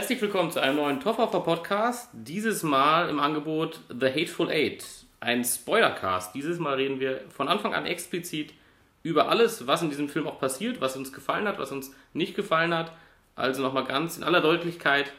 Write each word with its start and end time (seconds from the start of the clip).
Herzlich 0.00 0.22
willkommen 0.22 0.50
zu 0.50 0.62
einem 0.62 0.76
neuen 0.76 0.98
Toffer 0.98 1.26
Podcast. 1.26 2.08
Dieses 2.14 2.62
Mal 2.62 3.10
im 3.10 3.20
Angebot 3.20 3.80
The 3.90 4.06
Hateful 4.06 4.48
Eight, 4.48 4.82
ein 5.20 5.44
Spoilercast. 5.44 6.34
Dieses 6.34 6.58
Mal 6.58 6.76
reden 6.76 7.00
wir 7.00 7.20
von 7.28 7.48
Anfang 7.48 7.74
an 7.74 7.84
explizit 7.84 8.54
über 9.02 9.28
alles, 9.28 9.66
was 9.66 9.82
in 9.82 9.90
diesem 9.90 10.08
Film 10.08 10.26
auch 10.26 10.40
passiert, 10.40 10.80
was 10.80 10.96
uns 10.96 11.12
gefallen 11.12 11.46
hat, 11.46 11.58
was 11.58 11.70
uns 11.70 11.94
nicht 12.14 12.34
gefallen 12.34 12.72
hat. 12.72 12.92
Also 13.36 13.60
nochmal 13.60 13.84
ganz 13.84 14.16
in 14.16 14.24
aller 14.24 14.40
Deutlichkeit, 14.40 15.12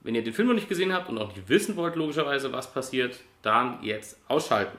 wenn 0.00 0.14
ihr 0.14 0.24
den 0.24 0.32
Film 0.32 0.48
noch 0.48 0.54
nicht 0.54 0.70
gesehen 0.70 0.94
habt 0.94 1.10
und 1.10 1.18
auch 1.18 1.28
nicht 1.28 1.50
wissen 1.50 1.76
wollt, 1.76 1.96
logischerweise, 1.96 2.54
was 2.54 2.72
passiert, 2.72 3.20
dann 3.42 3.82
jetzt 3.82 4.18
ausschalten. 4.28 4.78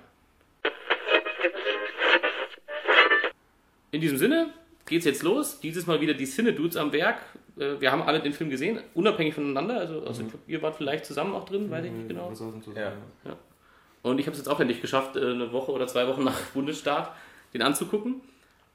In 3.92 4.02
diesem 4.02 4.18
Sinne 4.18 4.52
geht's 4.88 5.06
jetzt 5.06 5.22
los. 5.22 5.60
Dieses 5.60 5.86
Mal 5.86 6.02
wieder 6.02 6.16
die 6.16 6.26
Cine-Dudes 6.26 6.76
am 6.76 6.92
Werk. 6.92 7.22
Äh, 7.58 7.80
Wir 7.80 7.92
haben 7.92 8.04
alle 8.04 8.20
den 8.20 8.34
Film 8.34 8.50
gesehen, 8.50 8.80
unabhängig 8.94 9.34
voneinander. 9.34 9.80
Also, 9.80 10.06
also 10.06 10.24
ich 10.24 10.30
glaub, 10.30 10.42
ihr 10.48 10.62
wart 10.62 10.76
vielleicht 10.76 11.06
zusammen 11.06 11.34
auch 11.34 11.46
drin, 11.46 11.70
weiß 11.70 11.86
ich 11.86 11.92
nicht 11.92 12.08
genau. 12.08 12.30
Wir 12.30 12.36
saßen 12.36 12.62
zusammen. 12.62 12.98
Ja. 13.26 13.36
Und 14.02 14.20
ich 14.20 14.26
habe 14.26 14.34
es 14.34 14.40
jetzt 14.40 14.50
auch 14.50 14.60
endlich 14.60 14.82
geschafft, 14.82 15.16
äh, 15.16 15.32
eine 15.32 15.52
Woche 15.52 15.72
oder 15.72 15.88
zwei 15.88 16.08
Wochen 16.08 16.24
nach 16.26 16.40
Bundesstart 16.54 17.12
den 17.54 17.62
anzugucken. 17.62 18.22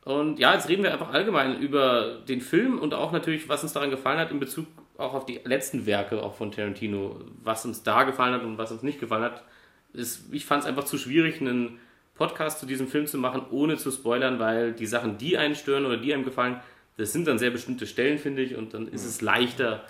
Und 0.04 0.38
ja, 0.38 0.54
jetzt 0.54 0.68
reden 0.68 0.82
wir 0.82 0.92
einfach 0.92 1.12
allgemein 1.12 1.60
über 1.60 2.20
den 2.28 2.40
Film 2.40 2.78
und 2.78 2.94
auch 2.94 3.12
natürlich, 3.12 3.48
was 3.48 3.62
uns 3.62 3.72
daran 3.72 3.90
gefallen 3.90 4.18
hat 4.18 4.30
in 4.30 4.40
Bezug 4.40 4.66
auch 4.96 5.14
auf 5.14 5.26
die 5.26 5.40
letzten 5.44 5.86
Werke 5.86 6.22
auch 6.22 6.34
von 6.34 6.50
Tarantino. 6.50 7.20
Was 7.42 7.64
uns 7.64 7.82
da 7.82 8.04
gefallen 8.04 8.34
hat 8.34 8.42
und 8.42 8.58
was 8.58 8.72
uns 8.72 8.82
nicht 8.82 9.00
gefallen 9.00 9.22
hat. 9.22 9.44
Ist, 9.92 10.32
ich 10.32 10.44
fand 10.44 10.62
es 10.62 10.68
einfach 10.68 10.84
zu 10.84 10.98
schwierig, 10.98 11.40
einen 11.40 11.78
Podcast 12.14 12.58
zu 12.58 12.66
diesem 12.66 12.88
Film 12.88 13.06
zu 13.06 13.16
machen, 13.16 13.42
ohne 13.50 13.76
zu 13.76 13.90
spoilern, 13.90 14.38
weil 14.38 14.72
die 14.72 14.86
Sachen, 14.86 15.18
die 15.18 15.38
einen 15.38 15.54
stören 15.54 15.86
oder 15.86 15.96
die 15.96 16.12
einem 16.12 16.24
gefallen, 16.24 16.60
das 16.98 17.12
sind 17.12 17.26
dann 17.26 17.38
sehr 17.38 17.50
bestimmte 17.50 17.86
Stellen, 17.86 18.18
finde 18.18 18.42
ich, 18.42 18.56
und 18.56 18.74
dann 18.74 18.88
ist 18.88 19.04
es 19.04 19.22
leichter. 19.22 19.84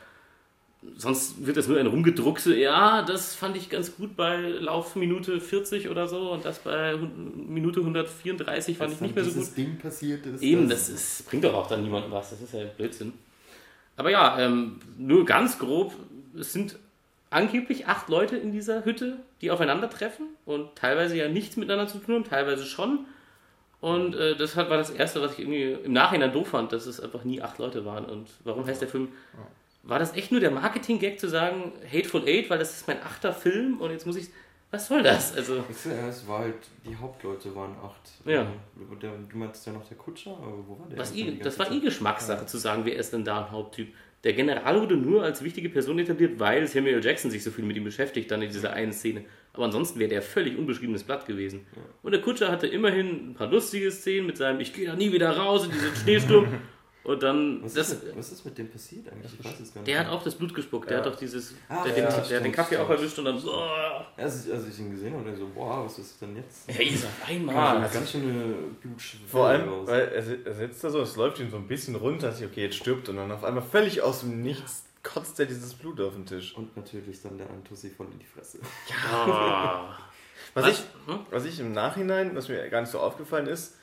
Sonst 0.97 1.45
wird 1.45 1.57
das 1.57 1.67
nur 1.67 1.79
ein 1.81 1.89
rumgedruckse, 1.89 2.57
ja, 2.57 3.03
das 3.03 3.35
fand 3.35 3.57
ich 3.57 3.69
ganz 3.69 3.97
gut 3.97 4.15
bei 4.15 4.37
Laufminute 4.37 5.41
40 5.41 5.89
oder 5.89 6.07
so 6.07 6.31
und 6.31 6.45
das 6.45 6.61
bei 6.61 6.97
Minute 6.97 7.81
134 7.81 8.77
fand 8.77 8.93
ich 8.93 8.95
Als 8.95 9.01
nicht 9.01 9.17
mehr 9.17 9.25
so 9.25 9.41
gut. 9.41 9.57
Ding 9.57 9.79
passiert 9.79 10.25
ist. 10.27 10.41
Eben, 10.41 10.69
das 10.69 10.89
ist, 10.89 11.29
bringt 11.29 11.43
doch 11.43 11.55
auch 11.55 11.67
dann 11.67 11.83
niemandem 11.83 12.13
was, 12.13 12.31
das 12.31 12.43
ist 12.43 12.55
ja 12.55 12.65
Blödsinn. 12.77 13.13
Aber 13.97 14.11
ja, 14.11 14.39
ähm, 14.39 14.79
nur 14.97 15.25
ganz 15.25 15.59
grob, 15.59 15.97
es 16.39 16.53
sind 16.53 16.79
angeblich 17.31 17.89
acht 17.89 18.09
Leute 18.09 18.37
in 18.37 18.53
dieser 18.53 18.85
Hütte, 18.85 19.17
die 19.41 19.51
aufeinandertreffen 19.51 20.27
und 20.45 20.77
teilweise 20.77 21.17
ja 21.17 21.29
nichts 21.29 21.57
miteinander 21.57 21.91
zu 21.91 21.99
tun 21.99 22.15
haben, 22.15 22.25
teilweise 22.25 22.65
schon. 22.65 23.07
Und 23.81 24.17
äh, 24.17 24.37
das 24.37 24.57
war 24.57 24.65
das 24.65 24.91
Erste, 24.91 25.21
was 25.23 25.35
ich 25.35 25.41
irgendwie 25.41 25.85
im 25.85 25.93
Nachhinein 25.93 26.33
doof 26.33 26.49
fand, 26.49 26.73
dass 26.73 26.87
es 26.87 27.01
einfach 27.01 27.25
nie 27.25 27.41
acht 27.41 27.59
Leute 27.59 27.85
waren. 27.85 28.05
Und 28.05 28.29
warum 28.45 28.67
heißt 28.67 28.83
der 28.83 28.89
Film... 28.89 29.09
War 29.85 29.99
das 29.99 30.15
echt 30.15 30.33
nur 30.33 30.41
der 30.41 30.51
Marketing-Gag 30.51 31.19
zu 31.19 31.29
sagen, 31.29 31.73
Hateful 31.91 32.23
Eight, 32.27 32.51
weil 32.51 32.59
das 32.59 32.77
ist 32.77 32.89
mein 32.89 33.01
achter 33.03 33.33
Film 33.33 33.81
und 33.81 33.91
jetzt 33.91 34.07
muss 34.07 34.17
ich... 34.17 34.29
Was 34.71 34.89
soll 34.89 35.03
das? 35.03 35.35
Also... 35.35 35.65
Es, 35.71 35.85
ja, 35.85 36.29
war 36.29 36.41
halt, 36.41 36.57
die 36.85 36.95
Hauptleute 36.95 37.55
waren 37.57 37.75
acht. 37.83 38.01
Ja. 38.27 38.43
Ähm, 38.43 38.99
Der, 39.01 39.13
du 39.13 39.39
meinst 39.39 39.67
ja 39.67 39.73
noch 39.73 39.87
der 39.89 39.97
Kutscher, 39.97 40.33
aber 40.33 40.59
wo 40.67 40.79
war 40.79 40.89
der? 40.91 40.99
Was 40.99 41.15
i, 41.15 41.39
das 41.39 41.59
war 41.59 41.73
eh 41.73 41.81
Geschmackssache 41.81 42.45
zu 42.45 42.59
sagen, 42.59 42.85
wer 42.85 42.97
ist 42.97 43.15
denn 43.15 43.25
da 43.25 43.47
ein 43.47 43.51
Haupttyp. 43.51 43.95
Der 44.25 44.35
General 44.35 44.79
wurde 44.79 44.97
nur 44.97 45.23
als 45.23 45.43
wichtige 45.43 45.71
Person 45.71 45.99
etabliert, 46.01 46.39
weil 46.39 46.67
Samuel 46.67 47.03
Jackson 47.03 47.31
sich 47.31 47.43
so 47.43 47.51
viel 47.51 47.65
mit 47.65 47.77
ihm 47.77 47.85
beschäftigt, 47.85 48.31
dann 48.31 48.43
in 48.43 48.51
dieser 48.51 48.73
einen 48.73 48.93
Szene. 48.93 49.25
Aber 49.59 49.65
ansonsten 49.67 49.99
wäre 49.99 50.09
der 50.09 50.23
völlig 50.23 50.57
unbeschriebenes 50.57 51.03
Blatt 51.03 51.27
gewesen. 51.27 51.67
Und 52.05 52.13
der 52.13 52.21
Kutscher 52.21 52.49
hatte 52.53 52.69
immerhin 52.69 53.31
ein 53.31 53.35
paar 53.35 53.49
lustige 53.51 53.91
Szenen 53.91 54.27
mit 54.29 54.37
seinem 54.37 54.61
Ich 54.61 54.73
gehe 54.73 54.87
da 54.87 54.95
nie 54.95 55.13
wieder 55.13 55.37
raus 55.37 55.65
in 55.65 55.73
diesen 55.73 55.95
Schneesturm. 55.97 56.47
Und 57.05 57.23
dann, 57.23 57.63
Was, 57.65 57.73
das, 57.73 57.91
ist 57.91 58.05
mit, 58.05 58.17
was 58.19 58.33
ist 58.33 58.45
mit 58.45 58.59
dem 58.59 58.69
passiert 58.71 59.11
eigentlich? 59.11 59.33
Ich 59.39 59.45
weiß 59.45 59.61
es 59.61 59.73
gar 59.73 59.81
nicht. 59.81 59.89
der 59.89 60.01
hat 60.01 60.09
auch 60.09 60.23
das 60.23 60.35
Blut 60.35 60.53
gespuckt. 60.55 60.91
Der 60.91 60.99
Ja. 60.99 61.05
hat 61.05 61.11
doch 61.13 61.19
dieses, 61.19 61.55
Ah, 61.69 61.83
der, 61.83 61.91
ja, 61.91 61.95
den, 61.95 62.05
der 62.05 62.13
hat 62.13 62.19
den 62.31 62.37
stimmt, 62.41 62.55
Kaffee 62.55 62.77
auch 62.77 62.85
stimmt. 62.85 62.99
erwischt 63.01 63.19
und 63.19 63.25
dann 63.25 63.39
so, 63.39 63.53
oh, 63.55 64.21
Als 64.21 64.47
ich, 64.47 64.53
als 64.53 64.69
ich 64.69 64.79
ihn 64.79 64.91
gesehen 64.91 65.15
habe, 65.15 65.35
so, 65.35 65.49
boah, 65.55 65.85
was 65.87 65.99
ist 65.99 66.21
denn 66.21 66.37
jetzt? 66.37 66.65
hey, 66.69 66.87
ist 66.89 67.05
auf 67.05 67.11
Ah, 67.25 67.29
einmal. 67.31 67.89
ganz 67.91 68.11
schöne 68.13 68.55
Blutschwelle 68.83 69.27
Vor 69.27 69.47
allem, 69.47 69.69
raus. 69.71 69.87
weil 69.89 70.01
er, 70.01 70.47
er 70.47 70.55
sitzt 70.55 70.85
da 70.85 70.91
so, 70.91 71.01
es 71.01 71.17
läuft 71.17 71.41
ihm 71.41 71.51
so 71.51 71.57
ein 71.57 71.67
bisschen 71.67 71.95
runter, 71.97 72.29
dass 72.29 72.41
ich, 72.41 72.47
okay, 72.47 72.63
jetzt 72.65 72.77
stirbt 72.77 73.09
und 73.09 73.17
dann 73.17 73.33
auf 73.33 73.43
einmal 73.43 73.63
völlig 73.63 74.03
aus 74.03 74.21
dem 74.21 74.43
Nichts 74.43 74.85
kotzt 75.13 75.41
er 75.41 75.47
dieses 75.47 75.75
Blut 75.75 76.01
auf 76.01 76.15
den 76.15 76.27
Tisch. 76.27 76.57
Und 76.57 76.77
natürlich 76.77 77.23
dann 77.23 77.39
der 77.39 77.49
Antussi 77.51 77.91
voll 77.91 78.07
in 78.13 78.19
die 78.19 78.27
Fresse. 78.27 78.59
Ah. 79.13 79.97
Was, 80.55 80.65
Was? 80.65 80.73
Ich, 80.73 80.85
Hm? 81.07 81.21
was 81.31 81.45
ich 81.45 81.61
im 81.61 81.73
Nachhinein, 81.73 82.35
was 82.35 82.49
mir 82.49 82.69
gar 82.71 82.81
nicht 82.81 82.91
so 82.91 83.01
aufgefallen 83.01 83.47
ist, 83.47 83.77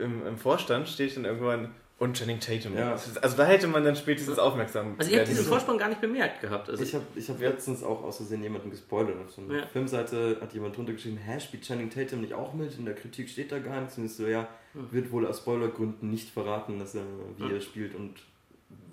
im, 0.00 0.26
im 0.26 0.36
Vorstand 0.38 0.88
steht 0.88 1.16
dann 1.16 1.24
irgendwann 1.24 1.74
und 1.98 2.16
Channing 2.16 2.40
Tatum. 2.40 2.76
Ja. 2.76 2.92
Also 2.92 3.36
da 3.36 3.44
hätte 3.46 3.66
man 3.68 3.82
dann 3.84 3.96
spätestens 3.96 4.38
aufmerksam 4.38 4.94
Also 4.98 5.10
ihr 5.10 5.18
habt 5.18 5.28
werden 5.28 5.36
diesen. 5.36 5.46
Vorspann 5.48 5.78
gar 5.78 5.88
nicht 5.88 6.00
bemerkt 6.00 6.40
gehabt. 6.42 6.68
Also 6.68 6.82
Ich 6.82 6.94
habe 6.94 7.04
ich 7.14 7.28
hab 7.30 7.40
letztens 7.40 7.82
auch 7.82 8.02
aus 8.02 8.16
Versehen 8.18 8.42
jemanden 8.42 8.70
gespoilert. 8.70 9.16
Auf 9.24 9.30
so 9.32 9.40
einer 9.42 9.60
Ja. 9.60 9.66
Filmseite 9.66 10.38
hat 10.40 10.52
jemand 10.52 10.76
drunter 10.76 10.92
geschrieben, 10.92 11.16
hä, 11.18 11.38
spielt 11.40 11.62
Channing 11.64 11.88
Tatum 11.90 12.20
nicht 12.20 12.34
auch 12.34 12.52
mit? 12.54 12.76
In 12.78 12.84
der 12.84 12.94
Kritik 12.94 13.28
steht 13.30 13.50
da 13.52 13.58
gar 13.58 13.80
nichts. 13.80 13.96
Und 13.96 14.04
ich 14.06 14.14
so, 14.14 14.26
ja, 14.26 14.48
wird 14.74 15.10
wohl 15.12 15.26
aus 15.26 15.38
Spoilergründen 15.38 16.10
nicht 16.10 16.28
verraten, 16.30 16.78
dass 16.78 16.94
er, 16.94 17.04
wie 17.38 17.44
Hm. 17.44 17.54
er 17.54 17.60
spielt 17.60 17.94
und 17.94 18.14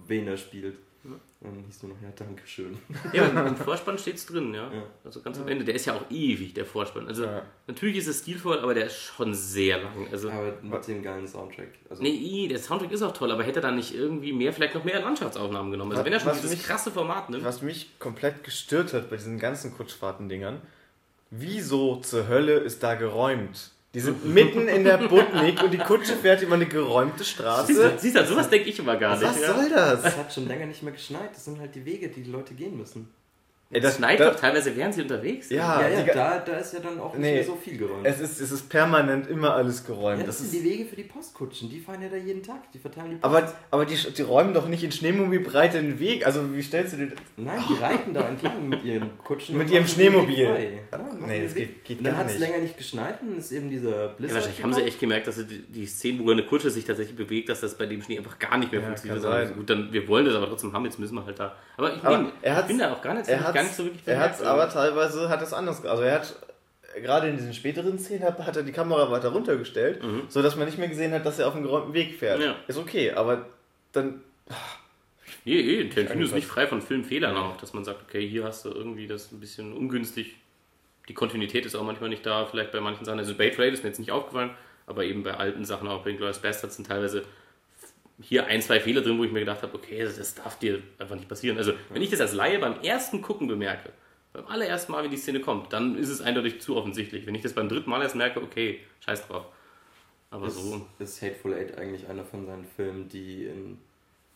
wen 0.08 0.28
er 0.28 0.38
spielt. 0.38 0.78
Ja. 1.06 1.12
Dann 1.42 1.64
hieß 1.66 1.80
du 1.80 1.88
noch, 1.88 2.02
ja, 2.02 2.08
danke 2.16 2.42
schön. 2.48 2.78
Ja, 3.12 3.26
im- 3.26 3.48
im 3.48 3.56
Vorspann 3.58 3.98
steht's 3.98 4.26
drin, 4.26 4.54
ja. 4.54 4.72
Ja. 4.74 4.84
Also 5.04 5.22
ganz 5.22 5.38
am 5.38 5.48
Ende. 5.50 5.66
Der 5.66 5.76
ist 5.76 5.86
ja 5.86 5.96
auch 5.96 6.10
ewig, 6.10 6.54
der 6.54 6.66
Vorspann. 6.66 7.08
Also 7.08 7.26
Ja. 7.26 7.42
natürlich 7.68 7.98
ist 7.98 8.08
es 8.08 8.20
stilvoll, 8.20 8.60
aber 8.60 8.74
der 8.74 8.86
ist 8.86 8.96
schon 8.96 9.34
sehr 9.34 9.80
lang. 9.84 10.08
Also, 10.12 10.30
Aber 10.32 10.54
mit 10.62 10.88
dem 10.88 11.04
geilen 11.04 11.28
Soundtrack. 11.28 11.68
Also, 11.90 12.02
nee, 12.02 12.48
der 12.48 12.58
Soundtrack 12.60 12.92
ist 12.94 13.02
auch 13.02 13.12
toll, 13.14 13.32
aber 13.34 13.44
hätte 13.44 13.60
er 13.60 13.64
dann 13.64 13.76
nicht 13.76 13.94
irgendwie 13.94 14.32
mehr, 14.32 14.54
vielleicht 14.54 14.76
noch 14.76 14.86
mehr 14.86 15.02
Landschaftsaufnahmen 15.02 15.72
genommen? 15.72 15.92
Also 15.92 16.00
Was- 16.00 16.06
wenn 16.06 16.14
er 16.14 16.20
schon 16.22 16.34
dieses 16.36 16.52
mich- 16.52 16.64
krasse 16.64 16.90
Format 16.92 17.30
nimmt. 17.30 17.44
Was 17.44 17.62
mich 17.62 18.00
komplett 18.00 18.46
gestört 18.46 18.94
hat 18.94 19.10
bei 19.10 19.18
diesen 19.18 19.38
ganzen 19.40 19.76
Kutschfahrten-Dingern, 19.76 20.62
wieso 21.32 21.98
zur 21.98 22.30
Hölle 22.30 22.60
ist 22.60 22.82
da 22.82 22.96
geräumt? 22.96 23.72
Die 23.94 24.00
sind 24.00 24.26
mitten 24.26 24.68
in 24.68 24.84
der 24.84 24.98
Butnik 24.98 25.62
und 25.62 25.72
die 25.72 25.78
Kutsche 25.78 26.16
fährt 26.16 26.42
über 26.42 26.56
eine 26.56 26.66
geräumte 26.66 27.24
Straße. 27.24 27.94
siehst 27.98 28.16
du, 28.16 28.26
sowas 28.26 28.50
denke 28.50 28.70
ich 28.70 28.80
immer 28.80 28.96
gar 28.96 29.16
nicht. 29.16 29.24
Was 29.28 29.40
ja. 29.40 29.54
soll 29.54 29.70
das? 29.70 30.04
es 30.04 30.18
hat 30.18 30.34
schon 30.34 30.48
länger 30.48 30.66
nicht 30.66 30.82
mehr 30.82 30.94
geschneit. 30.94 31.30
Das 31.34 31.46
sind 31.46 31.60
halt 31.60 31.76
die 31.76 31.86
Wege, 31.86 32.10
die 32.10 32.24
die 32.24 32.32
Leute 32.32 32.56
gehen 32.56 32.76
müssen. 32.76 33.14
Ey, 33.74 33.82
Das 33.82 33.98
schneit 33.98 34.20
doch 34.20 34.36
teilweise, 34.36 34.76
während 34.76 34.94
sie 34.94 35.02
unterwegs 35.02 35.50
sind. 35.50 35.58
Ja, 35.58 35.82
ja, 35.82 36.00
ja, 36.06 36.14
da, 36.14 36.40
da 36.40 36.58
ist 36.58 36.74
ja 36.74 36.80
dann 36.80 37.00
auch 37.00 37.14
nicht 37.14 37.22
Nee. 37.22 37.34
mehr 37.36 37.44
so 37.44 37.56
viel 37.56 37.78
geräumt. 37.78 38.06
Es 38.06 38.20
ist, 38.20 38.40
es 38.40 38.52
ist 38.52 38.70
permanent 38.70 39.28
immer 39.28 39.54
alles 39.56 39.86
geräumt. 39.86 40.20
ja, 40.22 40.26
das, 40.26 40.38
das 40.38 40.50
sind 40.52 40.58
ist, 40.60 40.64
die 40.66 40.70
Wege 40.70 40.86
für 40.86 40.96
die 40.96 41.04
Postkutschen. 41.04 41.70
Die 41.70 41.80
fahren 41.80 42.02
ja 42.02 42.10
da 42.10 42.18
jeden 42.18 42.44
Tag. 42.44 42.72
Die 42.72 42.80
verteilen 42.80 43.10
die 43.12 43.16
Post. 43.18 43.26
aber 43.26 43.54
aber 43.72 43.86
die, 43.86 43.96
die 43.96 44.22
räumen 44.22 44.54
doch 44.54 44.68
nicht 44.68 44.84
in 44.84 44.92
Schneemobilbreite 44.92 45.82
den 45.82 46.00
Weg. 46.00 46.26
Also 46.26 46.54
wie 46.54 46.62
stellst 46.62 46.94
du 46.94 46.98
dir 46.98 47.12
Nein, 47.38 47.60
die 47.70 47.82
reiten 47.82 48.14
da 48.14 48.28
entlang 48.28 48.70
mit 48.70 48.84
ihren 48.84 49.18
Kutschen. 49.18 49.58
Mit 49.58 49.70
ihrem 49.70 49.84
den 49.84 49.90
Schneemobil. 49.90 50.38
Ja, 50.92 51.00
Nee, 51.26 51.40
den 51.40 51.44
das 51.46 51.56
geht- 51.56 51.84
geht 51.86 51.98
Und 52.00 52.04
dann 52.06 52.14
gar 52.14 52.20
hat 52.22 52.28
es 52.32 52.40
nicht. 52.40 52.50
länger 52.50 52.62
nicht 52.64 52.78
geschneit 52.78 53.22
und 53.22 53.38
ist 53.38 53.52
eben 53.52 53.70
dieser 53.70 53.90
Ja, 53.90 54.08
Blizzard. 54.08 54.36
wahrscheinlich 54.38 54.64
haben 54.64 54.74
sie 54.74 54.82
echt 54.84 55.00
gemerkt, 55.00 55.28
dass 55.28 55.36
die, 55.48 55.60
die 55.64 55.86
Szenen, 55.86 56.26
wo 56.26 56.32
eine 56.32 56.44
Kutsche 56.46 56.70
sich 56.70 56.86
tatsächlich 56.86 57.16
bewegt, 57.16 57.50
dass 57.50 57.62
das 57.62 57.76
bei 57.78 57.86
dem 57.86 58.02
Schnee 58.02 58.18
einfach 58.18 58.38
gar 58.40 58.58
nicht 58.58 58.72
mehr 58.72 58.82
Ja, 58.82 58.88
funktioniert. 58.88 59.24
kann 59.24 59.32
Also 59.32 59.54
gut, 59.56 59.70
dann, 59.70 59.92
wir 59.92 60.08
wollen 60.08 60.26
das 60.26 60.36
aber 60.36 60.48
trotzdem 60.48 60.74
haben, 60.74 60.86
jetzt 60.86 61.00
müssen 61.00 61.16
wir 61.16 61.26
halt 61.26 61.40
da. 61.40 61.56
Aber 61.78 61.96
ich, 61.96 62.04
Aber 62.04 62.18
bin, 62.18 62.28
er 62.42 62.60
ich 62.60 62.66
bin 62.68 62.78
da 62.80 62.94
auch 62.94 63.02
gar 63.02 63.14
nicht, 63.16 63.28
er 63.28 63.40
gar 63.64 63.68
nicht 63.70 63.76
so 63.78 63.84
wirklich 63.86 64.02
Er 64.06 64.20
hat 64.20 64.38
bemerkt. 64.38 64.46
aber 64.54 64.70
teilweise 64.70 65.30
hat 65.30 65.42
es 65.42 65.54
anders. 65.54 65.86
Also 65.86 66.04
er 66.04 66.16
hat 66.16 66.36
gerade 67.02 67.28
in 67.30 67.38
diesen 67.38 67.54
späteren 67.54 67.98
Szenen 67.98 68.24
hat, 68.24 68.38
hat 68.40 68.56
er 68.56 68.64
die 68.64 68.72
Kamera 68.72 69.10
weiter 69.12 69.30
runtergestellt, 69.30 70.04
Mhm. 70.04 70.24
so 70.30 70.42
dass 70.42 70.56
man 70.56 70.66
nicht 70.68 70.78
mehr 70.78 70.88
gesehen 70.90 71.12
hat, 71.14 71.26
dass 71.26 71.40
er 71.40 71.48
auf 71.48 71.54
dem 71.54 71.64
geräumten 71.64 71.94
Weg 71.94 72.16
fährt. 72.20 72.42
Ja. 72.42 72.56
Ist 72.68 72.78
okay, 72.78 73.12
aber 73.12 73.48
dann 73.94 74.22
Nee, 75.46 75.60
eh, 75.60 75.90
Tarantino 75.90 76.24
ist 76.24 76.34
nicht 76.34 76.48
frei 76.48 76.68
von 76.68 76.82
Filmfehlern 76.82 77.36
auch, 77.36 77.58
dass 77.58 77.74
man 77.74 77.84
sagt, 77.84 78.02
okay, 78.08 78.26
hier 78.28 78.46
hast 78.46 78.64
du 78.64 78.70
irgendwie 78.70 79.08
das 79.08 79.32
ein 79.32 79.40
bisschen 79.42 79.74
ungünstig. 79.74 80.38
Die 81.10 81.14
Kontinuität 81.14 81.66
ist 81.66 81.76
auch 81.76 81.84
manchmal 81.84 82.10
nicht 82.10 82.26
da, 82.26 82.46
vielleicht 82.46 82.72
bei 82.72 82.80
manchen 82.80 83.04
Sachen. 83.04 83.20
Also 83.20 83.36
Bait 83.36 83.60
Raid 83.60 83.74
ist 83.74 83.84
mir 83.84 83.90
jetzt 83.90 84.00
nicht 84.00 84.12
aufgefallen, 84.12 84.52
aber 84.88 85.04
eben 85.04 85.24
bei 85.24 85.34
alten 85.34 85.66
Sachen, 85.66 85.88
auch 85.90 86.02
bei 86.04 86.12
Inglourious 86.12 86.40
Bastards 86.40 86.78
sind 86.78 86.88
teilweise 86.88 87.24
hier 88.24 88.48
ein, 88.48 88.62
zwei 88.62 88.80
Fehler 88.80 89.02
drin, 89.02 89.18
wo 89.18 89.24
ich 89.24 89.32
mir 89.32 89.40
gedacht 89.40 89.62
habe, 89.62 89.76
okay, 89.76 90.04
das, 90.04 90.36
darf 90.36 90.58
dir 90.58 90.82
einfach 90.98 91.16
nicht 91.16 91.28
passieren. 91.28 91.58
Also 91.58 91.74
wenn 91.92 92.02
ich 92.02 92.10
das 92.10 92.22
als 92.22 92.34
Laie 92.34 92.60
beim 92.60 92.82
ersten 92.82 93.22
Gucken 93.22 93.48
bemerke, 93.48 93.92
beim 94.32 94.48
allerersten 94.48 94.92
Mal, 94.92 95.04
wenn 95.04 95.12
die 95.12 95.18
Szene 95.18 95.42
kommt, 95.42 95.74
dann 95.74 95.98
ist 95.98 96.10
es 96.10 96.22
eindeutig 96.22 96.62
zu 96.62 96.76
offensichtlich. 96.76 97.28
Wenn 97.28 97.36
ich 97.36 97.42
das 97.42 97.54
beim 97.54 97.70
dritten 97.70 97.90
Mal 97.90 98.02
erst 98.02 98.16
merke, 98.16 98.42
okay, 98.42 98.80
scheiß 99.02 99.28
drauf. 99.28 99.46
Aber 100.32 100.48
ist, 100.48 100.56
so. 100.56 100.88
ist 100.98 101.22
Hateful 101.22 101.54
Eight 101.54 101.78
eigentlich 101.78 102.08
einer 102.08 102.26
von 102.26 102.46
seinen 102.46 102.66
Filmen, 102.66 103.08
die 103.10 103.46
in 103.46 103.78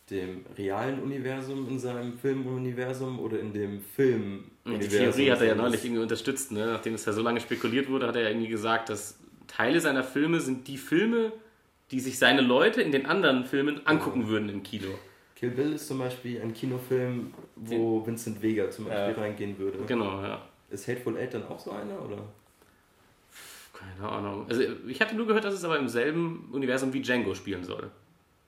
dem 0.10 0.46
realen 0.58 1.00
Universum, 1.00 1.68
in 1.68 1.80
seinem 1.80 2.18
Filmuniversum 2.18 3.20
oder 3.20 3.40
in 3.40 3.52
dem 3.52 3.82
Film 3.82 4.46
Die 4.66 4.88
Theorie 4.88 5.32
hat 5.32 5.42
er 5.42 5.48
ja 5.48 5.56
neulich 5.56 5.84
irgendwie 5.84 6.04
unterstützt, 6.04 6.52
ne? 6.52 6.68
nachdem 6.68 6.94
es 6.94 7.06
ja 7.06 7.14
so 7.14 7.22
lange 7.22 7.42
spekuliert 7.42 7.90
wurde, 7.90 8.08
hat 8.08 8.16
er 8.16 8.24
ja 8.24 8.30
irgendwie 8.30 8.48
gesagt, 8.48 8.90
dass 8.90 9.20
Teile 9.48 9.82
seiner 9.82 10.04
Filme 10.04 10.40
sind 10.40 10.68
die 10.68 10.78
Filme, 10.78 11.34
die 11.92 12.00
sich 12.00 12.18
seine 12.20 12.42
Leute 12.42 12.82
in 12.82 12.92
den 12.92 13.06
anderen 13.06 13.46
Filmen 13.46 13.86
angucken 13.86 14.28
würden 14.28 14.50
im 14.50 14.64
Kino. 14.64 14.88
Kill 15.36 15.52
Bill 15.52 15.74
ist 15.74 15.88
zum 15.88 16.00
Beispiel 16.00 16.42
ein 16.42 16.54
Kinofilm, 16.54 17.34
wo 17.56 18.06
Vincent 18.06 18.42
Vega 18.42 18.70
zum 18.72 18.86
Beispiel 18.86 19.16
Ja. 19.16 19.22
reingehen 19.22 19.58
würde. 19.60 19.78
Genau, 19.88 20.22
ja. 20.22 20.42
Ist 20.70 20.88
Hateful 20.88 21.16
Eight 21.18 21.34
dann 21.34 21.46
auch 21.48 21.60
so 21.60 21.72
einer? 21.72 22.02
Oder? 22.04 22.18
Keine 23.74 24.10
Ahnung. 24.10 24.46
Also 24.50 24.64
ich 24.88 25.00
hatte 25.00 25.16
nur 25.16 25.28
gehört, 25.28 25.46
dass 25.46 25.54
es 25.54 25.64
aber 25.64 25.78
im 25.78 25.88
selben 25.88 26.50
Universum 26.52 26.92
wie 26.94 27.02
Django 27.02 27.36
spielen 27.36 27.64
soll. 27.64 27.92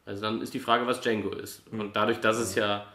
Also 0.05 0.21
dann 0.23 0.41
ist 0.41 0.53
die 0.55 0.59
Frage, 0.59 0.87
was 0.87 1.01
Django 1.01 1.29
ist. 1.29 1.61
Und 1.71 1.95
dadurch, 1.95 2.19
dass 2.19 2.37
es 2.39 2.55
ja. 2.55 2.87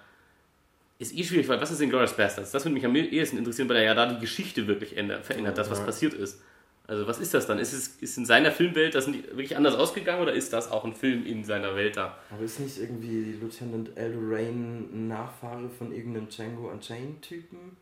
ist 0.98 1.16
eh 1.16 1.22
schwierig, 1.22 1.48
weil 1.48 1.60
was 1.60 1.70
ist 1.70 1.80
in 1.80 1.90
Glorious 1.90 2.16
Bastards? 2.16 2.50
Das 2.50 2.64
würde 2.64 2.74
mich 2.74 2.84
am 2.84 2.94
ehesten 2.96 3.38
interessieren, 3.38 3.68
weil 3.68 3.76
er 3.76 3.84
ja 3.84 3.94
da 3.94 4.06
die 4.06 4.18
Geschichte 4.20 4.66
wirklich 4.66 4.96
ändert, 4.96 5.24
verändert, 5.24 5.56
das, 5.56 5.70
was 5.70 5.78
Ja. 5.78 5.84
passiert 5.84 6.14
ist. 6.14 6.42
Also 6.86 7.06
was 7.06 7.18
ist 7.18 7.32
das 7.32 7.46
dann? 7.46 7.58
Ist 7.58 7.72
es 7.72 7.88
ist 8.00 8.18
in 8.18 8.26
seiner 8.26 8.52
Filmwelt 8.52 8.94
das 8.94 9.06
nicht 9.06 9.28
wirklich 9.28 9.56
anders 9.56 9.74
ausgegangen 9.74 10.20
oder 10.20 10.34
ist 10.34 10.52
das 10.52 10.70
auch 10.70 10.84
ein 10.84 10.94
Film 10.94 11.24
in 11.24 11.42
seiner 11.42 11.74
Welt 11.76 11.96
da? 11.96 12.18
Aber 12.30 12.42
ist 12.42 12.60
nicht 12.60 12.78
irgendwie 12.78 13.36
Lieutenant 13.40 13.96
L. 13.96 14.12
Lorraine 14.12 14.84
ein 14.92 15.08
Nachfahre 15.08 15.70
von 15.70 15.92
irgendeinem 15.92 16.28
Django 16.28 16.68
Unchained-Typen? 16.70 17.76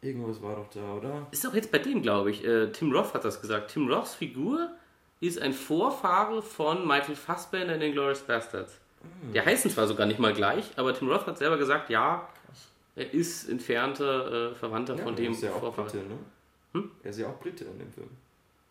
Irgendwas 0.00 0.40
war 0.42 0.56
doch 0.56 0.70
da, 0.70 0.94
oder? 0.94 1.26
Ist 1.32 1.44
auch 1.46 1.54
jetzt 1.54 1.72
bei 1.72 1.78
dem, 1.78 2.02
glaube 2.02 2.30
ich. 2.30 2.44
Äh, 2.44 2.70
Tim 2.70 2.92
Roth 2.92 3.14
hat 3.14 3.24
das 3.24 3.40
gesagt. 3.40 3.72
Tim 3.72 3.88
Roths 3.88 4.14
Figur 4.14 4.70
ist 5.20 5.40
ein 5.40 5.52
Vorfahre 5.52 6.40
von 6.40 6.86
Michael 6.86 7.16
Fassbender 7.16 7.74
in 7.74 7.80
den 7.80 7.92
Glorious 7.92 8.20
Bastards. 8.20 8.78
Die 9.32 9.40
heißen 9.40 9.70
zwar 9.70 9.86
sogar 9.86 10.06
nicht 10.06 10.18
mal 10.20 10.32
gleich, 10.32 10.70
aber 10.76 10.94
Tim 10.94 11.08
Roth 11.08 11.26
hat 11.26 11.38
selber 11.38 11.56
gesagt, 11.56 11.90
ja, 11.90 12.28
er 12.94 13.12
ist 13.12 13.48
entfernter 13.48 14.50
äh, 14.50 14.54
Verwandter 14.54 14.96
von 14.96 15.08
er 15.08 15.12
dem 15.14 15.32
ist 15.32 15.42
ja 15.42 15.50
auch 15.52 15.60
Vorfahre. 15.60 15.88
Brite, 15.88 16.04
ne? 16.04 16.18
Hm? 16.72 16.90
Er 17.02 17.10
ist 17.10 17.18
ja 17.18 17.26
auch 17.28 17.38
Brite 17.40 17.64
in 17.64 17.78
dem 17.78 17.92
Film. 17.92 18.08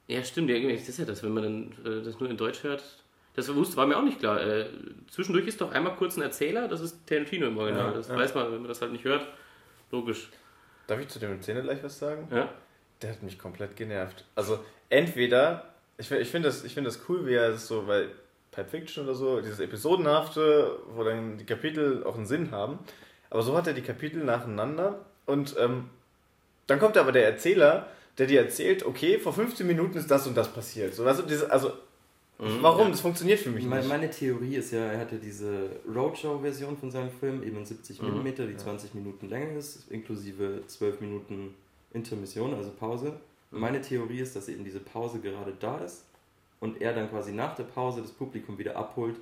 Ja, 0.07 0.23
stimmt, 0.23 0.49
ja, 0.49 0.59
das 0.59 0.87
ist 0.87 0.99
ja 0.99 1.05
das, 1.05 1.23
wenn 1.23 1.33
man 1.33 1.43
dann 1.43 1.71
äh, 1.85 2.03
das 2.03 2.19
nur 2.19 2.29
in 2.29 2.37
Deutsch 2.37 2.63
hört. 2.63 2.83
Das 3.35 3.53
wusste, 3.53 3.75
war 3.75 3.85
mir 3.85 3.97
auch 3.97 4.03
nicht 4.03 4.19
klar. 4.19 4.41
Äh, 4.41 4.67
zwischendurch 5.09 5.47
ist 5.47 5.59
doch 5.59 5.71
einmal 5.71 5.95
kurz 5.95 6.15
ein 6.15 6.21
Erzähler, 6.21 6.67
das 6.67 6.81
ist 6.81 7.05
Tarantino 7.05 7.47
im 7.47 7.57
Original. 7.57 7.87
Ja, 7.87 7.93
das 7.93 8.07
ja. 8.07 8.15
weiß 8.15 8.33
man, 8.35 8.51
wenn 8.51 8.59
man 8.59 8.69
das 8.69 8.81
halt 8.81 8.91
nicht 8.91 9.03
hört. 9.03 9.27
Logisch. 9.91 10.29
Darf 10.87 10.99
ich 10.99 11.07
zu 11.09 11.19
dem 11.19 11.41
Szene 11.41 11.63
gleich 11.63 11.83
was 11.83 11.99
sagen? 11.99 12.27
Ja. 12.31 12.49
Der 13.01 13.11
hat 13.11 13.23
mich 13.23 13.37
komplett 13.37 13.75
genervt. 13.75 14.23
Also 14.35 14.59
entweder, 14.89 15.73
ich, 15.97 16.09
ich 16.11 16.29
finde 16.29 16.47
das, 16.47 16.63
ich 16.63 16.73
find 16.73 16.87
das 16.87 17.01
cool, 17.09 17.25
wie 17.25 17.33
er 17.33 17.49
es 17.49 17.67
so, 17.67 17.87
weil 17.87 18.11
Pulp 18.51 18.69
Fiction 18.69 19.03
oder 19.03 19.15
so, 19.15 19.41
dieses 19.41 19.59
Episodenhafte, 19.59 20.79
wo 20.89 21.03
dann 21.03 21.37
die 21.37 21.45
Kapitel 21.45 22.03
auch 22.05 22.15
einen 22.15 22.25
Sinn 22.25 22.51
haben. 22.51 22.79
Aber 23.29 23.41
so 23.41 23.57
hat 23.57 23.67
er 23.67 23.73
die 23.73 23.81
Kapitel 23.81 24.23
nacheinander 24.23 25.05
und 25.25 25.55
ähm, 25.59 25.89
dann 26.67 26.79
kommt 26.79 26.97
aber 26.97 27.11
der 27.11 27.25
Erzähler, 27.25 27.87
der 28.17 28.27
dir 28.27 28.41
erzählt, 28.41 28.85
okay, 28.85 29.19
vor 29.19 29.33
15 29.33 29.65
Minuten 29.67 29.97
ist 29.97 30.09
das 30.09 30.25
und 30.27 30.35
das 30.35 30.47
passiert. 30.51 30.93
So, 30.93 31.03
also, 31.05 31.23
diese, 31.23 31.51
also 31.51 31.71
warum? 32.37 32.85
ja. 32.85 32.89
Das 32.91 33.01
funktioniert 33.01 33.39
für 33.39 33.49
mich 33.49 33.65
Meine, 33.65 33.81
nicht. 33.81 33.89
meine 33.89 34.09
Theorie 34.09 34.55
ist 34.55 34.71
ja, 34.71 34.79
er 34.79 34.99
hatte 34.99 35.17
diese 35.17 35.69
Roadshow-Version 35.93 36.77
von 36.77 36.91
seinem 36.91 37.11
Film, 37.11 37.43
eben 37.43 37.57
in 37.57 37.65
70 37.65 38.01
Mhm. 38.01 38.23
mm, 38.23 38.35
die 38.35 38.57
20 38.57 38.93
Minuten 38.93 39.29
länger 39.29 39.57
ist, 39.57 39.91
inklusive 39.91 40.61
12 40.67 41.01
Minuten 41.01 41.53
Intermission, 41.93 42.53
also 42.53 42.71
Pause. 42.71 43.13
Mhm. 43.51 43.59
Meine 43.59 43.81
Theorie 43.81 44.19
ist, 44.19 44.35
dass 44.35 44.47
eben 44.49 44.63
diese 44.63 44.79
Pause 44.79 45.19
gerade 45.19 45.53
da 45.59 45.77
ist 45.79 46.05
und 46.59 46.81
er 46.81 46.93
dann 46.93 47.09
quasi 47.09 47.31
nach 47.31 47.55
der 47.55 47.63
Pause 47.63 48.01
das 48.01 48.11
Publikum 48.11 48.57
wieder 48.57 48.75
abholt. 48.75 49.15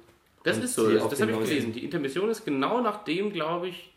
Das 0.43 0.57
ist 0.57 0.75
so, 0.75 0.91
das, 0.91 1.07
das 1.07 1.21
habe 1.21 1.31
ich 1.31 1.39
gelesen. 1.39 1.71
Die 1.71 1.85
Intermission 1.85 2.29
ist 2.29 2.43
genau 2.43 2.81
nachdem, 2.81 3.31
glaube 3.31 3.69
ich, 3.69 3.93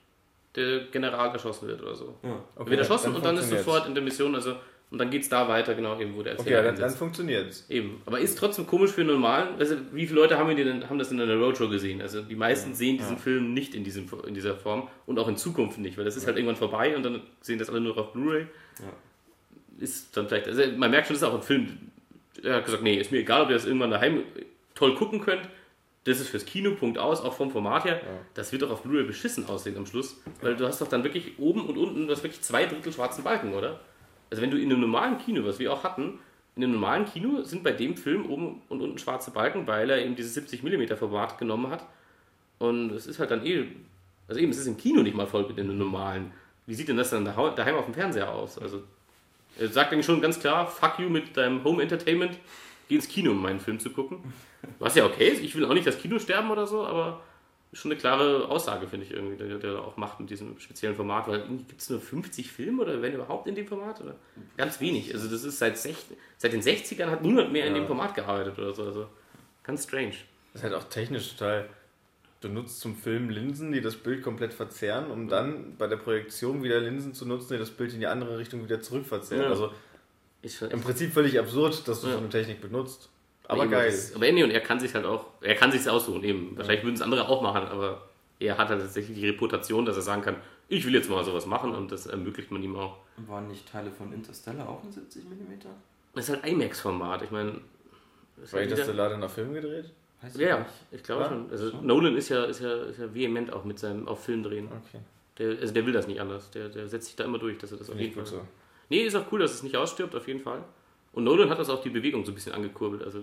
der 0.54 0.86
General 0.86 1.30
erschossen 1.32 1.68
wird 1.68 1.82
oder 1.82 1.94
so. 1.94 2.14
Ja. 2.22 2.38
Er 2.56 2.66
wird 2.66 2.78
erschossen 2.80 3.14
und 3.14 3.24
dann 3.24 3.36
ist 3.36 3.50
sofort 3.50 3.86
Intermission, 3.86 4.34
also 4.34 4.54
und 4.90 4.98
dann 4.98 5.10
geht 5.10 5.22
es 5.22 5.28
da 5.28 5.48
weiter, 5.48 5.74
genau 5.74 5.98
eben, 5.98 6.14
wo 6.14 6.22
der 6.22 6.34
Okay, 6.34 6.42
Erzähler 6.42 6.64
ja, 6.64 6.72
dann, 6.72 6.80
dann 6.80 6.90
funktioniert 6.90 7.50
es. 7.50 7.68
Eben. 7.68 8.00
Aber 8.06 8.20
ist 8.20 8.38
trotzdem 8.38 8.68
komisch 8.68 8.92
für 8.92 9.00
einen 9.00 9.10
normalen. 9.10 9.58
Also, 9.58 9.76
wie 9.92 10.06
viele 10.06 10.20
Leute 10.20 10.38
haben, 10.38 10.48
wir 10.48 10.64
denn, 10.64 10.88
haben 10.88 10.98
das 10.98 11.10
in 11.10 11.20
einer 11.20 11.34
Roadshow 11.34 11.68
gesehen? 11.68 12.00
Also, 12.00 12.22
die 12.22 12.36
meisten 12.36 12.72
sehen 12.72 12.96
diesen 12.96 13.16
Ja. 13.16 13.22
Film 13.22 13.52
nicht 13.52 13.74
in, 13.74 13.82
diesem, 13.82 14.08
in 14.26 14.34
dieser 14.34 14.54
Form 14.54 14.88
und 15.06 15.18
auch 15.18 15.26
in 15.26 15.36
Zukunft 15.36 15.78
nicht, 15.78 15.98
weil 15.98 16.04
das 16.04 16.16
ist 16.16 16.26
halt 16.26 16.36
irgendwann 16.36 16.56
vorbei 16.56 16.94
und 16.94 17.02
dann 17.02 17.20
sehen 17.40 17.58
das 17.58 17.68
alle 17.68 17.80
nur 17.80 17.98
auf 17.98 18.12
Blu-ray. 18.12 18.46
Ja. 18.78 19.82
Ist 19.82 20.16
dann 20.16 20.28
vielleicht. 20.28 20.46
Also, 20.46 20.62
man 20.76 20.90
merkt 20.90 21.08
schon, 21.08 21.14
das 21.14 21.22
ist 21.22 21.28
auch 21.28 21.34
ein 21.34 21.42
Film. 21.42 21.78
Er 22.44 22.56
hat 22.56 22.64
gesagt, 22.64 22.84
nee, 22.84 22.96
ist 22.96 23.10
mir 23.10 23.18
egal, 23.18 23.42
ob 23.42 23.48
ihr 23.48 23.54
das 23.54 23.66
irgendwann 23.66 23.90
daheim 23.90 24.22
toll 24.76 24.94
gucken 24.94 25.20
könnt. 25.20 25.48
Das 26.04 26.20
ist 26.20 26.28
fürs 26.28 26.46
Kino, 26.46 26.76
Punkt 26.76 26.98
aus, 26.98 27.20
auch 27.20 27.34
vom 27.34 27.50
Format 27.50 27.84
her. 27.84 28.00
Das 28.34 28.52
wird 28.52 28.62
doch 28.62 28.70
auf 28.70 28.84
Blu-ray 28.84 29.04
beschissen 29.04 29.48
aussehen 29.48 29.76
am 29.76 29.86
Schluss. 29.86 30.22
Weil 30.40 30.54
du 30.54 30.64
hast 30.64 30.80
doch 30.80 30.86
dann 30.86 31.02
wirklich 31.02 31.40
oben 31.40 31.66
und 31.66 31.76
unten, 31.76 32.06
du 32.06 32.12
hast 32.12 32.22
wirklich 32.22 32.42
zwei 32.42 32.66
Drittel 32.66 32.92
schwarzen 32.92 33.24
Balken, 33.24 33.52
oder? 33.54 33.80
Also 34.30 34.42
wenn 34.42 34.50
du 34.50 34.58
in 34.58 34.70
einem 34.70 34.80
normalen 34.80 35.18
Kino, 35.18 35.44
was 35.44 35.58
wir 35.58 35.72
auch 35.72 35.84
hatten, 35.84 36.18
in 36.56 36.64
einem 36.64 36.72
normalen 36.72 37.04
Kino 37.04 37.42
sind 37.42 37.62
bei 37.62 37.72
dem 37.72 37.96
Film 37.96 38.30
oben 38.30 38.62
und 38.68 38.80
unten 38.80 38.98
schwarze 38.98 39.30
Balken, 39.30 39.66
weil 39.66 39.90
er 39.90 40.04
eben 40.04 40.16
dieses 40.16 40.34
70 40.34 40.62
mm 40.62 40.96
Format 40.96 41.38
genommen 41.38 41.70
hat. 41.70 41.84
Und 42.58 42.92
es 42.92 43.06
ist 43.06 43.18
halt 43.18 43.30
dann 43.30 43.44
eh, 43.44 43.66
also 44.28 44.40
eben, 44.40 44.50
es 44.50 44.58
ist 44.58 44.66
im 44.66 44.76
Kino 44.76 45.02
nicht 45.02 45.14
mal 45.14 45.26
voll 45.26 45.46
mit 45.46 45.58
einem 45.58 45.76
normalen. 45.76 46.32
Wie 46.66 46.74
sieht 46.74 46.88
denn 46.88 46.96
das 46.96 47.10
dann 47.10 47.24
daheim 47.24 47.76
auf 47.76 47.84
dem 47.84 47.94
Fernseher 47.94 48.32
aus? 48.32 48.58
Also 48.58 48.82
er 49.58 49.68
sagt 49.68 49.92
eigentlich 49.92 50.06
schon 50.06 50.20
ganz 50.20 50.40
klar, 50.40 50.66
fuck 50.66 50.98
you 50.98 51.08
mit 51.08 51.36
deinem 51.36 51.62
Home 51.62 51.82
Entertainment, 51.82 52.38
geh 52.88 52.96
ins 52.96 53.08
Kino, 53.08 53.30
um 53.32 53.42
meinen 53.42 53.60
Film 53.60 53.78
zu 53.78 53.90
gucken. 53.90 54.18
Was 54.78 54.94
ja 54.94 55.04
okay 55.04 55.28
ist, 55.28 55.42
ich 55.42 55.54
will 55.54 55.64
auch 55.64 55.74
nicht 55.74 55.86
das 55.86 55.98
Kino 55.98 56.18
sterben 56.18 56.50
oder 56.50 56.66
so, 56.66 56.84
aber 56.84 57.20
schon 57.72 57.90
eine 57.90 58.00
klare 58.00 58.48
Aussage, 58.48 58.86
finde 58.86 59.06
ich 59.06 59.12
irgendwie, 59.12 59.36
der, 59.36 59.58
der 59.58 59.82
auch 59.82 59.96
macht 59.96 60.20
mit 60.20 60.30
diesem 60.30 60.58
speziellen 60.58 60.96
Format, 60.96 61.28
weil 61.28 61.46
gibt 61.68 61.80
es 61.80 61.90
nur 61.90 62.00
50 62.00 62.50
Filme 62.50 62.82
oder 62.82 63.02
wenn 63.02 63.12
überhaupt 63.14 63.46
in 63.48 63.54
dem 63.54 63.66
Format? 63.66 64.00
Oder? 64.00 64.14
Ganz 64.56 64.80
wenig. 64.80 65.12
Also 65.14 65.28
das 65.28 65.44
ist 65.44 65.58
seit, 65.58 65.76
sech, 65.76 65.96
seit 66.38 66.52
den 66.52 66.62
60ern 66.62 67.06
hat 67.06 67.22
niemand 67.22 67.52
mehr 67.52 67.66
in 67.66 67.74
Ja. 67.74 67.80
dem 67.80 67.86
Format 67.86 68.14
gearbeitet 68.14 68.58
oder 68.58 68.72
so. 68.72 68.84
Also 68.84 69.06
ganz 69.62 69.84
strange. 69.84 70.14
Das 70.52 70.62
ist 70.62 70.64
halt 70.64 70.74
auch 70.74 70.84
technisch 70.84 71.32
total. 71.36 71.68
Du 72.40 72.48
nutzt 72.48 72.80
zum 72.80 72.96
Film 72.96 73.30
Linsen, 73.30 73.72
die 73.72 73.80
das 73.80 73.96
Bild 73.96 74.22
komplett 74.22 74.52
verzerren, 74.54 75.10
um 75.10 75.28
dann 75.28 75.76
bei 75.76 75.86
der 75.86 75.96
Projektion 75.96 76.62
wieder 76.62 76.80
Linsen 76.80 77.14
zu 77.14 77.26
nutzen, 77.26 77.54
die 77.54 77.58
das 77.58 77.70
Bild 77.70 77.92
in 77.94 78.00
die 78.00 78.06
andere 78.06 78.38
Richtung 78.38 78.62
wieder 78.64 78.80
zurückverzerren. 78.80 79.44
Ja. 79.44 79.50
Also 79.50 79.72
schon 80.46 80.70
im 80.70 80.80
Prinzip 80.80 81.12
völlig 81.12 81.38
absurd, 81.38 81.88
dass 81.88 82.02
du 82.02 82.08
so 82.08 82.18
eine 82.18 82.28
Technik 82.28 82.60
benutzt. 82.60 83.08
Aber 83.48 83.66
geil. 83.66 83.90
das- 83.90 84.14
Aber 84.14 84.30
nee, 84.30 84.42
und 84.42 84.50
er 84.50 84.60
kann 84.60 84.80
sich 84.80 84.94
halt 84.94 85.04
auch, 85.06 85.26
er 85.40 85.54
kann 85.54 85.70
sich 85.72 85.88
aussuchen 85.88 86.22
eben. 86.24 86.56
Wahrscheinlich 86.56 86.84
würden 86.84 86.94
es 86.96 87.02
andere 87.02 87.28
auch 87.28 87.42
machen, 87.42 87.66
aber 87.68 88.08
er 88.38 88.58
hat 88.58 88.68
halt 88.68 88.80
tatsächlich 88.80 89.18
die 89.18 89.26
Reputation, 89.28 89.84
dass 89.86 89.96
er 89.96 90.02
sagen 90.02 90.22
kann, 90.22 90.36
ich 90.68 90.84
will 90.84 90.94
jetzt 90.94 91.08
mal 91.08 91.22
sowas 91.24 91.46
machen 91.46 91.74
und 91.74 91.92
das 91.92 92.06
ermöglicht 92.06 92.50
man 92.50 92.62
ihm 92.62 92.76
auch. 92.76 92.96
Waren 93.28 93.48
nicht 93.48 93.70
Teile 93.70 93.90
von 93.90 94.12
Interstellar 94.12 94.68
auch 94.68 94.82
in 94.84 94.90
70 94.92 95.24
mm? 95.24 95.66
Das 96.14 96.28
ist 96.28 96.34
halt 96.34 96.46
IMAX-Format, 96.46 97.22
ich 97.22 97.30
meine. 97.30 97.60
ist 98.42 98.52
War 98.52 98.60
Interstellar 98.62 99.10
dann 99.10 99.22
auf 99.22 99.32
Film 99.34 99.54
gedreht? 99.54 99.90
Weiß 100.22 100.36
Ja, 100.38 100.48
ja, 100.48 100.66
ich 100.90 101.02
glaube 101.02 101.22
Ja? 101.22 101.28
schon. 101.28 101.50
Also 101.50 101.70
Schon? 101.70 101.86
Nolan 101.86 102.16
ist 102.16 102.30
ja, 102.30 102.44
ist, 102.44 102.60
ja, 102.60 102.74
ist 102.84 102.98
ja 102.98 103.14
vehement 103.14 103.52
auch 103.52 103.64
mit 103.64 103.78
seinem 103.78 104.08
auf 104.08 104.24
Film 104.24 104.42
drehen. 104.42 104.66
Okay. 104.66 105.00
Der, 105.38 105.60
also 105.60 105.72
der 105.74 105.84
will 105.86 105.92
das 105.92 106.06
nicht 106.06 106.20
anders. 106.20 106.50
Der, 106.50 106.68
der 106.70 106.88
setzt 106.88 107.06
sich 107.08 107.16
da 107.16 107.24
immer 107.24 107.38
durch, 107.38 107.58
dass 107.58 107.70
er 107.70 107.78
das 107.78 107.90
auf 107.90 107.98
jeden 107.98 108.14
Fall. 108.14 108.26
so. 108.26 108.40
Nee, 108.88 109.02
ist 109.02 109.14
auch 109.14 109.30
cool, 109.30 109.40
dass 109.40 109.52
es 109.54 109.62
nicht 109.62 109.76
ausstirbt, 109.76 110.14
auf 110.14 110.26
jeden 110.26 110.40
Fall. 110.40 110.62
Und 111.16 111.24
Nolan 111.24 111.48
hat 111.48 111.58
das 111.58 111.70
auch 111.70 111.82
die 111.82 111.88
Bewegung 111.88 112.26
so 112.26 112.30
ein 112.30 112.34
bisschen 112.34 112.52
angekurbelt. 112.52 113.02
Also 113.02 113.20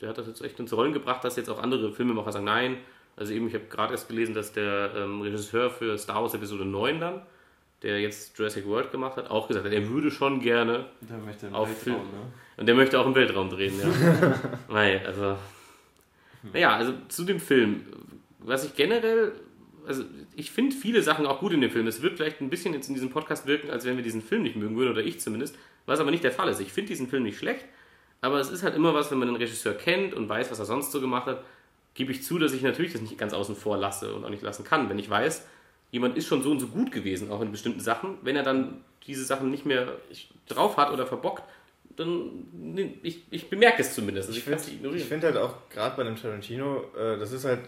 der 0.00 0.08
hat 0.08 0.16
das 0.16 0.26
jetzt 0.26 0.40
echt 0.42 0.58
ins 0.58 0.72
Rollen 0.72 0.94
gebracht, 0.94 1.22
dass 1.24 1.36
jetzt 1.36 1.50
auch 1.50 1.62
andere 1.62 1.92
Filmemacher 1.92 2.32
sagen, 2.32 2.46
nein. 2.46 2.78
Also 3.16 3.34
eben, 3.34 3.46
ich 3.48 3.54
habe 3.54 3.66
gerade 3.66 3.92
erst 3.92 4.08
gelesen, 4.08 4.34
dass 4.34 4.52
der 4.52 4.92
ähm, 4.96 5.20
Regisseur 5.20 5.68
für 5.68 5.98
Star 5.98 6.22
Wars 6.22 6.32
Episode 6.32 6.64
9 6.64 7.00
dann, 7.00 7.20
der 7.82 8.00
jetzt 8.00 8.38
Jurassic 8.38 8.66
World 8.66 8.90
gemacht 8.90 9.18
hat, 9.18 9.30
auch 9.30 9.46
gesagt 9.46 9.66
hat, 9.66 9.72
er 9.74 9.86
würde 9.90 10.10
schon 10.10 10.40
gerne 10.40 10.86
Der 11.02 11.18
möchte 11.18 11.48
im 11.48 11.54
Auf 11.54 11.68
Weltraum, 11.68 12.00
Film. 12.08 12.12
ne? 12.20 12.32
und 12.56 12.66
der 12.66 12.74
möchte 12.74 12.98
auch 12.98 13.06
im 13.06 13.14
Weltraum 13.14 13.50
drehen, 13.50 13.74
ja. 13.78 14.38
naja, 14.72 15.00
also. 15.04 15.36
Naja, 16.52 16.74
also 16.76 16.94
zu 17.08 17.24
dem 17.24 17.38
Film. 17.38 17.82
Was 18.38 18.64
ich 18.64 18.74
generell. 18.74 19.32
Also, 19.86 20.04
ich 20.36 20.50
finde 20.50 20.74
viele 20.74 21.02
Sachen 21.02 21.26
auch 21.26 21.40
gut 21.40 21.52
in 21.52 21.60
dem 21.60 21.70
Film. 21.70 21.86
Es 21.86 22.02
wird 22.02 22.16
vielleicht 22.16 22.40
ein 22.40 22.50
bisschen 22.50 22.74
jetzt 22.74 22.88
in 22.88 22.94
diesem 22.94 23.10
Podcast 23.10 23.46
wirken, 23.46 23.70
als 23.70 23.84
wenn 23.84 23.96
wir 23.96 24.02
diesen 24.04 24.22
Film 24.22 24.42
nicht 24.42 24.56
mögen 24.56 24.76
würden, 24.76 24.90
oder 24.90 25.02
ich 25.02 25.20
zumindest. 25.20 25.56
Was 25.86 26.00
aber 26.00 26.10
nicht 26.10 26.24
der 26.24 26.32
Fall 26.32 26.48
ist. 26.48 26.60
Ich 26.60 26.72
finde 26.72 26.88
diesen 26.88 27.08
Film 27.08 27.24
nicht 27.24 27.38
schlecht, 27.38 27.64
aber 28.20 28.38
es 28.38 28.50
ist 28.50 28.62
halt 28.62 28.76
immer 28.76 28.94
was, 28.94 29.10
wenn 29.10 29.18
man 29.18 29.28
den 29.28 29.36
Regisseur 29.36 29.74
kennt 29.74 30.14
und 30.14 30.28
weiß, 30.28 30.50
was 30.50 30.58
er 30.58 30.64
sonst 30.64 30.92
so 30.92 31.00
gemacht 31.00 31.26
hat, 31.26 31.44
gebe 31.94 32.12
ich 32.12 32.22
zu, 32.22 32.38
dass 32.38 32.52
ich 32.52 32.62
natürlich 32.62 32.92
das 32.92 33.02
nicht 33.02 33.18
ganz 33.18 33.32
außen 33.32 33.56
vor 33.56 33.76
lasse 33.76 34.14
und 34.14 34.24
auch 34.24 34.30
nicht 34.30 34.42
lassen 34.42 34.64
kann. 34.64 34.88
Wenn 34.88 34.98
ich 34.98 35.10
weiß, 35.10 35.46
jemand 35.90 36.16
ist 36.16 36.26
schon 36.26 36.42
so 36.42 36.50
und 36.50 36.60
so 36.60 36.68
gut 36.68 36.92
gewesen, 36.92 37.30
auch 37.30 37.40
in 37.42 37.50
bestimmten 37.50 37.80
Sachen, 37.80 38.18
wenn 38.22 38.36
er 38.36 38.42
dann 38.42 38.84
diese 39.06 39.24
Sachen 39.24 39.50
nicht 39.50 39.66
mehr 39.66 39.96
drauf 40.46 40.76
hat 40.76 40.92
oder 40.92 41.06
verbockt, 41.06 41.42
dann 41.96 42.98
ich, 43.02 43.22
ich 43.30 43.50
bemerke 43.50 43.82
es 43.82 43.94
zumindest. 43.94 44.28
Also 44.28 44.38
Ich 44.38 44.46
ich 44.46 44.78
finde 44.78 44.98
find 44.98 45.24
halt 45.24 45.36
auch 45.36 45.68
gerade 45.68 45.96
bei 45.96 46.04
dem 46.04 46.16
Tarantino, 46.16 46.84
äh, 46.96 47.18
das 47.18 47.32
ist 47.32 47.44
halt 47.44 47.60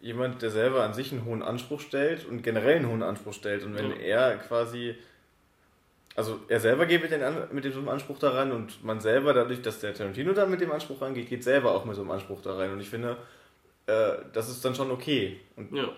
jemand, 0.00 0.42
der 0.42 0.50
selber 0.50 0.84
an 0.84 0.94
sich 0.94 1.12
einen 1.12 1.24
hohen 1.24 1.42
Anspruch 1.42 1.80
stellt 1.80 2.26
und 2.26 2.42
generell 2.42 2.76
einen 2.76 2.88
hohen 2.88 3.02
Anspruch 3.02 3.32
stellt. 3.34 3.64
Und 3.64 3.74
wenn 3.76 3.90
Ja. 3.90 3.96
er 4.30 4.36
quasi, 4.36 4.94
also 6.14 6.40
er 6.48 6.60
selber 6.60 6.86
geht 6.86 7.02
mit, 7.02 7.10
den, 7.10 7.20
mit 7.52 7.64
dem 7.64 7.88
Anspruch 7.88 8.18
daran 8.18 8.52
und 8.52 8.84
man 8.84 9.00
selber, 9.00 9.32
dadurch, 9.32 9.62
dass 9.62 9.80
der 9.80 9.94
Tarantino 9.94 10.32
dann 10.32 10.50
mit 10.50 10.60
dem 10.60 10.70
Anspruch 10.70 11.00
rangeht, 11.00 11.28
geht 11.28 11.44
selber 11.44 11.72
auch 11.72 11.84
mit 11.84 11.94
so 11.96 12.02
einem 12.02 12.10
Anspruch 12.12 12.40
da 12.42 12.56
rein. 12.56 12.72
Und 12.72 12.80
ich 12.80 12.88
finde, 12.90 13.16
äh, 13.86 14.12
das 14.32 14.48
ist 14.48 14.64
dann 14.64 14.74
schon 14.74 14.90
okay. 14.90 15.40
Und 15.56 15.72
ja. 15.72 15.88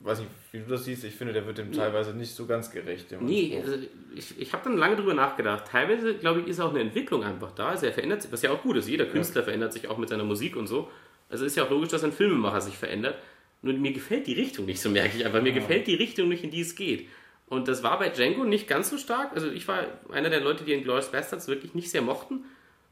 weiß 0.00 0.20
nicht, 0.20 0.30
wie 0.52 0.60
du 0.60 0.66
das 0.66 0.84
siehst, 0.84 1.04
ich 1.04 1.14
finde, 1.14 1.32
der 1.32 1.46
wird 1.46 1.58
dem 1.58 1.72
teilweise 1.72 2.14
nicht 2.14 2.34
so 2.34 2.46
ganz 2.46 2.70
gerecht. 2.70 3.14
Nee, 3.20 3.60
also 3.62 3.76
ich, 4.14 4.38
ich 4.40 4.52
habe 4.52 4.64
dann 4.64 4.76
lange 4.78 4.96
drüber 4.96 5.14
nachgedacht. 5.14 5.64
Teilweise, 5.70 6.14
glaube 6.14 6.40
ich, 6.40 6.46
ist 6.48 6.60
auch 6.60 6.70
eine 6.70 6.80
Entwicklung 6.80 7.24
einfach 7.24 7.52
da. 7.52 7.70
Also 7.70 7.86
er 7.86 7.92
verändert 7.92 8.22
sich, 8.22 8.32
was 8.32 8.42
ja 8.42 8.50
auch 8.50 8.62
gut 8.62 8.76
ist. 8.76 8.88
Jeder 8.88 9.06
Künstler 9.06 9.42
verändert 9.42 9.72
sich 9.72 9.88
auch 9.88 9.98
mit 9.98 10.08
seiner 10.08 10.24
Musik 10.24 10.56
und 10.56 10.66
so. 10.66 10.88
Also 11.30 11.44
ist 11.46 11.56
ja 11.56 11.64
auch 11.64 11.70
logisch, 11.70 11.88
dass 11.88 12.04
ein 12.04 12.12
Filmemacher 12.12 12.60
sich 12.60 12.76
verändert. 12.76 13.16
Nur 13.64 13.72
mir 13.72 13.92
gefällt 13.92 14.26
die 14.26 14.34
Richtung 14.34 14.66
nicht, 14.66 14.78
so 14.78 14.90
merke 14.90 15.16
ich 15.16 15.24
einfach. 15.24 15.40
Mir 15.40 15.52
gefällt 15.52 15.86
die 15.86 15.94
Richtung 15.94 16.28
nicht, 16.28 16.44
in 16.44 16.50
die 16.50 16.60
es 16.60 16.76
geht. 16.76 17.08
Und 17.46 17.66
das 17.66 17.82
war 17.82 17.98
bei 17.98 18.10
Django 18.10 18.44
nicht 18.44 18.68
ganz 18.68 18.90
so 18.90 18.98
stark. 18.98 19.32
Also 19.34 19.50
ich 19.50 19.66
war 19.66 19.86
einer 20.12 20.28
der 20.28 20.40
Leute, 20.40 20.64
die 20.64 20.74
in 20.74 20.84
Glorious 20.84 21.10
Bastards 21.10 21.48
wirklich 21.48 21.74
nicht 21.74 21.90
sehr 21.90 22.02
mochten. 22.02 22.44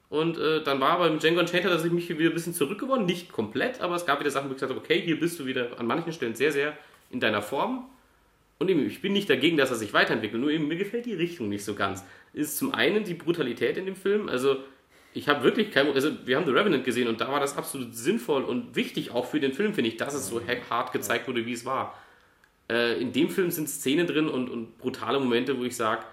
Und 0.08 0.38
äh, 0.38 0.62
dann 0.62 0.80
war 0.80 0.92
aber 0.92 1.10
mit 1.10 1.22
Django 1.22 1.40
Unchained 1.40 1.66
hat 1.66 1.72
er 1.72 1.78
sich 1.78 1.92
mich 1.92 2.08
wieder 2.08 2.30
ein 2.30 2.34
bisschen 2.34 2.54
zurückgewonnen. 2.54 3.04
Nicht 3.04 3.30
komplett, 3.30 3.82
aber 3.82 3.96
es 3.96 4.06
gab 4.06 4.20
wieder 4.20 4.30
Sachen, 4.30 4.48
wo 4.48 4.52
ich 4.52 4.56
gesagt 4.56 4.70
habe, 4.70 4.80
okay, 4.80 4.98
hier 4.98 5.20
bist 5.20 5.38
du 5.38 5.44
wieder 5.44 5.78
an 5.78 5.86
manchen 5.86 6.12
Stellen 6.14 6.34
sehr, 6.34 6.52
sehr 6.52 6.76
in 7.10 7.20
deiner 7.20 7.42
Form. 7.42 7.84
Und 8.58 8.70
eben, 8.70 8.86
ich 8.86 9.02
bin 9.02 9.12
nicht 9.12 9.28
dagegen, 9.28 9.58
dass 9.58 9.70
er 9.70 9.76
sich 9.76 9.92
weiterentwickelt, 9.92 10.40
nur 10.40 10.50
eben 10.50 10.68
mir 10.68 10.76
gefällt 10.76 11.04
die 11.04 11.14
Richtung 11.14 11.50
nicht 11.50 11.64
so 11.64 11.74
ganz. 11.74 12.02
Ist 12.32 12.56
zum 12.56 12.72
einen 12.72 13.04
die 13.04 13.14
Brutalität 13.14 13.76
in 13.76 13.84
dem 13.84 13.96
Film, 13.96 14.30
also 14.30 14.56
ich 15.14 15.28
habe 15.28 15.42
wirklich 15.42 15.70
kein, 15.70 15.92
also 15.92 16.10
wir 16.24 16.36
haben 16.36 16.46
The 16.46 16.52
Revenant 16.52 16.84
gesehen 16.84 17.08
und 17.08 17.20
da 17.20 17.28
war 17.30 17.40
das 17.40 17.56
absolut 17.56 17.94
sinnvoll 17.94 18.44
und 18.44 18.74
wichtig 18.74 19.10
auch 19.10 19.26
für 19.26 19.40
den 19.40 19.52
Film, 19.52 19.74
finde 19.74 19.90
ich, 19.90 19.96
dass 19.96 20.14
es 20.14 20.28
so 20.28 20.40
hart 20.70 20.92
gezeigt 20.92 21.28
wurde, 21.28 21.44
wie 21.44 21.52
es 21.52 21.64
war. 21.64 21.98
Äh, 22.70 23.00
in 23.00 23.12
dem 23.12 23.28
Film 23.28 23.50
sind 23.50 23.68
Szenen 23.68 24.06
drin 24.06 24.28
und, 24.28 24.48
und 24.48 24.78
brutale 24.78 25.18
Momente, 25.20 25.58
wo 25.58 25.64
ich 25.64 25.76
sage, 25.76 26.04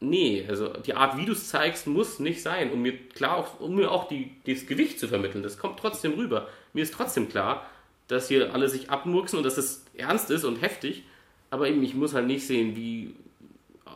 nee, 0.00 0.44
also 0.48 0.68
die 0.68 0.94
Art, 0.94 1.16
wie 1.16 1.24
du 1.24 1.32
es 1.32 1.48
zeigst, 1.48 1.86
muss 1.86 2.20
nicht 2.20 2.42
sein, 2.42 2.70
um 2.70 2.82
mir 2.82 2.96
klar, 2.96 3.36
auch, 3.36 3.60
um 3.60 3.74
mir 3.74 3.90
auch 3.90 4.08
die, 4.08 4.32
das 4.46 4.66
Gewicht 4.66 5.00
zu 5.00 5.08
vermitteln. 5.08 5.42
Das 5.42 5.58
kommt 5.58 5.78
trotzdem 5.80 6.12
rüber. 6.12 6.48
Mir 6.72 6.82
ist 6.82 6.94
trotzdem 6.94 7.28
klar, 7.28 7.66
dass 8.08 8.28
hier 8.28 8.54
alle 8.54 8.68
sich 8.68 8.90
abmurksen 8.90 9.38
und 9.38 9.44
dass 9.44 9.58
es 9.58 9.84
ernst 9.94 10.30
ist 10.30 10.44
und 10.44 10.62
heftig, 10.62 11.02
aber 11.50 11.68
eben, 11.68 11.82
ich 11.82 11.94
muss 11.94 12.14
halt 12.14 12.26
nicht 12.26 12.46
sehen, 12.46 12.76
wie 12.76 13.14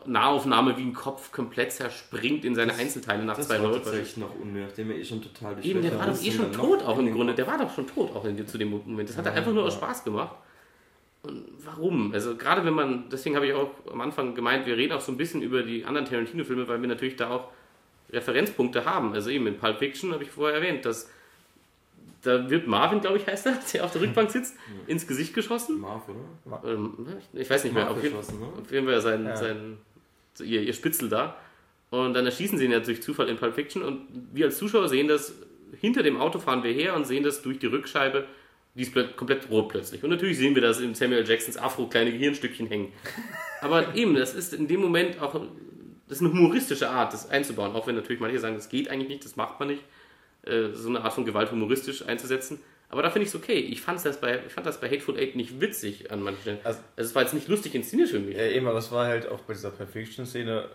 Nahaufnahme 0.05 0.77
wie 0.77 0.83
ein 0.83 0.93
Kopf 0.93 1.31
komplett 1.31 1.71
zerspringt 1.71 2.45
in 2.45 2.55
seine 2.55 2.71
das, 2.71 2.79
Einzelteile 2.79 3.23
nach 3.23 3.39
zwei 3.39 3.59
Minuten. 3.59 3.79
Das 3.79 3.85
war 3.85 3.93
tatsächlich 3.93 4.17
noch 4.17 4.35
unnötig, 4.35 4.67
nachdem 4.67 4.91
er 4.91 4.97
eh 4.97 5.05
schon 5.05 5.21
total 5.21 5.65
Eben, 5.65 5.81
der 5.81 5.97
war 5.97 6.07
doch 6.07 6.21
eh 6.21 6.31
schon 6.31 6.51
tot 6.51 6.83
auch 6.83 6.97
im 6.97 7.13
Grunde. 7.13 7.33
Der 7.33 7.47
war 7.47 7.57
doch 7.57 7.73
schon 7.73 7.87
tot 7.87 8.15
auch 8.15 8.25
in, 8.25 8.47
zu 8.47 8.57
dem 8.57 8.69
Moment. 8.69 9.09
Das 9.09 9.17
hat 9.17 9.25
ja, 9.25 9.31
er 9.31 9.37
einfach 9.37 9.53
nur 9.53 9.65
aus 9.65 9.73
Spaß 9.75 10.03
gemacht. 10.03 10.35
Und 11.23 11.45
warum? 11.63 12.13
Also 12.13 12.35
gerade 12.35 12.65
wenn 12.65 12.73
man, 12.73 13.09
deswegen 13.09 13.35
habe 13.35 13.47
ich 13.47 13.53
auch 13.53 13.69
am 13.91 14.01
Anfang 14.01 14.33
gemeint, 14.33 14.65
wir 14.65 14.75
reden 14.75 14.93
auch 14.93 15.01
so 15.01 15.11
ein 15.11 15.17
bisschen 15.17 15.41
über 15.41 15.61
die 15.61 15.85
anderen 15.85 16.07
Tarantino-Filme, 16.07 16.67
weil 16.67 16.81
wir 16.81 16.87
natürlich 16.87 17.15
da 17.15 17.29
auch 17.29 17.47
Referenzpunkte 18.11 18.85
haben. 18.85 19.13
Also 19.13 19.29
eben 19.29 19.45
in 19.47 19.57
Pulp 19.57 19.77
Fiction 19.79 20.13
habe 20.13 20.23
ich 20.23 20.31
vorher 20.31 20.57
erwähnt, 20.57 20.85
dass 20.85 21.09
da 22.23 22.49
wird 22.49 22.67
Marvin, 22.67 23.01
glaube 23.01 23.17
ich, 23.17 23.27
heißt 23.27 23.47
er, 23.47 23.53
der 23.73 23.85
auf 23.85 23.91
der 23.91 24.01
Rückbank 24.01 24.31
sitzt, 24.31 24.55
ins 24.87 25.07
Gesicht 25.07 25.33
geschossen. 25.33 25.79
Marv, 25.79 26.03
oder? 26.07 26.63
Ähm, 26.71 27.07
ich 27.33 27.49
weiß 27.49 27.63
nicht 27.63 27.73
mehr. 27.73 27.89
Auf 27.89 28.01
jeden, 28.03 28.15
ne? 28.15 28.21
auf 28.61 28.71
jeden, 28.71 28.87
Fall 28.87 29.01
sein, 29.01 29.25
ja. 29.25 29.35
sein 29.35 29.77
ihr, 30.39 30.61
ihr 30.61 30.73
Spitzel 30.73 31.09
da. 31.09 31.37
Und 31.89 32.13
dann 32.13 32.25
erschießen 32.25 32.57
sie 32.57 32.65
ihn 32.65 32.71
ja 32.71 32.79
durch 32.79 33.01
Zufall 33.01 33.27
in 33.27 33.37
Pulp 33.37 33.55
Fiction 33.55 33.83
und 33.83 34.07
wir 34.31 34.45
als 34.45 34.57
Zuschauer 34.57 34.87
sehen 34.87 35.09
das, 35.09 35.33
hinter 35.79 36.03
dem 36.03 36.19
Auto 36.19 36.39
fahren 36.39 36.63
wir 36.63 36.71
her 36.71 36.95
und 36.95 37.05
sehen 37.05 37.23
das 37.23 37.41
durch 37.41 37.59
die 37.59 37.67
Rückscheibe, 37.67 38.25
die 38.75 38.83
ist 38.83 38.93
komplett 39.17 39.49
rot 39.49 39.69
plötzlich. 39.69 40.03
Und 40.03 40.09
natürlich 40.09 40.37
sehen 40.37 40.55
wir 40.55 40.61
das 40.61 40.79
in 40.79 40.95
Samuel 40.95 41.27
Jacksons 41.27 41.57
Afro 41.57 41.87
kleine 41.87 42.11
Gehirnstückchen 42.11 42.67
hängen. 42.67 42.93
Aber 43.61 43.93
eben, 43.95 44.15
das 44.15 44.33
ist 44.33 44.53
in 44.53 44.67
dem 44.67 44.79
Moment 44.79 45.21
auch, 45.21 45.33
das 46.07 46.19
ist 46.19 46.21
eine 46.21 46.31
humoristische 46.31 46.89
Art, 46.89 47.13
das 47.13 47.29
einzubauen, 47.29 47.75
auch 47.75 47.87
wenn 47.87 47.95
natürlich 47.95 48.21
manche 48.21 48.39
sagen, 48.39 48.55
das 48.55 48.69
geht 48.69 48.89
eigentlich 48.89 49.09
nicht, 49.09 49.25
das 49.25 49.35
macht 49.35 49.59
man 49.59 49.69
nicht, 49.69 49.83
äh, 50.43 50.69
so 50.73 50.87
eine 50.87 51.01
Art 51.01 51.13
von 51.13 51.25
Gewalt 51.25 51.51
humoristisch 51.51 52.07
einzusetzen. 52.07 52.59
Aber 52.91 53.01
da 53.01 53.09
finde 53.09 53.23
ich 53.23 53.29
es 53.29 53.35
okay. 53.35 53.57
Ich, 53.57 53.81
fand's 53.81 54.03
das 54.03 54.19
bei, 54.19 54.41
ich 54.45 54.51
fand 54.51 54.67
das 54.67 54.79
bei 54.79 54.89
Hateful 54.89 55.17
Eight 55.17 55.35
nicht 55.35 55.61
witzig 55.61 56.11
an 56.11 56.21
manchen 56.21 56.41
Stellen. 56.41 56.59
Also, 56.63 56.79
also, 56.97 57.09
es 57.09 57.15
war 57.15 57.21
jetzt 57.21 57.33
nicht 57.33 57.47
lustig 57.47 57.73
inszeniert 57.73 58.09
für 58.09 58.19
mich. 58.19 58.35
Ja, 58.35 58.45
eben, 58.45 58.67
aber 58.67 58.79
es 58.79 58.91
war 58.91 59.07
halt 59.07 59.29
auch 59.29 59.39
bei 59.41 59.53
dieser 59.53 59.71
Perfection-Szene. 59.71 60.65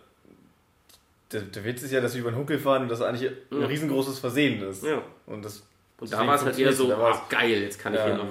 Der, 1.33 1.41
der, 1.43 1.65
Witz 1.65 1.83
ist 1.83 1.93
ja, 1.93 2.01
dass 2.01 2.13
sie 2.13 2.21
über 2.21 2.31
den 2.31 2.39
Huckel 2.39 2.59
fahren 2.59 2.83
und 2.83 2.89
das 2.89 3.03
eigentlich 3.03 3.31
ein 3.51 3.61
ja. 3.61 3.67
riesengroßes 3.67 4.19
Versehen 4.19 4.63
ist. 4.63 4.85
Ja. 4.85 5.03
Und, 5.27 5.45
das, 5.45 5.63
und 5.99 6.11
da 6.11 6.27
war 6.27 6.37
es 6.37 6.45
halt 6.45 6.59
eher 6.59 6.73
so, 6.73 6.91
ah, 6.95 7.27
geil, 7.29 7.61
jetzt 7.63 7.79
kann 7.79 7.93
ich 7.93 8.01
ja. 8.01 8.07
hier 8.07 8.15
noch. 8.15 8.29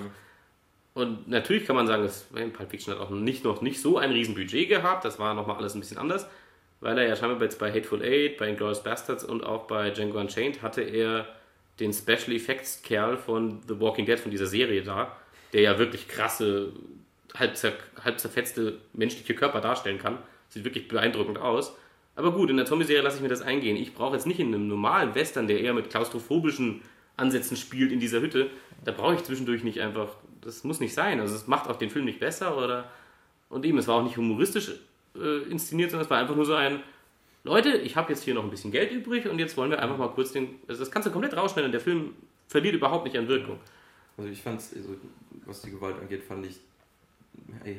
Und 0.96 1.28
natürlich 1.28 1.68
kann 1.68 1.76
man 1.76 1.88
sagen, 1.88 2.04
dass 2.04 2.24
Pulp 2.24 2.70
Fiction 2.70 2.94
hat 2.94 3.02
auch 3.02 3.10
nicht 3.10 3.44
noch 3.44 3.62
nicht 3.62 3.82
so 3.82 3.98
ein 3.98 4.12
Riesenbudget 4.12 4.70
gehabt. 4.70 5.04
Das 5.04 5.20
war 5.20 5.34
nochmal 5.34 5.58
alles 5.58 5.76
ein 5.76 5.82
bisschen 5.82 5.98
anders. 5.98 6.26
Weil 6.80 6.98
er 6.98 7.08
ja 7.08 7.16
scheinbar 7.16 7.42
jetzt 7.42 7.60
bei 7.60 7.72
Hateful 7.72 8.02
Eight, 8.02 8.38
bei 8.38 8.50
Inglourious 8.50 8.82
Bastards 8.82 9.24
und 9.24 9.44
auch 9.44 9.68
bei 9.68 9.92
Django 9.92 10.20
Unchained 10.20 10.62
hatte 10.62 10.82
er 10.82 11.28
den 11.80 11.94
Special 11.94 12.36
Effects 12.36 12.82
Kerl 12.82 13.18
von 13.18 13.62
The 13.68 13.80
Walking 13.80 14.06
Dead, 14.06 14.20
von 14.20 14.32
dieser 14.32 14.48
Serie 14.48 14.84
da, 14.84 15.16
der 15.54 15.62
ja 15.62 15.80
wirklich 15.80 16.08
krasse, 16.08 16.72
halb, 17.34 17.58
zer, 17.58 17.74
halb 18.04 18.20
zerfetzte 18.20 18.80
menschliche 18.94 19.36
Körper 19.36 19.62
darstellen 19.62 20.00
kann. 20.00 20.18
Sieht 20.50 20.64
wirklich 20.64 20.88
beeindruckend 20.88 21.38
aus. 21.38 21.76
Aber 22.16 22.32
gut, 22.32 22.50
in 22.50 22.58
der 22.58 22.66
Zombie-Serie 22.66 23.04
lasse 23.04 23.18
ich 23.18 23.24
mir 23.24 23.30
das 23.30 23.42
eingehen. 23.42 23.76
Ich 23.76 23.94
brauche 23.94 24.16
jetzt 24.16 24.26
nicht 24.26 24.40
in 24.40 24.54
einem 24.54 24.68
normalen 24.68 25.16
Western, 25.16 25.48
der 25.48 25.60
eher 25.60 25.74
mit 25.74 25.90
klaustrophobischen 25.90 26.82
Ansätzen 27.18 27.58
spielt 27.58 27.92
in 27.92 28.00
dieser 28.00 28.22
Hütte, 28.22 28.50
da 28.84 28.92
brauche 28.92 29.16
ich 29.16 29.24
zwischendurch 29.24 29.64
nicht 29.64 29.80
einfach, 29.80 30.10
das 30.42 30.64
muss 30.64 30.80
nicht 30.80 30.94
sein. 30.94 31.20
Also 31.20 31.36
es 31.36 31.48
macht 31.48 31.70
auch 31.70 31.78
den 31.78 31.90
Film 31.90 32.06
nicht 32.06 32.20
besser 32.20 32.58
oder 32.58 32.90
und 33.50 33.66
eben, 33.66 33.78
es 33.78 33.88
war 33.88 33.96
auch 33.96 34.04
nicht 34.04 34.18
humoristisch 34.18 34.72
äh, 35.16 35.50
inszeniert, 35.50 35.92
sondern 35.92 36.06
es 36.06 36.10
war 36.10 36.18
einfach 36.18 36.36
nur 36.36 36.46
so 36.46 36.56
ein, 36.56 36.82
Leute, 37.46 37.78
ich 37.78 37.96
habe 37.96 38.12
jetzt 38.12 38.24
hier 38.24 38.34
noch 38.34 38.44
ein 38.44 38.50
bisschen 38.50 38.72
Geld 38.72 38.92
übrig 38.92 39.28
und 39.28 39.38
jetzt 39.38 39.56
wollen 39.56 39.70
wir 39.70 39.80
einfach 39.82 39.98
mal 39.98 40.10
kurz 40.10 40.32
den. 40.32 40.56
Also 40.68 40.82
das 40.82 40.92
kannst 40.92 41.08
du 41.08 41.12
komplett 41.12 41.38
rausschneiden, 41.38 41.72
der 41.72 41.80
Film 41.80 42.16
verliert 42.48 42.74
überhaupt 42.74 43.06
nicht 43.06 43.16
an 43.18 43.28
Wirkung. 43.28 43.60
Also 44.18 44.32
ich 44.32 44.42
fand 44.42 44.60
es, 44.60 44.76
also 44.76 44.96
was 45.46 45.62
die 45.62 45.70
Gewalt 45.70 45.96
angeht, 46.00 46.24
fand 46.24 46.46
ich 46.46 46.60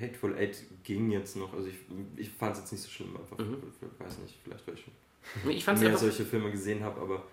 Hateful 0.01 0.37
Eight 0.37 0.63
ging 0.85 1.11
jetzt 1.11 1.37
noch. 1.37 1.53
Also 1.53 1.69
ich, 1.69 1.77
ich 2.17 2.31
fand 2.31 2.53
es 2.53 2.61
jetzt 2.61 2.73
nicht 2.73 2.83
so 2.83 2.91
schlimm, 2.91 3.17
einfach, 3.17 3.39
mhm. 3.39 3.57
weiß 3.99 4.19
nicht, 4.19 4.39
vielleicht 4.45 4.67
weil 4.69 4.75
ich 4.75 5.65
schon 5.65 5.81
mehr 5.81 5.99
solche 5.99 6.25
Filme 6.25 6.53
gesehen 6.53 6.85
habe, 6.85 7.01
aber 7.01 7.25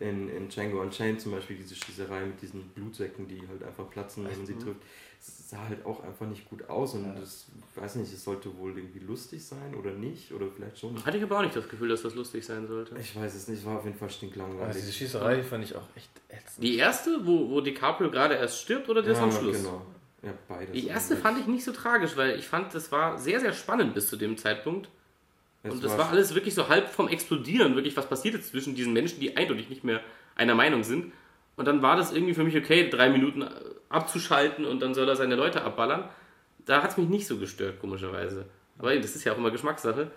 in, 0.00 0.30
in 0.30 0.48
Django 0.48 0.80
Unchained 0.80 1.20
zum 1.20 1.32
Beispiel 1.32 1.56
diese 1.56 1.74
Schießerei 1.74 2.24
mit 2.24 2.40
diesen 2.40 2.68
Blutsäcken, 2.70 3.28
die 3.28 3.46
halt 3.46 3.62
einfach 3.62 3.90
platzen, 3.90 4.24
wenn 4.24 4.36
man 4.36 4.46
sie 4.46 4.56
trifft 4.56 4.80
sah 5.22 5.68
halt 5.68 5.86
auch 5.86 6.02
einfach 6.02 6.26
nicht 6.26 6.48
gut 6.48 6.68
aus 6.68 6.94
und 6.94 7.04
ja. 7.04 7.20
das, 7.20 7.46
weiß 7.76 7.96
nicht, 7.96 8.12
es 8.12 8.24
sollte 8.24 8.56
wohl 8.58 8.76
irgendwie 8.76 8.98
lustig 8.98 9.44
sein 9.44 9.74
oder 9.74 9.92
nicht 9.92 10.32
oder 10.32 10.46
vielleicht 10.48 10.78
schon. 10.78 11.04
Hatte 11.04 11.18
ich 11.18 11.22
aber 11.22 11.38
auch 11.38 11.42
nicht 11.42 11.54
das 11.54 11.68
Gefühl, 11.68 11.88
dass 11.88 12.02
das 12.02 12.14
lustig 12.14 12.44
sein 12.44 12.66
sollte. 12.66 12.96
Ich 12.98 13.14
weiß 13.14 13.34
es 13.34 13.48
nicht, 13.48 13.64
war 13.64 13.78
auf 13.78 13.84
jeden 13.84 13.96
Fall 13.96 14.10
stinklangweilig. 14.10 14.66
Also 14.66 14.80
diese 14.80 14.92
Schießerei 14.92 15.36
ja. 15.36 15.42
fand 15.42 15.64
ich 15.64 15.76
auch 15.76 15.86
echt 15.94 16.10
ätzend. 16.28 16.64
Die 16.64 16.76
erste, 16.76 17.26
wo, 17.26 17.50
wo 17.50 17.60
DiCaprio 17.60 18.10
gerade 18.10 18.34
erst 18.34 18.60
stirbt 18.60 18.88
oder 18.88 19.02
das 19.02 19.18
ja, 19.18 19.24
am 19.24 19.32
Schluss? 19.32 19.58
genau. 19.58 19.86
Ja, 20.22 20.32
beides. 20.48 20.72
Die 20.72 20.86
erste 20.86 21.16
fand 21.16 21.38
ich 21.38 21.46
nicht 21.46 21.64
so 21.64 21.72
tragisch, 21.72 22.16
weil 22.16 22.38
ich 22.38 22.46
fand, 22.46 22.74
das 22.74 22.92
war 22.92 23.18
sehr, 23.18 23.40
sehr 23.40 23.52
spannend 23.52 23.94
bis 23.94 24.08
zu 24.08 24.16
dem 24.16 24.36
Zeitpunkt. 24.38 24.88
Es 25.62 25.72
und 25.72 25.84
das 25.84 25.92
war, 25.92 25.98
war 25.98 26.10
alles 26.10 26.34
wirklich 26.34 26.54
so 26.54 26.68
halb 26.68 26.88
vom 26.88 27.08
Explodieren, 27.08 27.74
wirklich 27.74 27.96
was 27.96 28.08
passiert 28.08 28.34
jetzt 28.34 28.50
zwischen 28.50 28.74
diesen 28.74 28.92
Menschen, 28.92 29.20
die 29.20 29.36
eindeutig 29.36 29.68
nicht 29.68 29.84
mehr 29.84 30.00
einer 30.34 30.54
Meinung 30.54 30.82
sind. 30.82 31.12
Und 31.56 31.66
dann 31.66 31.82
war 31.82 31.96
das 31.96 32.12
irgendwie 32.12 32.34
für 32.34 32.44
mich 32.44 32.56
okay, 32.56 32.88
drei 32.88 33.10
Minuten 33.10 33.44
abzuschalten 33.88 34.64
und 34.64 34.80
dann 34.80 34.94
soll 34.94 35.08
er 35.08 35.16
seine 35.16 35.36
Leute 35.36 35.62
abballern. 35.62 36.08
Da 36.64 36.82
hat 36.82 36.92
es 36.92 36.96
mich 36.96 37.08
nicht 37.08 37.26
so 37.26 37.36
gestört, 37.38 37.80
komischerweise. 37.80 38.46
Aber 38.78 38.96
das 38.96 39.14
ist 39.14 39.24
ja 39.24 39.32
auch 39.32 39.38
immer 39.38 39.50
Geschmackssache. 39.50 40.10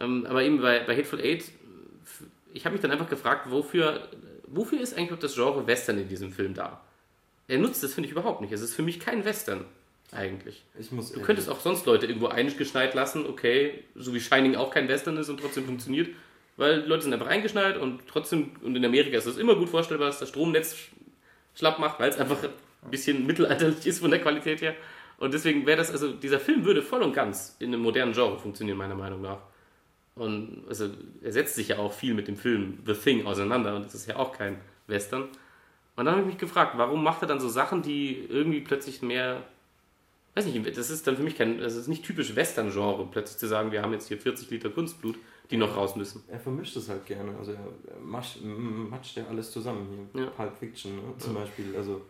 Ähm, 0.00 0.26
aber 0.28 0.42
eben 0.42 0.60
bei, 0.60 0.80
bei 0.80 0.96
Hateful 0.96 1.20
Eight, 1.20 1.44
ich 2.52 2.64
habe 2.64 2.72
mich 2.72 2.82
dann 2.82 2.90
einfach 2.90 3.08
gefragt, 3.08 3.50
wofür, 3.50 4.08
wofür 4.46 4.80
ist 4.80 4.96
eigentlich 4.96 5.18
das 5.20 5.34
Genre 5.34 5.66
Western 5.66 5.98
in 5.98 6.08
diesem 6.08 6.32
Film 6.32 6.54
da? 6.54 6.82
Er 7.48 7.58
nutzt 7.58 7.82
das, 7.82 7.94
finde 7.94 8.06
ich, 8.06 8.12
überhaupt 8.12 8.40
nicht. 8.40 8.52
Es 8.52 8.60
ist 8.60 8.74
für 8.74 8.82
mich 8.82 8.98
kein 8.98 9.24
Western, 9.24 9.64
eigentlich. 10.10 10.64
du 10.78 11.20
könntest 11.22 11.48
auch 11.48 11.60
sonst 11.60 11.86
Leute 11.86 12.06
irgendwo 12.06 12.26
eingeschneit 12.26 12.94
lassen, 12.94 13.26
okay, 13.26 13.84
so 13.94 14.12
wie 14.12 14.20
Shining 14.20 14.56
auch 14.56 14.70
kein 14.70 14.88
Western 14.88 15.16
ist 15.16 15.28
und 15.28 15.40
trotzdem 15.40 15.64
funktioniert, 15.64 16.08
weil 16.56 16.80
Leute 16.86 17.04
sind 17.04 17.12
einfach 17.12 17.26
eingeschneit 17.26 17.76
und 17.76 18.06
trotzdem, 18.06 18.50
und 18.62 18.76
in 18.76 18.84
Amerika 18.84 19.16
ist 19.16 19.26
es 19.26 19.38
immer 19.38 19.54
gut 19.54 19.68
vorstellbar, 19.68 20.08
dass 20.08 20.18
das 20.18 20.28
Stromnetz 20.28 20.76
schlapp 21.54 21.78
macht, 21.78 21.98
weil 22.00 22.10
es 22.10 22.18
einfach 22.18 22.42
ein 22.42 22.90
bisschen 22.90 23.26
mittelalterlich 23.26 23.86
ist 23.86 24.00
von 24.00 24.10
der 24.10 24.20
Qualität 24.20 24.60
her. 24.60 24.74
Und 25.18 25.34
deswegen 25.34 25.66
wäre 25.66 25.78
das, 25.78 25.90
also 25.90 26.12
dieser 26.12 26.40
Film 26.40 26.64
würde 26.64 26.82
voll 26.82 27.02
und 27.02 27.12
ganz 27.12 27.56
in 27.60 27.68
einem 27.68 27.82
modernen 27.82 28.12
Genre 28.12 28.38
funktionieren, 28.38 28.76
meiner 28.76 28.96
Meinung 28.96 29.22
nach. 29.22 29.38
Und 30.14 30.64
also 30.68 30.90
er 31.22 31.32
setzt 31.32 31.54
sich 31.54 31.68
ja 31.68 31.78
auch 31.78 31.92
viel 31.92 32.14
mit 32.14 32.28
dem 32.28 32.36
Film 32.36 32.78
The 32.84 32.94
Thing 32.94 33.26
auseinander 33.26 33.76
und 33.76 33.86
das 33.86 33.94
ist 33.94 34.06
ja 34.06 34.16
auch 34.16 34.32
kein 34.32 34.60
Western. 34.86 35.28
Und 35.96 36.04
dann 36.04 36.12
habe 36.14 36.20
ich 36.22 36.26
mich 36.26 36.38
gefragt, 36.38 36.74
warum 36.76 37.02
macht 37.02 37.22
er 37.22 37.28
dann 37.28 37.40
so 37.40 37.48
Sachen, 37.48 37.82
die 37.82 38.26
irgendwie 38.28 38.60
plötzlich 38.60 39.02
mehr, 39.02 39.42
weiß 40.34 40.46
nicht, 40.46 40.76
das 40.76 40.90
ist 40.90 41.06
dann 41.06 41.16
für 41.16 41.22
mich 41.22 41.36
kein, 41.36 41.58
das 41.58 41.76
ist 41.76 41.88
nicht 41.88 42.04
typisch 42.04 42.34
Western-Genre, 42.34 43.08
plötzlich 43.10 43.38
zu 43.38 43.46
sagen, 43.46 43.72
wir 43.72 43.82
haben 43.82 43.92
jetzt 43.92 44.08
hier 44.08 44.18
40 44.18 44.50
Liter 44.50 44.70
Kunstblut, 44.70 45.16
die 45.52 45.56
noch 45.58 45.76
raus 45.76 45.94
müssen. 45.94 46.24
Er 46.28 46.40
vermischt 46.40 46.76
es 46.76 46.88
halt 46.88 47.06
gerne, 47.06 47.36
also 47.38 47.52
er 47.52 48.00
matscht, 48.02 48.38
matscht 48.42 49.16
ja 49.16 49.24
alles 49.28 49.52
zusammen 49.52 50.08
hier. 50.14 50.24
Ja. 50.24 50.30
Pulp 50.30 50.56
Fiction 50.56 50.96
ne? 50.96 51.02
zum 51.18 51.34
ja. 51.34 51.40
Beispiel, 51.40 51.76
also 51.76 52.00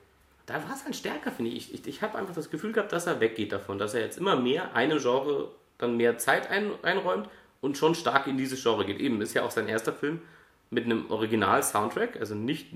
da 0.47 0.55
war 0.55 0.75
es 0.75 0.85
dann 0.85 0.95
stärker, 0.95 1.31
finde 1.31 1.51
ich. 1.53 1.73
Ich, 1.73 1.87
ich 1.87 2.03
habe 2.03 2.19
einfach 2.19 2.35
das 2.35 2.51
Gefühl 2.51 2.73
gehabt, 2.73 2.93
dass 2.93 3.07
er 3.07 3.21
weggeht 3.21 3.53
davon, 3.53 3.79
dass 3.79 3.95
er 3.95 4.01
jetzt 4.01 4.19
immer 4.19 4.37
mehr 4.37 4.75
einem 4.75 4.99
Genre 4.99 5.51
dann 5.79 5.97
mehr 5.97 6.19
Zeit 6.19 6.51
ein, 6.51 6.71
einräumt 6.83 7.29
und 7.61 7.79
schon 7.79 7.95
stark 7.95 8.27
in 8.27 8.37
dieses 8.37 8.63
Genre 8.63 8.85
geht. 8.85 9.01
Eben 9.01 9.21
ist 9.21 9.35
ja 9.35 9.43
auch 9.43 9.51
sein 9.51 9.69
erster 9.69 9.93
Film 9.93 10.21
mit 10.71 10.85
einem 10.85 11.11
Original-Soundtrack, 11.11 12.19
also 12.19 12.35
nicht 12.35 12.69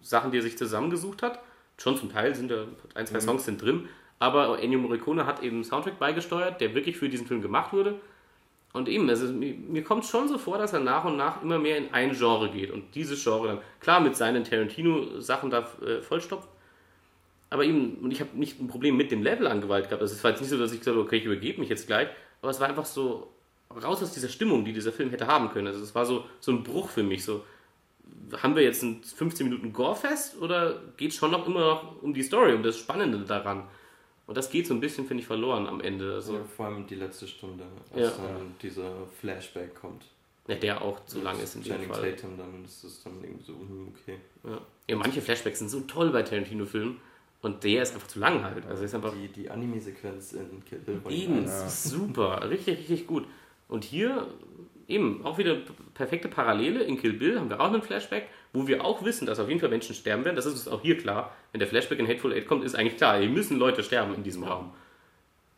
Sachen, 0.00 0.30
die 0.30 0.38
er 0.38 0.42
sich 0.42 0.58
zusammengesucht 0.58 1.22
hat. 1.22 1.40
Schon 1.76 1.96
zum 1.96 2.12
Teil 2.12 2.34
sind 2.34 2.50
da 2.50 2.66
ein, 2.94 3.06
zwei 3.06 3.18
mhm. 3.18 3.22
Songs 3.22 3.44
sind 3.44 3.60
drin, 3.60 3.88
aber 4.18 4.62
Ennio 4.62 4.78
Morricone 4.78 5.26
hat 5.26 5.42
eben 5.42 5.56
einen 5.56 5.64
Soundtrack 5.64 5.98
beigesteuert, 5.98 6.60
der 6.60 6.74
wirklich 6.74 6.96
für 6.96 7.08
diesen 7.08 7.26
Film 7.26 7.42
gemacht 7.42 7.72
wurde. 7.72 8.00
Und 8.72 8.88
eben, 8.88 9.08
also 9.10 9.26
mir, 9.26 9.54
mir 9.54 9.84
kommt 9.84 10.06
schon 10.06 10.28
so 10.28 10.38
vor, 10.38 10.58
dass 10.58 10.72
er 10.72 10.80
nach 10.80 11.04
und 11.04 11.16
nach 11.16 11.42
immer 11.42 11.58
mehr 11.58 11.76
in 11.76 11.92
ein 11.92 12.12
Genre 12.12 12.50
geht 12.50 12.70
und 12.70 12.94
dieses 12.94 13.22
Genre 13.22 13.48
dann, 13.48 13.58
klar, 13.80 14.00
mit 14.00 14.16
seinen 14.16 14.44
Tarantino-Sachen 14.44 15.50
da 15.50 15.68
äh, 15.84 16.00
vollstopft, 16.00 16.48
aber 17.50 17.64
eben, 17.64 17.96
und 17.96 18.10
ich 18.10 18.20
habe 18.20 18.30
nicht 18.34 18.58
ein 18.60 18.66
Problem 18.66 18.96
mit 18.96 19.10
dem 19.10 19.22
Level 19.22 19.46
an 19.46 19.60
Gewalt 19.60 19.84
gehabt. 19.84 20.00
Also 20.00 20.14
es 20.14 20.24
war 20.24 20.30
jetzt 20.30 20.40
nicht 20.40 20.48
so, 20.48 20.56
dass 20.56 20.72
ich 20.72 20.78
gesagt 20.78 20.96
habe, 20.96 21.06
okay, 21.06 21.18
ich 21.18 21.26
übergebe 21.26 21.60
mich 21.60 21.68
jetzt 21.68 21.86
gleich, 21.86 22.08
aber 22.40 22.50
es 22.50 22.58
war 22.60 22.68
einfach 22.70 22.86
so 22.86 23.30
raus 23.82 24.02
aus 24.02 24.14
dieser 24.14 24.30
Stimmung, 24.30 24.64
die 24.64 24.72
dieser 24.72 24.90
Film 24.90 25.10
hätte 25.10 25.26
haben 25.26 25.50
können. 25.50 25.66
Also 25.66 25.82
es 25.82 25.94
war 25.94 26.06
so, 26.06 26.24
so 26.40 26.50
ein 26.50 26.62
Bruch 26.62 26.88
für 26.88 27.02
mich. 27.02 27.24
So, 27.24 27.44
haben 28.42 28.56
wir 28.56 28.62
jetzt 28.62 28.82
ein 28.82 29.02
15 29.02 29.46
Minuten 29.46 29.74
Gore-Fest 29.74 30.40
oder 30.40 30.80
geht 30.96 31.10
es 31.10 31.16
schon 31.16 31.30
noch 31.30 31.46
immer 31.46 31.60
noch 31.60 32.02
um 32.02 32.14
die 32.14 32.22
Story, 32.22 32.54
um 32.54 32.62
das 32.62 32.78
Spannende 32.78 33.18
daran? 33.18 33.64
Und 34.26 34.36
das 34.36 34.50
geht 34.50 34.66
so 34.66 34.74
ein 34.74 34.80
bisschen, 34.80 35.06
finde 35.06 35.22
ich, 35.22 35.26
verloren 35.26 35.66
am 35.66 35.80
Ende. 35.80 36.14
Also, 36.14 36.34
ja, 36.34 36.44
vor 36.44 36.66
allem 36.66 36.86
die 36.86 36.94
letzte 36.94 37.26
Stunde, 37.26 37.64
als 37.92 38.00
ja. 38.00 38.10
dann 38.10 38.54
dieser 38.62 38.90
Flashback 39.20 39.74
kommt. 39.74 40.04
Ja, 40.48 40.56
der 40.56 40.82
auch 40.82 41.04
zu 41.06 41.20
lang 41.20 41.38
ist 41.40 41.54
in 41.54 41.62
dem 41.62 41.82
Fall. 41.84 42.14
Tatum, 42.14 42.36
dann 42.36 42.64
ist 42.64 42.82
es 42.82 43.02
dann 43.02 43.22
irgendwie 43.22 43.44
so, 43.44 43.52
hm, 43.52 43.92
okay. 43.94 44.18
Ja. 44.44 44.60
ja, 44.88 44.96
manche 44.96 45.20
Flashbacks 45.22 45.60
sind 45.60 45.68
so 45.68 45.80
toll 45.80 46.10
bei 46.10 46.22
Tarantino-Filmen. 46.22 47.00
Und 47.42 47.64
der 47.64 47.82
ist 47.82 47.94
einfach 47.94 48.06
zu 48.06 48.20
lang 48.20 48.44
halt. 48.44 48.64
Also 48.66 48.84
ist 48.84 48.94
einfach 48.94 49.12
die 49.12 49.26
die 49.26 49.50
Anime-Sequenz 49.50 50.32
in 50.32 50.64
Kill 50.64 50.78
Bill 50.78 51.00
Eben, 51.10 51.44
ja. 51.44 51.68
super. 51.68 52.48
Richtig, 52.48 52.78
richtig 52.78 53.06
gut. 53.08 53.26
Und 53.68 53.82
hier 53.84 54.28
eben 54.88 55.24
auch 55.24 55.38
wieder 55.38 55.56
perfekte 55.94 56.28
Parallele. 56.28 56.82
In 56.82 57.00
Kill 57.00 57.12
Bill 57.12 57.38
haben 57.38 57.50
wir 57.50 57.60
auch 57.60 57.72
einen 57.72 57.82
Flashback, 57.82 58.28
wo 58.52 58.66
wir 58.66 58.84
auch 58.84 59.04
wissen, 59.04 59.26
dass 59.26 59.40
auf 59.40 59.48
jeden 59.48 59.60
Fall 59.60 59.70
Menschen 59.70 59.94
sterben 59.94 60.24
werden. 60.24 60.36
Das 60.36 60.46
ist 60.46 60.52
uns 60.52 60.68
auch 60.68 60.82
hier 60.82 60.98
klar. 60.98 61.34
Wenn 61.52 61.58
der 61.58 61.68
Flashback 61.68 61.98
in 61.98 62.08
Hateful 62.08 62.32
Eight 62.32 62.46
kommt, 62.46 62.64
ist 62.64 62.74
eigentlich 62.74 62.96
klar, 62.96 63.18
hier 63.18 63.28
müssen 63.28 63.58
Leute 63.58 63.82
sterben 63.82 64.14
in 64.14 64.22
diesem 64.22 64.44
Raum. 64.44 64.72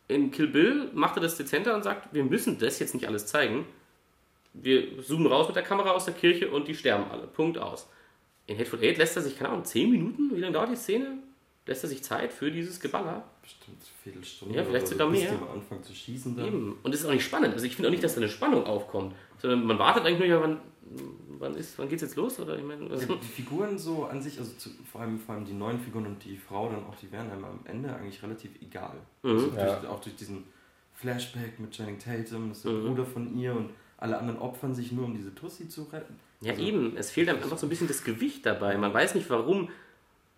In 0.08 0.30
Kill 0.30 0.48
Bill 0.48 0.90
macht 0.92 1.16
er 1.16 1.22
das 1.22 1.36
dezenter 1.36 1.74
und 1.74 1.82
sagt, 1.82 2.12
wir 2.12 2.24
müssen 2.24 2.58
das 2.58 2.78
jetzt 2.78 2.94
nicht 2.94 3.08
alles 3.08 3.26
zeigen. 3.26 3.66
Wir 4.52 5.02
zoomen 5.02 5.26
raus 5.26 5.46
mit 5.48 5.56
der 5.56 5.62
Kamera 5.62 5.90
aus 5.90 6.04
der 6.04 6.14
Kirche 6.14 6.50
und 6.50 6.68
die 6.68 6.74
sterben 6.74 7.10
alle. 7.10 7.26
Punkt 7.26 7.58
aus. 7.58 7.88
In 8.46 8.58
Hateful 8.58 8.80
Eight 8.80 8.98
lässt 8.98 9.16
er 9.16 9.22
sich, 9.22 9.36
keine 9.38 9.50
Ahnung, 9.50 9.64
10 9.64 9.90
Minuten, 9.90 10.30
wie 10.34 10.40
lange 10.40 10.52
dauert 10.52 10.70
die 10.70 10.76
Szene? 10.76 11.18
Lässt 11.66 11.82
er 11.82 11.88
sich 11.88 12.04
Zeit 12.04 12.32
für 12.32 12.50
dieses 12.50 12.78
Geballer? 12.78 13.24
Bestimmt 13.40 13.78
eine 13.78 13.86
Viertelstunde. 14.02 14.54
Ja, 14.54 14.64
vielleicht 14.64 14.86
sogar 14.86 15.08
mehr. 15.08 15.30
am 15.32 15.48
Anfang 15.60 15.82
zu 15.82 15.94
schießen 15.94 16.36
dann. 16.36 16.46
Eben. 16.46 16.78
Und 16.82 16.94
es 16.94 17.00
ist 17.00 17.06
auch 17.06 17.12
nicht 17.12 17.24
spannend. 17.24 17.54
Also 17.54 17.64
ich 17.64 17.74
finde 17.74 17.88
auch 17.88 17.92
nicht, 17.92 18.04
dass 18.04 18.14
da 18.14 18.20
eine 18.20 18.28
Spannung 18.28 18.64
aufkommt. 18.66 19.14
Sondern 19.38 19.64
man 19.64 19.78
wartet 19.78 20.04
eigentlich 20.04 20.18
nur, 20.18 20.28
ja, 20.28 20.42
wann, 20.42 20.60
wann, 21.38 21.54
ist, 21.54 21.78
wann 21.78 21.88
geht's 21.88 22.02
jetzt 22.02 22.16
los? 22.16 22.38
Oder 22.38 22.58
ich 22.58 22.64
meine, 22.64 22.90
also 22.90 23.14
die 23.14 23.26
Figuren 23.26 23.78
so 23.78 24.04
an 24.04 24.20
sich, 24.20 24.38
also 24.38 24.52
zu, 24.58 24.70
vor, 24.92 25.00
allem, 25.00 25.18
vor 25.18 25.36
allem 25.36 25.46
die 25.46 25.54
neuen 25.54 25.80
Figuren 25.80 26.04
und 26.04 26.22
die 26.22 26.36
Frau 26.36 26.68
dann 26.68 26.84
auch, 26.84 26.96
die 26.96 27.10
werden 27.10 27.30
einem 27.30 27.44
am 27.44 27.60
Ende 27.64 27.94
eigentlich 27.94 28.22
relativ 28.22 28.50
egal. 28.60 28.96
Mhm. 29.22 29.30
Also 29.30 29.56
ja. 29.56 29.76
durch, 29.76 29.90
auch 29.90 30.00
durch 30.00 30.16
diesen 30.16 30.44
Flashback 30.92 31.58
mit 31.60 31.70
Channing 31.70 31.98
Tatum, 31.98 32.50
das 32.50 32.58
ist 32.58 32.66
der 32.66 32.72
mhm. 32.72 32.88
Bruder 32.88 33.06
von 33.06 33.34
ihr 33.38 33.54
und 33.54 33.70
alle 33.96 34.18
anderen 34.18 34.38
opfern 34.38 34.74
sich 34.74 34.92
nur, 34.92 35.06
um 35.06 35.14
diese 35.14 35.34
Tussi 35.34 35.68
zu 35.68 35.84
retten. 35.84 36.20
Ja, 36.42 36.52
also, 36.52 36.62
eben. 36.62 36.96
Es 36.96 37.10
fehlt 37.10 37.28
einem 37.30 37.42
einfach 37.42 37.56
so 37.56 37.66
ein 37.66 37.70
bisschen 37.70 37.88
das 37.88 38.04
Gewicht 38.04 38.44
dabei. 38.44 38.76
Man 38.76 38.92
weiß 38.92 39.14
nicht, 39.14 39.30
warum 39.30 39.70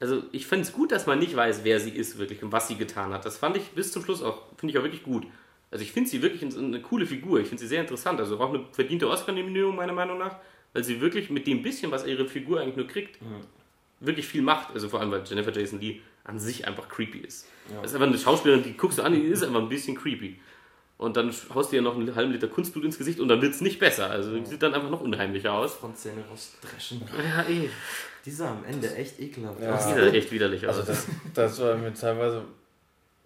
also 0.01 0.23
ich 0.33 0.47
finde 0.47 0.65
es 0.65 0.73
gut, 0.73 0.93
dass 0.93 1.07
man 1.07 1.19
nicht 1.19 1.35
weiß, 1.35 1.61
wer 1.65 1.81
sie 1.81 1.91
ist 1.91 2.19
wirklich 2.19 2.43
und 2.43 2.53
was 2.53 2.69
sie 2.69 2.77
getan 2.77 3.13
hat. 3.13 3.25
Das 3.25 3.39
fand 3.39 3.57
ich 3.57 3.71
bis 3.71 3.93
zum 3.93 4.05
Schluss 4.05 4.23
auch, 4.23 4.43
finde 4.57 4.73
ich 4.73 4.79
auch 4.79 4.83
wirklich 4.83 5.03
gut. 5.03 5.27
Also 5.71 5.83
ich 5.83 5.93
finde 5.93 6.09
sie 6.11 6.23
wirklich 6.23 6.43
eine 6.43 6.81
coole 6.81 7.07
Figur. 7.07 7.41
Ich 7.41 7.49
finde 7.49 7.63
sie 7.63 7.69
sehr 7.69 7.81
interessant. 7.81 8.21
Also 8.21 8.39
auch 8.39 8.53
eine 8.53 8.65
verdiente 8.73 9.09
Oscar-Nominierung 9.09 9.75
meiner 9.75 9.93
Meinung 9.93 10.19
nach, 10.19 10.37
weil 10.73 10.85
sie 10.85 11.01
wirklich 11.01 11.31
mit 11.31 11.47
dem 11.47 11.63
bisschen, 11.63 11.91
was 11.91 12.07
ihre 12.07 12.29
Figur 12.29 12.61
eigentlich 12.61 12.77
nur 12.77 12.87
kriegt, 12.87 13.21
mhm. 13.23 13.41
wirklich 14.01 14.27
viel 14.27 14.43
macht. 14.43 14.73
Also 14.75 14.89
vor 14.89 15.01
allem, 15.01 15.11
weil 15.11 15.23
Jennifer 15.25 15.53
Jason 15.53 15.81
Lee 15.81 16.01
an 16.25 16.39
sich 16.39 16.67
einfach 16.67 16.89
creepy 16.89 17.19
ist. 17.19 17.49
Ja. 17.71 17.83
Das 17.83 17.91
ist 17.91 17.95
einfach 17.95 18.09
eine 18.09 18.19
Schauspielerin, 18.19 18.63
die 18.63 18.77
guckst 18.77 18.99
du 18.99 19.03
an, 19.03 19.13
die 19.13 19.21
ist 19.21 19.43
einfach 19.43 19.61
ein 19.61 19.69
bisschen 19.69 19.97
creepy. 19.97 20.39
Und 20.99 21.17
dann 21.17 21.31
haust 21.55 21.73
du 21.73 21.77
ihr 21.77 21.83
noch 21.83 21.95
einen 21.95 22.15
halben 22.15 22.33
Liter 22.33 22.49
Kunstblut 22.49 22.85
ins 22.85 22.97
Gesicht 22.97 23.21
und 23.21 23.29
dann 23.29 23.43
wird 23.43 23.55
es 23.55 23.61
nicht 23.61 23.79
besser. 23.79 24.11
Also 24.11 24.39
die 24.39 24.47
sieht 24.47 24.63
dann 24.63 24.73
einfach 24.73 24.89
noch 24.89 25.03
unheimlicher 25.03 25.53
aus. 25.53 25.75
Frontzähne 25.75 26.25
rausdreschen. 26.31 27.03
Ja, 27.23 27.43
eh. 27.49 27.69
Die 28.27 28.31
sah 28.33 28.51
am 28.51 28.65
Ende 28.65 28.93
echt 28.95 29.21
ekelhaft 29.21 29.63
ja. 29.63 29.75
aus. 29.75 29.87
Ja. 29.89 30.07
echt 30.09 30.33
widerlich 30.33 30.67
aus. 30.67 30.79
Also 30.79 30.93
das, 30.93 31.07
das 31.33 31.61
war 31.61 31.77
mir 31.77 31.95
teilweise 31.95 32.43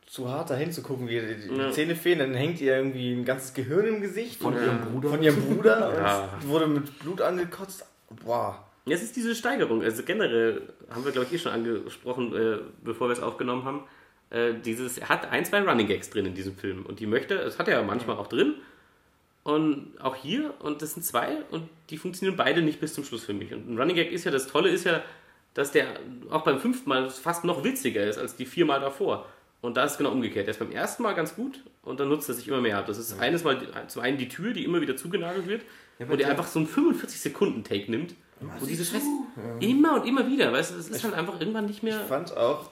zu 0.06 0.28
hart 0.28 0.50
dahin 0.50 0.72
zu 0.72 0.82
gucken, 0.82 1.08
wie 1.08 1.20
die, 1.20 1.48
die 1.48 1.56
ja. 1.56 1.70
Zähne 1.70 1.96
fehlen, 1.96 2.18
dann 2.18 2.34
hängt 2.34 2.60
ihr 2.60 2.76
irgendwie 2.76 3.12
ein 3.12 3.24
ganzes 3.24 3.54
Gehirn 3.54 3.86
im 3.86 4.00
Gesicht. 4.02 4.42
Von 4.42 4.54
ja. 4.54 4.64
ihrem 4.64 4.80
Bruder. 4.80 5.08
Von 5.08 5.22
ihrem 5.22 5.40
Bruder. 5.40 5.94
ja. 6.02 6.28
und 6.34 6.48
wurde 6.48 6.66
mit 6.66 6.98
Blut 6.98 7.22
angekotzt. 7.22 7.86
Boah. 8.24 8.66
Jetzt 8.86 9.02
ist 9.02 9.16
diese 9.16 9.34
Steigerung. 9.34 9.82
Also 9.82 10.02
generell 10.02 10.62
haben 10.90 11.04
wir, 11.04 11.12
glaube 11.12 11.28
ich, 11.28 11.34
eh 11.34 11.38
schon 11.38 11.52
angesprochen, 11.52 12.34
äh, 12.34 12.58
bevor 12.82 13.08
wir 13.08 13.12
es 13.12 13.20
aufgenommen 13.20 13.64
haben. 13.64 13.84
Äh, 14.30 14.54
dieses, 14.64 14.98
er 14.98 15.08
hat 15.08 15.30
ein, 15.30 15.44
zwei 15.44 15.62
Running 15.62 15.86
Gags 15.86 16.10
drin 16.10 16.26
in 16.26 16.34
diesem 16.34 16.56
Film. 16.56 16.84
Und 16.84 16.98
die 16.98 17.06
möchte, 17.06 17.36
das 17.36 17.58
hat 17.58 17.68
er 17.68 17.78
ja 17.78 17.82
manchmal 17.82 18.16
auch 18.16 18.26
drin. 18.26 18.56
Und 19.50 19.94
auch 20.00 20.14
hier, 20.14 20.54
und 20.60 20.80
das 20.80 20.94
sind 20.94 21.02
zwei, 21.02 21.38
und 21.50 21.68
die 21.90 21.98
funktionieren 21.98 22.36
beide 22.36 22.62
nicht 22.62 22.78
bis 22.78 22.94
zum 22.94 23.02
Schluss 23.02 23.24
für 23.24 23.32
mich. 23.32 23.52
Und 23.52 23.68
ein 23.68 23.76
Running 23.76 23.96
Gag 23.96 24.12
ist 24.12 24.22
ja, 24.22 24.30
das 24.30 24.46
Tolle 24.46 24.70
ist 24.70 24.84
ja, 24.84 25.02
dass 25.54 25.72
der 25.72 25.88
auch 26.30 26.44
beim 26.44 26.60
fünften 26.60 26.88
Mal 26.88 27.10
fast 27.10 27.42
noch 27.42 27.64
witziger 27.64 28.04
ist 28.04 28.16
als 28.16 28.36
die 28.36 28.46
viermal 28.46 28.78
davor. 28.78 29.26
Und 29.60 29.76
da 29.76 29.84
ist 29.84 29.92
es 29.92 29.98
genau 29.98 30.12
umgekehrt. 30.12 30.46
Der 30.46 30.52
ist 30.52 30.60
beim 30.60 30.70
ersten 30.70 31.02
Mal 31.02 31.14
ganz 31.14 31.34
gut 31.34 31.64
und 31.82 31.98
dann 31.98 32.08
nutzt 32.08 32.28
er 32.28 32.36
sich 32.36 32.46
immer 32.46 32.60
mehr 32.60 32.78
ab. 32.78 32.86
Das 32.86 32.96
ist 32.96 33.16
ja. 33.16 33.18
eines 33.18 33.42
Mal 33.42 33.58
zum 33.88 34.02
einen 34.02 34.18
die 34.18 34.28
Tür, 34.28 34.52
die 34.52 34.64
immer 34.64 34.80
wieder 34.80 34.96
zugenagelt 34.96 35.48
wird, 35.48 35.62
ja, 35.98 36.06
und 36.06 36.20
der 36.20 36.28
einfach 36.28 36.46
so 36.46 36.60
einen 36.60 36.68
45-Sekunden-Take 36.68 37.90
nimmt. 37.90 38.14
Wo 38.60 38.66
diese 38.66 38.84
Scheiße 38.84 39.04
ja. 39.36 39.68
immer 39.68 40.00
und 40.00 40.06
immer 40.06 40.28
wieder, 40.28 40.52
weißt 40.52 40.70
du, 40.70 40.76
das 40.76 40.88
ist 40.88 40.98
ich, 40.98 41.04
halt 41.04 41.14
einfach 41.14 41.40
irgendwann 41.40 41.66
nicht 41.66 41.82
mehr. 41.82 42.00
Ich 42.00 42.06
fand 42.06 42.36
auch, 42.36 42.70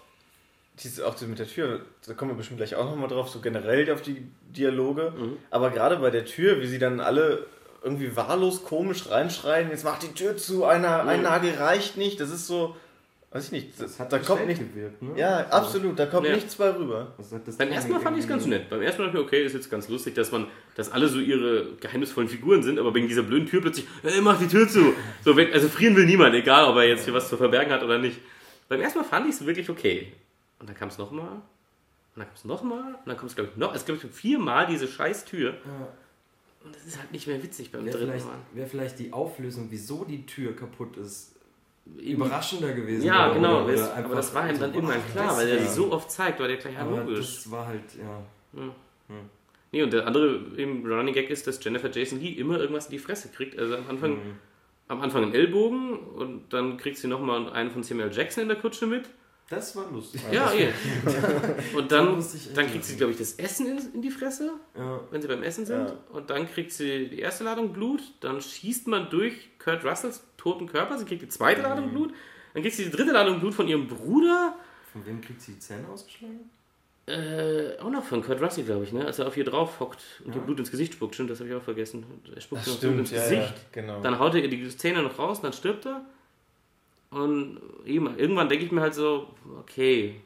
diese, 0.82 1.06
auch 1.06 1.20
mit 1.22 1.38
der 1.38 1.48
Tür, 1.48 1.80
da 2.06 2.14
kommen 2.14 2.32
wir 2.32 2.36
bestimmt 2.36 2.58
gleich 2.58 2.74
auch 2.74 2.84
nochmal 2.84 3.08
drauf, 3.08 3.28
so 3.28 3.40
generell 3.40 3.90
auf 3.92 4.02
die 4.02 4.26
Dialoge. 4.48 5.12
Mhm. 5.16 5.36
Aber 5.50 5.70
gerade 5.70 5.96
bei 5.96 6.10
der 6.10 6.24
Tür, 6.24 6.60
wie 6.60 6.66
sie 6.66 6.78
dann 6.78 7.00
alle 7.00 7.46
irgendwie 7.82 8.16
wahllos 8.16 8.64
komisch 8.64 9.10
reinschreien, 9.10 9.70
jetzt 9.70 9.84
macht 9.84 10.02
die 10.02 10.12
Tür 10.14 10.36
zu, 10.36 10.64
einer, 10.64 11.02
mhm. 11.02 11.08
ein 11.08 11.22
Nagel 11.22 11.54
reicht 11.54 11.96
nicht, 11.96 12.20
das 12.20 12.30
ist 12.30 12.46
so, 12.46 12.76
weiß 13.30 13.46
ich 13.46 13.52
nicht, 13.52 13.80
das, 13.80 14.00
hat 14.00 14.12
da 14.12 14.18
kommt 14.18 14.46
nicht, 14.46 14.60
gewirkt, 14.60 15.02
ne? 15.02 15.10
Ja, 15.16 15.46
absolut, 15.48 15.98
da 15.98 16.06
kommt 16.06 16.26
ja. 16.26 16.34
nichts 16.34 16.56
bei 16.56 16.74
rüber. 16.74 17.14
Beim 17.58 17.70
ersten 17.70 17.92
Mal 17.92 18.00
fand 18.00 18.16
ich 18.16 18.24
es 18.24 18.28
ganz 18.28 18.46
nett. 18.46 18.70
Beim 18.70 18.82
ersten 18.82 19.02
Mal 19.02 19.08
dachte 19.08 19.18
ich, 19.20 19.24
okay, 19.24 19.44
ist 19.44 19.52
jetzt 19.52 19.70
ganz 19.70 19.88
lustig, 19.88 20.14
dass 20.14 20.32
man, 20.32 20.46
dass 20.74 20.90
alle 20.90 21.08
so 21.08 21.18
ihre 21.18 21.76
geheimnisvollen 21.80 22.28
Figuren 22.28 22.62
sind, 22.62 22.78
aber 22.78 22.94
wegen 22.94 23.06
dieser 23.06 23.22
blöden 23.22 23.46
Tür 23.46 23.60
plötzlich, 23.60 23.86
hey, 24.02 24.20
mach 24.20 24.38
die 24.38 24.48
Tür 24.48 24.68
zu. 24.68 24.94
So, 25.24 25.34
also 25.34 25.68
frieren 25.68 25.94
will 25.94 26.06
niemand, 26.06 26.34
egal 26.34 26.64
ob 26.64 26.76
er 26.76 26.84
jetzt 26.84 27.04
hier 27.04 27.14
was 27.14 27.28
zu 27.28 27.36
verbergen 27.36 27.72
hat 27.72 27.82
oder 27.82 27.98
nicht. 27.98 28.18
Beim 28.68 28.80
ersten 28.80 28.98
Mal 28.98 29.04
fand 29.04 29.26
ich 29.28 29.34
es 29.34 29.46
wirklich 29.46 29.70
okay. 29.70 30.12
Und 30.60 30.68
dann 30.68 30.76
kam 30.76 30.88
es 30.88 30.98
nochmal. 30.98 31.28
Und 31.28 31.42
dann 32.16 32.26
kam 32.26 32.34
es 32.34 32.44
nochmal. 32.44 32.94
Und 32.94 33.06
dann 33.06 33.16
kommt 33.16 33.30
es, 33.30 33.36
glaube 33.36 33.50
ich, 33.52 33.56
noch. 33.56 33.74
Es 33.74 33.84
gibt 33.84 34.02
viermal 34.02 34.66
diese 34.66 34.88
scheiß 34.88 35.24
Tür. 35.24 35.52
Ja. 35.52 35.88
Und 36.64 36.74
das 36.74 36.84
ist 36.84 36.98
halt 36.98 37.12
nicht 37.12 37.26
mehr 37.26 37.42
witzig 37.42 37.70
beim 37.70 37.84
wär 37.84 37.92
dritten 37.92 38.26
Mal. 38.26 38.38
Wäre 38.52 38.66
vielleicht 38.66 38.98
die 38.98 39.12
Auflösung, 39.12 39.68
wieso 39.70 40.04
die 40.04 40.26
Tür 40.26 40.56
kaputt 40.56 40.96
ist, 40.96 41.36
überraschender 41.96 42.72
gewesen. 42.72 43.04
Ja, 43.04 43.32
genau. 43.32 43.64
Oder, 43.64 43.74
oder 43.74 43.96
aber 43.96 44.14
das 44.16 44.34
war 44.34 44.50
ihm 44.50 44.58
dann 44.58 44.70
so, 44.72 44.76
irgendwann 44.76 45.06
klar, 45.12 45.36
weil 45.36 45.48
er 45.48 45.66
so 45.66 45.92
oft 45.92 46.10
zeigt, 46.10 46.40
war 46.40 46.48
der 46.48 46.56
gleich 46.56 46.76
aber 46.78 46.98
logisch. 46.98 47.36
Das 47.36 47.50
war 47.50 47.66
halt, 47.66 47.94
ja. 47.96 48.22
ja. 48.60 48.74
Hm. 49.08 49.30
Nee, 49.70 49.82
und 49.82 49.92
der 49.92 50.06
andere 50.06 50.36
im 50.56 50.84
Running 50.84 51.14
Gag 51.14 51.30
ist, 51.30 51.46
dass 51.46 51.62
Jennifer 51.62 51.90
Jason 51.90 52.20
Lee 52.20 52.32
immer 52.32 52.58
irgendwas 52.58 52.86
in 52.86 52.92
die 52.92 52.98
Fresse 52.98 53.28
kriegt. 53.28 53.58
Also 53.58 53.76
am 53.76 53.88
Anfang, 53.88 54.12
mhm. 54.12 54.38
am 54.88 55.00
Anfang 55.02 55.22
einen 55.24 55.34
Ellbogen 55.34 55.98
und 55.98 56.52
dann 56.52 56.76
kriegt 56.78 56.96
sie 56.96 57.06
nochmal 57.06 57.50
einen 57.52 57.70
von 57.70 57.82
Samuel 57.82 58.10
Jackson 58.12 58.42
in 58.42 58.48
der 58.48 58.58
Kutsche 58.58 58.86
mit. 58.86 59.08
Das 59.48 59.74
war 59.74 59.90
lustig. 59.90 60.20
Ja, 60.30 60.52
ja. 60.52 60.68
Und 61.76 61.90
dann, 61.90 62.22
dann 62.54 62.66
kriegt 62.66 62.84
sie, 62.84 62.96
glaube 62.96 63.12
ich, 63.12 63.18
das 63.18 63.32
Essen 63.34 63.66
in, 63.66 63.94
in 63.94 64.02
die 64.02 64.10
Fresse, 64.10 64.52
ja. 64.76 65.00
wenn 65.10 65.22
sie 65.22 65.28
beim 65.28 65.42
Essen 65.42 65.64
sind. 65.64 65.88
Ja. 65.88 65.96
Und 66.10 66.28
dann 66.28 66.46
kriegt 66.46 66.70
sie 66.70 67.08
die 67.08 67.20
erste 67.20 67.44
Ladung 67.44 67.72
Blut. 67.72 68.02
Dann 68.20 68.42
schießt 68.42 68.88
man 68.88 69.08
durch 69.08 69.48
Kurt 69.58 69.86
Russells 69.86 70.22
toten 70.36 70.66
Körper. 70.66 70.98
Sie 70.98 71.06
kriegt 71.06 71.22
die 71.22 71.28
zweite 71.28 71.62
Ladung 71.62 71.86
mhm. 71.86 71.92
Blut. 71.92 72.14
Dann 72.52 72.62
kriegt 72.62 72.76
sie 72.76 72.84
die 72.84 72.90
dritte 72.90 73.12
Ladung 73.12 73.40
Blut 73.40 73.54
von 73.54 73.66
ihrem 73.66 73.88
Bruder. 73.88 74.54
Von 74.92 75.06
wem 75.06 75.22
kriegt 75.22 75.40
sie 75.40 75.52
die 75.52 75.58
Zähne 75.60 75.88
ausgeschlagen? 75.88 76.50
Äh, 77.06 77.78
auch 77.80 77.88
noch 77.88 78.04
von 78.04 78.22
Kurt 78.22 78.42
Russell, 78.42 78.64
glaube 78.64 78.84
ich, 78.84 78.92
ne? 78.92 79.06
als 79.06 79.18
er 79.18 79.28
auf 79.28 79.36
ihr 79.38 79.44
drauf 79.44 79.80
hockt 79.80 80.02
und 80.26 80.34
ja. 80.34 80.40
ihr 80.40 80.44
Blut 80.44 80.58
ins 80.58 80.70
Gesicht 80.70 80.92
spuckt. 80.92 81.14
Stimmt, 81.14 81.30
das 81.30 81.40
habe 81.40 81.48
ich 81.48 81.56
auch 81.56 81.62
vergessen. 81.62 82.04
Er 82.34 82.40
spuckt 82.42 82.66
das 82.66 82.76
Blut 82.76 82.98
ins 82.98 83.10
Gesicht. 83.10 83.54
Genau. 83.72 84.02
Dann 84.02 84.18
haut 84.18 84.34
er 84.34 84.42
ihr 84.42 84.50
die 84.50 84.68
Zähne 84.76 85.02
noch 85.02 85.18
raus 85.18 85.38
und 85.38 85.44
dann 85.44 85.54
stirbt 85.54 85.86
er. 85.86 86.04
Und 87.10 87.60
irgendwann 87.84 88.48
denke 88.48 88.64
ich 88.64 88.72
mir 88.72 88.80
halt 88.80 88.94
so, 88.94 89.28
okay, 89.58 90.20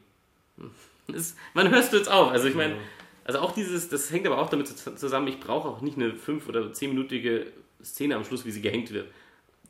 das, 1.07 1.35
wann 1.53 1.69
hörst 1.69 1.93
du 1.93 1.97
jetzt 1.97 2.11
auf? 2.11 2.31
Also 2.31 2.47
ich 2.47 2.55
meine, 2.55 2.75
also 3.23 3.39
auch 3.39 3.53
dieses, 3.53 3.89
das 3.89 4.11
hängt 4.11 4.27
aber 4.27 4.37
auch 4.37 4.49
damit 4.49 4.67
zusammen, 4.67 5.27
ich 5.27 5.39
brauche 5.39 5.67
auch 5.67 5.81
nicht 5.81 5.97
eine 5.97 6.11
5- 6.11 6.47
oder 6.47 6.61
10-minütige 6.61 7.45
Szene 7.81 8.15
am 8.15 8.25
Schluss, 8.25 8.45
wie 8.45 8.51
sie 8.51 8.61
gehängt 8.61 8.91
wird. 8.91 9.07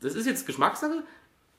Das 0.02 0.16
ist 0.16 0.26
jetzt 0.26 0.48
Geschmackssache, 0.48 1.04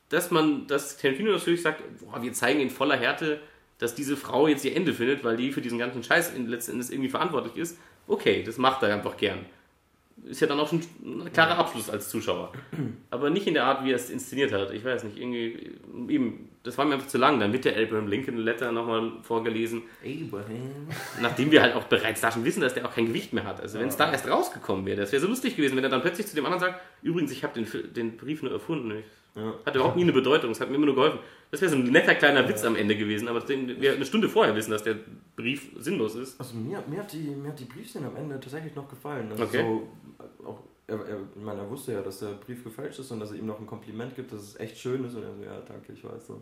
dass 0.09 0.29
man, 0.29 0.67
dass 0.67 0.97
Tarantino 0.97 1.31
natürlich 1.31 1.61
sagt, 1.61 1.81
boah, 1.99 2.21
wir 2.21 2.33
zeigen 2.33 2.59
in 2.59 2.69
voller 2.69 2.97
Härte, 2.97 3.39
dass 3.79 3.95
diese 3.95 4.17
Frau 4.17 4.47
jetzt 4.47 4.63
ihr 4.65 4.75
Ende 4.75 4.93
findet, 4.93 5.23
weil 5.23 5.37
die 5.37 5.51
für 5.51 5.61
diesen 5.61 5.79
ganzen 5.79 6.03
Scheiß 6.03 6.33
letzten 6.37 6.73
Endes 6.73 6.89
irgendwie 6.89 7.09
verantwortlich 7.09 7.57
ist. 7.57 7.77
Okay, 8.07 8.43
das 8.43 8.57
macht 8.57 8.83
er 8.83 8.93
einfach 8.93 9.17
gern 9.17 9.45
ist 10.23 10.39
ja 10.41 10.47
dann 10.47 10.59
auch 10.59 10.69
schon 10.69 10.81
ein 11.03 11.31
klarer 11.33 11.57
Abschluss 11.57 11.89
als 11.89 12.09
Zuschauer. 12.09 12.51
Aber 13.11 13.29
nicht 13.29 13.47
in 13.47 13.53
der 13.53 13.65
Art, 13.65 13.83
wie 13.83 13.91
er 13.91 13.97
es 13.97 14.09
inszeniert 14.09 14.51
hat. 14.51 14.71
Ich 14.71 14.83
weiß 14.83 15.03
nicht, 15.03 15.17
irgendwie, 15.17 15.71
eben, 16.07 16.49
das 16.63 16.77
war 16.77 16.85
mir 16.85 16.95
einfach 16.95 17.07
zu 17.07 17.17
lang. 17.17 17.39
Dann 17.39 17.51
wird 17.51 17.65
der 17.65 17.77
Abraham 17.77 18.07
Lincoln 18.07 18.37
Letter 18.37 18.71
nochmal 18.71 19.11
vorgelesen. 19.21 19.83
Abraham. 20.03 20.87
Nachdem 21.21 21.51
wir 21.51 21.61
halt 21.61 21.75
auch 21.75 21.83
bereits 21.83 22.21
da 22.21 22.31
schon 22.31 22.45
wissen, 22.45 22.61
dass 22.61 22.73
der 22.73 22.85
auch 22.85 22.93
kein 22.93 23.07
Gewicht 23.07 23.33
mehr 23.33 23.43
hat. 23.43 23.61
Also, 23.61 23.79
wenn 23.79 23.89
es 23.89 23.97
da 23.97 24.11
erst 24.11 24.27
rausgekommen 24.27 24.85
wäre, 24.85 25.01
das 25.01 25.11
wäre 25.11 25.21
so 25.21 25.27
lustig 25.27 25.57
gewesen, 25.57 25.75
wenn 25.75 25.83
er 25.83 25.89
dann 25.89 26.01
plötzlich 26.01 26.27
zu 26.27 26.35
dem 26.35 26.45
anderen 26.45 26.61
sagt: 26.61 26.81
Übrigens, 27.01 27.31
ich 27.31 27.43
habe 27.43 27.53
den, 27.53 27.93
den 27.93 28.17
Brief 28.17 28.41
nur 28.41 28.51
erfunden. 28.51 28.91
Ich 28.91 29.05
ja. 29.35 29.53
Hat 29.65 29.75
überhaupt 29.75 29.95
nie 29.95 30.03
eine 30.03 30.13
Bedeutung, 30.13 30.51
es 30.51 30.61
hat 30.61 30.69
mir 30.69 30.75
immer 30.75 30.85
nur 30.85 30.95
geholfen. 30.95 31.19
Das 31.51 31.61
wäre 31.61 31.71
so 31.71 31.77
ein 31.77 31.83
netter 31.83 32.15
kleiner. 32.15 32.47
Witz 32.47 32.63
am 32.63 32.75
Ende 32.75 32.95
gewesen, 32.95 33.27
aber 33.27 33.47
wir 33.47 33.93
eine 33.93 34.05
Stunde 34.05 34.29
vorher 34.29 34.55
wissen, 34.55 34.71
dass 34.71 34.83
der 34.83 34.95
Brief 35.35 35.71
sinnlos 35.77 36.15
ist. 36.15 36.39
Also 36.39 36.55
mir, 36.55 36.83
mir, 36.87 36.99
hat, 36.99 37.11
die, 37.11 37.29
mir 37.29 37.49
hat 37.49 37.59
die 37.59 37.65
Briefszene 37.65 38.07
am 38.07 38.15
Ende 38.15 38.39
tatsächlich 38.39 38.75
noch 38.75 38.89
gefallen. 38.89 39.29
Also 39.31 39.43
okay. 39.43 39.61
So, 39.61 40.47
auch 40.47 40.59
er, 40.87 40.99
er, 40.99 41.17
ich 41.35 41.41
meine, 41.43 41.61
er 41.61 41.69
wusste 41.69 41.93
ja, 41.93 42.01
dass 42.01 42.19
der 42.19 42.33
Brief 42.33 42.63
gefälscht 42.63 42.99
ist 42.99 43.09
und 43.11 43.19
dass 43.19 43.31
er 43.31 43.37
ihm 43.37 43.47
noch 43.47 43.59
ein 43.59 43.65
Kompliment 43.65 44.15
gibt, 44.15 44.31
dass 44.31 44.41
es 44.41 44.59
echt 44.59 44.77
schön 44.77 45.03
ist. 45.03 45.15
Und 45.15 45.23
er 45.23 45.35
so, 45.35 45.43
ja, 45.43 45.59
danke, 45.67 45.93
ich 45.93 46.03
weiß 46.03 46.27
so. 46.27 46.41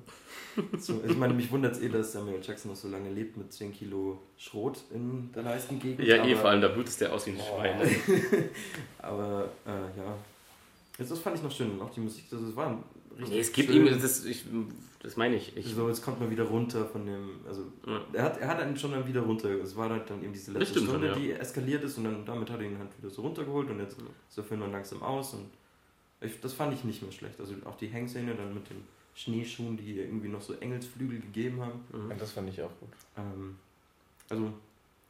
so 0.77 1.01
ich 1.08 1.15
meine, 1.15 1.34
mich 1.34 1.49
wundert 1.51 1.73
es 1.73 1.82
eh, 1.82 1.89
dass 1.89 2.12
Samuel 2.12 2.41
Jackson 2.41 2.71
noch 2.71 2.77
so 2.77 2.89
lange 2.89 3.10
lebt 3.10 3.38
mit 3.38 3.53
10 3.53 3.73
Kilo 3.73 4.19
Schrot 4.38 4.79
in 4.93 5.32
der 5.34 5.43
Leistengegend. 5.43 6.06
Ja, 6.06 6.25
eh, 6.25 6.36
vor 6.36 6.49
allem, 6.49 6.62
da 6.62 6.67
blutest 6.67 6.99
der 6.99 7.13
aus 7.13 7.25
wie 7.25 7.32
ein. 7.32 7.39
Schwein. 7.39 7.79
aber, 8.99 9.49
äh, 9.65 9.97
ja. 9.97 10.17
Das 11.10 11.20
fand 11.20 11.38
ich 11.38 11.44
noch 11.44 11.52
schön. 11.52 11.72
Und 11.72 11.82
auch 11.82 11.89
die 11.89 12.02
Musik, 12.02 12.26
das, 12.30 12.42
das 12.42 12.56
war 12.56 12.84
richtig 13.18 13.36
Nee, 13.36 13.39
es 13.39 13.52
gibt 13.52 13.70
schön. 13.70 13.88
ihm, 13.88 14.02
das, 14.02 14.26
ich, 14.26 14.46
das 15.02 15.18
meine 15.18 15.36
ich. 15.36 15.56
ich. 15.56 15.74
So, 15.74 15.88
jetzt 15.88 16.04
kommt 16.04 16.20
man 16.20 16.30
wieder 16.30 16.44
runter 16.44 16.86
von 16.86 17.06
dem, 17.06 17.39
also, 17.48 17.63
ja. 17.86 18.02
er, 18.13 18.24
hat, 18.24 18.38
er 18.38 18.48
hat 18.48 18.60
einen 18.60 18.78
schon 18.78 18.92
dann 18.92 19.08
wieder 19.08 19.22
runter, 19.22 19.50
es 19.50 19.76
war 19.76 19.89
halt 19.89 20.10
dann 20.10 20.24
eben 20.24 20.34
diese 20.34 20.52
letzte 20.52 20.80
Stunde, 20.80 20.92
schon, 20.92 21.04
ja. 21.04 21.16
die 21.16 21.32
eskaliert 21.32 21.84
ist 21.84 21.98
und 21.98 22.06
dann 22.06 22.26
damit 22.26 22.50
hat 22.50 22.60
er 22.60 22.66
ihn 22.66 22.78
halt 22.78 22.89
wieder 22.98 23.10
so 23.10 23.22
runtergeholt 23.22 23.70
und 23.70 23.80
jetzt 23.80 23.98
ist 23.98 24.38
der 24.38 24.44
Film 24.44 24.62
dann 24.62 24.72
langsam 24.72 25.02
aus 25.04 25.34
und 25.34 25.50
ich, 26.22 26.39
das 26.39 26.54
fand 26.54 26.74
ich 26.74 26.84
nicht 26.84 27.02
mehr 27.02 27.12
schlecht. 27.12 27.39
Also 27.39 27.54
auch 27.66 27.76
die 27.76 27.92
Hangszene 27.92 28.34
dann 28.34 28.54
mit 28.54 28.70
den 28.70 28.84
Schneeschuhen, 29.13 29.78
die 29.78 30.00
irgendwie 30.00 30.30
noch 30.30 30.42
so 30.42 30.54
Engelsflügel 30.54 31.20
gegeben 31.20 31.62
haben. 31.62 31.82
Mhm. 31.92 32.18
das 32.18 32.32
fand 32.32 32.50
ich 32.50 32.62
auch 32.62 32.72
gut. 32.80 32.89
Ähm, 33.18 33.58
also 34.30 34.54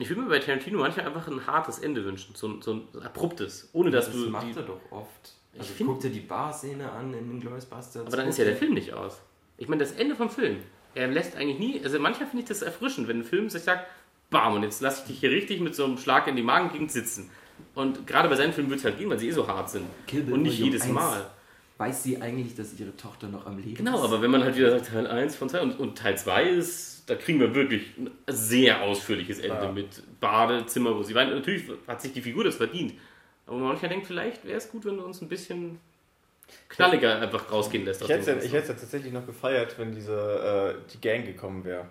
ich 0.03 0.09
würde 0.09 0.21
mir 0.21 0.27
bei 0.27 0.39
Tarantino 0.39 0.79
manchmal 0.79 1.07
einfach 1.07 1.27
ein 1.29 1.47
hartes 1.47 1.79
Ende 1.79 2.03
wünschen, 2.03 2.35
so, 2.35 2.61
so 2.61 2.73
ein 2.73 3.01
abruptes, 3.01 3.69
ohne 3.71 3.89
dass 3.89 4.07
das 4.07 4.15
du. 4.15 4.23
Das 4.23 4.31
macht 4.31 4.57
er 4.57 4.63
doch 4.63 4.81
oft. 4.91 5.33
Also 5.57 5.71
ich 5.77 5.85
guck 5.85 6.01
dir 6.01 6.09
die 6.09 6.19
Bar-Szene 6.19 6.91
an 6.91 7.13
in 7.13 7.29
den 7.29 7.39
Glorious 7.39 7.65
Bastards. 7.65 8.07
Aber 8.07 8.17
dann 8.17 8.27
ist 8.27 8.37
ja 8.37 8.43
der 8.43 8.57
Film 8.57 8.73
nicht 8.73 8.93
aus. 8.93 9.21
Ich 9.57 9.69
meine, 9.69 9.81
das 9.81 9.93
Ende 9.93 10.15
vom 10.15 10.29
Film. 10.29 10.57
Er 10.93 11.07
lässt 11.07 11.37
eigentlich 11.37 11.57
nie, 11.57 11.81
also 11.83 11.99
manchmal 11.99 12.27
finde 12.27 12.43
ich 12.43 12.49
das 12.49 12.61
erfrischend, 12.61 13.07
wenn 13.07 13.19
ein 13.19 13.23
Film 13.23 13.49
sich 13.49 13.63
sagt, 13.63 13.87
bam, 14.29 14.55
und 14.55 14.63
jetzt 14.63 14.81
lasse 14.81 15.03
ich 15.03 15.07
dich 15.07 15.19
hier 15.21 15.31
richtig 15.31 15.61
mit 15.61 15.73
so 15.73 15.85
einem 15.85 15.97
Schlag 15.97 16.27
in 16.27 16.35
die 16.35 16.43
Magengegend 16.43 16.91
sitzen. 16.91 17.29
Und 17.73 18.05
gerade 18.05 18.27
bei 18.27 18.35
seinen 18.35 18.51
Filmen 18.51 18.69
wird 18.69 18.79
es 18.79 18.85
halt 18.85 18.97
gehen, 18.97 19.09
weil 19.09 19.19
sie 19.19 19.29
eh 19.29 19.31
so 19.31 19.47
hart 19.47 19.69
sind. 19.69 19.85
und 20.29 20.41
nicht 20.41 20.59
jedes 20.59 20.85
Mal. 20.87 21.29
Weiß 21.77 22.03
sie 22.03 22.21
eigentlich, 22.21 22.55
dass 22.55 22.77
ihre 22.77 22.95
Tochter 22.97 23.29
noch 23.29 23.45
am 23.45 23.57
Leben 23.57 23.75
genau, 23.75 23.91
ist? 23.91 24.01
Genau, 24.01 24.03
aber 24.03 24.21
wenn 24.21 24.31
man 24.31 24.43
halt 24.43 24.57
wieder 24.57 24.71
sagt, 24.71 24.87
Teil 24.91 25.07
1 25.07 25.35
von 25.35 25.49
2 25.49 25.61
und, 25.61 25.79
und 25.79 25.97
Teil 25.97 26.17
2 26.17 26.49
ist, 26.49 26.92
da 27.05 27.15
kriegen 27.15 27.39
wir 27.39 27.53
wirklich 27.53 27.97
ein 27.97 28.11
sehr 28.27 28.81
ausführliches 28.81 29.39
Ende 29.39 29.63
ja. 29.63 29.71
mit 29.71 30.03
Badezimmer, 30.19 30.95
wo 30.95 31.03
sie 31.03 31.15
weint. 31.15 31.31
Natürlich 31.31 31.63
hat 31.87 32.01
sich 32.01 32.13
die 32.13 32.21
Figur 32.21 32.43
das 32.43 32.55
verdient. 32.55 32.93
Aber 33.45 33.57
manchmal 33.57 33.89
denkt, 33.89 34.07
vielleicht 34.07 34.45
wäre 34.45 34.57
es 34.57 34.69
gut, 34.69 34.85
wenn 34.85 34.97
du 34.97 35.03
uns 35.03 35.21
ein 35.21 35.27
bisschen 35.27 35.79
knalliger 36.69 37.19
einfach 37.19 37.51
rausgehen 37.51 37.85
lässt. 37.85 38.01
Ich 38.01 38.09
hätte 38.09 38.31
es 38.31 38.51
ja, 38.51 38.61
tatsächlich 38.61 39.11
noch 39.11 39.25
gefeiert, 39.25 39.77
wenn 39.77 39.93
diese 39.93 40.77
äh, 40.77 40.91
die 40.91 41.01
Gang 41.01 41.25
gekommen 41.25 41.63
wäre. 41.65 41.87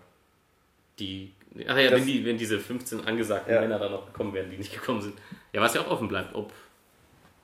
Die. 0.99 1.33
Ach 1.67 1.77
ja, 1.77 1.91
wenn, 1.91 2.07
die, 2.07 2.25
wenn 2.25 2.39
diese 2.39 2.59
15 2.59 3.07
angesagten 3.07 3.53
ja. 3.53 3.61
Männer 3.61 3.79
da 3.79 3.91
noch 3.91 4.07
gekommen 4.07 4.33
wären, 4.33 4.51
die 4.51 4.57
nicht 4.57 4.73
gekommen 4.73 5.03
sind. 5.03 5.15
Ja, 5.53 5.61
was 5.61 5.75
ja 5.75 5.83
auch 5.83 5.91
offen 5.91 6.09
bleibt, 6.09 6.35
ob, 6.35 6.53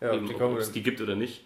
ja, 0.00 0.14
eben, 0.14 0.34
ob 0.34 0.58
es 0.58 0.72
die 0.72 0.82
gibt 0.82 1.00
oder 1.02 1.14
nicht. 1.14 1.44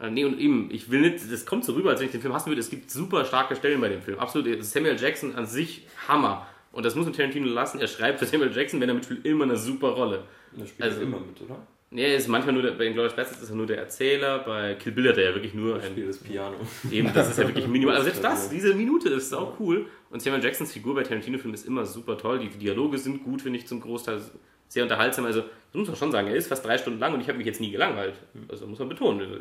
Äh, 0.00 0.10
nee, 0.10 0.24
und 0.24 0.38
eben, 0.38 0.68
ich 0.70 0.90
will 0.90 1.00
nicht, 1.00 1.30
das 1.30 1.44
kommt 1.46 1.64
so 1.64 1.72
rüber, 1.72 1.90
als 1.90 2.00
wenn 2.00 2.06
ich 2.06 2.12
den 2.12 2.20
Film 2.20 2.34
hassen 2.34 2.50
würde. 2.50 2.60
Es 2.60 2.70
gibt 2.70 2.90
super 2.90 3.24
starke 3.24 3.56
Stellen 3.56 3.80
bei 3.80 3.88
dem 3.88 4.02
Film. 4.02 4.18
Absolut, 4.18 4.64
Samuel 4.64 4.96
Jackson 4.98 5.34
an 5.34 5.46
sich 5.46 5.86
Hammer. 6.06 6.46
Und 6.70 6.84
das 6.84 6.94
muss 6.94 7.06
man 7.06 7.14
Tarantino 7.14 7.48
lassen. 7.48 7.80
Er 7.80 7.88
schreibt 7.88 8.18
für 8.18 8.26
Samuel 8.26 8.54
Jackson, 8.54 8.80
wenn 8.80 8.88
er 8.88 8.94
mitspielt, 8.94 9.24
immer 9.24 9.44
eine 9.44 9.56
super 9.56 9.88
Rolle. 9.88 10.24
Er 10.56 10.66
spielt 10.66 10.82
also, 10.82 11.00
immer 11.00 11.18
mit, 11.18 11.40
oder? 11.40 11.66
Nee, 11.90 12.02
er 12.02 12.16
ist 12.16 12.28
manchmal 12.28 12.52
nur 12.52 12.62
der, 12.62 12.72
bei 12.72 12.84
Inglourious 12.84 13.16
Basterds 13.16 13.42
ist 13.42 13.48
er 13.48 13.56
nur 13.56 13.66
der 13.66 13.78
Erzähler, 13.78 14.40
bei 14.40 14.74
Kill 14.74 14.92
Bill 14.92 15.08
hat 15.08 15.16
er 15.16 15.30
ja 15.30 15.34
wirklich 15.34 15.54
nur 15.54 15.76
ein... 15.76 15.82
Spiel 15.82 16.06
das 16.06 16.18
Piano. 16.18 16.56
Eben, 16.90 17.10
das 17.14 17.30
ist 17.30 17.38
ja 17.38 17.46
wirklich 17.46 17.66
minimal. 17.66 17.94
Also 17.94 18.04
selbst 18.04 18.22
das, 18.22 18.50
diese 18.50 18.74
Minute 18.74 19.08
ist 19.08 19.32
auch 19.34 19.58
cool. 19.58 19.86
Und 20.10 20.20
Samuel 20.20 20.44
Jacksons 20.44 20.70
Figur 20.70 20.94
bei 20.94 21.02
Tarantino-Filmen 21.02 21.54
ist 21.54 21.66
immer 21.66 21.86
super 21.86 22.18
toll. 22.18 22.40
Die 22.40 22.50
Dialoge 22.50 22.98
sind 22.98 23.24
gut, 23.24 23.40
finde 23.40 23.58
ich, 23.58 23.66
zum 23.66 23.80
Großteil 23.80 24.20
sehr 24.68 24.82
unterhaltsam. 24.82 25.24
Also, 25.24 25.40
das 25.40 25.74
muss 25.74 25.88
man 25.88 25.96
schon 25.96 26.12
sagen, 26.12 26.28
er 26.28 26.36
ist 26.36 26.48
fast 26.48 26.64
drei 26.64 26.76
Stunden 26.76 26.98
lang 26.98 27.14
und 27.14 27.22
ich 27.22 27.28
habe 27.28 27.38
mich 27.38 27.46
jetzt 27.46 27.60
nie 27.60 27.70
gelangweilt. 27.70 28.14
Also 28.48 28.66
muss 28.66 28.78
man 28.78 28.90
betonen. 28.90 29.40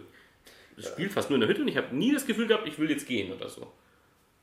Spielt 0.78 1.12
fast 1.12 1.30
nur 1.30 1.38
in 1.38 1.42
der 1.42 1.50
Hütte 1.50 1.62
und 1.62 1.68
ich 1.68 1.78
habe 1.78 1.96
nie 1.96 2.14
das 2.14 2.26
Gefühl 2.26 2.48
gehabt, 2.48 2.68
ich 2.68 2.78
will 2.78 2.90
jetzt 2.90 3.08
gehen 3.08 3.34
oder 3.34 3.50
so. 3.50 3.68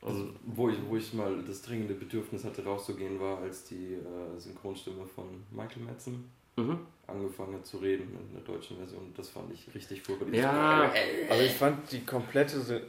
Also, 0.03 0.29
wo, 0.45 0.69
ich, 0.69 0.77
wo 0.87 0.97
ich 0.97 1.15
mal 1.15 1.43
das 1.47 1.63
dringende 1.63 1.95
Bedürfnis 1.95 2.45
hatte, 2.45 2.63
rauszugehen, 2.63 3.19
war, 3.19 3.39
als 3.39 3.65
die 3.65 3.95
äh, 3.95 4.39
Synchronstimme 4.39 5.07
von 5.07 5.25
Michael 5.51 5.83
Madsen 5.83 6.31
mhm. 6.57 6.79
angefangen 7.07 7.65
zu 7.65 7.79
reden 7.79 8.09
in 8.11 8.35
der 8.35 8.43
deutschen 8.43 8.77
Version. 8.77 9.13
Das 9.17 9.31
fand 9.31 9.53
ich 9.53 9.75
richtig 9.75 10.03
furchtbar. 10.03 10.29
Ja, 10.35 10.93
also 11.31 11.43
ich 11.43 11.53
fand 11.53 11.91
die 11.91 12.05
komplette 12.05 12.61
Syn 12.61 12.83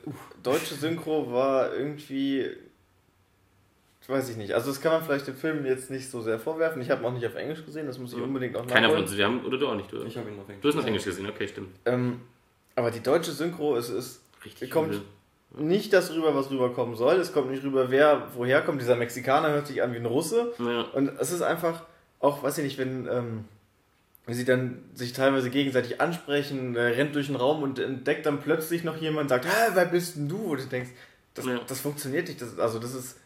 deutsche 0.43 0.75
Synchro 0.75 1.31
war 1.31 1.73
irgendwie. 1.73 2.49
Weiß 4.07 4.29
ich 4.29 4.37
nicht. 4.37 4.53
Also 4.53 4.69
das 4.69 4.79
kann 4.81 4.91
man 4.91 5.03
vielleicht 5.03 5.25
dem 5.25 5.35
Film 5.35 5.65
jetzt 5.65 5.89
nicht 5.89 6.07
so 6.11 6.21
sehr 6.21 6.37
vorwerfen. 6.37 6.79
Ich 6.79 6.91
habe 6.91 7.01
ihn 7.01 7.05
auch 7.07 7.13
nicht 7.13 7.25
auf 7.25 7.33
Englisch 7.33 7.65
gesehen, 7.65 7.87
das 7.87 7.97
muss 7.97 8.13
ich 8.13 8.21
unbedingt 8.21 8.55
auch 8.55 8.67
Keiner 8.67 8.89
von 8.89 8.99
uns, 8.99 9.17
haben, 9.17 9.43
oder 9.43 9.57
du 9.57 9.67
auch 9.67 9.75
nicht, 9.75 9.91
oder? 9.91 10.05
Ich 10.05 10.15
habe 10.15 10.29
ihn 10.29 10.39
auf 10.39 10.47
Englisch. 10.47 10.61
Du 10.61 10.67
hast 10.67 10.75
ihn 10.75 10.79
auf 10.81 10.85
Englisch 10.85 11.05
gesehen, 11.05 11.27
okay, 11.27 11.47
stimmt. 11.47 11.69
Ähm, 11.85 12.21
aber 12.75 12.91
die 12.91 13.01
deutsche 13.01 13.31
Synchro 13.31 13.75
ist, 13.75 13.89
ist 13.89 14.21
Richtig 14.43 14.69
kommt 14.69 14.93
übel. 14.93 15.03
nicht 15.57 15.93
das 15.93 16.13
rüber, 16.13 16.35
was 16.35 16.51
rüberkommen 16.51 16.95
soll. 16.95 17.15
Es 17.15 17.33
kommt 17.33 17.49
nicht 17.49 17.63
rüber, 17.63 17.89
wer 17.89 18.27
woher 18.35 18.61
kommt. 18.61 18.81
Dieser 18.81 18.95
Mexikaner 18.95 19.49
hört 19.49 19.67
sich 19.67 19.81
an 19.81 19.93
wie 19.93 19.97
ein 19.97 20.05
Russe. 20.05 20.53
Ja. 20.59 20.81
Und 20.93 21.11
es 21.19 21.31
ist 21.31 21.41
einfach, 21.41 21.83
auch, 22.19 22.43
weiß 22.43 22.57
ich 22.59 22.63
nicht, 22.65 22.77
wenn 22.77 23.07
ähm, 23.07 23.45
sie 24.27 24.45
dann 24.45 24.83
sich 24.93 25.13
teilweise 25.13 25.49
gegenseitig 25.49 26.01
ansprechen, 26.01 26.75
er 26.75 26.97
rennt 26.97 27.15
durch 27.15 27.27
den 27.27 27.35
Raum 27.35 27.63
und 27.63 27.79
entdeckt 27.79 28.25
dann 28.25 28.41
plötzlich 28.41 28.83
noch 28.83 28.97
jemand 28.97 29.23
und 29.23 29.29
sagt, 29.29 29.45
Hä, 29.45 29.71
wer 29.73 29.85
bist 29.85 30.17
denn 30.17 30.27
du? 30.27 30.49
Wo 30.49 30.55
du 30.55 30.65
denkst, 30.65 30.91
das, 31.33 31.45
ja. 31.45 31.59
das 31.65 31.81
funktioniert 31.81 32.27
nicht. 32.27 32.41
Das, 32.41 32.57
also 32.59 32.79
das 32.79 32.93
ist. 32.93 33.19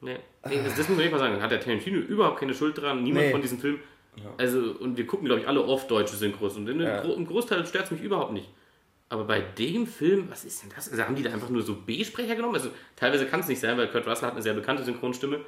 Nee. 0.00 0.18
nee 0.48 0.60
das, 0.62 0.76
das, 0.76 0.88
muss 0.88 0.96
man 0.96 0.98
nicht 0.98 1.12
mal 1.12 1.18
sagen. 1.18 1.40
Hat 1.40 1.50
der 1.50 1.60
Tarantino 1.60 1.98
überhaupt 1.98 2.40
keine 2.40 2.54
Schuld 2.54 2.78
dran, 2.78 3.02
niemand 3.02 3.26
nee. 3.26 3.32
von 3.32 3.42
diesem 3.42 3.58
Film. 3.58 3.78
Ja. 4.16 4.24
Also, 4.38 4.76
und 4.78 4.96
wir 4.96 5.06
gucken, 5.06 5.26
glaube 5.26 5.40
ich, 5.40 5.48
alle 5.48 5.64
oft 5.64 5.90
deutsche 5.90 6.16
Synchros. 6.16 6.56
Und 6.56 6.68
im 6.68 7.26
Großteil 7.26 7.66
stört 7.66 7.86
es 7.86 7.90
mich 7.90 8.02
überhaupt 8.02 8.32
nicht. 8.32 8.48
Aber 9.08 9.24
bei 9.24 9.40
dem 9.40 9.86
Film, 9.86 10.28
was 10.30 10.44
ist 10.44 10.62
denn 10.62 10.70
das? 10.74 10.90
Also 10.90 11.02
haben 11.04 11.14
die 11.14 11.22
da 11.22 11.30
einfach 11.30 11.50
nur 11.50 11.62
so 11.62 11.74
B-Sprecher 11.74 12.36
genommen? 12.36 12.54
Also 12.54 12.70
teilweise 12.96 13.26
kann 13.26 13.40
es 13.40 13.48
nicht 13.48 13.60
sein, 13.60 13.76
weil 13.76 13.88
Kurt 13.88 14.06
Russell 14.06 14.26
hat 14.26 14.34
eine 14.34 14.42
sehr 14.42 14.54
bekannte 14.54 14.82
Synchronstimme. 14.82 15.40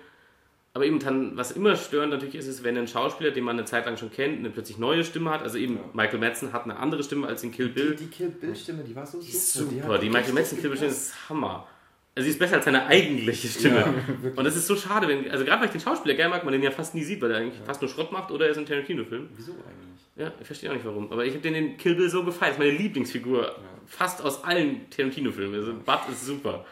Aber 0.74 0.84
eben 0.84 0.98
dann, 0.98 1.38
was 1.38 1.52
immer 1.52 1.74
störend 1.74 2.12
natürlich 2.12 2.34
ist, 2.34 2.46
ist, 2.46 2.62
wenn 2.62 2.76
ein 2.76 2.86
Schauspieler, 2.86 3.30
den 3.30 3.44
man 3.44 3.56
eine 3.56 3.64
Zeit 3.64 3.86
lang 3.86 3.96
schon 3.96 4.12
kennt, 4.12 4.40
eine 4.40 4.50
plötzlich 4.50 4.76
neue 4.76 5.04
Stimme 5.04 5.30
hat. 5.30 5.42
Also 5.42 5.56
eben 5.56 5.76
ja. 5.76 5.84
Michael 5.94 6.18
Madsen 6.18 6.52
hat 6.52 6.64
eine 6.64 6.76
andere 6.76 7.02
Stimme 7.02 7.26
als 7.26 7.42
in 7.42 7.50
Kill 7.50 7.70
Bill. 7.70 7.96
Die, 7.96 8.04
die 8.04 8.10
Kill 8.10 8.28
Bill 8.28 8.54
Stimme, 8.54 8.84
die 8.84 8.94
war 8.94 9.06
so 9.06 9.18
die 9.18 9.32
super. 9.32 9.70
super. 9.70 9.98
Die, 9.98 10.04
die 10.04 10.10
Michael 10.12 10.34
Madsen 10.34 10.60
Kill 10.60 10.68
Bill 10.68 10.76
Stimme 10.76 10.92
ist 10.92 11.30
Hammer. 11.30 11.66
Also 12.14 12.24
sie 12.24 12.30
ist 12.30 12.38
besser 12.38 12.56
als 12.56 12.66
seine 12.66 12.86
eigentliche 12.86 13.48
Stimme. 13.48 13.80
Ja, 13.80 14.30
und 14.36 14.44
das 14.44 14.54
ist 14.54 14.66
so 14.66 14.76
schade, 14.76 15.08
wenn, 15.08 15.30
also 15.30 15.44
gerade 15.44 15.60
weil 15.60 15.66
ich 15.66 15.72
den 15.72 15.80
Schauspieler 15.80 16.14
gerne 16.14 16.30
mag, 16.30 16.44
man 16.44 16.52
den 16.52 16.62
ja 16.62 16.70
fast 16.70 16.94
nie 16.94 17.04
sieht, 17.04 17.20
weil 17.22 17.30
er 17.30 17.38
eigentlich 17.38 17.58
ja. 17.58 17.64
fast 17.64 17.80
nur 17.80 17.90
Schrott 17.90 18.12
macht 18.12 18.30
oder 18.30 18.44
er 18.44 18.52
ist 18.52 18.58
ein 18.58 18.66
Tarantino-Film. 18.66 19.30
Wieso 19.34 19.52
eigentlich? 19.52 20.05
Ja, 20.16 20.33
ich 20.40 20.46
verstehe 20.46 20.70
auch 20.70 20.74
nicht 20.74 20.87
warum. 20.87 21.12
Aber 21.12 21.24
ich 21.24 21.33
habe 21.33 21.42
den 21.42 21.55
in 21.55 21.76
Kill 21.76 21.94
Bill 21.94 22.09
so 22.09 22.24
gefallen. 22.24 22.52
Das 22.52 22.59
ist 22.59 22.59
meine 22.59 22.70
Lieblingsfigur. 22.70 23.42
Ja. 23.42 23.59
Fast 23.87 24.22
aus 24.22 24.42
allen 24.44 24.88
Tarantino-Filmen. 24.90 25.55
Also 25.55 25.74
Bud 25.74 25.98
ist 26.11 26.24
super. 26.24 26.64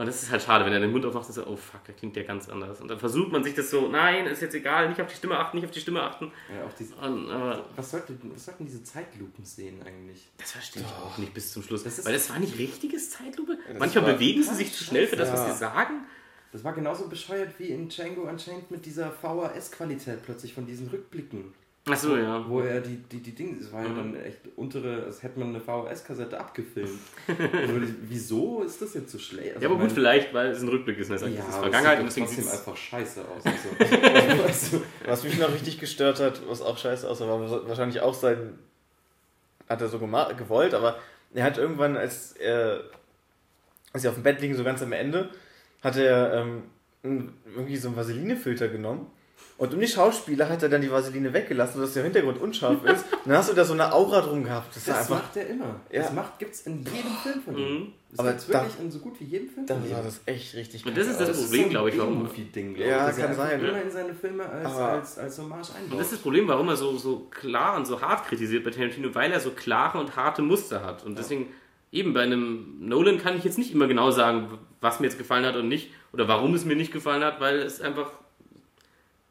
Und 0.00 0.06
das 0.06 0.22
ist 0.22 0.30
halt 0.30 0.40
schade, 0.40 0.64
wenn 0.64 0.72
er 0.72 0.78
den 0.78 0.92
Mund 0.92 1.04
aufmacht, 1.04 1.28
ist 1.28 1.34
so, 1.34 1.44
oh 1.44 1.56
fuck, 1.56 1.82
der 1.84 1.92
klingt 1.92 2.16
ja 2.16 2.22
ganz 2.22 2.48
anders. 2.48 2.80
Und 2.80 2.86
dann 2.86 3.00
versucht 3.00 3.32
man 3.32 3.42
sich 3.42 3.54
das 3.54 3.68
so, 3.68 3.88
nein, 3.88 4.28
ist 4.28 4.40
jetzt 4.40 4.54
egal, 4.54 4.88
nicht 4.88 5.00
auf 5.00 5.08
die 5.08 5.16
Stimme 5.16 5.36
achten, 5.36 5.56
nicht 5.56 5.66
auf 5.66 5.72
die 5.72 5.80
Stimme 5.80 6.00
achten. 6.04 6.30
Ja, 6.56 6.66
auch 6.66 6.72
diese, 6.72 6.94
und, 6.94 7.28
aber, 7.28 7.64
was, 7.74 7.90
sollte, 7.90 8.16
was 8.32 8.44
sollten 8.44 8.64
diese 8.64 8.84
Zeitlupen 8.84 9.44
sehen 9.44 9.82
eigentlich? 9.84 10.28
Das 10.36 10.52
verstehe 10.52 10.84
ich 10.84 10.88
auch 10.88 11.18
nicht 11.18 11.34
bis 11.34 11.52
zum 11.52 11.64
Schluss. 11.64 11.82
Das 11.82 12.06
Weil 12.06 12.12
das 12.12 12.30
war 12.30 12.38
nicht 12.38 12.56
richtiges 12.56 13.10
Zeitlupe. 13.10 13.58
Manchmal 13.76 14.14
bewegen 14.14 14.44
sie 14.44 14.54
sich 14.54 14.72
zu 14.72 14.84
schnell 14.84 15.08
für 15.08 15.16
das, 15.16 15.32
was 15.32 15.46
sie 15.46 15.58
sagen. 15.58 16.06
Das 16.52 16.62
war 16.62 16.74
genauso 16.74 17.08
bescheuert 17.08 17.58
wie 17.58 17.70
in 17.70 17.88
Django 17.88 18.22
Unchained 18.22 18.70
mit 18.70 18.86
dieser 18.86 19.10
VHS-Qualität 19.10 20.22
plötzlich 20.22 20.54
von 20.54 20.64
diesen 20.64 20.86
Rückblicken. 20.86 21.52
Ach 21.90 21.96
so, 21.96 22.16
ja. 22.16 22.44
Wo 22.48 22.60
er 22.60 22.80
die, 22.80 22.96
die, 22.96 23.20
die 23.20 23.34
Dinge, 23.34 23.58
es 23.60 23.72
war 23.72 23.82
ja 23.82 23.88
mhm. 23.88 23.96
dann 23.96 24.24
echt 24.24 24.40
untere, 24.56 25.04
als 25.04 25.22
hätte 25.22 25.38
man 25.38 25.48
eine 25.48 25.60
VHS-Kassette 25.60 26.38
abgefilmt. 26.38 27.00
also, 27.28 27.74
wieso 28.02 28.62
ist 28.62 28.80
das 28.82 28.94
jetzt 28.94 29.10
so 29.10 29.18
schlecht? 29.18 29.54
Also, 29.54 29.60
ja, 29.66 29.70
aber 29.70 29.80
gut, 29.80 29.92
vielleicht, 29.92 30.32
weil 30.34 30.50
es 30.50 30.62
ein 30.62 30.68
Rückblick 30.68 30.98
ist. 30.98 31.10
Ne? 31.10 31.16
Ja, 31.16 31.28
das 31.28 31.48
ist 31.48 31.56
Vergangenheit 31.56 32.00
und 32.00 32.06
deswegen 32.06 32.26
sieht 32.26 32.40
es 32.40 32.52
einfach 32.52 32.76
scheiße 32.76 33.22
aus. 33.22 33.44
Also. 33.44 34.42
also, 34.44 34.82
was 35.06 35.24
mich 35.24 35.38
noch 35.38 35.52
richtig 35.52 35.78
gestört 35.78 36.20
hat, 36.20 36.42
was 36.48 36.62
auch 36.62 36.78
scheiße 36.78 37.08
aussah, 37.08 37.28
war 37.28 37.68
wahrscheinlich 37.68 38.00
auch 38.00 38.14
sein, 38.14 38.58
hat 39.68 39.80
er 39.80 39.88
so 39.88 39.98
gewollt, 39.98 40.74
aber 40.74 40.98
er 41.34 41.44
hat 41.44 41.58
irgendwann, 41.58 41.96
als 41.96 42.32
er, 42.32 42.84
als 43.92 44.02
sie 44.02 44.08
auf 44.08 44.14
dem 44.14 44.22
Bett 44.22 44.40
liegen, 44.40 44.54
so 44.54 44.64
ganz 44.64 44.82
am 44.82 44.92
Ende, 44.92 45.30
hat 45.82 45.96
er 45.96 46.34
ähm, 46.34 46.62
irgendwie 47.02 47.76
so 47.76 47.88
einen 47.88 47.96
Vaseline-Filter 47.96 48.68
genommen 48.68 49.10
und 49.58 49.74
um 49.74 49.80
die 49.80 49.88
Schauspieler 49.88 50.48
hat 50.48 50.62
er 50.62 50.68
dann 50.68 50.80
die 50.80 50.90
Vaseline 50.90 51.32
weggelassen, 51.32 51.80
sodass 51.80 51.92
der 51.92 52.04
Hintergrund 52.04 52.40
unscharf 52.40 52.84
ist. 52.84 53.04
Dann 53.24 53.36
hast 53.36 53.50
du 53.50 53.54
da 53.54 53.64
so 53.64 53.72
eine 53.72 53.92
Aura 53.92 54.20
drum 54.20 54.44
gehabt. 54.44 54.74
Das, 54.76 54.84
das 54.84 55.08
macht 55.08 55.36
er 55.36 55.48
immer. 55.48 55.80
Ja. 55.90 56.02
Das 56.02 56.12
macht, 56.12 56.38
gibt's 56.38 56.60
in 56.60 56.84
jedem 56.84 57.10
Film 57.20 57.42
von 57.42 57.58
ihm. 57.58 57.74
Mhm. 57.74 57.92
Das 58.10 58.20
Aber 58.20 58.30
jetzt 58.30 58.48
wirklich 58.48 58.78
in 58.80 58.90
so 58.92 59.00
gut 59.00 59.20
wie 59.20 59.24
jedem 59.24 59.48
Film 59.50 59.66
Dann 59.66 59.86
sah 59.86 60.00
das 60.00 60.20
echt 60.26 60.54
richtig 60.54 60.86
Und 60.86 60.96
das 60.96 61.08
ist 61.08 61.20
das, 61.20 61.28
das 61.28 61.42
Problem, 61.42 61.64
so 61.64 61.68
glaube 61.70 61.90
ich, 61.90 61.98
warum. 61.98 62.30
Ding, 62.54 62.76
ja, 62.76 63.10
kann 63.10 63.34
sein. 63.34 63.60
Immer 63.60 63.82
in 63.82 63.90
seine 63.90 64.14
Filme 64.14 64.48
als, 64.48 64.76
als, 64.76 65.18
als 65.18 65.38
Hommage 65.38 65.74
einbaut. 65.74 65.90
Und 65.90 65.98
das 65.98 66.06
ist 66.06 66.12
das 66.12 66.20
Problem, 66.20 66.46
warum 66.46 66.68
er 66.68 66.76
so, 66.76 66.96
so 66.96 67.26
klar 67.28 67.76
und 67.76 67.84
so 67.84 68.00
hart 68.00 68.26
kritisiert 68.26 68.62
bei 68.62 68.70
Tarantino, 68.70 69.12
weil 69.16 69.32
er 69.32 69.40
so 69.40 69.50
klare 69.50 69.98
und 69.98 70.14
harte 70.14 70.40
Muster 70.40 70.84
hat. 70.84 71.04
Und 71.04 71.18
deswegen, 71.18 71.48
eben 71.90 72.14
bei 72.14 72.22
einem 72.22 72.76
Nolan 72.78 73.18
kann 73.18 73.36
ich 73.36 73.42
jetzt 73.42 73.58
nicht 73.58 73.74
immer 73.74 73.88
genau 73.88 74.12
sagen, 74.12 74.56
was 74.80 75.00
mir 75.00 75.08
jetzt 75.08 75.18
gefallen 75.18 75.44
hat 75.44 75.56
und 75.56 75.66
nicht. 75.66 75.90
Oder 76.12 76.28
warum 76.28 76.54
es 76.54 76.64
mir 76.64 76.76
nicht 76.76 76.92
gefallen 76.92 77.24
hat, 77.24 77.40
weil 77.40 77.58
es 77.58 77.80
einfach 77.80 78.12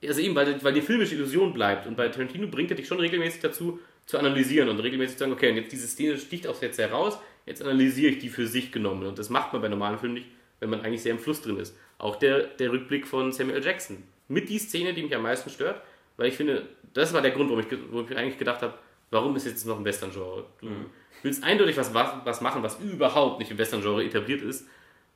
also 0.06 0.22
eben, 0.22 0.36
weil, 0.36 0.62
weil 0.64 0.74
die 0.74 0.82
filmische 0.82 1.16
Illusion 1.16 1.54
bleibt. 1.54 1.88
Und 1.88 1.96
bei 1.96 2.08
Tarantino 2.10 2.48
bringt 2.48 2.72
er 2.72 2.78
dich 2.78 2.88
schon 2.88 3.00
regelmäßig 3.00 3.42
dazu, 3.42 3.80
zu 4.06 4.18
analysieren 4.18 4.70
und 4.70 4.80
regelmäßig 4.80 5.18
zu 5.18 5.20
sagen, 5.20 5.34
okay, 5.34 5.50
und 5.50 5.58
jetzt 5.58 5.72
diese 5.72 5.88
Szene 5.88 6.18
sticht 6.18 6.48
auch 6.48 6.62
jetzt 6.62 6.78
heraus, 6.78 7.20
jetzt 7.46 7.62
analysiere 7.62 8.12
ich 8.12 8.20
die 8.20 8.30
für 8.30 8.48
sich 8.48 8.72
genommen. 8.72 9.06
Und 9.06 9.20
das 9.20 9.30
macht 9.30 9.54
man 9.54 9.62
bei 9.62 9.68
normalen 9.68 10.00
Filmen 10.00 10.16
nicht, 10.16 10.28
wenn 10.60 10.70
man 10.70 10.82
eigentlich 10.82 11.02
sehr 11.02 11.12
im 11.12 11.20
Fluss 11.20 11.42
drin 11.42 11.58
ist. 11.58 11.76
Auch 11.98 12.16
der, 12.16 12.44
der 12.44 12.72
Rückblick 12.72 13.08
von 13.08 13.32
Samuel 13.32 13.64
Jackson. 13.64 14.04
Mit 14.28 14.50
die 14.50 14.60
Szene, 14.60 14.94
die 14.94 15.04
mich 15.04 15.16
am 15.16 15.24
meisten 15.24 15.50
stört, 15.50 15.82
weil 16.16 16.28
ich 16.28 16.36
finde, 16.36 16.68
das 16.94 17.14
war 17.14 17.22
der 17.22 17.32
Grund, 17.32 17.50
warum 17.50 17.62
ich, 17.62 17.78
warum 17.92 18.10
ich 18.10 18.18
eigentlich 18.18 18.38
gedacht 18.38 18.62
habe, 18.62 18.74
warum 19.12 19.36
ist 19.36 19.46
jetzt 19.46 19.66
noch 19.66 19.78
ein 19.78 19.86
Western-Genre? 19.86 20.46
Du 20.62 20.68
mhm. 20.68 20.86
willst 21.24 21.44
eindeutig 21.44 21.78
was, 21.78 21.94
was 21.94 22.42
machen, 22.42 22.64
was 22.64 22.80
überhaupt 22.80 23.40
nicht 23.40 23.52
im 23.52 23.58
Western-Genre 23.58 24.04
etabliert 24.04 24.42
ist, 24.42 24.68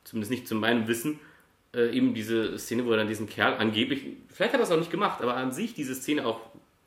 zumindest 0.04 0.30
nicht 0.30 0.48
zu 0.48 0.54
meinem 0.54 0.88
Wissen. 0.88 1.20
Äh, 1.74 1.96
eben 1.96 2.12
diese 2.12 2.58
Szene, 2.58 2.84
wo 2.84 2.90
er 2.90 2.98
dann 2.98 3.08
diesen 3.08 3.26
Kerl 3.26 3.54
angeblich, 3.54 4.04
vielleicht 4.28 4.52
hat 4.52 4.60
er 4.60 4.64
es 4.64 4.70
auch 4.70 4.78
nicht 4.78 4.90
gemacht, 4.90 5.22
aber 5.22 5.36
an 5.36 5.52
sich 5.52 5.72
diese 5.72 5.94
Szene 5.94 6.26
auch 6.26 6.40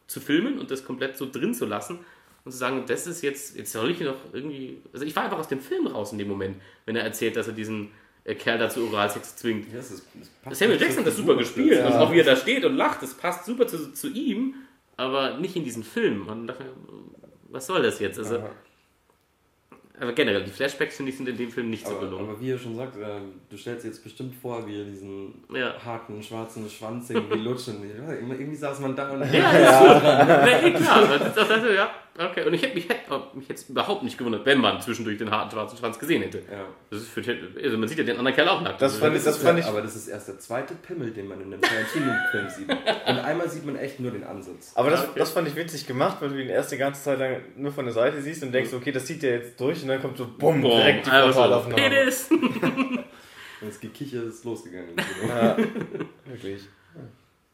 zu 0.05 0.19
filmen 0.19 0.59
und 0.59 0.69
das 0.69 0.85
komplett 0.85 1.17
so 1.17 1.27
drin 1.29 1.55
zu 1.55 1.65
lassen 1.65 1.99
und 2.43 2.51
zu 2.51 2.57
sagen, 2.57 2.83
das 2.87 3.07
ist 3.07 3.23
jetzt, 3.23 3.57
jetzt 3.57 3.71
soll 3.71 3.89
ich 3.89 3.99
noch 4.01 4.17
irgendwie, 4.31 4.77
also 4.93 5.03
ich 5.03 5.15
war 5.15 5.23
einfach 5.23 5.39
aus 5.39 5.47
dem 5.47 5.59
Film 5.59 5.87
raus 5.87 6.11
in 6.11 6.19
dem 6.19 6.27
Moment, 6.27 6.57
wenn 6.85 6.95
er 6.95 7.03
erzählt, 7.03 7.35
dass 7.35 7.47
er 7.47 7.53
diesen 7.53 7.89
äh, 8.25 8.35
Kerl 8.35 8.59
dazu 8.59 8.87
Oralsex 8.87 9.35
zwingt. 9.37 9.67
Ja, 9.71 9.77
das 9.77 9.89
ist, 9.89 10.05
das 10.47 10.59
Samuel 10.59 10.79
Jackson 10.79 10.99
hat 10.99 11.07
das 11.07 11.17
super 11.17 11.35
gespielt 11.35 11.79
ja. 11.79 11.87
und 11.87 11.93
auch 11.93 12.11
wie 12.11 12.19
er 12.19 12.25
da 12.25 12.35
steht 12.35 12.63
und 12.63 12.75
lacht, 12.75 13.01
das 13.01 13.15
passt 13.15 13.45
super 13.45 13.65
zu, 13.65 13.91
zu 13.91 14.09
ihm, 14.09 14.53
aber 14.97 15.39
nicht 15.39 15.55
in 15.55 15.63
diesen 15.63 15.83
Film. 15.83 16.27
Und 16.27 16.45
dachte, 16.45 16.65
was 17.49 17.65
soll 17.65 17.81
das 17.81 17.99
jetzt? 17.99 18.19
Also, 18.19 18.43
aber 19.99 20.13
generell, 20.13 20.43
die 20.43 20.51
Flashbacks 20.51 20.97
finde 20.97 21.11
ich 21.11 21.17
sind 21.17 21.29
in 21.29 21.37
dem 21.37 21.51
Film 21.51 21.69
nicht 21.69 21.85
aber, 21.85 21.95
so 21.95 22.01
gelungen. 22.01 22.29
Aber 22.29 22.41
wie 22.41 22.51
er 22.51 22.57
schon 22.57 22.75
sagt, 22.75 22.97
äh, 22.97 23.19
du 23.49 23.57
stellst 23.57 23.85
dir 23.85 23.89
jetzt 23.89 24.03
bestimmt 24.03 24.35
vor, 24.35 24.67
wie 24.67 24.79
er 24.79 24.85
diesen 24.85 25.43
ja. 25.53 25.73
harten, 25.83 26.21
schwarzen 26.21 26.69
Schwanz 26.69 27.09
irgendwie 27.11 27.39
lutschen. 27.39 27.77
irgendwie 27.83 28.55
saß 28.55 28.79
man 28.79 28.95
da 28.95 29.11
und. 29.11 29.21
Ja, 29.21 29.27
ja, 29.33 29.59
ja. 29.59 30.47
ja. 30.47 30.69
klar. 30.71 31.07
Das, 31.07 31.33
das, 31.33 31.47
das, 31.47 31.75
ja. 31.75 31.89
Okay, 32.17 32.45
und 32.45 32.53
ich 32.53 32.61
hätte 32.61 32.75
mich, 32.75 32.87
hätte, 32.87 33.21
mich 33.33 33.49
jetzt 33.49 33.69
überhaupt 33.69 34.03
nicht 34.03 34.17
gewundert, 34.17 34.45
wenn 34.45 34.61
man 34.61 34.79
zwischendurch 34.79 35.17
den 35.17 35.29
harten 35.31 35.51
schwarzen 35.51 35.77
Schwanz 35.77 35.99
gesehen 35.99 36.21
hätte. 36.21 36.37
Ja. 36.49 36.65
Das 36.89 37.01
ist 37.01 37.09
für, 37.09 37.21
also 37.61 37.77
man 37.77 37.89
sieht 37.89 37.97
ja 37.97 38.05
den 38.05 38.17
anderen 38.17 38.33
Kerl 38.33 38.47
auch 38.47 38.61
nackt. 38.61 38.81
Das 38.81 38.97
fand, 38.97 39.17
ich, 39.17 39.23
das 39.23 39.37
fand 39.37 39.59
ich. 39.59 39.65
Aber 39.65 39.81
das 39.81 39.97
ist 39.97 40.07
erst 40.07 40.29
der 40.29 40.39
zweite 40.39 40.75
Pimmel, 40.75 41.11
den 41.11 41.27
man 41.27 41.41
in 41.41 41.51
einem 41.51 41.61
Tarantino-Film 41.61 42.49
sieht. 42.49 42.69
Und 42.69 43.19
einmal 43.19 43.49
sieht 43.49 43.65
man 43.65 43.75
echt 43.75 43.99
nur 43.99 44.11
den 44.11 44.23
Ansatz. 44.23 44.71
Aber 44.75 44.91
das, 44.91 45.03
okay. 45.03 45.19
das 45.19 45.31
fand 45.31 45.49
ich 45.49 45.57
witzig 45.57 45.85
gemacht, 45.87 46.17
weil 46.21 46.29
du 46.29 46.41
ihn 46.41 46.47
erst 46.47 46.71
die 46.71 46.77
ganze 46.77 47.03
Zeit 47.03 47.19
lang 47.19 47.41
nur 47.57 47.73
von 47.73 47.83
der 47.83 47.93
Seite 47.93 48.21
siehst 48.21 48.43
und 48.43 48.53
denkst, 48.53 48.73
okay, 48.73 48.93
das 48.93 49.05
zieht 49.05 49.21
ja 49.21 49.31
jetzt 49.31 49.59
durch 49.59 49.83
und 49.85 49.89
dann 49.89 50.01
kommt 50.01 50.17
so 50.17 50.25
bumm, 50.25 50.61
Boom, 50.61 50.71
direkt 50.71 51.05
die 51.05 51.09
Frontalaufnahme. 51.09 51.75
Penis! 51.75 52.29
und 52.31 53.03
das 53.61 53.79
Gekicher 53.79 54.23
ist 54.23 54.43
losgegangen. 54.43 54.95
ja, 55.27 55.57
wirklich. 56.25 56.67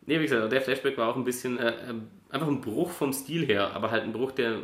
Nee, 0.06 0.20
wie 0.20 0.24
gesagt, 0.24 0.52
der 0.52 0.62
Flashback 0.62 0.98
war 0.98 1.10
auch 1.10 1.16
ein 1.16 1.24
bisschen 1.24 1.60
äh, 1.60 1.74
ähm, 1.90 2.08
einfach 2.30 2.48
ein 2.48 2.62
Bruch 2.62 2.90
vom 2.90 3.14
Stil 3.14 3.46
her, 3.46 3.72
aber 3.74 3.92
halt 3.92 4.04
ein 4.04 4.14
Bruch, 4.14 4.32
der. 4.32 4.60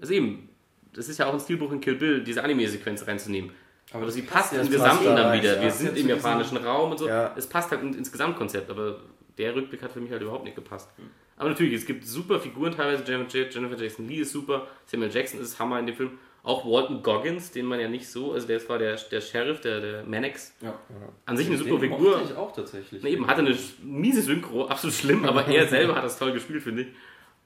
Also 0.00 0.12
eben, 0.12 0.48
das 0.92 1.08
ist 1.08 1.18
ja 1.18 1.26
auch 1.26 1.32
ein 1.32 1.40
Stilbruch 1.40 1.72
in 1.72 1.80
Kill 1.80 1.96
Bill, 1.96 2.22
diese 2.22 2.44
Anime-Sequenz 2.44 3.06
reinzunehmen. 3.06 3.50
Aber, 3.90 4.02
aber 4.02 4.10
sie 4.10 4.22
passt 4.22 4.52
im 4.52 4.68
Gesamten 4.68 5.04
dann 5.04 5.38
wieder. 5.38 5.56
Ja, 5.56 5.62
Wir 5.62 5.70
sind 5.70 5.96
im 5.96 6.08
japanischen 6.08 6.58
Raum 6.58 6.90
und 6.90 6.98
so. 6.98 7.08
Ja. 7.08 7.34
Es 7.36 7.46
passt 7.46 7.70
halt 7.70 7.82
ins 7.82 8.12
Gesamtkonzept, 8.12 8.70
aber 8.70 9.00
der 9.38 9.54
Rückblick 9.54 9.82
hat 9.82 9.92
für 9.92 10.00
mich 10.00 10.10
halt 10.10 10.22
überhaupt 10.22 10.44
nicht 10.44 10.56
gepasst. 10.56 10.90
Hm. 10.96 11.10
Aber 11.36 11.50
natürlich, 11.50 11.74
es 11.74 11.86
gibt 11.86 12.04
super 12.06 12.40
Figuren 12.40 12.74
teilweise. 12.74 13.04
Jennifer 13.06 13.76
Jackson 13.76 14.08
Lee 14.08 14.20
ist 14.20 14.32
super, 14.32 14.66
Samuel 14.86 15.10
Jackson 15.12 15.40
ist 15.40 15.58
Hammer 15.58 15.78
in 15.78 15.86
dem 15.86 15.94
Film. 15.94 16.18
Auch 16.46 16.64
Walton 16.64 17.02
Goggins, 17.02 17.50
den 17.50 17.66
man 17.66 17.80
ja 17.80 17.88
nicht 17.88 18.08
so, 18.08 18.32
also 18.32 18.46
der 18.46 18.68
war 18.68 18.78
der, 18.78 18.94
der 18.94 19.20
Sheriff, 19.20 19.60
der, 19.62 19.80
der 19.80 20.04
Mannix. 20.04 20.54
Ja, 20.60 20.68
ja. 20.68 20.76
An 21.24 21.36
sich 21.36 21.48
eine 21.48 21.58
super 21.58 21.80
den 21.80 21.90
Figur. 21.90 22.22
ich 22.24 22.36
auch 22.36 22.52
tatsächlich. 22.52 23.02
Eben, 23.04 23.26
hatte 23.26 23.40
eine 23.40 23.58
miese 23.82 24.22
Synchro, 24.22 24.66
absolut 24.66 24.94
schlimm, 24.94 25.24
aber 25.24 25.44
er 25.48 25.66
selber 25.68 25.96
hat 25.96 26.04
das 26.04 26.16
toll 26.16 26.32
gespielt, 26.32 26.62
finde 26.62 26.82
ich. 26.82 26.88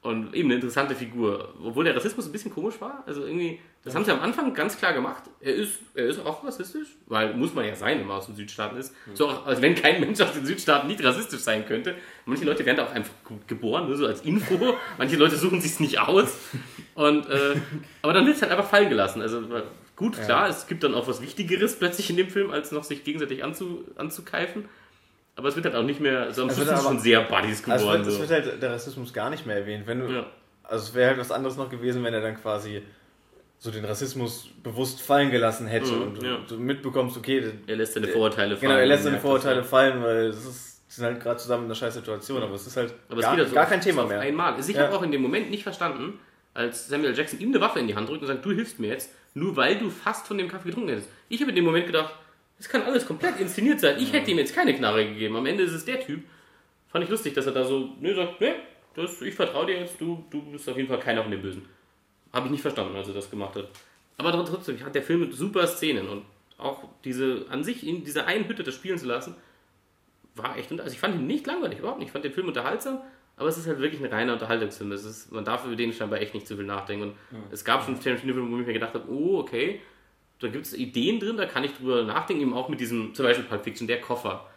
Und 0.03 0.35
eben 0.35 0.49
eine 0.49 0.55
interessante 0.55 0.95
Figur. 0.95 1.55
Obwohl 1.63 1.85
der 1.85 1.95
Rassismus 1.95 2.25
ein 2.27 2.33
bisschen 2.33 2.51
komisch 2.51 2.81
war. 2.81 3.05
Also 3.07 3.25
irgendwie, 3.27 3.61
das 3.85 3.95
haben 3.95 4.05
sie 4.05 4.11
am 4.11 4.21
Anfang 4.21 4.55
ganz 4.55 4.79
klar 4.79 4.95
gemacht. 4.95 5.25
Er 5.41 5.55
ist, 5.55 5.79
er 5.95 6.07
ist 6.07 6.25
auch 6.25 6.43
rassistisch, 6.43 6.89
weil 7.07 7.35
muss 7.35 7.53
man 7.53 7.67
ja 7.67 7.75
sein, 7.75 8.01
wenn 8.01 8.07
man 8.07 8.17
aus 8.17 8.25
den 8.25 8.35
Südstaaten 8.35 8.79
ist. 8.79 8.95
Mhm. 9.07 9.17
So 9.17 9.29
als 9.29 9.61
wenn 9.61 9.75
kein 9.75 10.01
Mensch 10.01 10.19
aus 10.23 10.33
den 10.33 10.47
Südstaaten 10.47 10.89
nicht 10.89 11.05
rassistisch 11.05 11.41
sein 11.41 11.67
könnte. 11.67 11.97
Manche 12.25 12.47
Leute 12.47 12.65
werden 12.65 12.79
da 12.79 12.87
auch 12.87 12.93
einfach 12.93 13.13
geboren, 13.47 13.89
nur 13.89 13.97
so 13.97 14.07
als 14.07 14.23
Info. 14.23 14.75
Manche 14.97 15.17
Leute 15.17 15.37
suchen 15.37 15.61
sich 15.61 15.81
nicht 15.81 15.99
aus. 16.01 16.35
Und, 17.01 17.31
äh, 17.31 17.57
aber 18.03 18.13
dann 18.13 18.27
wird 18.27 18.37
es 18.37 18.43
halt 18.43 18.53
einfach 18.53 18.69
fallen 18.69 18.91
gelassen. 18.91 19.23
Also 19.23 19.43
gut, 19.97 20.21
klar, 20.21 20.45
ja. 20.45 20.49
es 20.49 20.67
gibt 20.67 20.85
dann 20.85 20.95
auch 20.95 21.09
was 21.09 21.23
Wichtigeres 21.23 21.79
plötzlich 21.79 22.11
in 22.11 22.17
dem 22.19 22.29
Film, 22.29 22.51
als 22.51 22.73
noch 22.73 22.85
sich 22.85 23.05
gegenseitig 23.05 23.43
anzu, 23.43 23.85
anzukeifen. 23.97 24.69
Aber 25.35 25.49
es 25.49 25.57
wird 25.57 25.65
halt 25.65 25.77
auch 25.77 25.83
nicht 25.83 26.01
mehr, 26.01 26.31
so 26.35 26.43
am 26.43 26.51
Schluss 26.51 26.69
ist 26.69 26.83
schon 26.83 26.99
sehr 26.99 27.23
Buddies 27.23 27.63
geworden. 27.63 27.89
Also 27.89 27.91
es, 27.91 28.05
wird, 28.05 28.05
so. 28.05 28.23
es 28.23 28.29
wird 28.29 28.45
halt 28.45 28.63
der 28.63 28.73
Rassismus 28.73 29.15
gar 29.15 29.31
nicht 29.31 29.47
mehr 29.47 29.57
erwähnt. 29.57 29.87
Wenn 29.87 30.01
du, 30.01 30.13
ja. 30.13 30.27
Also 30.63 30.89
es 30.89 30.95
wäre 30.95 31.11
halt 31.11 31.19
was 31.19 31.33
anderes 31.33 31.57
noch 31.57 31.71
gewesen, 31.71 32.05
wenn 32.05 32.13
er 32.13 32.21
dann 32.21 32.37
quasi 32.37 32.83
so 33.59 33.71
den 33.71 33.87
Rassismus 33.87 34.51
bewusst 34.63 35.01
fallen 35.01 35.31
gelassen 35.31 35.67
hätte 35.67 35.93
mhm, 35.93 36.03
und 36.03 36.23
ja. 36.23 36.39
du 36.47 36.59
mitbekommst, 36.59 37.17
okay, 37.17 37.51
er 37.67 37.77
lässt 37.77 37.95
seine 37.95 38.09
Vorurteile 38.09 38.57
fallen. 38.57 38.73
Genau, 38.73 38.81
er 38.81 38.87
lässt 38.87 39.05
seine 39.05 39.19
Vorurteile 39.19 39.65
fallen, 39.65 40.03
weil 40.03 40.27
es 40.27 40.45
ist, 40.45 40.93
sind 40.95 41.05
halt 41.07 41.21
gerade 41.21 41.39
zusammen 41.39 41.63
in 41.63 41.69
einer 41.69 41.75
scheiß 41.75 41.95
Situation, 41.95 42.43
aber 42.43 42.55
es 42.55 42.67
ist 42.67 42.77
halt 42.77 42.93
aber 43.09 43.23
gar, 43.23 43.37
halt 43.37 43.49
so 43.49 43.55
gar 43.55 43.67
kein 43.67 43.81
Thema 43.81 44.07
mehr. 44.07 44.21
Einmal. 44.21 44.55
Also 44.55 44.71
ich 44.71 44.77
ja. 44.77 44.85
habe 44.85 44.95
auch 44.95 45.03
in 45.03 45.13
dem 45.13 45.23
Moment 45.23 45.51
nicht 45.51 45.63
verstanden, 45.63 46.19
als 46.55 46.89
Samuel 46.89 47.17
Jackson 47.17 47.41
ihm 47.41 47.51
eine 47.51 47.61
Waffe 47.61 47.79
in 47.79 47.87
die 47.87 47.95
Hand 47.95 48.09
drückt 48.09 48.23
und 48.23 48.29
sagt, 48.29 48.45
du 48.45 48.53
hilfst 48.53 48.79
mir 48.79 48.89
jetzt, 48.89 49.15
nur 49.35 49.57
weil 49.57 49.79
du 49.79 49.91
fast 49.91 50.27
von 50.27 50.39
dem 50.39 50.49
Kaffee 50.49 50.69
getrunken 50.69 50.91
hättest. 50.91 51.09
Ich 51.29 51.41
habe 51.41 51.51
in 51.51 51.57
dem 51.57 51.65
Moment 51.65 51.87
gedacht, 51.87 52.15
das 52.59 52.69
kann 52.69 52.83
alles 52.83 53.07
komplett 53.07 53.41
inszeniert 53.41 53.81
sein. 53.81 53.97
Ich 53.99 54.13
hätte 54.13 54.31
ihm 54.31 54.39
jetzt 54.39 54.55
keine 54.55 54.75
Knarre 54.75 55.07
gegeben. 55.07 55.37
Am 55.37 55.47
Ende 55.47 55.63
ist 55.63 55.73
es 55.73 55.85
der 55.85 56.01
Typ. 56.01 56.25
Fand 56.89 57.05
ich 57.05 57.11
lustig, 57.11 57.35
dass 57.35 57.47
er 57.47 57.53
da 57.53 57.65
so, 57.65 57.95
ne, 58.01 58.15
sagt, 58.15 58.41
ne, 58.41 58.57
ich 59.25 59.35
vertraue 59.35 59.67
dir 59.67 59.79
jetzt, 59.79 60.01
du, 60.01 60.25
du 60.31 60.43
bist 60.43 60.69
auf 60.69 60.77
jeden 60.77 60.89
Fall 60.89 60.99
keiner 60.99 61.23
von 61.23 61.31
den 61.31 61.41
Bösen. 61.41 61.67
Habe 62.33 62.47
ich 62.47 62.53
nicht 62.53 62.63
verstanden, 62.63 62.97
als 62.97 63.09
er 63.09 63.15
das 63.15 63.31
gemacht 63.31 63.55
hat. 63.57 63.69
Aber 64.19 64.45
trotzdem 64.45 64.79
hat 64.85 64.95
der 64.95 65.03
Film 65.03 65.33
super 65.33 65.67
Szenen 65.67 66.09
und 66.09 66.25
auch 66.59 66.85
diese, 67.05 67.47
an 67.49 67.65
sich 67.65 67.87
in 67.87 68.05
dieser 68.05 68.27
einen 68.27 68.47
Hütte 68.47 68.63
das 68.63 68.75
spielen 68.75 68.99
zu 68.99 69.07
lassen, 69.07 69.35
war 70.35 70.59
echt, 70.59 70.71
also 70.71 70.93
ich 70.93 71.01
fand 71.01 71.15
ihn 71.15 71.27
nicht 71.27 71.47
langweilig, 71.47 71.79
überhaupt 71.79 71.99
nicht. 71.99 72.09
Ich 72.09 72.13
fand 72.13 72.25
den 72.25 72.33
Film 72.33 72.49
unterhaltsam, 72.49 73.01
aber 73.40 73.48
es 73.48 73.57
ist 73.57 73.66
halt 73.66 73.79
wirklich 73.79 74.03
ein 74.03 74.12
reiner 74.12 74.35
Unterhaltungsfilm. 74.35 74.92
Es 74.92 75.03
ist, 75.03 75.33
man 75.33 75.46
darf 75.46 75.64
über 75.64 75.74
den 75.74 75.94
scheinbar 75.94 76.20
echt 76.20 76.35
nicht 76.35 76.46
zu 76.46 76.57
viel 76.57 76.66
nachdenken. 76.66 77.05
Und 77.05 77.14
ja. 77.31 77.38
es 77.50 77.64
gab 77.64 77.83
schon 77.83 77.98
Tarantino-Filme, 77.98 78.50
wo 78.50 78.61
ich 78.61 78.66
mir 78.66 78.74
gedacht 78.74 78.92
habe, 78.92 79.11
oh, 79.11 79.38
okay, 79.38 79.81
da 80.40 80.48
gibt 80.48 80.66
es 80.66 80.74
Ideen 80.74 81.18
drin, 81.20 81.38
da 81.38 81.46
kann 81.46 81.64
ich 81.64 81.72
drüber 81.72 82.05
nachdenken, 82.05 82.42
eben 82.42 82.53
auch 82.53 82.68
mit 82.68 82.81
diesem, 82.81 83.14
zum 83.14 83.24
Beispiel 83.24 83.46
Pulp 83.46 83.64
Fiction, 83.64 83.88
der 83.88 84.03
Koffer 84.03 84.50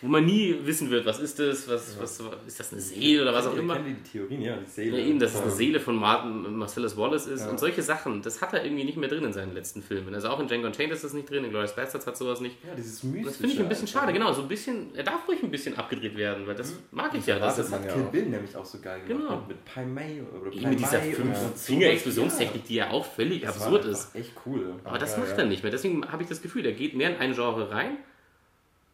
wo 0.00 0.08
man 0.08 0.24
nie 0.24 0.54
wissen 0.62 0.90
wird, 0.90 1.04
was 1.06 1.18
ist 1.18 1.38
das, 1.38 1.68
was, 1.68 1.96
ja. 1.96 2.02
was 2.02 2.20
ist 2.46 2.60
das 2.60 2.72
eine 2.72 2.80
Seele 2.80 3.22
oder 3.22 3.34
was 3.34 3.46
auch 3.46 3.56
immer. 3.56 3.74
Ich 3.74 3.82
kenne 3.82 3.96
die 3.96 4.10
Theorien, 4.10 4.42
ja, 4.42 4.56
die 4.56 4.70
Seele. 4.70 5.00
Ja, 5.00 5.06
eben, 5.06 5.18
dass 5.18 5.34
es 5.34 5.42
eine 5.42 5.50
Seele 5.50 5.80
von 5.80 5.96
Martin, 5.96 6.56
Marcellus 6.56 6.96
Wallace 6.96 7.26
ist 7.26 7.40
ja. 7.40 7.50
und 7.50 7.58
solche 7.58 7.82
Sachen, 7.82 8.22
das 8.22 8.40
hat 8.40 8.54
er 8.54 8.64
irgendwie 8.64 8.84
nicht 8.84 8.96
mehr 8.96 9.08
drin 9.08 9.24
in 9.24 9.32
seinen 9.32 9.54
letzten 9.54 9.82
Filmen. 9.82 10.14
Also 10.14 10.28
auch 10.28 10.38
in 10.38 10.46
Django 10.46 10.68
Unchained 10.68 10.92
ist 10.92 11.02
das 11.02 11.14
nicht 11.14 11.28
drin, 11.28 11.44
in 11.44 11.50
Glorious 11.50 11.74
Bastards 11.74 12.06
hat 12.06 12.16
sowas 12.16 12.40
nicht. 12.40 12.56
Ja, 12.64 12.74
dieses 12.76 13.02
Mystische. 13.02 13.26
Das 13.26 13.36
finde 13.38 13.54
ich 13.54 13.60
ein 13.60 13.68
bisschen 13.68 13.88
schade, 13.88 14.12
genau, 14.12 14.32
so 14.32 14.42
ein 14.42 14.48
bisschen, 14.48 14.94
er 14.94 15.02
darf 15.02 15.26
ruhig 15.26 15.42
ein 15.42 15.50
bisschen 15.50 15.76
abgedreht 15.76 16.16
werden, 16.16 16.46
weil 16.46 16.54
das 16.54 16.70
mhm. 16.70 16.78
mag 16.92 17.14
ich 17.14 17.26
ja. 17.26 17.38
Das, 17.38 17.56
das 17.56 17.72
hat 17.72 17.88
Kill 17.88 18.04
Bill 18.12 18.26
nämlich 18.26 18.54
auch 18.54 18.64
so 18.64 18.78
geil 18.78 19.00
gemacht, 19.06 19.28
genau. 19.28 19.44
mit 19.48 19.64
Pai 19.64 19.84
Mei 19.84 20.22
oder 20.40 20.50
Pai 20.50 20.68
Mit 20.68 20.78
dieser 20.78 21.00
Finger-Explosionstechnik, 21.00 22.64
die 22.64 22.76
ja 22.76 22.90
auch 22.90 23.04
völlig 23.04 23.42
das 23.42 23.56
absurd 23.56 23.84
ist. 23.86 24.14
echt 24.14 24.32
cool. 24.46 24.74
Aber 24.84 24.98
das 24.98 25.18
macht 25.18 25.36
er 25.36 25.46
nicht 25.46 25.64
mehr, 25.64 25.72
deswegen 25.72 26.06
habe 26.10 26.22
ich 26.22 26.28
das 26.28 26.40
Gefühl, 26.40 26.64
er 26.66 26.72
geht 26.72 26.94
mehr 26.94 27.10
in 27.10 27.16
ein 27.16 27.34
Genre 27.34 27.70
rein 27.70 27.98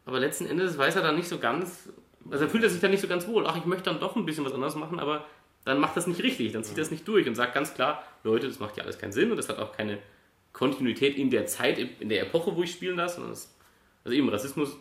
aber 0.06 0.20
letzten 0.20 0.46
Endes 0.46 0.76
weiß 0.76 0.96
er 0.96 1.02
dann 1.02 1.16
nicht 1.16 1.28
so 1.28 1.38
ganz, 1.38 1.88
also 2.30 2.48
fühlt 2.48 2.62
er 2.64 2.70
sich 2.70 2.80
dann 2.80 2.90
nicht 2.90 3.00
so 3.00 3.08
ganz 3.08 3.26
wohl. 3.26 3.46
Ach, 3.46 3.56
ich 3.56 3.64
möchte 3.64 3.84
dann 3.84 4.00
doch 4.00 4.16
ein 4.16 4.24
bisschen 4.24 4.44
was 4.44 4.52
anderes 4.52 4.74
machen, 4.74 4.98
aber 4.98 5.24
dann 5.64 5.80
macht 5.80 5.96
das 5.96 6.06
nicht 6.06 6.22
richtig, 6.22 6.52
dann 6.52 6.62
zieht 6.64 6.76
er 6.76 6.82
es 6.82 6.90
nicht 6.90 7.08
durch 7.08 7.26
und 7.26 7.34
sagt 7.34 7.54
ganz 7.54 7.74
klar, 7.74 8.02
Leute, 8.22 8.46
das 8.46 8.58
macht 8.58 8.76
ja 8.76 8.84
alles 8.84 8.98
keinen 8.98 9.12
Sinn 9.12 9.30
und 9.30 9.36
das 9.36 9.48
hat 9.48 9.58
auch 9.58 9.72
keine 9.72 9.98
Kontinuität 10.52 11.16
in 11.16 11.30
der 11.30 11.46
Zeit, 11.46 11.78
in 11.78 12.08
der 12.08 12.22
Epoche, 12.22 12.54
wo 12.54 12.62
ich 12.62 12.72
spielen 12.72 12.96
lasse. 12.96 13.22
also 13.22 13.48
eben, 14.10 14.28
Rassismus 14.28 14.76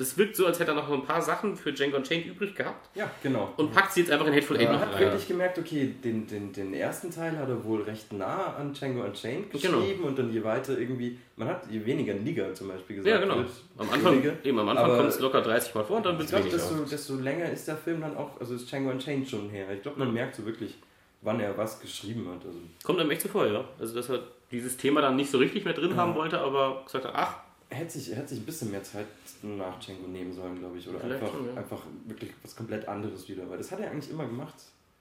das 0.00 0.16
wirkt 0.16 0.34
so, 0.34 0.46
als 0.46 0.58
hätte 0.58 0.70
er 0.70 0.74
noch 0.74 0.90
ein 0.90 1.02
paar 1.02 1.20
Sachen 1.20 1.54
für 1.54 1.74
Django 1.74 1.98
Unchained 1.98 2.24
übrig 2.24 2.54
gehabt. 2.54 2.88
Ja, 2.96 3.10
genau. 3.22 3.52
Und 3.58 3.70
packt 3.70 3.92
sie 3.92 4.00
jetzt 4.00 4.10
einfach 4.10 4.26
in 4.26 4.32
Hateful 4.32 4.56
Eight 4.56 4.64
ja, 4.64 4.72
noch 4.72 4.80
rein. 4.80 4.88
Ich 4.88 4.94
habe 4.94 5.04
wirklich 5.04 5.28
gemerkt, 5.28 5.58
okay, 5.58 5.94
den, 6.02 6.26
den, 6.26 6.52
den 6.54 6.72
ersten 6.72 7.10
Teil 7.10 7.36
hat 7.36 7.50
er 7.50 7.62
wohl 7.62 7.82
recht 7.82 8.10
nah 8.10 8.56
an 8.56 8.72
Django 8.72 9.02
Unchained 9.04 9.50
genau. 9.50 9.78
geschrieben 9.78 9.98
genau. 9.98 10.08
und 10.08 10.18
dann 10.18 10.32
je 10.32 10.42
weiter 10.42 10.78
irgendwie, 10.78 11.18
man 11.36 11.48
hat 11.48 11.70
je 11.70 11.84
weniger 11.84 12.14
Liga 12.14 12.54
zum 12.54 12.68
Beispiel 12.68 12.96
gesagt. 12.96 13.14
Ja, 13.14 13.20
genau. 13.20 13.36
Wird, 13.36 13.50
am 13.76 13.90
Anfang, 13.90 14.22
eben, 14.42 14.58
am 14.58 14.68
Anfang 14.70 14.96
kommt 14.96 15.08
es 15.10 15.20
locker 15.20 15.42
30 15.42 15.74
Mal 15.74 15.84
vor 15.84 15.98
und 15.98 16.06
dann 16.06 16.18
wird 16.18 16.32
es 16.32 16.34
Ich 16.34 16.48
glaube, 16.48 16.56
desto, 16.56 16.74
desto 16.84 17.14
länger 17.16 17.52
ist 17.52 17.68
der 17.68 17.76
Film 17.76 18.00
dann 18.00 18.16
auch, 18.16 18.40
also 18.40 18.54
ist 18.54 18.70
Django 18.70 18.90
Unchained 18.90 19.28
schon 19.28 19.50
her. 19.50 19.66
Ich 19.74 19.82
glaube, 19.82 19.98
man 19.98 20.14
merkt 20.14 20.34
so 20.34 20.46
wirklich, 20.46 20.78
wann 21.20 21.40
er 21.40 21.58
was 21.58 21.78
geschrieben 21.78 22.26
hat. 22.30 22.46
Also 22.46 22.58
kommt 22.82 23.00
einem 23.00 23.10
echt 23.10 23.20
zuvor, 23.20 23.46
ja. 23.46 23.66
Also, 23.78 23.94
dass 23.94 24.08
er 24.08 24.20
dieses 24.50 24.78
Thema 24.78 25.02
dann 25.02 25.16
nicht 25.16 25.30
so 25.30 25.36
richtig 25.36 25.66
mehr 25.66 25.74
drin 25.74 25.90
ja. 25.90 25.96
haben 25.96 26.14
wollte, 26.14 26.40
aber 26.40 26.84
gesagt 26.86 27.04
hat, 27.04 27.12
ach, 27.14 27.36
hätte 27.70 27.98
sich, 27.98 28.14
hätte 28.14 28.28
sich 28.28 28.40
ein 28.40 28.46
bisschen 28.46 28.70
mehr 28.70 28.82
Zeit 28.82 29.06
nach 29.42 29.78
Django 29.80 30.06
nehmen 30.08 30.32
sollen, 30.32 30.58
glaube 30.58 30.78
ich. 30.78 30.88
Oder 30.88 31.02
einfach, 31.02 31.32
schon, 31.32 31.46
ja. 31.46 31.54
einfach 31.54 31.82
wirklich 32.06 32.32
was 32.42 32.54
komplett 32.54 32.86
anderes 32.88 33.28
wieder. 33.28 33.48
Weil 33.48 33.58
das 33.58 33.70
hat 33.70 33.80
er 33.80 33.90
eigentlich 33.90 34.10
immer 34.10 34.26
gemacht. 34.26 34.54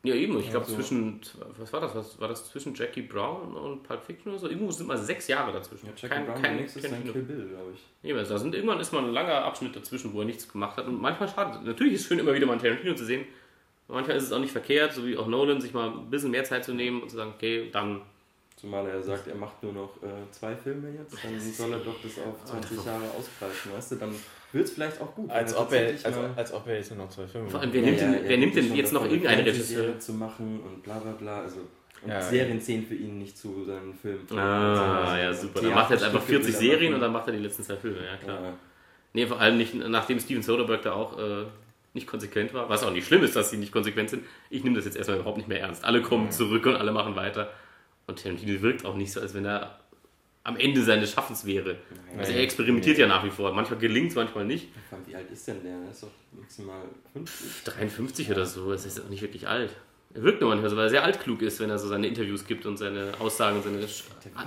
Ja, 0.04 0.16
eben. 0.16 0.40
Ich 0.40 0.50
glaube, 0.50 0.66
also, 0.66 0.76
zwischen, 0.76 1.20
was 1.58 1.74
war 1.74 1.82
das? 1.82 1.94
Was 1.94 2.20
war 2.22 2.30
das 2.30 2.50
zwischen 2.50 2.74
Jackie 2.74 3.02
Brown 3.02 3.54
und 3.54 3.84
Pulp 3.84 4.02
Fiction 4.02 4.32
oder 4.32 4.40
so? 4.40 4.48
Irgendwo 4.48 4.72
sind 4.72 4.88
mal 4.88 4.98
sechs 4.98 5.28
Jahre 5.28 5.52
dazwischen. 5.52 5.88
Ja, 5.88 5.92
Jackie 5.94 6.08
kein, 6.16 6.26
Brown, 6.26 6.42
kein, 6.42 6.56
nächstes 6.56 6.84
kein 6.84 7.04
Kill 7.04 7.24
Bill, 7.24 7.50
glaube 7.50 7.74
ich. 7.74 8.10
Eben, 8.10 8.18
also 8.18 8.34
da 8.34 8.40
sind, 8.40 8.56
irgendwann 8.56 8.80
ist 8.80 8.94
mal 8.94 9.04
ein 9.04 9.12
langer 9.12 9.44
Abschnitt 9.44 9.76
dazwischen, 9.76 10.14
wo 10.14 10.22
er 10.22 10.26
nichts 10.26 10.50
gemacht 10.50 10.78
hat. 10.78 10.88
Und 10.88 11.02
manchmal 11.02 11.28
schade. 11.28 11.60
Natürlich 11.66 11.96
ist 11.96 12.02
es 12.02 12.08
schön, 12.08 12.20
immer 12.20 12.34
wieder 12.34 12.46
mal 12.46 12.54
einen 12.54 12.62
Tarantino 12.62 12.96
zu 12.96 13.04
sehen. 13.04 13.26
Manchmal 13.90 14.16
ist 14.16 14.24
es 14.24 14.32
auch 14.32 14.40
nicht 14.40 14.52
verkehrt, 14.52 14.94
so 14.94 15.06
wie 15.06 15.18
auch 15.18 15.28
Nolan, 15.28 15.60
sich 15.60 15.74
mal 15.74 15.90
ein 15.90 16.10
bisschen 16.10 16.32
mehr 16.32 16.44
Zeit 16.44 16.64
zu 16.64 16.74
nehmen 16.74 17.02
und 17.02 17.10
zu 17.10 17.18
sagen, 17.18 17.34
okay, 17.36 17.70
dann. 17.72 18.02
Zumal 18.60 18.86
er 18.88 19.02
sagt, 19.02 19.28
er 19.28 19.36
macht 19.36 19.64
nur 19.64 19.72
noch 19.72 19.96
äh, 20.04 20.30
zwei 20.32 20.54
Filme 20.54 20.90
jetzt, 20.90 21.16
dann 21.24 21.40
soll 21.40 21.72
er 21.72 21.80
doch 21.80 21.96
das 22.04 22.12
auf 22.20 22.44
20 22.46 22.86
Jahre 22.86 23.06
ausbreiten, 23.18 23.72
weißt 23.74 23.92
du? 23.92 23.96
Dann 23.96 24.16
wird 24.52 24.66
es 24.66 24.72
vielleicht 24.72 25.00
auch 25.00 25.16
gut. 25.16 25.30
Als 25.30 25.56
ob, 25.56 25.72
er, 25.72 25.88
als, 25.88 26.06
als, 26.06 26.54
ob 26.54 26.68
er 26.68 26.76
jetzt 26.76 26.92
nur 26.92 27.06
noch 27.06 27.10
zwei 27.10 27.26
Filme 27.26 27.50
Vor 27.50 27.62
allem, 27.62 27.72
wer 27.72 27.82
nimmt, 27.82 28.02
ja, 28.02 28.14
wer 28.22 28.38
nimmt 28.38 28.56
denn 28.56 28.76
jetzt 28.76 28.92
noch 28.92 29.06
irgendeine 29.06 29.46
Regisseur 29.46 29.98
zu 29.98 30.14
machen 30.14 30.60
und 30.60 30.84
bla 30.84 31.00
bla 31.00 31.12
bla. 31.14 31.42
Also, 31.44 31.60
und 32.02 32.10
ja, 32.10 32.22
Serien 32.22 32.60
zählen 32.60 32.86
für 32.86 32.96
ihn 32.96 33.20
nicht 33.20 33.38
zu 33.38 33.64
seinen 33.64 33.94
Filmen. 33.94 34.26
Ah, 34.38 35.06
also, 35.06 35.22
ja, 35.22 35.34
super. 35.34 35.62
Dann 35.62 35.74
macht 35.74 35.92
er 35.92 35.98
jetzt 35.98 36.06
einfach 36.06 36.24
40 36.24 36.56
Serien 36.56 36.94
und 36.94 37.00
dann 37.00 37.14
macht 37.14 37.28
er 37.28 37.34
die 37.34 37.40
letzten 37.40 37.64
zwei 37.64 37.78
Filme, 37.78 38.06
ja 38.06 38.18
klar. 38.18 38.42
Ja. 38.42 38.54
Nee, 39.14 39.26
vor 39.26 39.40
allem 39.40 39.58
nicht, 39.58 39.74
nachdem 39.74 40.20
Steven 40.20 40.44
Soderbergh 40.44 40.84
da 40.84 40.94
auch 40.94 41.18
äh, 41.18 41.46
nicht 41.94 42.08
konsequent 42.08 42.54
war, 42.54 42.70
was 42.70 42.84
auch 42.84 42.92
nicht 42.92 43.08
schlimm 43.08 43.24
ist, 43.24 43.36
dass 43.36 43.52
sie 43.52 43.58
nicht 43.58 43.72
konsequent 43.72 44.10
sind. 44.10 44.24
Ich 44.50 44.64
nehme 44.64 44.76
das 44.76 44.86
jetzt 44.86 44.98
erstmal 44.98 45.18
überhaupt 45.18 45.38
nicht 45.38 45.48
mehr 45.48 45.62
ernst. 45.62 45.84
Alle 45.86 46.02
kommen 46.02 46.26
ja. 46.26 46.32
zurück 46.32 46.66
und 46.66 46.76
alle 46.76 46.92
machen 46.92 47.16
weiter. 47.16 47.50
Und 48.10 48.22
Tarantino 48.22 48.62
wirkt 48.62 48.86
auch 48.86 48.96
nicht 48.96 49.12
so, 49.12 49.22
als 49.22 49.34
wenn 49.34 49.46
er 49.46 49.80
am 50.44 50.58
Ende 50.58 50.84
seines 50.84 51.12
Schaffens 51.12 51.46
wäre. 51.46 51.78
Nein, 52.08 52.20
also 52.20 52.32
er 52.32 52.42
experimentiert 52.42 52.98
ja 52.98 53.08
nach 53.08 53.24
wie 53.24 53.30
vor. 53.30 53.54
Manchmal 53.54 53.80
gelingt 53.80 54.10
es, 54.10 54.16
manchmal 54.16 54.46
nicht. 54.46 54.70
Wie 55.06 55.16
alt 55.16 55.30
ist 55.32 55.48
denn 55.48 55.62
der? 55.64 55.74
Er 55.74 55.92
ist 55.92 56.04
doch 56.04 56.12
maximal 56.32 56.82
50. 57.14 57.64
53 57.66 58.32
oder 58.32 58.46
so. 58.46 58.72
Das 58.72 58.86
ist 58.86 59.00
auch 59.00 59.10
nicht 59.10 59.22
wirklich 59.22 59.48
alt. 59.48 59.76
Er 60.12 60.24
wirkt 60.24 60.42
nur 60.42 60.50
manchmal 60.50 60.72
so, 60.72 60.76
weil 60.76 60.86
er 60.86 60.90
sehr 60.90 61.04
altklug 61.04 61.44
ist, 61.44 61.60
wenn 61.60 61.70
er 61.70 61.78
so 61.78 61.88
seine 61.88 62.08
Interviews 62.08 62.46
gibt 62.46 62.66
und 62.66 62.78
seine 62.78 63.12
Aussagen 63.20 63.58
und 63.58 63.64
seine, 63.64 63.80
wirkt, 63.80 64.04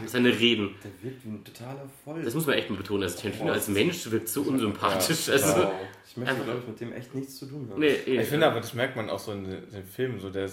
seine 0.06 0.36
Reden. 0.36 0.74
Der 0.82 0.90
wirkt 1.08 1.24
wie 1.24 1.28
ein 1.28 1.44
totaler 1.44 1.88
Voll. 2.04 2.20
Das 2.22 2.34
muss 2.34 2.46
man 2.46 2.56
echt 2.56 2.68
mal 2.68 2.76
betonen. 2.76 3.04
Also 3.04 3.18
Tarantino 3.18 3.52
als 3.52 3.68
Mensch 3.68 4.10
wirkt 4.10 4.28
so 4.28 4.42
unsympathisch. 4.42 5.28
Ja, 5.28 5.34
also, 5.34 5.62
wow. 5.62 5.72
Ich 6.04 6.16
möchte, 6.16 6.34
glaube 6.42 6.58
ich, 6.58 6.66
mit 6.66 6.80
dem 6.80 6.92
echt 6.92 7.14
nichts 7.14 7.36
zu 7.36 7.46
tun 7.46 7.68
haben. 7.70 7.78
Nee, 7.78 7.94
eh. 8.06 8.22
Ich 8.22 8.28
finde 8.28 8.48
aber, 8.48 8.60
das 8.60 8.74
merkt 8.74 8.96
man 8.96 9.08
auch 9.08 9.20
so 9.20 9.30
in 9.30 9.44
den 9.44 9.84
Filmen, 9.84 10.18
so 10.18 10.30
der 10.30 10.50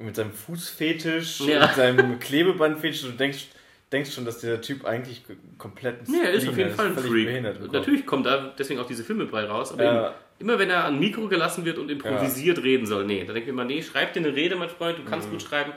mit 0.00 0.16
seinem 0.16 0.32
Fußfetisch, 0.32 1.40
ja. 1.40 1.66
mit 1.66 1.74
seinem 1.74 2.18
Klebebandfetisch, 2.18 3.02
du 3.02 3.10
denkst, 3.10 3.48
denkst 3.92 4.12
schon, 4.12 4.24
dass 4.24 4.38
dieser 4.38 4.60
Typ 4.60 4.84
eigentlich 4.84 5.22
komplett. 5.58 6.08
Nee, 6.08 6.20
er 6.22 6.32
ist 6.32 6.48
auf 6.48 6.56
jeden 6.56 6.74
Fall 6.74 6.86
ein 6.86 6.96
Freak. 6.96 7.72
Natürlich 7.72 8.06
kommt 8.06 8.26
da 8.26 8.54
deswegen 8.58 8.80
auch 8.80 8.86
diese 8.86 9.04
Filme 9.04 9.26
bei 9.26 9.44
raus, 9.44 9.72
aber 9.72 9.84
ja. 9.84 10.14
immer 10.38 10.58
wenn 10.58 10.70
er 10.70 10.84
an 10.84 10.98
Mikro 10.98 11.28
gelassen 11.28 11.64
wird 11.64 11.78
und 11.78 11.90
improvisiert 11.90 12.58
ja. 12.58 12.62
reden 12.62 12.86
soll, 12.86 13.04
nee, 13.04 13.24
da 13.24 13.32
denke 13.32 13.48
ich 13.48 13.48
immer, 13.48 13.64
nee, 13.64 13.82
schreib 13.82 14.12
dir 14.12 14.20
eine 14.20 14.34
Rede, 14.34 14.56
mein 14.56 14.70
Freund, 14.70 14.98
du 14.98 15.04
kannst 15.04 15.28
mhm. 15.28 15.32
gut 15.32 15.42
schreiben, 15.42 15.72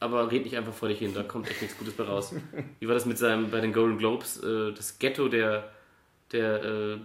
aber 0.00 0.30
red 0.30 0.44
nicht 0.44 0.56
einfach 0.56 0.72
vor 0.72 0.88
dich 0.88 0.98
hin, 0.98 1.12
da 1.14 1.22
kommt 1.22 1.50
echt 1.50 1.62
nichts 1.62 1.76
Gutes 1.78 1.94
bei 1.94 2.04
raus. 2.04 2.34
Wie 2.80 2.86
war 2.86 2.94
das 2.94 3.06
mit 3.06 3.18
seinem, 3.18 3.50
bei 3.50 3.60
den 3.60 3.72
Golden 3.72 3.98
Globes, 3.98 4.42
äh, 4.42 4.72
das 4.72 4.98
Ghetto 4.98 5.28
der, 5.28 5.70
der, 6.32 6.64
äh, 6.64 6.96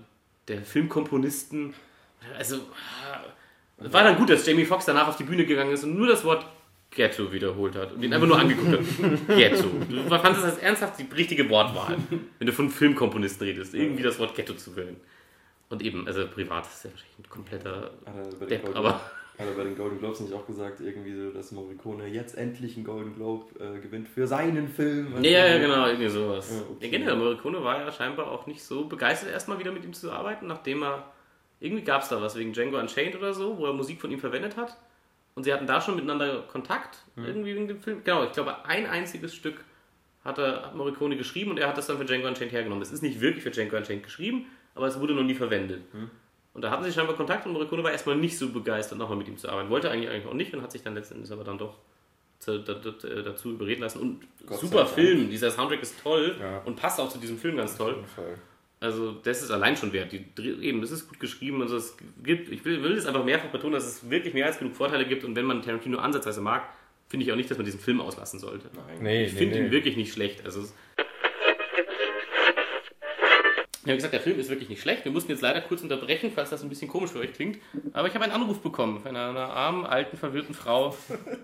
der 0.48 0.62
Filmkomponisten, 0.62 1.74
also, 2.38 2.60
war 3.78 4.04
dann 4.04 4.16
gut, 4.16 4.30
dass 4.30 4.46
Jamie 4.46 4.66
Foxx 4.66 4.86
danach 4.86 5.10
auf 5.10 5.18
die 5.18 5.24
Bühne 5.24 5.46
gegangen 5.46 5.74
ist 5.74 5.84
und 5.84 5.98
nur 5.98 6.08
das 6.08 6.24
Wort 6.24 6.46
Ghetto 6.96 7.32
wiederholt 7.32 7.76
hat 7.76 7.94
und 7.94 8.04
ihn 8.04 8.14
einfach 8.14 8.28
nur 8.28 8.40
angeguckt 8.40 8.72
hat. 8.72 9.28
Ghetto. 9.28 9.70
Du 9.90 10.10
fandest 10.10 10.44
das 10.44 10.58
ernsthaft 10.60 11.00
die 11.00 11.08
richtige 11.16 11.50
Wortwahl, 11.50 11.98
wenn 12.38 12.48
du 12.48 12.54
von 12.54 12.70
Filmkomponisten 12.70 13.48
redest, 13.48 13.74
irgendwie 13.74 14.04
das 14.04 14.20
Wort 14.20 14.36
Ghetto 14.36 14.54
zu 14.54 14.76
wählen. 14.76 14.98
Und 15.70 15.82
eben, 15.82 16.06
also 16.08 16.28
privat 16.28 16.66
ist 16.68 16.84
ja 16.86 16.92
wahrscheinlich 16.92 17.20
ein 17.20 17.30
kompletter 17.30 17.92
Depp, 18.50 18.76
aber... 18.76 19.02
Hat 19.36 19.48
er 19.48 19.54
bei 19.54 19.64
den 19.64 19.76
Golden 19.76 19.98
Globes 19.98 20.20
nicht 20.20 20.32
auch 20.32 20.46
gesagt, 20.46 20.80
irgendwie 20.80 21.16
so, 21.16 21.32
dass 21.32 21.52
Morricone 21.52 22.06
jetzt 22.06 22.38
endlich 22.38 22.76
einen 22.76 22.86
Golden 22.86 23.16
Globe 23.16 23.46
äh, 23.60 23.80
gewinnt 23.80 24.08
für 24.08 24.28
seinen 24.28 24.68
Film? 24.68 25.08
Also 25.16 25.28
ja, 25.28 25.48
ja, 25.48 25.58
genau, 25.58 25.88
irgendwie 25.88 26.10
sowas. 26.10 26.52
Ja, 26.52 26.62
okay. 26.70 26.86
ja, 26.86 26.92
generell, 26.92 27.16
Morricone 27.16 27.64
war 27.64 27.80
ja 27.80 27.92
scheinbar 27.92 28.30
auch 28.30 28.46
nicht 28.46 28.64
so 28.64 28.86
begeistert, 28.86 29.32
erstmal 29.32 29.58
wieder 29.58 29.72
mit 29.72 29.84
ihm 29.86 29.94
zu 29.94 30.12
arbeiten, 30.12 30.46
nachdem 30.46 30.84
er. 30.84 31.12
Irgendwie 31.60 31.84
gab 31.84 32.04
es 32.04 32.10
da 32.10 32.22
was 32.22 32.36
wegen 32.36 32.54
Django 32.54 32.78
Unchained 32.78 33.16
oder 33.16 33.34
so, 33.34 33.58
wo 33.58 33.66
er 33.66 33.74
Musik 33.74 34.00
von 34.00 34.12
ihm 34.12 34.20
verwendet 34.20 34.56
hat. 34.56 34.78
Und 35.36 35.43
sie 35.43 35.54
hatten 35.54 35.65
da 35.65 35.82
schon 35.82 35.96
miteinander 35.96 36.43
Kontakt, 36.43 37.04
mhm. 37.15 37.26
irgendwie 37.26 37.56
wegen 37.56 37.67
dem 37.67 37.82
Film. 37.82 38.04
Genau, 38.04 38.24
ich 38.24 38.32
glaube, 38.32 38.65
ein 38.65 38.86
einziges 38.86 39.34
Stück 39.34 39.63
hat, 40.24 40.38
er, 40.38 40.63
hat 40.63 40.76
Morricone 40.76 41.17
geschrieben 41.17 41.52
und 41.52 41.58
er 41.58 41.67
hat 41.67 41.78
das 41.78 41.88
dann 41.88 41.98
für 41.98 42.06
Django 42.06 42.28
Unchained 42.28 42.52
hergenommen. 42.52 42.82
Es 42.82 42.91
ist 42.91 43.02
nicht 43.02 43.19
wirklich 43.19 43.43
für 43.43 43.52
Django 43.52 43.76
Unchained 43.76 44.04
geschrieben, 44.04 44.46
aber 44.76 44.88
es 44.88 45.00
wurde 45.00 45.13
noch 45.13 45.24
nie 45.24 45.36
verwendet. 45.36 45.82
Mhm. 45.93 46.12
Und 46.54 46.62
da 46.62 46.69
hatten 46.69 46.84
sie 46.84 46.91
scheinbar 46.91 47.15
Kontakt 47.15 47.46
und 47.48 47.54
Morricone 47.54 47.84
war 47.84 47.91
erstmal 47.91 48.15
nicht 48.15 48.38
so 48.38 48.50
begeistert, 48.50 49.00
nochmal 49.00 49.17
mit 49.17 49.28
ihm 49.28 49.38
zu 49.38 49.50
arbeiten. 49.50 49.69
Wollte 49.69 49.89
eigentlich, 49.89 50.10
eigentlich 50.10 50.28
auch 50.28 50.36
nicht 50.36 50.54
und 50.54 50.62
hat 50.62 50.72
sich 50.72 50.84
dann 50.84 50.93
letztendlich 50.93 51.32
aber 51.32 51.43
dann 51.43 51.58
doch 51.58 51.78
dazu 52.46 53.52
überreden 53.52 53.82
lassen. 53.82 54.00
Und 54.00 54.28
Gott 54.46 54.60
super 54.60 54.86
Film, 54.86 55.30
dieser 55.30 55.50
Soundtrack 55.50 55.82
ist 55.82 56.02
toll 56.04 56.36
ja. 56.39 56.60
und 56.60 56.76
passt 56.76 57.00
auch 57.00 57.10
zu 57.10 57.17
diesem 57.17 57.38
Film 57.38 57.58
ganz 57.58 57.78
toll. 57.78 57.91
Auf 57.91 57.98
jeden 57.98 58.08
Fall. 58.08 58.38
Also 58.84 59.13
das 59.13 59.41
ist 59.41 59.50
allein 59.50 59.78
schon 59.78 59.93
wert. 59.93 60.12
Die, 60.12 60.26
eben, 60.62 60.84
es 60.84 60.91
ist 60.91 61.08
gut 61.08 61.17
geschrieben. 61.17 61.62
Also 61.62 61.78
es 61.78 61.96
gibt, 62.22 62.50
ich 62.50 62.65
will, 62.65 62.84
will 62.84 62.98
es 62.98 63.06
einfach 63.06 63.24
mehrfach 63.24 63.48
betonen, 63.48 63.76
dass 63.76 63.86
es 63.86 64.10
wirklich 64.10 64.34
mehr 64.34 64.46
als 64.46 64.60
genug 64.60 64.76
Vorteile 64.76 65.08
gibt. 65.08 65.24
Und 65.24 65.38
wenn 65.38 65.46
man 65.46 65.62
Tarantino 65.62 66.00
ansatzweise 66.00 66.41
mag, 66.41 66.63
finde 67.08 67.26
ich 67.26 67.32
auch 67.32 67.38
nicht, 67.38 67.50
dass 67.50 67.58
man 67.58 67.63
diesen 67.63 67.80
Film 67.80 68.02
auslassen 68.02 68.39
sollte. 68.39 68.69
Nein. 68.76 68.98
Nee, 69.02 69.26
ich 69.26 69.34
nee, 69.34 69.39
finde 69.39 69.56
nee. 69.56 69.65
ihn 69.67 69.72
wirklich 69.72 69.96
nicht 69.96 70.12
schlecht. 70.12 70.43
Also 70.43 70.67
ich 73.84 73.89
habe 73.89 73.98
gesagt, 73.98 74.13
der 74.13 74.22
Film 74.22 74.39
ist 74.39 74.50
wirklich 74.50 74.69
nicht 74.69 74.82
schlecht. 74.82 75.04
Wir 75.04 75.12
mussten 75.12 75.30
jetzt 75.30 75.41
leider 75.41 75.60
kurz 75.60 75.82
unterbrechen, 75.82 76.32
falls 76.34 76.50
das 76.50 76.63
ein 76.63 76.69
bisschen 76.69 76.88
komisch 76.88 77.12
für 77.12 77.19
euch 77.19 77.34
klingt. 77.34 77.60
Aber 77.91 78.08
ich 78.08 78.13
habe 78.13 78.24
einen 78.24 78.32
Anruf 78.34 78.62
bekommen 78.62 79.02
von 79.02 79.10
einer, 79.10 79.30
einer 79.30 79.50
armen, 79.50 79.86
alten, 79.86 80.15
verwirrten 80.15 80.56
Frau, 80.56 80.96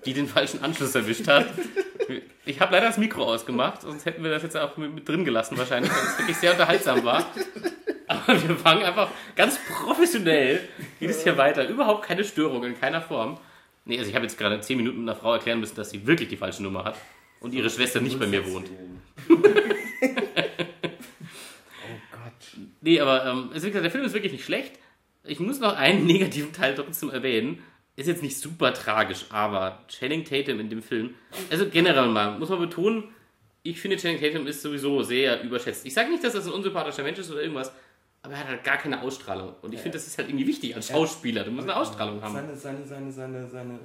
die 0.06 0.14
den 0.14 0.26
falschen 0.26 0.64
Anschluss 0.64 0.96
erwischt 0.96 1.28
hat. 1.28 1.48
Ich 2.46 2.62
habe 2.62 2.72
leider 2.72 2.88
das 2.88 2.98
Mikro 2.98 3.26
ausgemacht, 3.26 3.82
sonst 3.82 4.06
hätten 4.06 4.24
wir 4.24 4.32
das 4.32 4.42
jetzt 4.44 4.56
auch 4.56 4.78
mit, 4.78 4.96
mit 4.96 5.10
drin 5.10 5.26
gelassen 5.26 5.58
wahrscheinlich, 5.58 5.92
weil 5.92 6.00
es 6.00 6.18
wirklich 6.18 6.38
sehr 6.38 6.52
unterhaltsam 6.52 7.04
war. 7.04 7.26
Aber 8.08 8.42
wir 8.42 8.56
fangen 8.56 8.84
einfach 8.84 9.10
ganz 9.36 9.60
professionell, 9.68 10.62
geht 11.00 11.10
es 11.10 11.24
hier 11.24 11.38
weiter. 11.38 11.68
Überhaupt 11.68 12.06
keine 12.06 12.24
Störung 12.24 12.64
in 12.64 12.80
keiner 12.80 13.02
Form. 13.02 13.38
Nee, 13.84 13.98
also 13.98 14.10
ich 14.10 14.16
habe 14.16 14.26
jetzt 14.26 14.38
gerade 14.38 14.62
zehn 14.62 14.78
Minuten 14.78 15.02
mit 15.02 15.10
einer 15.10 15.20
Frau 15.20 15.34
erklären 15.34 15.60
müssen, 15.60 15.76
dass 15.76 15.90
sie 15.90 16.08
wirklich 16.08 16.30
die 16.30 16.38
falsche 16.38 16.64
Nummer 16.64 16.86
hat 16.86 16.96
und 17.42 17.54
ihre 17.54 17.70
Schwester 17.70 18.00
nicht 18.00 18.18
bei 18.18 18.28
mir 18.28 18.50
wohnt. 18.50 18.70
Nee, 22.82 23.00
aber 23.00 23.26
ähm, 23.26 23.50
also 23.54 23.66
wie 23.66 23.72
gesagt, 23.72 23.84
der 23.84 23.92
Film 23.92 24.06
ist 24.06 24.14
wirklich 24.14 24.32
nicht 24.32 24.46
schlecht. 24.46 24.80
Ich 25.24 25.40
muss 25.40 25.60
noch 25.60 25.76
einen 25.76 26.06
negativen 26.08 26.54
Teil 26.54 26.76
trotzdem 26.76 27.10
erwähnen. 27.10 27.64
Ist 27.96 28.08
jetzt 28.08 28.24
nicht 28.24 28.38
super 28.38 28.74
tragisch, 28.74 29.26
aber 29.30 29.84
Channing 29.90 30.24
Tatum 30.24 30.60
in 30.62 30.70
dem 30.70 30.82
Film, 30.82 31.16
also 31.50 31.68
generell 31.68 32.08
mal, 32.08 32.40
muss 32.40 32.48
man 32.48 32.60
betonen, 32.60 33.04
ich 33.62 33.82
finde 33.82 33.98
Channing 33.98 34.22
Tatum 34.22 34.48
ist 34.48 34.62
sowieso 34.62 35.04
sehr 35.04 35.44
überschätzt. 35.44 35.86
Ich 35.86 35.94
sage 35.94 36.10
nicht, 36.10 36.24
dass 36.24 36.32
das 36.32 36.48
ein 36.48 36.54
unsympathischer 36.54 37.04
Mensch 37.04 37.20
ist 37.20 37.30
oder 37.30 37.42
irgendwas, 37.42 37.74
aber 38.22 38.36
er 38.36 38.40
hat 38.40 38.48
halt 38.48 38.64
gar 38.64 38.78
keine 38.78 39.02
Ausstrahlung. 39.02 39.54
Und 39.62 39.74
ich 39.74 39.82
finde, 39.82 39.98
das 39.98 40.08
ist 40.08 40.18
halt 40.18 40.30
irgendwie 40.30 40.48
wichtig 40.48 40.76
als 40.76 40.88
Schauspieler. 40.88 41.44
Du 41.44 41.52
musst 41.52 41.68
eine 41.70 41.78
Ausstrahlung 41.78 42.22
haben. 42.22 42.34
Seine, 42.34 42.56
seine, 42.56 42.86
seine, 42.86 43.12
seine, 43.12 43.48
seine 43.50 43.80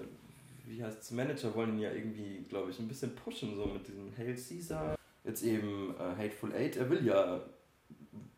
wie 0.66 0.82
heißt 0.82 1.02
es, 1.02 1.10
Manager 1.10 1.54
wollen 1.54 1.74
ihn 1.74 1.80
ja 1.80 1.92
irgendwie, 1.92 2.44
glaube 2.48 2.70
ich, 2.70 2.78
ein 2.78 2.88
bisschen 2.88 3.14
pushen, 3.14 3.56
so 3.56 3.66
mit 3.66 3.86
diesem 3.86 4.12
Hail 4.16 4.34
Caesar. 4.34 4.96
Jetzt 5.24 5.42
eben 5.42 5.94
äh, 5.98 6.22
Hateful 6.22 6.52
Eight. 6.52 6.76
Er 6.76 6.90
will 6.90 7.04
ja 7.06 7.40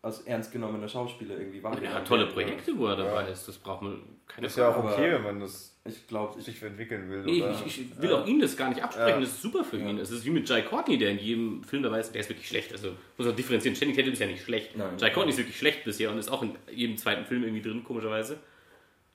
als 0.07 0.21
ernst 0.21 0.53
genommener 0.53 0.89
Schauspieler 0.89 1.37
irgendwie 1.37 1.63
wahrgenommen 1.63 1.93
Ja, 1.93 2.01
tolle 2.01 2.27
Projekte, 2.27 2.79
wo 2.79 2.87
er 2.87 2.97
dabei 2.97 3.23
ja. 3.25 3.29
ist. 3.29 3.47
Das 3.49 3.59
braucht 3.59 3.83
man 3.83 4.01
keine 4.29 4.47
Ist 4.47 4.57
ja 4.57 4.69
auch 4.69 4.85
okay, 4.85 5.13
wenn 5.13 5.23
man 5.23 5.41
das 5.41 5.77
ich 5.85 6.07
glaub, 6.07 6.41
sich 6.41 6.63
entwickeln 6.63 7.11
will. 7.11 7.23
Nee, 7.23 7.45
ich, 7.67 7.81
ich, 7.81 8.01
will 8.01 8.11
ja. 8.11 8.17
auch 8.17 8.27
ihm 8.27 8.41
das 8.41 8.57
gar 8.57 8.69
nicht 8.69 8.83
absprechen. 8.83 9.09
Ja. 9.09 9.21
Das 9.21 9.31
ist 9.31 9.43
super 9.43 9.65
für 9.65 9.79
ihn. 9.79 9.99
Es 9.99 10.11
ist 10.11 10.25
wie 10.25 10.31
mit 10.31 10.49
Jai 10.49 10.63
Courtney, 10.63 10.99
der 10.99 11.11
in 11.11 11.19
jedem 11.19 11.65
Film 11.65 11.83
dabei 11.83 12.01
ist. 12.01 12.13
Der 12.13 12.21
ist 12.21 12.29
wirklich 12.29 12.49
schlecht. 12.49 12.73
Also 12.73 12.93
muss 13.17 13.27
man 13.27 13.37
differenzieren. 13.37 13.77
Channing 13.77 13.97
Tatum 13.97 14.13
ist 14.13 14.19
ja 14.19 14.27
nicht 14.27 14.43
schlecht. 14.43 14.77
Nein, 14.77 14.97
Jai 14.99 15.11
Courtney 15.11 15.33
ist 15.33 15.39
wirklich 15.39 15.57
schlecht 15.57 15.85
bisher 15.85 16.11
und 16.11 16.19
ist 16.19 16.31
auch 16.31 16.43
in 16.43 16.57
jedem 16.73 16.97
zweiten 16.97 17.25
Film 17.25 17.43
irgendwie 17.43 17.63
drin, 17.63 17.85
komischerweise. 17.85 18.39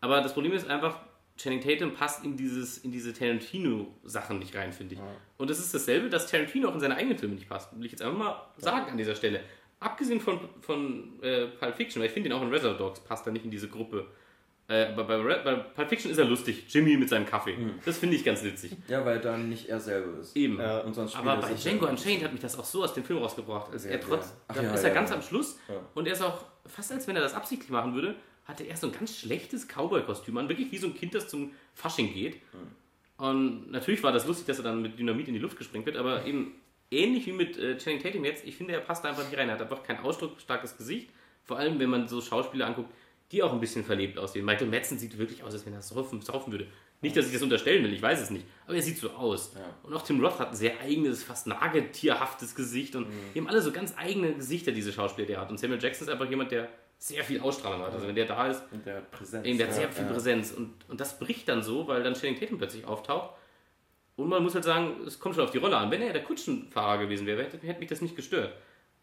Aber 0.01 0.21
das 0.21 0.33
Problem 0.33 0.53
ist 0.53 0.69
einfach, 0.69 0.99
Channing 1.37 1.61
Tatum 1.61 1.93
passt 1.93 2.23
in, 2.23 2.37
dieses, 2.37 2.79
in 2.79 2.91
diese 2.91 3.13
Tarantino-Sachen 3.13 4.39
nicht 4.39 4.55
rein, 4.55 4.71
finde 4.73 4.95
ich. 4.95 4.99
Ja. 4.99 5.07
Und 5.37 5.49
das 5.49 5.59
ist 5.59 5.73
dasselbe, 5.73 6.09
dass 6.09 6.29
Tarantino 6.29 6.69
auch 6.69 6.75
in 6.75 6.79
seine 6.79 6.95
eigenen 6.95 7.17
Filme 7.17 7.35
nicht 7.35 7.49
passt. 7.49 7.77
Will 7.77 7.85
ich 7.85 7.91
jetzt 7.91 8.01
einfach 8.01 8.17
mal 8.17 8.41
sagen 8.57 8.91
an 8.91 8.97
dieser 8.97 9.15
Stelle 9.15 9.41
abgesehen 9.81 10.21
von, 10.21 10.39
von 10.61 11.21
äh, 11.21 11.47
Pulp 11.47 11.75
Fiction, 11.75 11.99
weil 12.01 12.07
ich 12.07 12.13
finde 12.13 12.29
ihn 12.29 12.33
auch 12.33 12.41
in 12.41 12.49
Reservoir 12.49 12.77
Dogs 12.77 13.01
passt 13.01 13.25
er 13.25 13.33
nicht 13.33 13.43
in 13.43 13.51
diese 13.51 13.67
Gruppe. 13.67 14.05
Äh, 14.69 14.85
aber 14.85 15.03
bei, 15.03 15.37
bei, 15.39 15.55
Pulp 15.55 15.89
Fiction 15.89 16.11
ist 16.11 16.17
er 16.17 16.25
lustig. 16.25 16.63
Jimmy 16.69 16.95
mit 16.95 17.09
seinem 17.09 17.25
Kaffee. 17.25 17.57
Mhm. 17.57 17.79
Das 17.83 17.97
finde 17.97 18.15
ich 18.15 18.23
ganz 18.23 18.41
witzig. 18.43 18.71
Ja, 18.87 19.03
weil 19.03 19.19
dann 19.19 19.49
nicht 19.49 19.67
er 19.67 19.79
selber 19.79 20.19
ist. 20.21 20.37
Eben. 20.37 20.59
Ja. 20.59 20.79
Und 20.79 20.93
sonst 20.93 21.17
aber 21.17 21.35
bei 21.37 21.53
Django 21.53 21.87
Unchained 21.87 22.23
hat 22.23 22.31
mich 22.31 22.41
das 22.41 22.57
auch 22.57 22.63
so 22.63 22.83
aus 22.83 22.93
dem 22.93 23.03
Film 23.03 23.19
rausgebracht. 23.19 23.71
Also 23.71 23.89
ja, 23.89 23.95
er 23.95 24.01
trotz, 24.01 24.33
ja. 24.47 24.55
dann 24.55 24.73
ist 24.73 24.83
er 24.83 24.91
ganz 24.91 25.11
am 25.11 25.21
Schluss 25.21 25.59
und 25.95 26.07
er 26.07 26.13
ist 26.13 26.21
auch 26.21 26.45
fast 26.65 26.91
als 26.91 27.07
wenn 27.07 27.15
er 27.15 27.21
das 27.21 27.33
absichtlich 27.33 27.69
machen 27.69 27.95
würde, 27.95 28.15
hatte 28.45 28.63
er 28.63 28.77
so 28.77 28.87
ein 28.87 28.93
ganz 28.93 29.17
schlechtes 29.17 29.67
Cowboy-Kostüm 29.67 30.37
an. 30.37 30.47
Wirklich 30.47 30.71
wie 30.71 30.77
so 30.77 30.87
ein 30.87 30.93
Kind, 30.93 31.15
das 31.15 31.27
zum 31.27 31.51
Fasching 31.73 32.13
geht. 32.13 32.35
Mhm. 32.53 33.25
Und 33.25 33.71
natürlich 33.71 34.01
war 34.03 34.11
das 34.11 34.25
lustig, 34.25 34.47
dass 34.47 34.57
er 34.57 34.63
dann 34.63 34.81
mit 34.81 34.97
Dynamit 34.97 35.27
in 35.27 35.33
die 35.35 35.39
Luft 35.39 35.57
gesprengt 35.57 35.85
wird, 35.85 35.95
aber 35.97 36.25
eben 36.25 36.55
ähnlich 36.91 37.25
wie 37.25 37.31
mit 37.31 37.57
äh, 37.57 37.77
Channing 37.77 38.01
Tatum 38.01 38.25
jetzt, 38.25 38.45
ich 38.45 38.55
finde, 38.55 38.73
er 38.73 38.81
passt 38.81 39.05
einfach 39.05 39.23
nicht 39.23 39.37
rein. 39.37 39.49
Er 39.49 39.55
hat 39.55 39.61
einfach 39.61 39.83
kein 39.83 39.99
ausdrucksstarkes 39.99 40.77
Gesicht. 40.77 41.09
Vor 41.43 41.57
allem, 41.57 41.79
wenn 41.79 41.89
man 41.89 42.07
so 42.07 42.21
Schauspieler 42.21 42.67
anguckt, 42.67 42.91
die 43.31 43.41
auch 43.41 43.53
ein 43.53 43.59
bisschen 43.59 43.83
verlebt 43.83 44.17
aussehen. 44.19 44.45
Michael 44.45 44.67
Madsen 44.67 44.99
sieht 44.99 45.17
wirklich 45.17 45.43
aus, 45.43 45.53
als 45.53 45.65
wenn 45.65 45.73
er 45.73 45.81
saufen, 45.81 46.21
saufen 46.21 46.51
würde. 46.51 46.67
Nicht, 47.01 47.17
dass 47.17 47.25
ich 47.25 47.33
das 47.33 47.41
unterstellen 47.41 47.83
will, 47.83 47.93
ich 47.93 48.01
weiß 48.01 48.21
es 48.21 48.29
nicht. 48.29 48.45
Aber 48.67 48.75
er 48.75 48.81
sieht 48.81 48.97
so 48.97 49.09
aus. 49.11 49.53
Ja. 49.55 49.61
Und 49.81 49.93
auch 49.93 50.03
Tim 50.03 50.23
Roth 50.23 50.37
hat 50.37 50.49
ein 50.49 50.55
sehr 50.55 50.79
eigenes, 50.79 51.23
fast 51.23 51.47
nagetierhaftes 51.47 52.53
Gesicht. 52.53 52.95
Und 52.95 53.07
mhm. 53.07 53.13
die 53.33 53.39
haben 53.39 53.47
alle 53.47 53.61
so 53.61 53.71
ganz 53.71 53.95
eigene 53.97 54.33
Gesichter, 54.33 54.71
diese 54.71 54.91
Schauspieler, 54.91 55.25
die 55.25 55.33
er 55.33 55.41
hat. 55.41 55.49
Und 55.49 55.59
Samuel 55.59 55.81
Jackson 55.81 56.07
ist 56.07 56.13
einfach 56.13 56.29
jemand, 56.29 56.51
der 56.51 56.69
sehr 56.99 57.23
viel 57.23 57.39
Ausstrahlung 57.39 57.81
hat. 57.81 57.93
Also 57.93 58.07
wenn 58.07 58.15
der 58.15 58.25
da 58.25 58.47
ist, 58.47 58.61
der 58.85 59.01
Präsenz. 59.01 59.47
In 59.47 59.57
der 59.57 59.71
sehr 59.71 59.89
viel 59.89 60.05
ja. 60.05 60.11
Präsenz. 60.11 60.51
Und, 60.51 60.73
und 60.87 61.01
das 61.01 61.17
bricht 61.17 61.49
dann 61.49 61.63
so, 61.63 61.87
weil 61.87 62.03
dann 62.03 62.13
Channing 62.13 62.39
Tatum 62.39 62.59
plötzlich 62.59 62.85
auftaucht. 62.85 63.31
Und 64.21 64.29
man 64.29 64.43
muss 64.43 64.53
halt 64.55 64.63
sagen, 64.63 64.95
es 65.05 65.19
kommt 65.19 65.35
schon 65.35 65.43
auf 65.43 65.51
die 65.51 65.57
Rolle 65.57 65.77
an. 65.77 65.91
Wenn 65.91 66.01
er 66.01 66.13
der 66.13 66.23
Kutschenfahrer 66.23 66.99
gewesen 66.99 67.25
wäre, 67.25 67.43
hätte, 67.43 67.57
hätte 67.65 67.79
mich 67.79 67.89
das 67.89 68.01
nicht 68.01 68.15
gestört. 68.15 68.53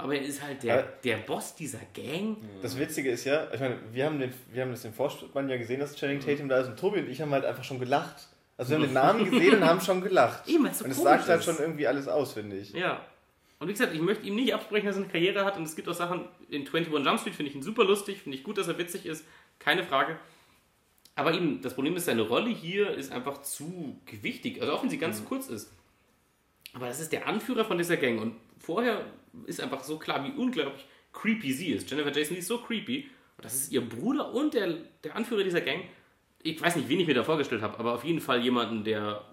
Aber 0.00 0.14
er 0.14 0.22
ist 0.22 0.40
halt 0.42 0.62
der, 0.62 0.82
der 1.02 1.16
Boss 1.16 1.56
dieser 1.56 1.80
Gang. 1.92 2.36
Das 2.62 2.78
Witzige 2.78 3.10
ist 3.10 3.24
ja, 3.24 3.48
ich 3.52 3.58
meine, 3.58 3.78
wir 3.92 4.04
haben, 4.04 4.20
den, 4.20 4.32
wir 4.52 4.62
haben 4.62 4.70
das 4.70 4.84
im 4.84 4.92
Vorspann 4.92 5.48
ja 5.48 5.56
gesehen, 5.56 5.80
dass 5.80 5.96
Channing 5.96 6.20
Tatum 6.20 6.48
da 6.48 6.60
ist 6.60 6.68
und 6.68 6.78
Tobi 6.78 7.00
und 7.00 7.08
ich 7.08 7.20
haben 7.20 7.32
halt 7.32 7.44
einfach 7.44 7.64
schon 7.64 7.80
gelacht. 7.80 8.28
Also 8.56 8.70
wir 8.70 8.76
haben 8.76 8.82
den 8.86 8.92
Namen 8.92 9.30
gesehen 9.30 9.56
und 9.56 9.64
haben 9.64 9.80
schon 9.80 10.00
gelacht. 10.00 10.48
Eben, 10.48 10.72
so 10.72 10.84
und 10.84 10.92
es 10.92 11.02
sagt 11.02 11.28
halt 11.28 11.42
schon 11.42 11.58
irgendwie 11.58 11.88
alles 11.88 12.06
aus, 12.06 12.34
finde 12.34 12.56
ich. 12.56 12.72
Ja. 12.72 13.04
Und 13.58 13.66
wie 13.66 13.72
gesagt, 13.72 13.92
ich 13.92 14.00
möchte 14.00 14.24
ihm 14.24 14.36
nicht 14.36 14.54
absprechen, 14.54 14.86
dass 14.86 14.96
er 14.96 15.02
eine 15.02 15.10
Karriere 15.10 15.44
hat 15.44 15.56
und 15.56 15.64
es 15.64 15.74
gibt 15.74 15.88
auch 15.88 15.94
Sachen, 15.94 16.28
in 16.48 16.60
21 16.60 16.92
Jump 16.92 17.18
Street 17.18 17.34
finde 17.34 17.50
ich 17.50 17.56
ihn 17.56 17.62
super 17.62 17.84
lustig, 17.84 18.22
finde 18.22 18.38
ich 18.38 18.44
gut, 18.44 18.56
dass 18.56 18.68
er 18.68 18.78
witzig 18.78 19.04
ist, 19.04 19.24
keine 19.58 19.82
Frage. 19.82 20.16
Aber 21.18 21.34
eben, 21.34 21.60
das 21.62 21.74
Problem 21.74 21.96
ist, 21.96 22.04
seine 22.04 22.22
Rolle 22.22 22.48
hier 22.48 22.92
ist 22.92 23.10
einfach 23.10 23.42
zu 23.42 24.00
gewichtig, 24.06 24.60
also 24.60 24.72
auch 24.72 24.84
wenn 24.84 24.90
sie 24.90 24.98
ganz 24.98 25.20
mhm. 25.20 25.24
kurz 25.24 25.48
ist. 25.48 25.72
Aber 26.74 26.86
das 26.86 27.00
ist 27.00 27.10
der 27.10 27.26
Anführer 27.26 27.64
von 27.64 27.76
dieser 27.76 27.96
Gang 27.96 28.20
und 28.20 28.36
vorher 28.60 29.04
ist 29.44 29.60
einfach 29.60 29.82
so 29.82 29.98
klar, 29.98 30.24
wie 30.24 30.40
unglaublich 30.40 30.86
creepy 31.12 31.52
sie 31.52 31.70
ist. 31.70 31.90
Jennifer 31.90 32.16
Jason 32.16 32.36
ist 32.36 32.46
so 32.46 32.58
creepy 32.58 33.10
und 33.36 33.44
das 33.44 33.52
ist 33.56 33.72
ihr 33.72 33.80
Bruder 33.80 34.32
und 34.32 34.54
der, 34.54 34.72
der 35.02 35.16
Anführer 35.16 35.42
dieser 35.42 35.60
Gang. 35.60 35.80
Ich 36.44 36.62
weiß 36.62 36.76
nicht, 36.76 36.88
wen 36.88 37.00
ich 37.00 37.08
mir 37.08 37.14
da 37.14 37.24
vorgestellt 37.24 37.62
habe, 37.62 37.80
aber 37.80 37.94
auf 37.94 38.04
jeden 38.04 38.20
Fall 38.20 38.40
jemanden, 38.40 38.84
der, 38.84 39.24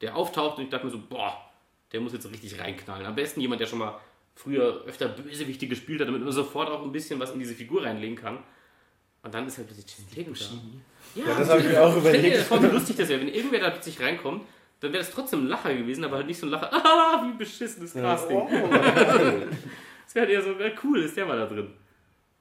der 0.00 0.16
auftaucht 0.16 0.58
und 0.58 0.64
ich 0.64 0.70
dachte 0.70 0.86
mir 0.86 0.90
so, 0.90 1.00
boah, 1.08 1.48
der 1.92 2.00
muss 2.00 2.12
jetzt 2.12 2.28
richtig 2.28 2.58
reinknallen. 2.58 3.06
Am 3.06 3.14
besten 3.14 3.40
jemand, 3.40 3.60
der 3.60 3.68
schon 3.68 3.78
mal 3.78 4.00
früher 4.34 4.82
öfter 4.84 5.06
Bösewichte 5.06 5.68
gespielt 5.68 6.00
hat, 6.00 6.08
damit 6.08 6.24
man 6.24 6.32
sofort 6.32 6.70
auch 6.70 6.82
ein 6.82 6.90
bisschen 6.90 7.20
was 7.20 7.30
in 7.30 7.38
diese 7.38 7.54
Figur 7.54 7.84
reinlegen 7.84 8.16
kann. 8.16 8.40
Und 9.22 9.34
dann 9.34 9.46
ist 9.46 9.58
halt 9.58 9.66
plötzlich 9.66 9.86
Jason 9.86 10.36
Tatum 10.36 10.82
ja, 11.14 11.24
ja, 11.24 11.38
das 11.38 11.48
habe 11.48 11.60
ich 11.60 11.68
mir 11.68 11.82
auch 11.82 11.96
überlegt. 11.96 12.38
Das 12.38 12.50
war 12.50 12.60
lustig, 12.60 12.96
dass 12.96 13.08
wenn 13.08 13.28
irgendwer 13.28 13.60
da 13.60 13.70
plötzlich 13.70 14.00
reinkommt, 14.00 14.42
dann 14.80 14.92
wäre 14.92 15.02
das 15.02 15.12
trotzdem 15.12 15.44
ein 15.44 15.48
Lacher 15.48 15.74
gewesen, 15.74 16.04
aber 16.04 16.16
halt 16.16 16.26
nicht 16.26 16.38
so 16.38 16.46
ein 16.46 16.50
Lacher, 16.50 16.72
ah, 16.72 17.24
wie 17.26 17.36
beschissenes 17.36 17.94
Casting. 17.94 18.36
Oh, 18.36 18.48
das 18.70 20.14
wäre 20.14 20.26
halt 20.26 20.30
eher 20.30 20.42
so, 20.42 20.52
ja, 20.52 20.70
cool, 20.84 21.02
ist 21.02 21.16
der 21.16 21.26
mal 21.26 21.36
da 21.36 21.46
drin. 21.46 21.68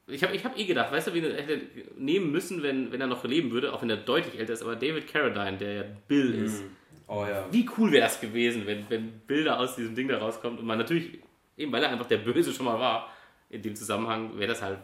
Ich 0.08 0.24
habe 0.24 0.36
ich 0.36 0.44
hab 0.44 0.58
eh 0.58 0.66
gedacht, 0.66 0.92
weißt 0.92 1.08
du, 1.08 1.14
wen 1.14 1.24
er 1.24 1.44
hätte 1.44 1.62
nehmen 1.98 2.32
müssen, 2.32 2.64
wenn, 2.64 2.92
wenn 2.92 3.02
er 3.02 3.08
noch 3.08 3.24
leben 3.26 3.52
würde, 3.52 3.74
auch 3.74 3.82
wenn 3.82 3.90
er 3.90 3.98
deutlich 3.98 4.40
älter 4.40 4.54
ist, 4.54 4.64
aber 4.64 4.76
David 4.76 5.08
Carradine, 5.08 5.58
der 5.58 5.74
ja 5.74 5.84
Bill 6.08 6.34
mhm. 6.34 6.46
ist. 6.46 6.64
Oh 7.08 7.26
ja. 7.28 7.46
Wie 7.52 7.68
cool 7.78 7.92
wäre 7.92 8.04
das 8.04 8.22
gewesen, 8.22 8.66
wenn, 8.66 8.90
wenn 8.90 9.20
Bilder 9.22 9.60
aus 9.60 9.76
diesem 9.76 9.96
Ding 9.96 10.08
da 10.08 10.18
rauskommt 10.20 10.60
und 10.60 10.66
man 10.66 10.78
natürlich, 10.78 11.20
eben 11.58 11.72
weil 11.72 11.84
er 11.84 11.90
einfach 11.90 12.06
der 12.06 12.18
Böse 12.18 12.54
schon 12.54 12.66
mal 12.66 12.80
war, 12.80 13.12
in 13.50 13.62
dem 13.62 13.76
Zusammenhang 13.76 14.38
wäre 14.38 14.50
das 14.50 14.62
halt 14.62 14.78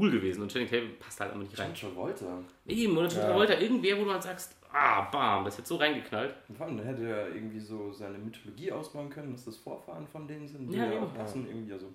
cool 0.00 0.10
gewesen. 0.10 0.42
Und 0.42 0.50
Channing 0.50 0.70
Tatum 0.70 0.90
passt 0.98 1.20
halt 1.20 1.32
einfach 1.32 1.44
nicht 1.44 1.58
rein. 1.58 1.72
John 1.74 1.92
Travolta. 1.92 2.38
Eben, 2.66 2.96
oder 2.96 3.08
John 3.08 3.18
ja. 3.18 3.26
Travolta, 3.26 3.54
irgendwer, 3.58 3.98
wo 3.98 4.04
du 4.04 4.12
halt 4.12 4.22
sagst, 4.22 4.56
ah, 4.72 5.02
bam, 5.02 5.44
das 5.44 5.58
jetzt 5.58 5.68
so 5.68 5.76
reingeknallt. 5.76 6.34
Und 6.48 6.56
vor 6.56 6.66
allem, 6.66 6.78
da 6.78 6.84
hätte 6.84 7.06
er 7.06 7.34
irgendwie 7.34 7.60
so 7.60 7.92
seine 7.92 8.18
Mythologie 8.18 8.72
ausbauen 8.72 9.10
können, 9.10 9.32
dass 9.32 9.44
das 9.44 9.56
Vorfahren 9.56 10.06
von 10.06 10.26
denen 10.26 10.48
sind, 10.48 10.68
die 10.68 10.76
ja, 10.76 10.92
ja 10.92 11.00
auch 11.00 11.14
passen, 11.14 11.46
irgendwie, 11.46 11.72
also, 11.72 11.86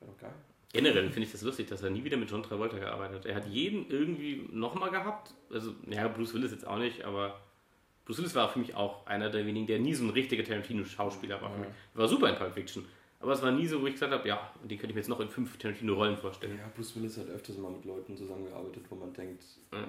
wäre 0.00 0.12
doch 0.12 0.18
geil. 0.18 0.32
Generell 0.72 1.10
finde 1.10 1.26
ich 1.26 1.32
das 1.32 1.42
lustig, 1.42 1.66
dass 1.68 1.82
er 1.82 1.90
nie 1.90 2.02
wieder 2.02 2.16
mit 2.16 2.30
John 2.30 2.42
Travolta 2.42 2.78
gearbeitet 2.78 3.18
hat. 3.18 3.26
Er 3.26 3.34
hat 3.34 3.46
jeden 3.46 3.90
irgendwie 3.90 4.48
nochmal 4.52 4.90
gehabt. 4.90 5.34
Also, 5.50 5.74
ja, 5.86 6.08
Bruce 6.08 6.32
Willis 6.32 6.52
jetzt 6.52 6.66
auch 6.66 6.78
nicht, 6.78 7.04
aber 7.04 7.40
Bruce 8.06 8.18
Willis 8.18 8.34
war 8.34 8.48
für 8.48 8.58
mich 8.58 8.74
auch 8.74 9.06
einer 9.06 9.28
der 9.28 9.46
wenigen, 9.46 9.66
der 9.66 9.78
nie 9.78 9.94
so 9.94 10.04
ein 10.04 10.10
richtiger 10.10 10.44
Tarantino-Schauspieler 10.44 11.40
war. 11.42 11.50
Ja. 11.50 11.66
War 11.94 12.08
super 12.08 12.30
in 12.30 12.36
Pulp 12.36 12.54
Fiction. 12.54 12.86
Aber 13.22 13.32
es 13.32 13.42
war 13.42 13.52
nie 13.52 13.66
so, 13.66 13.80
wo 13.80 13.86
ich 13.86 13.94
gesagt 13.94 14.12
habe, 14.12 14.28
ja, 14.28 14.52
den 14.62 14.78
könnte 14.78 14.88
ich 14.88 14.94
mir 14.94 15.00
jetzt 15.00 15.08
noch 15.08 15.20
in 15.20 15.28
fünf 15.28 15.56
Tarantino-Rollen 15.56 16.16
vorstellen. 16.16 16.58
Ja, 16.58 16.70
Bruce 16.74 16.96
Willis 16.96 17.16
hat 17.18 17.28
öfters 17.28 17.56
mal 17.56 17.70
mit 17.70 17.84
Leuten 17.84 18.16
zusammengearbeitet, 18.16 18.82
wo 18.90 18.96
man 18.96 19.12
denkt, 19.12 19.44
ja. 19.72 19.86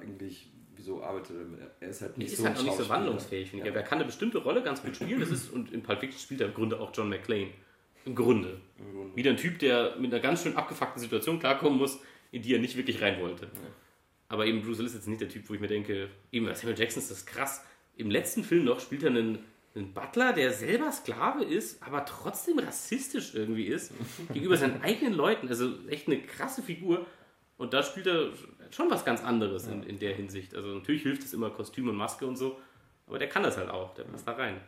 eigentlich, 0.00 0.50
wieso 0.74 1.02
arbeitet 1.02 1.36
er? 1.60 1.70
Er 1.80 1.88
ist 1.88 2.02
halt 2.02 2.18
nicht 2.18 2.28
er 2.28 2.32
ist 2.32 2.38
so 2.38 2.44
halt 2.46 2.58
auch 2.58 2.62
nicht 2.64 2.76
so 2.76 2.88
wandlungsfähig, 2.88 3.50
finde 3.50 3.68
ich. 3.68 3.72
Ja. 3.72 3.80
Er 3.80 3.86
kann 3.86 3.98
eine 3.98 4.06
bestimmte 4.06 4.38
Rolle 4.38 4.62
ganz 4.62 4.82
gut 4.82 4.96
spielen, 4.96 5.20
das 5.20 5.30
ist, 5.30 5.52
und 5.52 5.72
in 5.72 5.82
Pulp 5.82 6.00
Fiction 6.00 6.18
spielt 6.18 6.40
er 6.40 6.48
im 6.48 6.54
Grunde 6.54 6.80
auch 6.80 6.90
John 6.92 7.08
McClane. 7.08 7.50
Im 8.04 8.16
Grunde. 8.16 8.60
Im 8.78 8.92
Grunde. 8.92 9.16
Wieder 9.16 9.30
ein 9.30 9.36
Typ, 9.36 9.60
der 9.60 9.96
mit 9.96 10.12
einer 10.12 10.20
ganz 10.20 10.42
schön 10.42 10.56
abgefuckten 10.56 11.00
Situation 11.00 11.38
klarkommen 11.38 11.78
muss, 11.78 12.00
in 12.32 12.42
die 12.42 12.52
er 12.52 12.60
nicht 12.60 12.76
wirklich 12.76 13.00
rein 13.00 13.20
wollte. 13.20 13.44
Ja. 13.44 13.50
Aber 14.28 14.46
eben 14.46 14.60
Bruce 14.62 14.78
Willis 14.78 14.92
ist 14.92 14.98
jetzt 14.98 15.08
nicht 15.08 15.20
der 15.20 15.28
Typ, 15.28 15.48
wo 15.48 15.54
ich 15.54 15.60
mir 15.60 15.68
denke, 15.68 16.08
eben 16.32 16.52
Samuel 16.54 16.78
Jackson 16.78 17.00
ist 17.00 17.10
das 17.12 17.26
krass 17.26 17.64
im 17.96 18.10
letzten 18.10 18.44
Film 18.44 18.64
noch 18.64 18.80
spielt 18.80 19.02
er 19.02 19.10
einen, 19.10 19.38
einen 19.74 19.92
Butler, 19.94 20.32
der 20.32 20.52
selber 20.52 20.92
Sklave 20.92 21.44
ist, 21.44 21.82
aber 21.82 22.04
trotzdem 22.04 22.58
rassistisch 22.58 23.34
irgendwie 23.34 23.64
ist, 23.64 23.92
gegenüber 24.32 24.56
seinen 24.56 24.82
eigenen 24.82 25.14
Leuten. 25.14 25.48
Also 25.48 25.70
echt 25.88 26.06
eine 26.06 26.20
krasse 26.20 26.62
Figur. 26.62 27.06
Und 27.56 27.72
da 27.72 27.82
spielt 27.82 28.06
er 28.06 28.30
schon 28.70 28.90
was 28.90 29.04
ganz 29.04 29.22
anderes 29.22 29.66
in, 29.66 29.82
in 29.82 29.98
der 29.98 30.14
Hinsicht. 30.14 30.54
Also 30.54 30.68
natürlich 30.68 31.02
hilft 31.02 31.22
es 31.22 31.32
immer 31.32 31.50
Kostüm 31.50 31.88
und 31.88 31.96
Maske 31.96 32.26
und 32.26 32.36
so, 32.36 32.58
aber 33.06 33.18
der 33.18 33.28
kann 33.28 33.42
das 33.42 33.56
halt 33.56 33.70
auch, 33.70 33.94
der 33.94 34.04
passt 34.04 34.26
da 34.26 34.32
rein. 34.32 34.60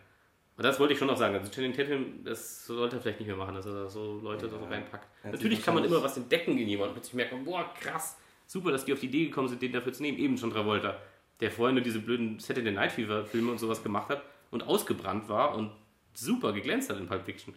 Und 0.56 0.62
das 0.62 0.78
wollte 0.78 0.92
ich 0.92 0.98
schon 0.98 1.08
noch 1.08 1.16
sagen. 1.16 1.34
Also 1.34 1.50
Channing 1.50 1.72
Tatum, 1.72 2.24
das 2.24 2.66
sollte 2.66 2.96
er 2.96 3.02
vielleicht 3.02 3.18
nicht 3.18 3.26
mehr 3.26 3.36
machen, 3.36 3.56
dass 3.56 3.66
er 3.66 3.88
so 3.88 4.20
Leute 4.20 4.46
ja, 4.46 4.52
da 4.52 4.58
so 4.58 4.64
reinpackt. 4.64 5.08
Natürlich 5.24 5.62
kann 5.64 5.74
man 5.74 5.84
immer 5.84 6.02
was 6.02 6.16
entdecken 6.16 6.56
in 6.56 6.68
jemanden 6.68 6.90
und 6.90 6.94
plötzlich 6.94 7.14
merkt 7.14 7.44
boah, 7.44 7.68
krass, 7.80 8.16
super, 8.46 8.70
dass 8.70 8.84
die 8.84 8.92
auf 8.92 9.00
die 9.00 9.06
Idee 9.06 9.26
gekommen 9.26 9.48
sind, 9.48 9.60
den 9.60 9.72
dafür 9.72 9.92
zu 9.92 10.02
nehmen. 10.02 10.18
Eben 10.18 10.38
schon 10.38 10.52
Travolta 10.52 10.96
der 11.40 11.50
vorher 11.50 11.72
nur 11.72 11.82
diese 11.82 11.98
blöden 11.98 12.38
Saturday 12.38 12.72
Night 12.72 12.92
Fever 12.92 13.24
Filme 13.24 13.50
und 13.50 13.58
sowas 13.58 13.82
gemacht 13.82 14.08
hat 14.08 14.22
und 14.54 14.62
ausgebrannt 14.62 15.28
war 15.28 15.54
und 15.56 15.70
super 16.14 16.52
geglänzt 16.52 16.88
hat 16.90 16.98
in 16.98 17.06
Pulp 17.06 17.24
Fiction. 17.24 17.54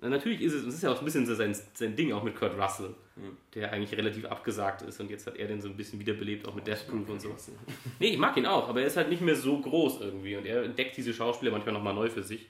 Na, 0.00 0.08
natürlich 0.08 0.40
ist 0.40 0.52
es, 0.52 0.64
es 0.64 0.74
ist 0.74 0.82
ja 0.84 0.92
auch 0.92 0.98
ein 1.00 1.04
bisschen 1.04 1.26
so 1.26 1.34
sein, 1.34 1.56
sein 1.74 1.96
Ding, 1.96 2.12
auch 2.12 2.22
mit 2.22 2.36
Kurt 2.36 2.56
Russell, 2.56 2.94
mhm. 3.16 3.36
der 3.54 3.72
eigentlich 3.72 3.98
relativ 3.98 4.26
abgesagt 4.26 4.82
ist 4.82 5.00
und 5.00 5.10
jetzt 5.10 5.26
hat 5.26 5.36
er 5.36 5.48
den 5.48 5.60
so 5.60 5.68
ein 5.68 5.76
bisschen 5.76 5.98
wiederbelebt, 5.98 6.46
auch 6.46 6.54
mit 6.54 6.66
Death 6.68 6.86
Proof 6.86 7.08
und 7.08 7.20
so. 7.20 7.34
Nee, 7.98 8.10
ich 8.10 8.18
mag 8.18 8.36
ihn 8.36 8.46
auch, 8.46 8.68
aber 8.68 8.80
er 8.80 8.86
ist 8.86 8.96
halt 8.96 9.08
nicht 9.08 9.22
mehr 9.22 9.34
so 9.34 9.60
groß 9.60 10.00
irgendwie 10.00 10.36
und 10.36 10.46
er 10.46 10.62
entdeckt 10.62 10.96
diese 10.96 11.12
Schauspieler 11.12 11.50
manchmal 11.50 11.74
nochmal 11.74 11.94
neu 11.94 12.08
für 12.08 12.22
sich. 12.22 12.46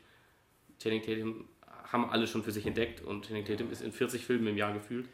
Channing 0.78 1.03
Tatum 1.03 1.49
haben 1.93 2.11
alle 2.11 2.26
schon 2.26 2.43
für 2.43 2.53
sich 2.53 2.66
entdeckt 2.66 3.01
und 3.01 3.26
Channing 3.26 3.45
Tatum 3.45 3.70
ist 3.70 3.80
in 3.80 3.93
40 3.93 4.24
Filmen 4.24 4.47
im 4.49 4.57
Jahr 4.57 4.72
gefühlt. 4.72 5.09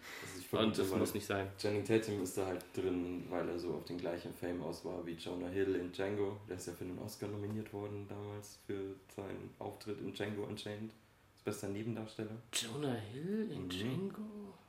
Also 0.52 0.66
und 0.66 0.78
das 0.78 0.90
muss 0.90 1.14
nicht 1.14 1.26
sein. 1.26 1.48
Channing 1.58 1.84
Tatum 1.84 2.22
ist 2.22 2.36
da 2.36 2.46
halt 2.46 2.64
drin, 2.74 3.24
weil 3.28 3.48
er 3.48 3.58
so 3.58 3.74
auf 3.74 3.84
den 3.84 3.98
gleichen 3.98 4.32
Fame 4.32 4.62
aus 4.62 4.84
war 4.84 5.04
wie 5.06 5.12
Jonah 5.12 5.48
Hill 5.48 5.76
in 5.76 5.92
Django. 5.92 6.40
Der 6.48 6.56
ist 6.56 6.66
ja 6.66 6.72
für 6.72 6.84
den 6.84 6.98
Oscar 6.98 7.28
nominiert 7.28 7.72
worden 7.72 8.06
damals 8.08 8.58
für 8.66 8.96
seinen 9.14 9.50
Auftritt 9.58 10.00
in 10.00 10.12
Django 10.12 10.44
Unchained. 10.44 10.92
Als 11.34 11.42
bester 11.44 11.68
Nebendarsteller. 11.68 12.36
Jonah 12.52 12.96
Hill 13.12 13.50
in 13.52 13.64
mhm. 13.64 13.68
Django? 13.68 14.22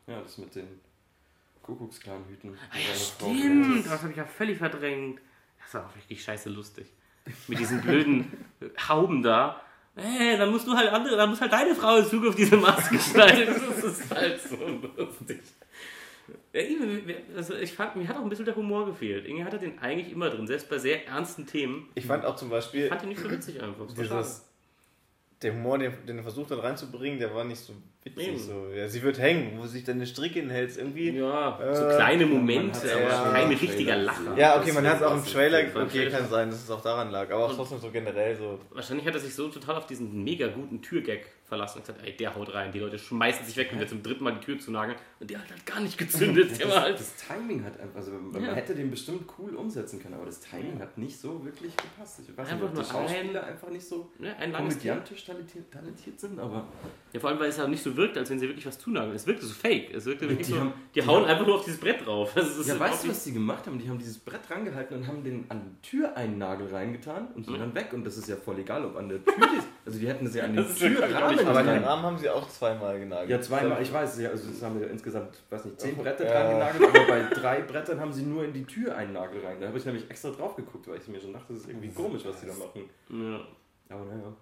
Ja, 0.08 0.22
das 0.22 0.38
mit 0.38 0.54
den 0.56 0.80
Kuckucksklan-Hüten. 1.64 2.56
Ah, 2.72 2.78
ja, 2.78 2.94
stimmt! 2.94 3.86
Das 3.88 4.04
habe 4.04 4.12
ich 4.12 4.18
ja 4.18 4.26
völlig 4.26 4.60
verdrängt. 4.60 5.20
Das 5.60 5.74
war 5.74 5.88
auch 5.88 5.96
richtig 5.96 6.24
scheiße 6.24 6.50
lustig. 6.50 6.86
Mit 7.48 7.58
diesen 7.58 7.82
blöden 7.82 8.32
Hauben 8.88 9.24
da 9.24 9.65
Hey, 9.96 10.38
dann 10.38 10.52
musst 10.52 10.68
du 10.68 10.76
halt 10.76 10.92
andere, 10.92 11.16
dann 11.16 11.30
muss 11.30 11.40
halt 11.40 11.54
deine 11.54 11.74
Frau 11.74 11.98
in 11.98 12.06
Zukunft 12.06 12.38
diese 12.38 12.58
Maske 12.58 13.00
schneiden. 13.00 13.48
Das 13.48 13.84
ist 13.84 14.14
halt 14.14 14.42
so 14.42 14.58
lustig. 14.98 15.42
Also 17.36 17.56
ich 17.56 17.74
fand, 17.74 17.96
mir 17.96 18.08
hat 18.08 18.18
auch 18.18 18.22
ein 18.22 18.30
bisschen 18.30 18.46
der 18.46 18.56
Humor 18.56 18.86
gefehlt. 18.86 19.26
Irgendwie 19.26 19.44
hat 19.44 19.54
er 19.54 19.60
den 19.60 19.80
eigentlich 19.80 20.12
immer 20.12 20.30
drin, 20.30 20.48
selbst 20.48 20.70
bei 20.70 20.78
sehr 20.78 21.08
ernsten 21.08 21.46
Themen. 21.46 21.90
Ich 21.96 22.06
fand 22.06 22.26
auch 22.26 22.36
zum 22.36 22.50
Beispiel. 22.50 22.84
Ich 22.84 22.90
fand 22.90 23.04
ihn 23.04 23.10
nicht 23.10 23.22
so 23.22 23.30
witzig 23.30 23.62
einfach. 23.62 23.88
Dieses, 23.88 24.45
der 25.42 25.54
Humor, 25.54 25.78
den, 25.78 25.94
den 26.08 26.18
er 26.18 26.24
versucht 26.24 26.52
hat 26.52 26.64
reinzubringen, 26.64 27.20
der 27.20 27.34
war 27.34 27.44
nicht 27.44 27.60
so 27.60 27.74
witzig. 28.04 28.42
So. 28.42 28.68
Ja, 28.76 28.88
sie 28.88 29.02
wird 29.04 29.20
hängen, 29.20 29.60
wo 29.60 29.66
sich 29.66 29.84
dann 29.84 29.98
eine 29.98 30.08
Stricke 30.08 30.40
hinhält, 30.40 30.76
irgendwie. 30.78 31.12
Ja, 31.12 31.60
äh, 31.60 31.76
so 31.76 31.86
kleine 31.86 32.26
Momente, 32.26 32.80
aber 32.94 33.02
ja, 33.02 33.32
kein 33.32 33.50
richtiger 33.50 33.98
Lacher. 33.98 34.38
Ja, 34.38 34.60
okay, 34.60 34.72
man 34.72 34.88
hat 34.88 34.98
es 34.98 35.04
auch 35.04 35.16
im 35.16 35.26
Trailer, 35.26 35.60
okay, 35.76 36.10
kann 36.10 36.28
sein, 36.30 36.50
dass 36.50 36.64
es 36.64 36.72
auch 36.72 36.82
daran 36.82 37.12
lag, 37.12 37.30
aber 37.32 37.46
auch 37.46 37.56
trotzdem 37.56 37.80
so 37.80 37.92
generell 37.92 38.36
so. 38.36 38.60
Wahrscheinlich 38.72 39.06
hat 39.06 39.14
er 39.14 39.20
sich 39.20 39.36
so 39.36 39.50
total 39.50 39.76
auf 39.76 39.88
diesen 39.88 40.24
mega 40.24 40.48
guten 40.48 40.82
Türgag 40.82 41.22
verlassen 41.46 41.78
und 41.78 41.86
gesagt, 41.86 42.06
ey, 42.06 42.16
der 42.18 42.36
haut 42.36 42.54
rein. 42.54 42.72
Die 42.72 42.80
Leute 42.80 42.98
schmeißen 42.98 43.46
sich 43.46 43.56
weg, 43.56 43.70
wenn 43.72 43.80
wir 43.80 43.88
zum 43.88 44.02
dritten 44.02 44.24
Mal 44.24 44.32
die 44.32 44.40
Tür 44.40 44.60
zunageln. 44.60 44.98
Und 45.20 45.30
der 45.30 45.40
hat 45.40 45.50
halt 45.52 45.66
gar 45.66 45.80
nicht 45.80 45.98
gezündet. 45.98 46.52
das, 46.60 46.80
halt 46.80 47.00
das, 47.00 47.16
Timing 47.16 47.64
hat 47.64 47.80
einfach, 47.80 47.98
also 47.98 48.12
man 48.12 48.44
ja. 48.44 48.54
hätte 48.54 48.74
den 48.74 48.90
bestimmt 48.90 49.30
cool 49.38 49.56
umsetzen 49.56 50.02
können, 50.02 50.16
aber 50.16 50.26
das 50.26 50.40
Timing 50.40 50.80
hat 50.80 50.98
nicht 50.98 51.20
so 51.20 51.46
wirklich 51.46 51.76
gepasst. 51.78 52.22
Ich 52.22 52.36
weiß 52.36 52.50
einfach 52.50 52.72
nicht, 52.72 52.80
ob 52.80 52.86
die 52.86 52.92
Schauspieler 52.92 53.44
ein, 53.44 53.50
einfach 53.50 53.70
nicht 53.70 53.86
so 53.86 54.12
ja, 54.20 54.36
ein 54.38 54.54
komödiantisch 54.54 55.26
talentiert, 55.26 55.72
talentiert, 55.72 56.20
sind, 56.20 56.40
aber... 56.40 56.68
Ja, 57.14 57.20
vor 57.20 57.30
allem, 57.30 57.40
weil 57.40 57.50
es 57.50 57.60
halt 57.60 57.70
nicht 57.70 57.84
so 57.84 57.96
wirkt, 57.96 58.18
als 58.18 58.30
wenn 58.30 58.40
sie 58.40 58.48
wirklich 58.48 58.66
was 58.66 58.78
zunageln. 58.78 59.16
Es 59.16 59.26
wirkte 59.26 59.46
so 59.46 59.54
fake. 59.54 59.94
Es 59.94 60.06
wirkte 60.06 60.28
wirklich 60.28 60.48
die 60.48 60.54
so, 60.54 60.60
haben, 60.60 60.74
die, 60.94 61.00
die 61.00 61.08
hauen 61.08 61.22
haben, 61.22 61.30
einfach 61.30 61.46
nur 61.46 61.56
auf 61.56 61.64
dieses 61.64 61.80
Brett 61.80 62.06
drauf. 62.06 62.34
ja, 62.36 62.80
weißt 62.80 63.06
du, 63.06 63.10
was 63.10 63.24
die 63.24 63.32
gemacht 63.32 63.66
haben? 63.68 63.80
Die 63.80 63.88
haben 63.88 64.00
dieses 64.00 64.18
Brett 64.18 64.50
rangehalten 64.50 64.98
und 64.98 65.08
haben 65.08 65.24
den 65.24 65.46
an 65.50 65.62
die 65.64 65.88
Tür 65.88 66.18
einen 66.18 66.38
Nagel 66.38 66.68
reingetan 66.68 67.28
und 67.34 67.46
sind 67.46 67.56
mhm. 67.56 67.60
dann 67.60 67.76
weg. 67.76 67.94
Und 67.94 68.04
das 68.04 68.18
ist 68.18 68.28
ja 68.28 68.36
voll 68.36 68.60
egal, 68.60 68.84
ob 68.84 68.98
an 68.98 69.08
der 69.08 69.24
Tür 69.24 69.34
ist. 69.58 69.68
Also 69.86 70.00
die 70.00 70.08
hätten 70.08 70.26
das 70.26 70.36
ja 70.36 70.44
an 70.44 70.56
den 70.56 70.66
Türrahmen 71.38 71.58
Aber 71.58 71.74
den 71.74 71.84
Rahmen 71.84 72.04
haben 72.04 72.18
sie 72.18 72.30
auch 72.30 72.48
zweimal 72.48 73.00
genagelt. 73.00 73.30
Ja, 73.30 73.42
zweimal, 73.42 73.82
ich 73.82 73.92
weiß, 73.92 74.20
ja, 74.20 74.30
also 74.30 74.50
das 74.50 74.62
haben 74.62 74.80
wir 74.80 74.90
insgesamt, 74.90 75.42
weiß 75.50 75.66
nicht, 75.66 75.80
zehn 75.80 75.96
Bretter 75.96 76.26
dran 76.26 76.52
genagelt, 76.52 76.84
aber 76.90 77.08
bei 77.08 77.22
drei 77.34 77.62
Brettern 77.62 78.00
haben 78.00 78.14
sie 78.14 78.24
nur 78.24 78.46
in 78.46 78.54
die 78.54 78.66
Tür 78.66 78.96
einen 78.96 79.14
Nagel 79.14 79.46
rein. 79.46 79.60
Da 79.60 79.68
habe 79.68 79.78
ich 79.78 79.86
nämlich 79.86 80.10
extra 80.10 80.30
drauf 80.32 80.56
geguckt, 80.56 80.88
weil 80.88 80.98
ich 80.98 81.08
mir 81.08 81.20
schon 81.20 81.34
dachte, 81.34 81.54
das 81.54 81.64
ist 81.64 81.70
irgendwie 81.70 81.90
komisch, 81.90 82.24
was 82.26 82.40
die 82.40 82.48
da 82.48 82.54
machen. 82.54 82.90
Ja. 83.10 83.96
Aber 83.96 84.06
naja. 84.06 84.34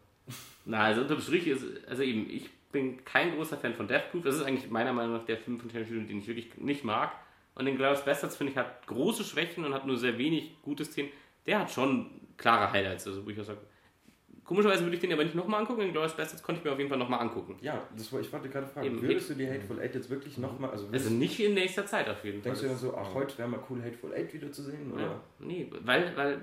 Na, 0.66 0.80
also 0.84 1.02
unterm 1.02 1.20
Strich 1.20 1.48
ist, 1.48 1.64
also 1.88 2.04
eben, 2.04 2.30
ich 2.30 2.50
bin 2.72 3.04
kein 3.06 3.36
großer 3.36 3.58
Fan 3.58 3.74
von 3.74 3.88
Death 3.88 4.12
Proof. 4.12 4.24
Das 4.24 4.36
ist 4.36 4.44
eigentlich 4.44 4.70
meiner 4.70 4.94
Meinung 4.94 5.18
nach 5.18 5.26
der 5.26 5.38
Film 5.38 5.60
von 5.60 5.70
Tarantino, 5.70 6.06
den 6.06 6.20
ich 6.20 6.28
wirklich 6.28 6.58
nicht 6.58 6.84
mag. 6.84 7.12
Und 7.56 7.66
den 7.66 7.78
Glorious 7.78 8.04
Bastards, 8.04 8.36
finde 8.36 8.52
ich, 8.52 8.58
hat 8.58 8.86
große 8.88 9.24
Schwächen 9.24 9.64
und 9.64 9.74
hat 9.74 9.86
nur 9.86 9.98
sehr 9.98 10.18
wenig 10.18 10.62
gute 10.62 10.84
Szenen. 10.84 11.10
Der 11.46 11.60
hat 11.60 11.72
schon 11.72 12.10
klare 12.38 12.72
Highlights, 12.72 13.08
also 13.08 13.26
wo 13.26 13.30
ich 13.30 13.39
auch 13.39 13.46
sage, 13.46 13.60
Komischerweise 14.54 14.84
würde 14.84 14.95
ich 14.95 15.01
den 15.01 15.12
aber 15.12 15.24
nicht 15.24 15.34
nochmal 15.34 15.62
angucken. 15.62 15.82
Den 15.82 15.91
Glorious 15.93 16.16
Bastards 16.16 16.43
konnte 16.43 16.60
ich 16.60 16.66
mir 16.66 16.72
auf 16.72 16.78
jeden 16.78 16.89
Fall 16.89 16.99
nochmal 16.99 17.22
angucken. 17.22 17.58
Ja, 17.60 17.82
das 17.97 18.14
war, 18.14 18.20
ich 18.20 18.32
wollte 18.32 18.49
gerade 18.49 18.68
fragen, 18.68 18.86
Eben. 18.86 19.01
würdest 19.01 19.32
du 19.32 19.34
die 19.34 19.49
Hateful 19.49 19.80
Eight 19.80 19.95
jetzt 19.95 20.12
wirklich 20.12 20.38
nochmal... 20.38 20.70
Also, 20.70 20.88
also 20.91 21.10
nicht 21.10 21.39
in 21.39 21.56
nächster 21.56 21.88
Zeit 21.88 22.08
auf 22.08 22.24
jeden 22.24 22.43
Fall. 22.43 22.51
Denkst 22.51 22.62
du 22.62 22.68
dann 22.68 22.78
so, 22.78 22.95
ach, 22.95 23.16
heute 23.16 23.36
wäre 23.39 23.49
mal 23.49 23.60
cool, 23.68 23.82
Hateful 23.82 24.14
Eight 24.14 24.32
wieder 24.32 24.51
zu 24.51 24.62
sehen? 24.62 24.91
Oder? 24.93 25.01
Ja, 25.01 25.22
nee, 25.39 25.68
weil, 25.82 26.16
weil, 26.16 26.41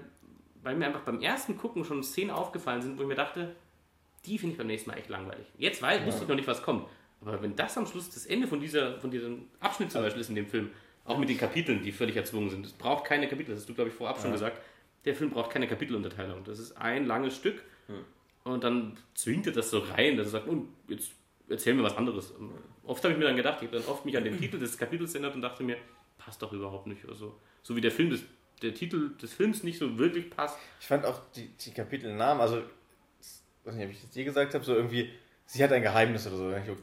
weil 0.64 0.74
mir 0.74 0.86
einfach 0.86 1.02
beim 1.02 1.20
ersten 1.20 1.56
Gucken 1.56 1.84
schon 1.84 2.02
Szenen 2.02 2.32
aufgefallen 2.32 2.82
sind, 2.82 2.98
wo 2.98 3.02
ich 3.02 3.08
mir 3.08 3.14
dachte, 3.14 3.54
die 4.26 4.38
finde 4.38 4.54
ich 4.54 4.58
beim 4.58 4.66
nächsten 4.66 4.90
Mal 4.90 4.96
echt 4.96 5.08
langweilig. 5.08 5.46
Jetzt 5.56 5.80
weiß, 5.80 6.00
ja. 6.00 6.06
wusste 6.06 6.22
ich 6.22 6.28
noch 6.28 6.36
nicht, 6.36 6.48
was 6.48 6.62
kommt. 6.62 6.88
Aber 7.20 7.40
wenn 7.40 7.54
das 7.54 7.78
am 7.78 7.86
Schluss 7.86 8.10
das 8.10 8.26
Ende 8.26 8.48
von, 8.48 8.60
dieser, 8.60 8.98
von 8.98 9.12
diesem 9.12 9.46
Abschnitt 9.60 9.92
zum 9.92 10.02
Beispiel 10.02 10.20
ist 10.20 10.30
in 10.30 10.34
dem 10.34 10.46
Film, 10.48 10.70
auch 11.04 11.16
mit 11.16 11.28
den 11.28 11.38
Kapiteln, 11.38 11.82
die 11.82 11.92
völlig 11.92 12.16
erzwungen 12.16 12.50
sind, 12.50 12.66
es 12.66 12.72
braucht 12.72 13.04
keine 13.04 13.28
Kapitel, 13.28 13.52
das 13.52 13.60
hast 13.60 13.68
du, 13.68 13.74
glaube 13.74 13.90
ich, 13.90 13.96
vorab 13.96 14.16
ja. 14.16 14.22
schon 14.22 14.32
gesagt, 14.32 14.60
der 15.04 15.14
Film 15.14 15.30
braucht 15.30 15.50
keine 15.50 15.66
Kapitelunterteilung. 15.66 16.44
Das 16.44 16.58
ist 16.58 16.72
ein 16.76 17.06
langes 17.06 17.36
Stück. 17.36 17.62
Hm 17.90 18.04
und 18.44 18.64
dann 18.64 18.96
zwingt 19.14 19.46
er 19.46 19.52
das 19.52 19.70
so 19.70 19.80
rein, 19.80 20.16
dass 20.16 20.28
er 20.28 20.30
sagt, 20.30 20.48
und 20.48 20.68
jetzt 20.88 21.12
erzähl 21.48 21.74
mir 21.74 21.82
was 21.82 21.96
anderes. 21.96 22.30
Und 22.30 22.52
oft 22.84 23.02
habe 23.04 23.12
ich 23.12 23.18
mir 23.18 23.26
dann 23.26 23.36
gedacht, 23.36 23.58
ich 23.60 23.68
habe 23.68 23.78
dann 23.78 23.88
oft 23.88 24.04
mich 24.04 24.16
an 24.16 24.24
den 24.24 24.38
Titel 24.38 24.58
des 24.58 24.78
Kapitels 24.78 25.14
erinnert 25.14 25.34
und 25.34 25.42
dachte 25.42 25.62
mir, 25.62 25.76
passt 26.18 26.40
doch 26.42 26.52
überhaupt 26.52 26.86
nicht. 26.86 27.06
Also, 27.08 27.34
so 27.62 27.76
wie 27.76 27.80
der 27.80 27.90
Film 27.90 28.10
des, 28.10 28.22
der 28.62 28.74
Titel 28.74 29.16
des 29.16 29.32
Films 29.34 29.62
nicht 29.62 29.78
so 29.78 29.98
wirklich 29.98 30.30
passt. 30.30 30.58
Ich 30.80 30.86
fand 30.86 31.04
auch 31.04 31.20
die, 31.34 31.48
die 31.48 31.72
Kapitelnamen, 31.72 32.40
also, 32.40 32.62
weiß 33.64 33.74
nicht, 33.74 33.86
ob 33.86 33.90
ich 33.92 34.00
das 34.00 34.10
dir 34.10 34.24
gesagt 34.24 34.54
habe, 34.54 34.64
so 34.64 34.74
irgendwie, 34.74 35.10
sie 35.46 35.62
hat 35.62 35.72
ein 35.72 35.82
Geheimnis 35.82 36.26
oder 36.26 36.36
so. 36.36 36.52
Ich 36.52 36.64
glaube, 36.64 36.80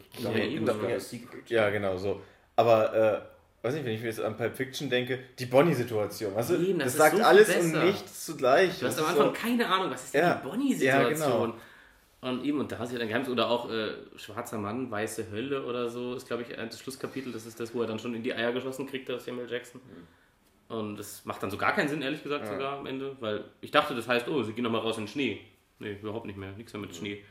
ja, 1.50 1.64
ja, 1.64 1.70
genau, 1.70 1.98
so. 1.98 2.22
Aber, 2.56 2.94
äh, 2.94 3.37
weiß 3.62 3.74
nicht, 3.74 3.86
wenn 3.86 3.94
ich 3.94 4.02
mir 4.02 4.08
jetzt 4.08 4.22
an 4.22 4.38
Pulp 4.38 4.56
Fiction 4.56 4.90
denke, 4.90 5.20
die 5.40 5.46
Bonnie-Situation. 5.46 6.32
Eben, 6.32 6.80
das, 6.80 6.94
das 6.94 6.98
sagt 6.98 7.18
so 7.18 7.24
alles 7.24 7.48
besser. 7.48 7.62
und 7.62 7.86
nichts 7.86 8.26
zugleich. 8.26 8.80
Du 8.80 8.86
hast 8.86 9.00
am 9.00 9.06
Anfang 9.06 9.28
so. 9.28 9.34
keine 9.34 9.68
Ahnung, 9.68 9.92
was 9.92 10.06
ist 10.06 10.14
denn 10.14 10.22
ja. 10.22 10.36
die 10.36 10.48
Bonnie-Situation? 10.48 11.20
Ja, 11.20 11.46
genau. 11.46 11.58
Und 12.20 12.44
eben, 12.44 12.60
und 12.60 12.72
da 12.72 12.80
hast 12.80 12.90
du 12.90 12.94
ja 12.96 13.00
dann 13.00 13.08
Geheimnis, 13.08 13.30
oder 13.30 13.50
auch 13.50 13.72
äh, 13.72 13.92
Schwarzer 14.16 14.58
Mann, 14.58 14.90
Weiße 14.90 15.32
Hölle 15.32 15.64
oder 15.64 15.90
so, 15.90 16.16
ist 16.16 16.28
glaube 16.28 16.44
ich 16.44 16.58
ein 16.58 16.72
Schlusskapitel, 16.72 17.32
das 17.32 17.46
ist 17.46 17.60
das, 17.60 17.76
wo 17.76 17.82
er 17.82 17.88
dann 17.88 18.00
schon 18.00 18.16
in 18.16 18.24
die 18.24 18.34
Eier 18.34 18.52
geschossen 18.52 18.88
kriegt, 18.88 19.08
der 19.08 19.20
Samuel 19.20 19.50
Jackson. 19.50 19.82
Mhm. 19.82 20.76
Und 20.76 20.98
das 20.98 21.24
macht 21.26 21.42
dann 21.44 21.52
so 21.52 21.58
gar 21.58 21.74
keinen 21.74 21.88
Sinn, 21.88 22.02
ehrlich 22.02 22.24
gesagt, 22.24 22.46
ja. 22.46 22.52
sogar 22.52 22.80
am 22.80 22.86
Ende, 22.88 23.16
weil 23.20 23.46
ich 23.62 23.72
dachte, 23.72 23.96
das 23.96 24.08
heißt, 24.08 24.28
oh, 24.28 24.44
sie 24.44 24.54
gehen 24.54 24.64
nochmal 24.64 24.82
raus 24.82 24.98
in 24.98 25.04
den 25.04 25.10
Schnee. 25.10 25.42
Nee, 25.80 25.98
überhaupt 26.02 26.26
nicht 26.26 26.38
mehr, 26.38 26.52
nichts 26.54 26.74
mehr 26.74 26.82
mit 26.82 26.90
mhm. 26.92 26.96
Schnee. 26.96 27.24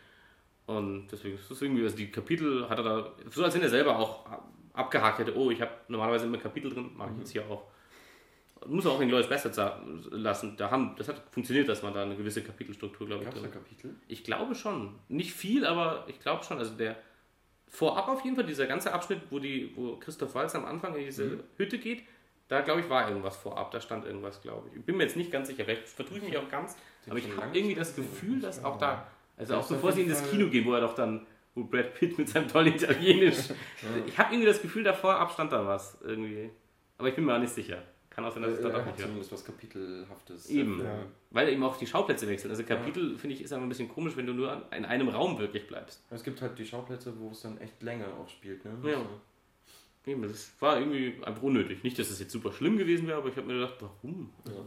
Und 0.66 1.08
deswegen 1.10 1.36
ist 1.36 1.50
das 1.50 1.60
irgendwie, 1.60 1.82
also 1.82 1.96
die 1.96 2.10
Kapitel 2.10 2.68
hat 2.68 2.78
er 2.78 2.84
da, 2.84 3.12
so 3.30 3.44
als 3.44 3.54
wenn 3.54 3.62
er 3.62 3.68
selber 3.68 3.98
auch 3.98 4.24
abgehakt 4.76 5.18
hätte, 5.18 5.36
oh, 5.36 5.50
ich 5.50 5.60
habe 5.60 5.72
normalerweise 5.88 6.26
immer 6.26 6.38
Kapitel 6.38 6.72
drin, 6.72 6.90
mache 6.96 7.10
ich 7.12 7.18
jetzt 7.18 7.32
hier 7.32 7.48
auch. 7.50 7.64
Muss 8.66 8.86
auch 8.86 9.00
in 9.00 9.10
Lois 9.10 9.28
Bastards 9.28 9.60
lassen. 10.10 10.56
Da 10.56 10.70
haben, 10.70 10.94
das 10.96 11.08
hat 11.08 11.22
funktioniert, 11.30 11.68
dass 11.68 11.82
man 11.82 11.92
da 11.92 12.02
eine 12.02 12.16
gewisse 12.16 12.42
Kapitelstruktur, 12.42 13.06
glaube 13.06 13.24
ich, 13.24 13.30
drin 13.30 13.50
Kapitel? 13.50 13.94
Ich 14.08 14.24
glaube 14.24 14.54
schon. 14.54 14.98
Nicht 15.08 15.34
viel, 15.34 15.66
aber 15.66 16.04
ich 16.08 16.18
glaube 16.20 16.42
schon. 16.42 16.58
Also 16.58 16.74
der 16.74 16.96
vorab 17.68 18.08
auf 18.08 18.24
jeden 18.24 18.36
Fall, 18.36 18.46
dieser 18.46 18.66
ganze 18.66 18.92
Abschnitt, 18.92 19.20
wo, 19.30 19.38
die, 19.38 19.72
wo 19.76 19.96
Christoph 19.96 20.34
Walz 20.34 20.54
am 20.54 20.64
Anfang 20.64 20.94
in 20.94 21.04
diese 21.04 21.24
mhm. 21.24 21.42
Hütte 21.56 21.78
geht, 21.78 22.02
da 22.48 22.60
glaube 22.60 22.80
ich 22.80 22.88
war 22.88 23.08
irgendwas 23.08 23.36
vorab, 23.36 23.70
da 23.72 23.80
stand 23.80 24.04
irgendwas, 24.04 24.40
glaube 24.40 24.68
ich. 24.68 24.78
Ich 24.78 24.84
bin 24.84 24.96
mir 24.96 25.04
jetzt 25.04 25.16
nicht 25.16 25.32
ganz 25.32 25.48
sicher, 25.48 25.64
vielleicht 25.64 25.88
vertue 25.88 26.18
ich 26.18 26.24
mich 26.24 26.38
auch 26.38 26.48
ganz, 26.48 26.76
Den 27.04 27.10
aber 27.10 27.18
ich 27.18 27.36
habe 27.36 27.56
irgendwie 27.56 27.74
das 27.74 27.94
Gefühl, 27.94 28.40
dass 28.40 28.64
auch 28.64 28.78
da, 28.78 29.06
also 29.36 29.56
auch 29.56 29.68
bevor 29.68 29.92
sie 29.92 30.02
in 30.02 30.08
das 30.08 30.30
Kino 30.30 30.48
gehen, 30.48 30.64
wo 30.64 30.72
er 30.72 30.80
doch 30.80 30.94
dann 30.94 31.26
wo 31.56 31.64
Brad 31.64 31.94
Pitt 31.94 32.16
mit 32.16 32.28
seinem 32.28 32.46
tollen 32.46 32.74
Italienisch. 32.74 33.38
ich 34.06 34.16
habe 34.18 34.32
irgendwie 34.32 34.46
das 34.46 34.62
Gefühl, 34.62 34.84
davor 34.84 35.16
abstand 35.16 35.50
da 35.50 35.66
was 35.66 35.98
irgendwie. 36.04 36.50
Aber 36.98 37.08
ich 37.08 37.14
bin 37.14 37.24
mir 37.24 37.34
auch 37.34 37.40
nicht 37.40 37.52
sicher. 37.52 37.82
Kann 38.10 38.24
auch 38.24 38.32
sein, 38.32 38.42
dass 38.42 38.52
es 38.52 38.62
da 38.62 38.70
doch 38.70 38.84
nicht 38.86 38.98
zumindest 38.98 39.32
was 39.32 39.44
Kapitelhaftes. 39.44 40.48
Eben. 40.48 40.80
Ja. 40.82 41.04
Weil 41.30 41.48
er 41.48 41.52
eben 41.52 41.62
auch 41.62 41.76
die 41.76 41.86
Schauplätze 41.86 42.28
wechselt. 42.28 42.50
Also 42.50 42.62
Kapitel, 42.62 43.12
ja. 43.12 43.18
finde 43.18 43.34
ich, 43.34 43.42
ist 43.42 43.52
einfach 43.52 43.66
ein 43.66 43.68
bisschen 43.68 43.88
komisch, 43.88 44.16
wenn 44.16 44.26
du 44.26 44.32
nur 44.32 44.62
in 44.74 44.84
einem 44.84 45.08
Raum 45.08 45.38
wirklich 45.38 45.66
bleibst. 45.66 46.02
Es 46.10 46.22
gibt 46.22 46.40
halt 46.40 46.58
die 46.58 46.64
Schauplätze, 46.64 47.12
wo 47.18 47.30
es 47.30 47.42
dann 47.42 47.58
echt 47.58 47.82
länger 47.82 48.06
auch 48.18 48.28
spielt, 48.28 48.64
ne? 48.64 48.72
Ja. 48.84 48.98
Also. 48.98 49.08
Eben, 50.06 50.22
das 50.22 50.52
war 50.60 50.78
irgendwie 50.78 51.16
einfach 51.24 51.42
unnötig. 51.42 51.82
Nicht, 51.82 51.98
dass 51.98 52.08
es 52.10 52.20
jetzt 52.20 52.30
super 52.30 52.52
schlimm 52.52 52.78
gewesen 52.78 53.08
wäre, 53.08 53.18
aber 53.18 53.28
ich 53.28 53.36
habe 53.36 53.46
mir 53.48 53.54
gedacht, 53.54 53.74
warum? 53.80 54.32
Also, 54.46 54.64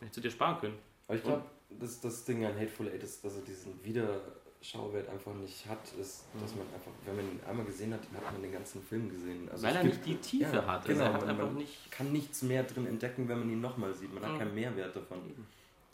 Hättest 0.00 0.16
du 0.18 0.20
dir 0.20 0.30
sparen 0.30 0.60
können. 0.60 0.78
Aber 1.06 1.16
ich 1.16 1.22
glaube, 1.22 1.44
das, 1.70 2.00
das 2.00 2.24
Ding 2.24 2.44
an 2.44 2.54
Hateful 2.58 2.88
Eight 2.88 3.02
ist, 3.02 3.24
dass 3.24 3.36
er 3.36 3.42
diesen 3.42 3.82
wieder 3.82 4.20
Schauwert 4.62 5.08
einfach 5.08 5.34
nicht 5.34 5.66
hat, 5.66 5.80
ist, 6.00 6.24
dass 6.40 6.54
man 6.54 6.66
einfach, 6.72 6.92
wenn 7.04 7.16
man 7.16 7.24
ihn 7.24 7.40
einmal 7.48 7.66
gesehen 7.66 7.92
hat, 7.92 8.00
dann 8.12 8.24
hat 8.24 8.32
man 8.32 8.42
den 8.42 8.52
ganzen 8.52 8.80
Film 8.80 9.10
gesehen. 9.10 9.48
Also 9.50 9.66
Weil 9.66 9.74
er 9.74 9.82
gibt, 9.82 10.06
nicht 10.06 10.06
die 10.06 10.38
Tiefe 10.38 10.56
ja, 10.56 10.66
hat. 10.66 10.88
Also 10.88 10.92
genau, 10.92 11.12
also 11.12 11.26
hat 11.26 11.38
man 11.38 11.54
nicht 11.56 11.90
kann 11.90 12.12
nichts 12.12 12.42
mehr 12.42 12.62
drin 12.62 12.86
entdecken, 12.86 13.28
wenn 13.28 13.40
man 13.40 13.50
ihn 13.50 13.60
nochmal 13.60 13.92
sieht. 13.92 14.14
Man 14.14 14.22
hat 14.22 14.34
mhm. 14.34 14.38
keinen 14.38 14.54
Mehrwert 14.54 14.94
davon. 14.94 15.18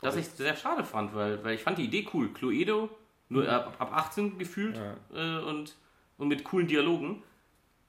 Was 0.01 0.15
ich 0.15 0.27
sehr 0.27 0.55
schade 0.55 0.83
fand, 0.83 1.15
weil, 1.15 1.43
weil 1.43 1.55
ich 1.55 1.63
fand 1.63 1.79
die 1.79 1.85
Idee 1.85 2.07
cool. 2.13 2.31
Cluedo, 2.31 2.89
nur 3.29 3.43
mhm. 3.43 3.49
ab, 3.49 3.75
ab 3.79 3.91
18 3.91 4.37
gefühlt 4.37 4.77
ja. 4.77 5.39
äh, 5.39 5.43
und, 5.43 5.75
und 6.19 6.27
mit 6.27 6.43
coolen 6.43 6.67
Dialogen. 6.67 7.23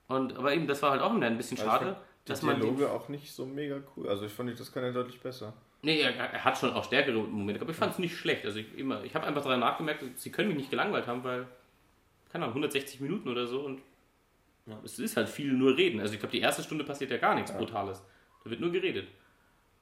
Und, 0.09 0.37
aber 0.37 0.55
eben, 0.55 0.67
das 0.67 0.83
war 0.83 0.93
halt 0.93 1.03
auch 1.03 1.13
ein 1.13 1.37
bisschen 1.37 1.59
schade. 1.59 1.97
dass 2.25 2.41
man 2.41 2.59
Dialoge 2.59 2.91
auch 2.91 3.09
nicht 3.11 3.31
so 3.31 3.45
mega 3.45 3.81
cool. 3.97 4.09
Also 4.09 4.25
ich 4.25 4.33
fand 4.33 4.59
das 4.59 4.73
kann 4.73 4.83
er 4.83 4.93
deutlich 4.93 5.21
besser. 5.21 5.53
Nee, 5.83 6.01
er, 6.01 6.15
er, 6.15 6.45
hat 6.45 6.59
schon 6.59 6.73
auch 6.73 6.85
stärkere 6.85 7.19
Momente, 7.19 7.63
aber 7.63 7.71
ich 7.71 7.77
fand 7.77 7.93
es 7.93 7.99
nicht 7.99 8.17
schlecht. 8.17 8.45
Also 8.45 8.59
ich, 8.59 8.67
ich 8.77 9.15
habe 9.15 9.27
einfach 9.27 9.43
daran 9.43 9.61
nachgemerkt, 9.61 10.05
sie 10.17 10.31
können 10.31 10.49
mich 10.49 10.59
nicht 10.59 10.71
gelangweilt 10.71 11.07
haben, 11.07 11.25
weil, 11.25 11.47
keine 12.31 12.45
Ahnung, 12.45 12.57
160 12.57 13.01
Minuten 13.01 13.29
oder 13.29 13.47
so 13.47 13.61
und 13.61 13.81
ja, 14.67 14.79
es 14.85 14.99
ist 14.99 15.17
halt 15.17 15.29
viel 15.29 15.53
nur 15.53 15.77
reden. 15.77 16.01
Also 16.01 16.15
ich 16.15 16.21
glaube, 16.21 16.33
die 16.33 16.41
erste 16.41 16.63
Stunde 16.63 16.85
passiert 16.85 17.11
ja 17.11 17.17
gar 17.17 17.35
nichts 17.35 17.51
ja. 17.51 17.57
Brutales. 17.57 18.03
Da 18.45 18.51
wird 18.51 18.61
nur 18.61 18.71
geredet. 18.71 19.09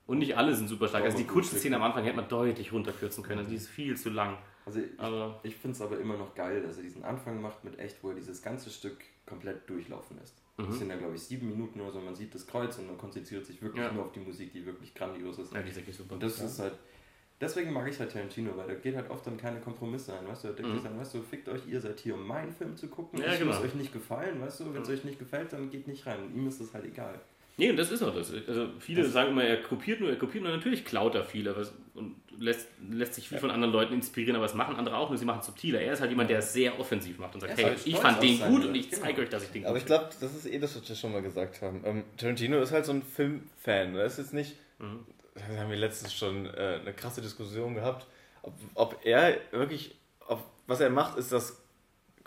Und 0.07 0.18
nicht 0.18 0.36
alle 0.36 0.55
sind 0.55 0.68
super 0.68 0.88
stark. 0.88 1.05
Also 1.05 1.18
die 1.18 1.26
Kutschenszene 1.26 1.76
am 1.76 1.82
Anfang 1.82 2.05
hätte 2.05 2.16
man 2.16 2.28
deutlich 2.28 2.72
runterkürzen 2.72 3.22
können. 3.22 3.40
Also 3.40 3.51
die 3.51 3.57
ist 3.57 3.68
viel 3.68 3.96
zu 3.96 4.09
lang. 4.09 4.38
Also 4.64 4.80
ich, 4.80 4.99
aber 4.99 5.40
ich 5.42 5.55
finde 5.57 5.74
es 5.74 5.82
aber 5.82 5.99
immer 5.99 6.16
noch 6.16 6.34
geil, 6.34 6.62
dass 6.62 6.78
er 6.78 6.82
diesen 6.82 7.05
Anfang 7.05 7.42
macht 7.42 7.64
mit 7.64 7.78
echt, 7.78 8.03
wo 8.03 8.11
er 8.11 8.14
dieses 8.14 8.40
ganze 8.40 8.70
Stück 8.70 8.99
komplett 9.26 9.68
durchlaufen 9.68 10.16
lässt. 10.18 10.40
Mhm. 10.59 10.66
Das 10.66 10.78
sind 10.78 10.90
ja, 10.90 10.96
glaube 10.96 11.14
ich, 11.14 11.22
sieben 11.22 11.48
Minuten 11.48 11.80
oder 11.80 11.92
so. 11.92 12.00
Man 12.00 12.14
sieht 12.14 12.34
das 12.34 12.46
Kreuz 12.46 12.78
und 12.78 12.86
man 12.88 12.98
konzentriert 12.98 13.46
sich 13.46 13.62
wirklich 13.62 13.82
ja. 13.82 13.92
nur 13.92 14.04
auf 14.04 14.12
die 14.12 14.20
Musik, 14.20 14.52
die 14.52 14.66
wirklich 14.66 14.92
grandios 14.92 15.38
ist. 15.38 15.52
Ja, 15.52 15.62
die 15.62 15.70
ist 15.70 15.76
wirklich 15.76 15.96
super. 15.96 16.14
Und 16.14 16.22
das 16.22 16.38
ja. 16.38 16.46
ist 16.46 16.59
halt. 16.59 16.74
Deswegen 17.40 17.72
mag 17.72 17.88
ich 17.88 17.96
halt 18.00 18.12
Tarantino, 18.12 18.56
weil 18.56 18.66
da 18.66 18.74
geht 18.74 18.96
halt 18.96 19.09
oft 19.11 19.24
dann 19.24 19.36
keine 19.36 19.61
Kompromisse 19.61 20.18
ein, 20.18 20.26
weißt 20.26 20.42
du? 20.42 20.48
Da 20.48 20.54
denkt 20.54 20.74
mhm. 20.74 20.82
dann, 20.82 20.98
weißt 20.98 21.14
du, 21.14 21.22
fickt 21.22 21.48
euch, 21.48 21.68
ihr 21.68 21.80
seid 21.80 22.00
hier, 22.00 22.16
um 22.16 22.26
meinen 22.26 22.52
Film 22.52 22.76
zu 22.76 22.88
gucken. 22.88 23.20
Ja, 23.20 23.26
es 23.26 23.38
genau. 23.38 23.52
muss 23.52 23.62
euch 23.62 23.74
nicht 23.76 23.92
gefallen, 23.92 24.40
weißt 24.40 24.59
du? 24.59 24.74
Wenn 24.74 24.82
es 24.82 24.88
mhm. 24.88 24.94
euch 24.94 25.04
nicht 25.04 25.18
gefällt, 25.20 25.52
dann 25.52 25.70
geht 25.70 25.86
nicht 25.86 26.04
rein. 26.04 26.24
Und 26.24 26.34
ihm 26.34 26.48
ist 26.48 26.61
das 26.61 26.74
halt 26.74 26.84
egal. 26.84 27.20
Nee, 27.59 27.70
und 27.70 27.76
das 27.76 27.90
ist 27.90 28.02
auch 28.02 28.14
das. 28.14 28.32
Also 28.46 28.68
viele 28.78 29.02
das 29.02 29.12
sagen 29.12 29.32
immer, 29.32 29.42
er 29.42 29.61
kopiert 29.61 30.00
nur, 30.00 30.11
er 30.11 30.16
kopiert 30.16 30.44
nur. 30.44 30.52
Natürlich 30.52 30.84
klaut 30.84 31.16
er 31.16 31.24
viel 31.24 31.48
aber, 31.48 31.66
und 31.94 32.14
lässt, 32.38 32.68
lässt 32.88 33.14
sich 33.14 33.28
viel 33.28 33.34
ja. 33.36 33.40
von 33.40 33.50
anderen 33.50 33.72
Leuten 33.72 33.94
inspirieren, 33.94 34.36
aber 34.36 34.44
es 34.44 34.54
machen 34.54 34.76
andere 34.76 34.96
auch 34.96 35.09
nur, 35.09 35.18
sie 35.18 35.24
machen 35.24 35.42
subtiler. 35.42 35.80
Er 35.80 35.94
ist 35.94 36.00
halt 36.00 36.11
jemand, 36.11 36.30
der 36.30 36.38
es 36.38 36.52
sehr 36.52 36.78
offensiv 36.78 37.18
macht 37.18 37.34
und 37.34 37.40
sagt, 37.40 37.56
hey, 37.56 37.64
halt 37.64 37.80
ich 37.84 37.96
fand 37.96 38.22
den 38.22 38.38
gut 38.38 38.64
und 38.64 38.76
ich 38.76 38.92
zeige 38.92 39.14
genau. 39.14 39.22
euch, 39.22 39.28
dass 39.30 39.42
ich 39.42 39.50
den 39.50 39.62
gut 39.62 39.70
Aber 39.70 39.78
ich 39.78 39.86
glaube, 39.86 40.09
das 40.20 40.36
ist 40.36 40.46
eh 40.46 40.61
das, 40.61 40.76
was 40.76 40.88
wir 40.88 40.94
schon 40.94 41.11
mal 41.11 41.20
gesagt 41.20 41.61
haben. 41.61 41.82
Ähm, 41.84 42.04
Tarantino 42.16 42.61
ist 42.61 42.70
halt 42.70 42.84
so 42.84 42.92
ein 42.92 43.02
Filmfan. 43.02 43.96
Er 43.96 44.04
ist 44.04 44.18
jetzt 44.18 44.34
nicht, 44.34 44.54
mhm. 44.78 45.04
da 45.34 45.61
haben 45.61 45.70
wir 45.70 45.78
letztens 45.78 46.14
schon 46.14 46.46
äh, 46.46 46.78
eine 46.80 46.92
krasse 46.92 47.20
Diskussion 47.20 47.74
gehabt, 47.74 48.06
ob, 48.42 48.54
ob 48.74 49.00
er 49.04 49.36
wirklich, 49.50 49.96
ob, 50.28 50.44
was 50.68 50.78
er 50.78 50.90
macht, 50.90 51.18
ist 51.18 51.32
das 51.32 51.61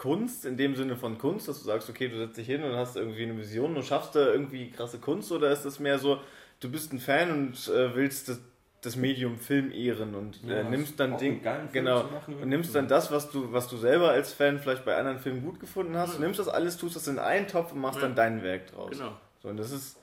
Kunst 0.02 0.46
in 0.48 0.58
dem 0.58 0.76
Sinne 0.76 0.96
von 0.96 1.20
Kunst, 1.20 1.48
dass 1.48 1.60
du 1.60 1.66
sagst, 1.66 1.88
okay, 1.88 2.08
du 2.08 2.18
setzt 2.18 2.36
dich 2.36 2.48
hin 2.48 2.64
und 2.64 2.76
hast 2.76 2.96
irgendwie 2.96 3.22
eine 3.22 3.38
Vision 3.38 3.76
und 3.76 3.86
schaffst 3.86 4.16
da 4.16 4.32
irgendwie 4.32 4.72
krasse 4.72 4.98
Kunst 4.98 5.32
oder 5.32 5.52
ist 5.52 5.62
das 5.62 5.80
mehr 5.80 6.00
so, 6.00 6.20
du 6.60 6.72
bist 6.72 6.92
ein 6.92 6.98
Fan 6.98 7.30
und 7.30 7.68
äh, 7.68 7.96
willst 7.96 8.28
das, 8.28 8.42
das, 8.82 8.96
Medium 8.96 9.38
Film 9.38 9.72
ehren 9.72 10.16
und 10.16 10.44
äh, 10.44 10.64
ja, 10.64 10.64
nimmst 10.64 11.00
dann 11.00 11.20
Ding, 11.20 11.42
genau 11.72 12.10
und 12.26 12.50
nimmst 12.50 12.74
dann 12.74 12.88
das, 12.88 13.12
was 13.12 13.30
du 13.30 13.54
was 13.54 13.68
du 13.68 13.78
selber 13.78 14.10
als 14.10 14.34
Fan 14.34 14.58
vielleicht 14.58 14.86
bei 14.86 14.98
anderen 14.98 15.20
Filmen 15.20 15.44
gut 15.44 15.60
gefunden 15.60 15.96
hast, 15.96 16.16
ja. 16.16 16.22
nimmst 16.22 16.40
das 16.40 16.48
alles, 16.48 16.78
tust 16.78 16.96
das 16.96 17.08
in 17.08 17.20
einen 17.20 17.48
Topf 17.48 17.72
und 17.72 17.80
machst 17.80 18.02
ja. 18.02 18.08
dann 18.08 18.16
dein 18.16 18.42
Werk 18.42 18.72
draus. 18.72 18.90
Genau. 18.90 19.12
So 19.44 19.50
und 19.50 19.58
das 19.58 19.72
ist 19.72 19.98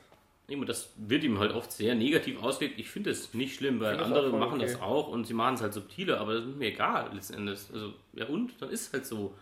das 0.65 0.93
wird 0.97 1.25
ihm 1.25 1.41
halt 1.41 1.53
oft 1.53 1.73
sehr 1.73 1.97
negativ 1.97 2.41
ausgelegt. 2.41 2.79
Ich 2.79 2.89
finde 2.89 3.11
es 3.11 3.35
nicht 3.35 3.57
schlimm, 3.57 3.81
weil 3.81 3.99
andere 3.99 4.31
machen 4.31 4.55
okay. 4.55 4.63
das 4.63 4.81
auch 4.81 5.09
und 5.09 5.27
sie 5.27 5.35
machen 5.35 5.57
es 5.57 5.61
halt 5.61 5.75
subtiler, 5.75 6.21
aber 6.21 6.35
das 6.35 6.45
ist 6.45 6.57
mir 6.57 6.69
egal 6.69 7.11
letzten 7.13 7.35
Endes. 7.35 7.69
Also, 7.73 7.93
ja 8.15 8.27
und? 8.27 8.53
Dann 8.63 8.71
ist 8.71 8.87
es 8.87 8.93
halt 8.93 9.05
so. 9.05 9.35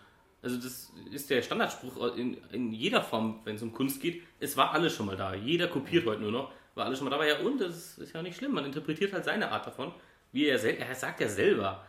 Also 0.43 0.57
das 0.57 0.93
ist 1.11 1.30
der 1.30 1.43
Standardspruch 1.43 2.16
in, 2.16 2.37
in 2.53 2.72
jeder 2.72 3.03
Form, 3.03 3.41
wenn 3.45 3.57
es 3.57 3.62
um 3.62 3.72
Kunst 3.72 4.01
geht. 4.01 4.22
Es 4.39 4.57
war 4.57 4.72
alles 4.72 4.95
schon 4.95 5.07
mal 5.07 5.16
da. 5.16 5.34
Jeder 5.34 5.68
kopiert 5.68 6.07
heute 6.07 6.22
nur 6.22 6.30
noch. 6.30 6.53
War 6.74 6.87
alles 6.87 6.99
schon 6.99 7.07
mal 7.07 7.11
da. 7.11 7.16
Aber 7.16 7.26
ja 7.26 7.39
und, 7.41 7.61
das 7.61 7.99
ist 7.99 8.12
ja 8.12 8.22
nicht 8.22 8.37
schlimm. 8.37 8.53
Man 8.53 8.64
interpretiert 8.64 9.12
halt 9.12 9.24
seine 9.24 9.51
Art 9.51 9.66
davon. 9.66 9.93
Wie 10.32 10.47
er, 10.47 10.62
er 10.62 10.95
sagt 10.95 11.20
ja 11.20 11.28
selber, 11.28 11.84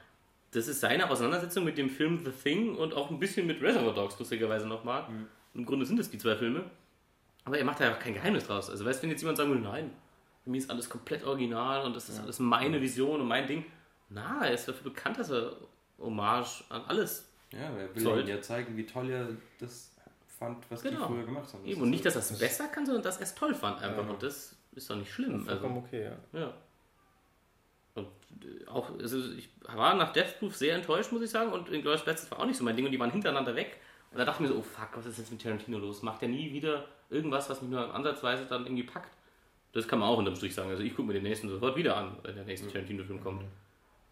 das 0.51 0.67
ist 0.67 0.79
seine 0.79 1.09
Auseinandersetzung 1.09 1.65
mit 1.65 1.77
dem 1.77 1.89
Film 1.89 2.23
The 2.23 2.31
Thing 2.31 2.75
und 2.75 2.93
auch 2.93 3.11
ein 3.11 3.19
bisschen 3.19 3.45
mit 3.45 3.61
Reservoir 3.61 3.93
Dogs, 3.93 4.17
lustigerweise 4.17 4.67
nochmal. 4.67 5.07
Mhm. 5.09 5.27
Im 5.53 5.65
Grunde 5.65 5.85
sind 5.85 5.99
es 5.99 6.09
die 6.09 6.17
zwei 6.17 6.35
Filme. 6.35 6.63
Aber 7.43 7.57
er 7.57 7.65
macht 7.65 7.79
da 7.79 7.85
ja 7.85 7.93
kein 7.93 8.13
Geheimnis 8.13 8.45
draus. 8.45 8.69
Also 8.69 8.85
weißt 8.85 8.99
du, 8.99 9.03
wenn 9.03 9.11
jetzt 9.11 9.21
jemand 9.21 9.37
sagen 9.37 9.49
würde, 9.49 9.63
nein, 9.63 9.91
für 10.43 10.49
mich 10.49 10.63
ist 10.63 10.69
alles 10.69 10.89
komplett 10.89 11.23
original 11.23 11.85
und 11.85 11.95
das 11.95 12.09
ist 12.09 12.17
ja. 12.17 12.23
alles 12.23 12.39
meine 12.39 12.81
Vision 12.81 13.21
und 13.21 13.27
mein 13.27 13.47
Ding. 13.47 13.65
Na, 14.09 14.45
er 14.45 14.53
ist 14.53 14.67
dafür 14.67 14.91
bekannt, 14.91 15.19
dass 15.19 15.29
er 15.29 15.57
Hommage 15.99 16.63
an 16.69 16.83
alles 16.87 17.26
ja, 17.53 17.59
er 17.59 17.95
will 17.95 18.05
Ihnen 18.05 18.27
ja 18.27 18.41
zeigen, 18.41 18.75
wie 18.75 18.85
toll 18.85 19.09
er 19.09 19.29
das 19.59 19.91
fand, 20.37 20.69
was 20.69 20.81
genau. 20.81 21.07
die 21.07 21.13
früher 21.13 21.25
gemacht 21.25 21.53
haben. 21.53 21.65
Eben, 21.65 21.81
und 21.81 21.89
nicht, 21.89 22.05
dass 22.05 22.15
er 22.15 22.21
es 22.21 22.37
besser 22.37 22.67
kann, 22.67 22.85
sondern 22.85 23.03
dass 23.03 23.17
er 23.17 23.23
es 23.23 23.35
toll 23.35 23.55
fand 23.55 23.81
einfach. 23.81 24.05
Ja. 24.05 24.09
Und 24.11 24.23
das 24.23 24.55
ist 24.75 24.89
doch 24.89 24.95
nicht 24.95 25.11
schlimm. 25.11 25.45
Das 25.45 25.55
also, 25.55 25.67
okay, 25.75 26.03
ja. 26.03 26.39
ja. 26.39 26.53
Und 27.95 28.07
äh, 28.43 28.67
auch, 28.67 28.91
also 28.99 29.31
ich 29.31 29.49
war 29.61 29.95
nach 29.95 30.13
Death 30.13 30.39
Proof 30.39 30.55
sehr 30.55 30.75
enttäuscht, 30.75 31.11
muss 31.11 31.21
ich 31.21 31.29
sagen. 31.29 31.51
Und 31.51 31.69
in 31.69 31.81
Glorious 31.81 32.05
Bastards 32.05 32.31
war 32.31 32.39
auch 32.39 32.45
nicht 32.45 32.57
so 32.57 32.63
mein 32.63 32.75
Ding. 32.75 32.85
Und 32.85 32.91
die 32.91 32.99
waren 32.99 33.11
hintereinander 33.11 33.55
weg. 33.55 33.79
Und 34.11 34.19
da 34.19 34.25
dachte 34.25 34.43
ich 34.43 34.49
mir 34.49 34.53
so, 34.53 34.59
oh 34.59 34.63
fuck, 34.63 34.89
was 34.93 35.05
ist 35.05 35.17
jetzt 35.17 35.31
mit 35.31 35.41
Tarantino 35.41 35.79
los? 35.79 36.01
Macht 36.03 36.21
er 36.21 36.27
nie 36.27 36.53
wieder 36.53 36.85
irgendwas, 37.09 37.49
was 37.49 37.61
mich 37.61 37.71
nur 37.71 37.93
ansatzweise 37.93 38.45
dann 38.45 38.65
irgendwie 38.65 38.83
packt? 38.83 39.13
Das 39.73 39.87
kann 39.87 39.99
man 39.99 40.09
auch 40.09 40.17
unterm 40.17 40.35
Strich 40.35 40.53
sagen. 40.53 40.69
Also 40.69 40.83
ich 40.83 40.95
gucke 40.95 41.07
mir 41.07 41.13
den 41.13 41.23
nächsten 41.23 41.49
sofort 41.49 41.75
wieder 41.75 41.97
an, 41.97 42.17
wenn 42.23 42.35
der 42.35 42.45
nächste 42.45 42.71
Tarantino-Film 42.71 43.21
kommt. 43.21 43.43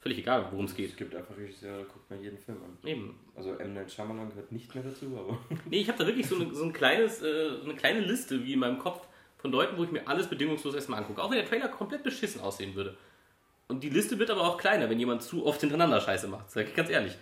Völlig 0.05 0.19
egal, 0.19 0.45
worum 0.51 0.65
es 0.65 0.75
geht. 0.75 0.91
Es 0.91 0.95
gibt 0.95 1.15
einfach 1.15 1.35
Regisseure, 1.35 1.83
guckt 1.83 2.11
man 2.11 2.21
jeden 2.21 2.37
Film 2.37 2.59
an. 2.63 2.77
Eben. 2.87 3.19
Also 3.35 3.55
M. 3.55 3.73
Night 3.73 3.91
Shyamalan 3.91 4.29
gehört 4.29 4.51
nicht 4.51 4.75
mehr 4.75 4.83
dazu, 4.83 5.07
aber... 5.17 5.39
nee, 5.65 5.79
ich 5.79 5.87
habe 5.87 5.97
da 5.97 6.05
wirklich 6.05 6.27
so, 6.27 6.35
eine, 6.35 6.53
so 6.53 6.63
ein 6.63 6.73
kleines, 6.73 7.23
äh, 7.23 7.53
eine 7.63 7.73
kleine 7.73 8.01
Liste 8.01 8.43
wie 8.43 8.53
in 8.53 8.59
meinem 8.59 8.77
Kopf 8.77 9.07
von 9.39 9.51
Leuten, 9.51 9.75
wo 9.77 9.83
ich 9.83 9.89
mir 9.89 10.07
alles 10.07 10.27
bedingungslos 10.27 10.75
erstmal 10.75 10.99
angucke. 10.99 11.23
Auch 11.23 11.31
wenn 11.31 11.39
der 11.39 11.47
Trailer 11.47 11.69
komplett 11.69 12.03
beschissen 12.03 12.39
aussehen 12.41 12.75
würde. 12.75 12.95
Und 13.67 13.83
die 13.83 13.89
Liste 13.89 14.19
wird 14.19 14.29
aber 14.29 14.41
auch 14.41 14.59
kleiner, 14.59 14.91
wenn 14.91 14.99
jemand 14.99 15.23
zu 15.23 15.43
oft 15.43 15.59
hintereinander 15.59 15.99
Scheiße 15.99 16.27
macht, 16.27 16.51
sag 16.51 16.67
ich 16.67 16.75
ganz 16.75 16.91
ehrlich. 16.91 17.17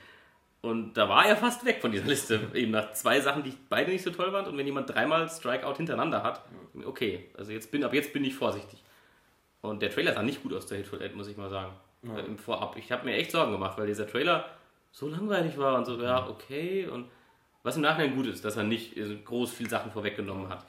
Und 0.59 0.97
da 0.97 1.07
war 1.07 1.25
er 1.25 1.37
fast 1.37 1.63
weg 1.63 1.79
von 1.79 1.93
dieser 1.93 2.05
Liste. 2.07 2.51
Eben 2.53 2.71
nach 2.71 2.91
zwei 2.91 3.21
Sachen, 3.21 3.43
die 3.43 3.53
beide 3.69 3.91
nicht 3.91 4.03
so 4.03 4.11
toll 4.11 4.33
waren. 4.33 4.45
Und 4.45 4.57
wenn 4.57 4.65
jemand 4.65 4.89
dreimal 4.89 5.29
Strikeout 5.29 5.77
hintereinander 5.77 6.21
hat, 6.21 6.43
okay, 6.83 7.29
also 7.37 7.53
jetzt 7.53 7.71
bin, 7.71 7.85
ab 7.85 7.93
jetzt 7.93 8.11
bin 8.11 8.25
ich 8.25 8.35
vorsichtig. 8.35 8.83
Und 9.61 9.81
der 9.81 9.89
Trailer 9.89 10.13
sah 10.13 10.21
nicht 10.21 10.43
gut 10.43 10.51
aus, 10.51 10.65
der 10.65 10.79
Hateful 10.79 11.01
Eight, 11.01 11.15
muss 11.15 11.29
ich 11.29 11.37
mal 11.37 11.49
sagen. 11.49 11.73
Ja. 12.03 12.19
Im 12.19 12.37
Vorab. 12.37 12.75
Ich 12.77 12.91
habe 12.91 13.05
mir 13.05 13.15
echt 13.15 13.31
Sorgen 13.31 13.51
gemacht, 13.51 13.77
weil 13.77 13.87
dieser 13.87 14.07
Trailer 14.07 14.45
so 14.91 15.07
langweilig 15.07 15.57
war 15.57 15.77
und 15.77 15.85
so, 15.85 16.01
ja, 16.01 16.27
okay. 16.27 16.87
Und 16.87 17.09
was 17.63 17.77
im 17.77 17.81
Nachhinein 17.81 18.15
gut 18.15 18.27
ist, 18.27 18.43
dass 18.43 18.57
er 18.57 18.63
nicht 18.63 18.95
groß 19.25 19.51
viel 19.51 19.69
Sachen 19.69 19.91
vorweggenommen 19.91 20.49
hat. 20.49 20.65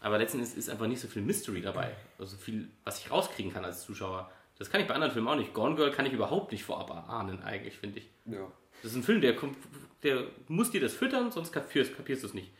Aber 0.00 0.18
letztendlich 0.18 0.56
ist 0.56 0.70
einfach 0.70 0.86
nicht 0.86 1.00
so 1.00 1.08
viel 1.08 1.22
Mystery 1.22 1.60
dabei. 1.60 1.90
Also 2.18 2.36
viel, 2.36 2.68
was 2.84 3.00
ich 3.00 3.10
rauskriegen 3.10 3.52
kann 3.52 3.64
als 3.64 3.84
Zuschauer. 3.84 4.30
Das 4.58 4.70
kann 4.70 4.80
ich 4.80 4.86
bei 4.86 4.94
anderen 4.94 5.12
Filmen 5.12 5.28
auch 5.28 5.36
nicht. 5.36 5.52
Gone 5.52 5.74
Girl 5.74 5.90
kann 5.90 6.06
ich 6.06 6.12
überhaupt 6.12 6.52
nicht 6.52 6.64
vorab 6.64 6.90
ahnen, 7.10 7.42
eigentlich, 7.42 7.76
finde 7.76 7.98
ich. 7.98 8.08
Ja. 8.24 8.46
Das 8.82 8.92
ist 8.92 8.96
ein 8.96 9.02
Film, 9.02 9.20
der, 9.20 9.34
kommt, 9.34 9.56
der 10.02 10.24
muss 10.48 10.70
dir 10.70 10.80
das 10.80 10.94
füttern, 10.94 11.30
sonst 11.30 11.50
kapierst, 11.50 11.96
kapierst 11.96 12.22
du 12.22 12.28
es 12.28 12.34
nicht. 12.34 12.50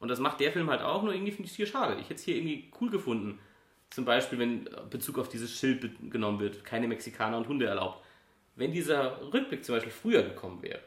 Und 0.00 0.08
das 0.08 0.18
macht 0.18 0.40
der 0.40 0.52
Film 0.52 0.70
halt 0.70 0.82
auch, 0.82 1.02
nur 1.02 1.12
irgendwie 1.12 1.32
finde 1.32 1.46
ich 1.46 1.50
es 1.52 1.56
hier 1.56 1.66
schade. 1.66 1.94
Ich 2.00 2.04
hätte 2.04 2.14
es 2.14 2.22
hier 2.22 2.36
irgendwie 2.36 2.70
cool 2.80 2.90
gefunden. 2.90 3.38
Zum 3.94 4.04
Beispiel, 4.04 4.40
wenn 4.40 4.68
Bezug 4.90 5.20
auf 5.20 5.28
dieses 5.28 5.56
Schild 5.56 5.88
genommen 6.10 6.40
wird, 6.40 6.64
keine 6.64 6.88
Mexikaner 6.88 7.36
und 7.36 7.46
Hunde 7.46 7.66
erlaubt. 7.66 8.04
Wenn 8.56 8.72
dieser 8.72 9.20
Rückblick 9.32 9.64
zum 9.64 9.76
Beispiel 9.76 9.92
früher 9.92 10.24
gekommen 10.24 10.60
wäre, 10.62 10.80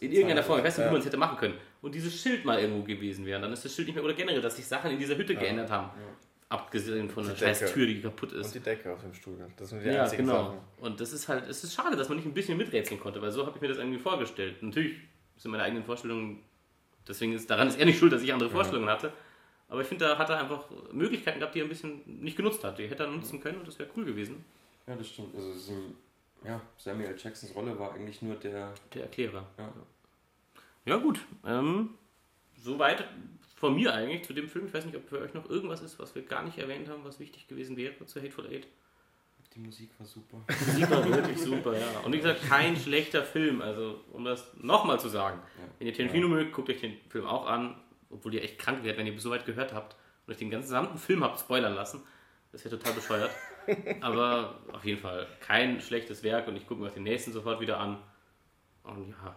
in 0.00 0.12
irgendeiner 0.12 0.42
Form, 0.42 0.58
ich 0.58 0.64
weiß 0.66 0.76
nicht, 0.76 0.86
wie 0.88 0.90
man 0.90 1.00
es 1.00 1.06
hätte 1.06 1.16
machen 1.16 1.38
können, 1.38 1.54
und 1.80 1.94
dieses 1.94 2.14
Schild 2.20 2.44
mal 2.44 2.60
irgendwo 2.60 2.82
gewesen 2.82 3.24
wäre, 3.24 3.40
dann 3.40 3.50
ist 3.50 3.64
das 3.64 3.74
Schild 3.74 3.88
nicht 3.88 3.94
mehr, 3.94 4.04
oder 4.04 4.12
generell, 4.12 4.42
dass 4.42 4.56
sich 4.56 4.66
Sachen 4.66 4.90
in 4.90 4.98
dieser 4.98 5.16
Hütte 5.16 5.32
ja. 5.32 5.40
geändert 5.40 5.70
haben. 5.70 5.86
Ja. 5.86 6.04
Abgesehen 6.50 7.08
von 7.08 7.26
der 7.26 7.34
scheiß 7.34 7.72
Tür, 7.72 7.86
die 7.86 8.02
kaputt 8.02 8.32
ist. 8.32 8.48
Und 8.48 8.54
die 8.56 8.60
Decke 8.60 8.92
auf 8.92 9.00
dem 9.00 9.14
Stuhl. 9.14 9.38
Das 9.56 9.70
sind 9.70 9.82
die 9.82 9.88
ja, 9.88 10.06
genau. 10.06 10.32
Sachen. 10.32 10.58
Und 10.82 11.00
das 11.00 11.14
ist 11.14 11.26
halt, 11.26 11.48
es 11.48 11.64
ist 11.64 11.72
schade, 11.72 11.96
dass 11.96 12.10
man 12.10 12.18
nicht 12.18 12.26
ein 12.26 12.34
bisschen 12.34 12.58
miträtseln 12.58 13.00
konnte, 13.00 13.22
weil 13.22 13.32
so 13.32 13.46
habe 13.46 13.56
ich 13.56 13.62
mir 13.62 13.68
das 13.68 13.78
irgendwie 13.78 13.98
vorgestellt. 13.98 14.62
Natürlich 14.62 14.98
sind 15.38 15.50
meine 15.50 15.64
eigenen 15.64 15.82
Vorstellungen, 15.82 16.40
deswegen 17.08 17.32
ist 17.32 17.48
daran 17.48 17.68
ist 17.68 17.80
er 17.80 17.86
nicht 17.86 17.98
schuld, 17.98 18.12
dass 18.12 18.20
ich 18.20 18.34
andere 18.34 18.50
Vorstellungen 18.50 18.90
hatte. 18.90 19.14
Aber 19.68 19.80
ich 19.80 19.86
finde, 19.86 20.04
da 20.04 20.18
hat 20.18 20.28
er 20.28 20.38
einfach 20.38 20.64
Möglichkeiten 20.92 21.40
gehabt, 21.40 21.54
die 21.54 21.60
er 21.60 21.64
ein 21.64 21.68
bisschen 21.68 22.02
nicht 22.06 22.36
genutzt 22.36 22.62
hat. 22.64 22.78
Die 22.78 22.86
hätte 22.86 23.04
er 23.04 23.10
nutzen 23.10 23.40
können 23.40 23.58
und 23.58 23.68
das 23.68 23.78
wäre 23.78 23.88
cool 23.96 24.04
gewesen. 24.04 24.44
Ja, 24.86 24.94
das 24.94 25.08
stimmt. 25.08 25.34
Also 25.34 25.52
so, 25.54 25.72
ja, 26.44 26.60
Samuel 26.76 27.16
Jacksons 27.18 27.54
Rolle 27.54 27.78
war 27.78 27.94
eigentlich 27.94 28.20
nur 28.22 28.36
der... 28.36 28.72
Der 28.92 29.02
Erklärer. 29.02 29.46
Ja, 29.58 29.72
ja 30.84 30.96
gut. 30.98 31.20
Ähm, 31.46 31.90
soweit 32.56 33.04
von 33.56 33.74
mir 33.74 33.94
eigentlich 33.94 34.24
zu 34.24 34.34
dem 34.34 34.48
Film. 34.48 34.66
Ich 34.66 34.74
weiß 34.74 34.84
nicht, 34.84 34.96
ob 34.96 35.08
für 35.08 35.20
euch 35.20 35.32
noch 35.32 35.48
irgendwas 35.48 35.80
ist, 35.80 35.98
was 35.98 36.14
wir 36.14 36.22
gar 36.22 36.42
nicht 36.42 36.58
erwähnt 36.58 36.88
haben, 36.88 37.02
was 37.04 37.18
wichtig 37.18 37.48
gewesen 37.48 37.76
wäre 37.76 38.04
zu 38.04 38.20
Hateful 38.20 38.46
Eight. 38.46 38.66
Die 39.54 39.60
Musik 39.60 39.88
war 39.98 40.06
super. 40.06 40.42
Die 40.48 40.70
Musik 40.70 40.90
war 40.90 41.08
wirklich 41.08 41.40
super, 41.40 41.78
ja. 41.78 42.00
Und 42.00 42.12
wie 42.12 42.16
gesagt, 42.16 42.42
kein 42.48 42.76
schlechter 42.76 43.22
Film. 43.22 43.62
Also, 43.62 44.00
um 44.12 44.24
das 44.24 44.52
nochmal 44.60 44.98
zu 44.98 45.08
sagen. 45.08 45.40
Ja. 45.58 45.64
Wenn 45.78 45.86
ihr 45.86 45.94
Tarantino 45.94 46.26
ja. 46.26 46.34
mögt, 46.34 46.52
guckt 46.52 46.68
euch 46.70 46.80
den 46.80 46.96
Film 47.08 47.24
auch 47.26 47.46
an. 47.46 47.76
Obwohl 48.14 48.34
ihr 48.34 48.42
echt 48.42 48.58
krank 48.58 48.82
werdet, 48.84 48.98
wenn 48.98 49.06
ihr 49.06 49.20
so 49.20 49.30
weit 49.30 49.44
gehört 49.44 49.74
habt 49.74 49.96
und 50.26 50.32
euch 50.32 50.38
den 50.38 50.50
ganzen 50.50 50.68
gesamten 50.68 50.98
Film 50.98 51.22
habt 51.24 51.40
spoilern 51.40 51.74
lassen. 51.74 52.02
Das 52.52 52.64
wäre 52.64 52.78
total 52.78 52.94
bescheuert. 52.94 53.30
Aber 54.00 54.60
auf 54.72 54.84
jeden 54.84 55.00
Fall 55.00 55.26
kein 55.40 55.80
schlechtes 55.80 56.22
Werk 56.22 56.46
und 56.48 56.56
ich 56.56 56.66
gucke 56.66 56.80
mir 56.80 56.88
auch 56.88 56.94
den 56.94 57.02
nächsten 57.02 57.32
sofort 57.32 57.60
wieder 57.60 57.78
an. 57.78 57.98
Und 58.84 59.08
ja. 59.08 59.36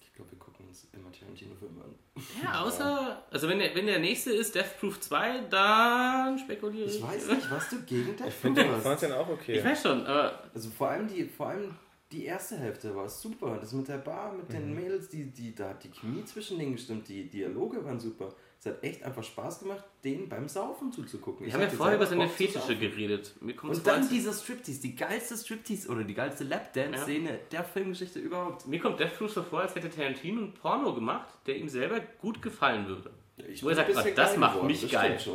Ich 0.00 0.12
glaube, 0.12 0.32
wir 0.32 0.38
gucken 0.38 0.66
uns 0.66 0.88
immer 0.92 1.10
Tarantino-Filme 1.12 1.82
an. 1.82 1.94
Ja, 2.42 2.62
außer, 2.62 3.22
also 3.30 3.48
wenn 3.48 3.60
der, 3.60 3.74
wenn 3.76 3.86
der 3.86 4.00
nächste 4.00 4.32
ist 4.32 4.54
Death 4.54 4.78
Proof 4.80 5.00
2, 5.00 5.42
dann 5.48 6.38
spekuliere 6.38 6.88
ich. 6.88 6.96
Ich 6.96 7.02
weiß 7.02 7.28
nicht, 7.28 7.50
was 7.50 7.70
du 7.70 7.82
gegen 7.82 8.08
Death 8.08 8.18
Proof 8.18 8.28
Ich 8.28 8.34
finde 8.34 8.64
den 8.64 9.12
auch 9.12 9.28
okay. 9.28 9.58
Ich 9.58 9.64
weiß 9.64 9.82
schon, 9.82 10.04
aber. 10.04 10.42
Also 10.52 10.70
vor 10.70 10.90
allem 10.90 11.06
die, 11.06 11.24
vor 11.24 11.46
allem 11.46 11.76
die 12.12 12.24
erste 12.24 12.56
Hälfte 12.56 12.94
war 12.94 13.08
super. 13.08 13.58
Das 13.60 13.72
mit 13.72 13.88
der 13.88 13.98
Bar, 13.98 14.32
mit 14.32 14.48
mhm. 14.48 14.52
den 14.52 14.74
Mädels, 14.74 15.08
die, 15.08 15.30
die, 15.30 15.54
da 15.54 15.70
hat 15.70 15.84
die 15.84 15.90
Chemie 15.90 16.24
zwischen 16.24 16.58
denen 16.58 16.72
gestimmt, 16.72 17.08
die 17.08 17.28
Dialoge 17.28 17.84
waren 17.84 18.00
super. 18.00 18.34
Es 18.60 18.66
hat 18.66 18.82
echt 18.82 19.04
einfach 19.04 19.22
Spaß 19.22 19.60
gemacht, 19.60 19.84
denen 20.02 20.28
beim 20.28 20.48
Saufen 20.48 20.90
zuzugucken. 20.90 21.46
Wir 21.46 21.52
haben 21.52 21.60
ja 21.60 21.68
vorher 21.68 21.94
über 21.94 22.06
seine 22.06 22.28
Fetische 22.28 22.76
geredet. 22.76 23.34
Und 23.62 23.86
dann 23.86 24.08
dieser 24.08 24.32
Striptease, 24.32 24.80
die 24.80 24.96
geilste 24.96 25.36
Striptease 25.36 25.88
oder 25.88 26.02
die 26.02 26.14
geilste 26.14 26.42
Lapdance-Szene 26.42 27.30
ja. 27.30 27.36
der 27.52 27.62
Filmgeschichte 27.64 28.18
überhaupt. 28.18 28.66
Mir 28.66 28.80
kommt 28.80 28.98
Death 28.98 29.16
Proof 29.16 29.32
so 29.32 29.42
vor, 29.44 29.60
als 29.60 29.76
hätte 29.76 29.90
Tarantino 29.90 30.40
ein 30.40 30.54
Porno 30.54 30.92
gemacht, 30.92 31.28
der 31.46 31.56
ihm 31.56 31.68
selber 31.68 32.00
gut 32.20 32.42
gefallen 32.42 32.88
würde. 32.88 33.10
Ich 33.48 33.62
Wo 33.62 33.68
er 33.68 33.76
sagt, 33.76 33.90
oh, 33.94 34.08
das 34.16 34.36
macht 34.36 34.62
mich 34.64 34.80
das 34.80 34.90
geil. 34.90 35.18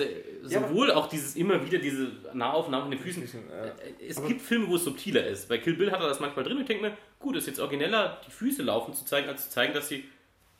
Also 0.00 0.04
sowohl 0.42 0.88
ja, 0.88 0.96
auch 0.96 1.08
dieses 1.08 1.36
immer 1.36 1.64
wieder 1.64 1.78
diese 1.78 2.10
Nahaufnahmen 2.32 2.88
mit 2.88 2.98
den 2.98 3.04
Füßen. 3.04 3.22
Bisschen, 3.22 3.50
äh, 3.50 3.72
es 4.06 4.24
gibt 4.24 4.40
Filme, 4.42 4.68
wo 4.68 4.76
es 4.76 4.84
subtiler 4.84 5.26
ist. 5.26 5.48
Bei 5.48 5.58
Kill 5.58 5.74
Bill 5.74 5.92
hat 5.92 6.00
er 6.00 6.08
das 6.08 6.20
manchmal 6.20 6.44
drin. 6.44 6.58
Ich 6.60 6.66
denke 6.66 6.82
mir, 6.82 6.96
gut, 7.18 7.36
ist 7.36 7.46
jetzt 7.46 7.60
origineller, 7.60 8.20
die 8.26 8.30
Füße 8.30 8.62
laufen 8.62 8.94
zu 8.94 9.04
zeigen, 9.04 9.28
als 9.28 9.44
zu 9.44 9.50
zeigen, 9.50 9.72
dass 9.74 9.88
sie 9.88 10.04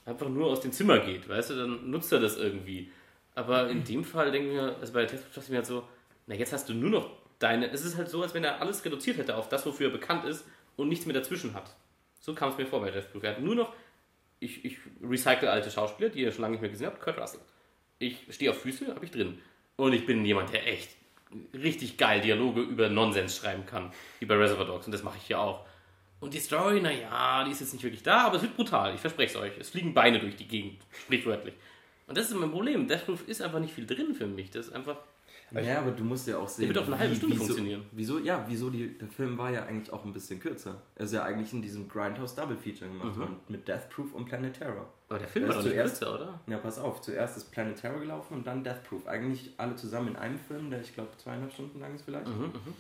einfach 0.05 0.29
nur 0.29 0.49
aus 0.49 0.61
dem 0.61 0.73
Zimmer 0.73 0.99
geht. 0.99 1.29
Weißt 1.29 1.51
du, 1.51 1.55
dann 1.55 1.91
nutzt 1.91 2.13
er 2.13 2.21
das 2.21 2.37
irgendwie. 2.37 2.91
Aber 3.35 3.69
in 3.69 3.85
dem 3.85 4.05
Fall 4.05 4.31
denke 4.31 4.49
ich 4.49 4.55
mir, 4.55 4.77
also 4.81 4.93
bei 4.93 5.01
der 5.01 5.09
Testprüfung 5.09 5.35
dachte 5.35 5.47
ich 5.47 5.51
mir 5.51 5.57
halt 5.57 5.67
so, 5.67 5.89
na 6.27 6.35
jetzt 6.35 6.53
hast 6.53 6.69
du 6.69 6.75
nur 6.75 6.91
noch 6.91 7.11
deine. 7.39 7.71
Es 7.71 7.85
ist 7.85 7.97
halt 7.97 8.09
so, 8.09 8.23
als 8.23 8.35
wenn 8.35 8.45
er 8.45 8.61
alles 8.61 8.85
reduziert 8.85 9.19
hätte 9.19 9.37
auf 9.37 9.49
das, 9.49 9.67
wofür 9.67 9.89
er 9.89 9.93
bekannt 9.93 10.25
ist 10.25 10.47
und 10.77 10.89
nichts 10.89 11.07
mehr 11.07 11.15
dazwischen 11.15 11.55
hat. 11.55 11.75
So 12.21 12.35
kam 12.35 12.51
es 12.51 12.59
mir 12.59 12.67
vor 12.67 12.81
bei 12.81 12.87
der 12.87 13.01
Testprüfung. 13.01 13.29
Er 13.29 13.37
hat 13.37 13.43
nur 13.43 13.55
noch, 13.55 13.73
ich, 14.39 14.65
ich 14.65 14.79
recycle 15.03 15.49
alte 15.49 15.71
Schauspieler, 15.71 16.11
die 16.11 16.21
ihr 16.21 16.33
schon 16.33 16.43
lange 16.43 16.53
nicht 16.53 16.63
mehr 16.63 16.71
gesehen 16.71 16.87
habt, 16.87 17.01
Kurt 17.01 17.19
Russell. 17.19 17.41
Ich 18.07 18.35
stehe 18.35 18.51
auf 18.51 18.61
Füße, 18.61 18.95
habe 18.95 19.05
ich 19.05 19.11
drin. 19.11 19.39
Und 19.77 19.93
ich 19.93 20.07
bin 20.07 20.25
jemand, 20.25 20.53
der 20.53 20.67
echt 20.67 20.91
richtig 21.53 21.97
geil 21.97 22.21
Dialoge 22.21 22.61
über 22.61 22.89
Nonsens 22.89 23.37
schreiben 23.37 23.67
kann, 23.67 23.93
wie 24.21 24.27
bei 24.27 24.37
Reservoir 24.37 24.67
Dogs. 24.67 24.87
Und 24.87 24.93
das 24.93 25.03
mache 25.03 25.19
ich 25.19 25.25
hier 25.25 25.41
auch. 25.41 25.67
Und 26.21 26.33
die 26.33 26.39
Story, 26.39 26.81
naja, 26.81 27.45
die 27.45 27.51
ist 27.51 27.61
jetzt 27.61 27.73
nicht 27.73 27.83
wirklich 27.83 28.03
da, 28.03 28.27
aber 28.27 28.37
es 28.37 28.43
wird 28.43 28.57
brutal, 28.57 28.95
ich 28.95 29.01
verspreche 29.01 29.37
es 29.37 29.37
euch. 29.37 29.53
Es 29.59 29.71
fliegen 29.71 29.93
Beine 29.93 30.21
durch 30.21 30.37
die 30.37 30.47
Gegend, 30.49 30.81
sprichwörtlich. 31.05 31.55
Und 32.07 32.17
das 32.17 32.31
ist 32.31 32.37
mein 32.37 32.51
Problem. 32.51 32.87
Death 32.87 33.07
Proof 33.07 33.27
ist 33.29 33.43
einfach 33.43 33.61
nicht 33.61 33.75
viel 33.75 33.87
drin 33.87 34.15
für 34.15 34.27
mich. 34.27 34.51
Das 34.51 34.67
ist 34.67 34.73
einfach. 34.73 34.99
Ja, 35.63 35.81
aber 35.81 35.91
du 35.93 36.05
musst 36.05 36.27
ja 36.27 36.39
auch 36.39 36.49
sehen. 36.49 36.67
Der 36.67 36.75
wird 36.75 36.85
auf 36.85 36.93
eine 36.93 36.99
halbe 36.99 37.15
Stunde 37.15 37.35
wieso, 37.35 37.45
funktionieren. 37.45 37.85
Wieso, 37.93 38.19
ja, 38.19 38.45
wieso 38.49 38.71
die, 38.71 38.99
der 38.99 39.09
Film 39.09 39.39
war 39.39 39.51
ja 39.51 39.65
eigentlich 39.65 39.93
auch 39.93 40.05
ein 40.05 40.13
bisschen 40.13 40.41
kürzer. 40.41 40.83
Er 40.95 41.05
ist 41.05 41.13
ja 41.13 41.23
eigentlich 41.23 41.53
in 41.53 41.63
diesem 41.63 41.89
Grindhouse 41.89 42.35
Double 42.35 42.57
Feature 42.57 42.91
gemacht 42.91 43.17
mhm. 43.17 43.21
worden. 43.21 43.37
Mit 43.49 43.69
Death 43.69 43.89
Proof 43.91 44.13
und 44.15 44.27
Planet 44.27 44.55
Terror. 44.55 44.89
Aber 45.09 45.19
der 45.19 45.29
Film 45.29 45.49
war 45.49 45.55
doch 45.55 45.63
zuerst, 45.63 46.01
kürzer, 46.01 46.15
oder? 46.15 46.41
Ja, 46.47 46.59
pass 46.59 46.79
auf. 46.79 47.01
Zuerst 47.01 47.37
ist 47.37 47.51
Planet 47.53 47.77
Terror 47.77 48.01
gelaufen 48.01 48.35
und 48.35 48.47
dann 48.47 48.65
Death 48.65 48.83
Proof. 48.85 49.07
Eigentlich 49.07 49.53
alle 49.57 49.77
zusammen 49.77 50.09
in 50.09 50.17
einem 50.17 50.39
Film, 50.39 50.71
der 50.71 50.81
ich 50.81 50.95
glaube 50.95 51.11
zweieinhalb 51.17 51.53
Stunden 51.53 51.81
lang 51.81 51.95
ist 51.95 52.03
vielleicht. 52.03 52.27
Mhm, 52.27 52.45
mhm. 52.45 52.75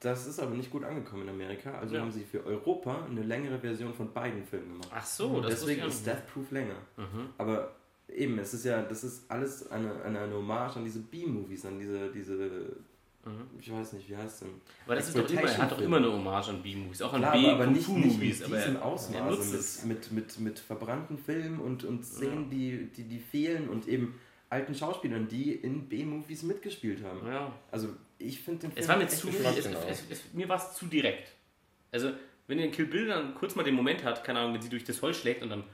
Das 0.00 0.28
ist 0.28 0.38
aber 0.38 0.54
nicht 0.54 0.70
gut 0.70 0.84
angekommen 0.84 1.22
in 1.22 1.30
Amerika, 1.30 1.72
also 1.72 1.96
ja. 1.96 2.00
haben 2.00 2.12
sie 2.12 2.22
für 2.22 2.46
Europa 2.46 3.06
eine 3.10 3.22
längere 3.22 3.58
Version 3.58 3.92
von 3.92 4.12
beiden 4.12 4.44
Filmen 4.44 4.74
gemacht. 4.74 4.90
Ach 4.94 5.04
so, 5.04 5.40
das 5.40 5.60
Deswegen 5.60 5.82
ist 5.82 6.06
Death 6.06 6.24
Proof 6.32 6.52
länger. 6.52 6.76
Mhm. 6.96 7.30
Aber 7.36 7.74
eben, 8.14 8.38
es 8.38 8.54
ist 8.54 8.64
ja, 8.64 8.82
das 8.82 9.04
ist 9.04 9.30
alles 9.30 9.70
eine, 9.70 10.02
eine, 10.02 10.20
eine 10.20 10.34
Hommage 10.34 10.76
an 10.76 10.84
diese 10.84 11.00
B-Movies, 11.00 11.64
an 11.66 11.78
diese, 11.78 12.10
diese 12.10 12.34
mhm. 12.34 13.46
ich 13.58 13.72
weiß 13.72 13.94
nicht, 13.94 14.08
wie 14.08 14.16
heißt 14.16 14.34
es 14.34 14.40
denn? 14.40 14.60
Aber 14.86 14.94
das 14.94 15.08
ist 15.08 15.16
doch 15.16 15.28
immer, 15.28 15.42
er 15.42 15.58
hat 15.58 15.72
doch 15.72 15.80
immer 15.80 15.98
eine 15.98 16.12
Hommage 16.12 16.48
an 16.48 16.62
B-Movies, 16.62 17.02
auch 17.02 17.12
an 17.12 17.22
B-Movies. 17.22 18.42
Aber 18.42 18.56
nicht 18.56 18.68
in 18.68 18.76
Ausmaße 18.76 19.86
mit, 19.86 20.12
mit, 20.12 20.12
mit, 20.12 20.40
mit 20.40 20.58
verbrannten 20.58 21.18
Filmen 21.18 21.60
und, 21.60 21.84
und 21.84 22.04
Szenen, 22.04 22.44
ja. 22.44 22.48
die, 22.50 22.90
die, 22.96 23.04
die 23.04 23.18
fehlen 23.18 23.68
und 23.68 23.86
eben 23.88 24.18
alten 24.50 24.74
Schauspielern, 24.74 25.28
die 25.28 25.52
in 25.52 25.88
B-Movies 25.88 26.42
mitgespielt 26.42 27.04
haben. 27.04 27.26
Ja. 27.26 27.52
Also 27.70 27.88
ich 28.18 28.40
finde 28.40 28.60
den 28.60 28.72
Film. 28.72 28.82
Es 28.82 28.88
war 28.88 28.96
mir 28.96 29.08
zu. 29.08 29.28
Es, 29.28 29.66
es, 29.66 30.04
es, 30.10 30.22
mir 30.32 30.48
war 30.48 30.56
es 30.56 30.74
zu 30.74 30.86
direkt. 30.86 31.32
Also, 31.92 32.10
wenn 32.46 32.58
ihr 32.58 32.66
in 32.66 32.72
Kill 32.72 32.86
Bill 32.86 33.06
dann 33.06 33.34
kurz 33.34 33.54
mal 33.54 33.62
den 33.62 33.74
Moment 33.74 34.04
hat, 34.04 34.24
keine 34.24 34.40
Ahnung, 34.40 34.54
wenn 34.54 34.62
sie 34.62 34.68
durch 34.68 34.84
das 34.84 35.00
Holz 35.02 35.18
schlägt 35.18 35.42
und 35.42 35.50
dann 35.50 35.64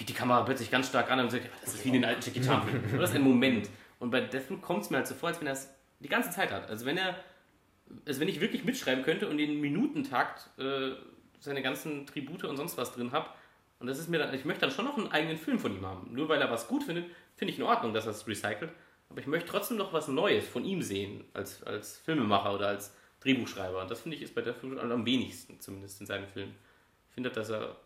geht 0.00 0.08
die 0.08 0.14
Kamera 0.14 0.42
plötzlich 0.42 0.70
ganz 0.70 0.88
stark 0.88 1.10
an 1.10 1.20
und 1.20 1.30
sagt, 1.30 1.44
das 1.62 1.74
ist 1.74 1.84
wie 1.84 1.88
in 1.88 1.94
den 1.94 2.06
alten 2.06 2.22
Jackie 2.22 2.40
Chan 2.40 2.62
Filmen. 2.62 2.90
Das 2.98 3.10
ist 3.10 3.16
ein 3.16 3.22
Moment. 3.22 3.68
Und 3.98 4.10
bei 4.10 4.22
Deathloop 4.22 4.62
kommt 4.62 4.82
es 4.82 4.90
mir 4.90 4.96
halt 4.96 5.06
so 5.06 5.14
vor, 5.14 5.28
als 5.28 5.40
wenn 5.40 5.46
er 5.46 5.52
es 5.52 5.68
die 6.00 6.08
ganze 6.08 6.30
Zeit 6.30 6.50
hat. 6.50 6.70
Also 6.70 6.86
wenn 6.86 6.96
er, 6.96 7.16
also 8.06 8.18
wenn 8.18 8.28
ich 8.28 8.40
wirklich 8.40 8.64
mitschreiben 8.64 9.04
könnte 9.04 9.28
und 9.28 9.36
den 9.36 9.60
Minutentakt 9.60 10.48
äh, 10.58 10.92
seine 11.38 11.60
ganzen 11.60 12.06
Tribute 12.06 12.44
und 12.44 12.56
sonst 12.56 12.78
was 12.78 12.94
drin 12.94 13.12
habe 13.12 13.28
Und 13.78 13.88
das 13.88 13.98
ist 13.98 14.08
mir 14.08 14.18
dann, 14.18 14.32
ich 14.32 14.46
möchte 14.46 14.62
dann 14.62 14.70
schon 14.70 14.86
noch 14.86 14.96
einen 14.96 15.12
eigenen 15.12 15.36
Film 15.36 15.58
von 15.58 15.76
ihm 15.76 15.84
haben. 15.84 16.14
Nur 16.14 16.30
weil 16.30 16.40
er 16.40 16.50
was 16.50 16.66
gut 16.66 16.82
findet, 16.82 17.04
finde 17.36 17.52
ich 17.52 17.58
in 17.58 17.64
Ordnung, 17.66 17.92
dass 17.92 18.06
er 18.06 18.12
es 18.12 18.26
recycelt. 18.26 18.72
Aber 19.10 19.20
ich 19.20 19.26
möchte 19.26 19.50
trotzdem 19.50 19.76
noch 19.76 19.92
was 19.92 20.08
Neues 20.08 20.48
von 20.48 20.64
ihm 20.64 20.80
sehen, 20.80 21.24
als, 21.34 21.62
als 21.64 21.98
Filmemacher 21.98 22.54
oder 22.54 22.68
als 22.68 22.96
Drehbuchschreiber. 23.20 23.82
Und 23.82 23.90
das 23.90 24.00
finde 24.00 24.16
ich 24.16 24.22
ist 24.22 24.34
bei 24.34 24.40
der 24.40 24.54
Film 24.54 24.78
am 24.78 25.04
wenigsten, 25.04 25.60
zumindest 25.60 26.00
in 26.00 26.06
seinen 26.06 26.26
Filmen. 26.26 26.54
Ich 27.08 27.14
finde, 27.14 27.28
dass 27.28 27.50
er 27.50 27.76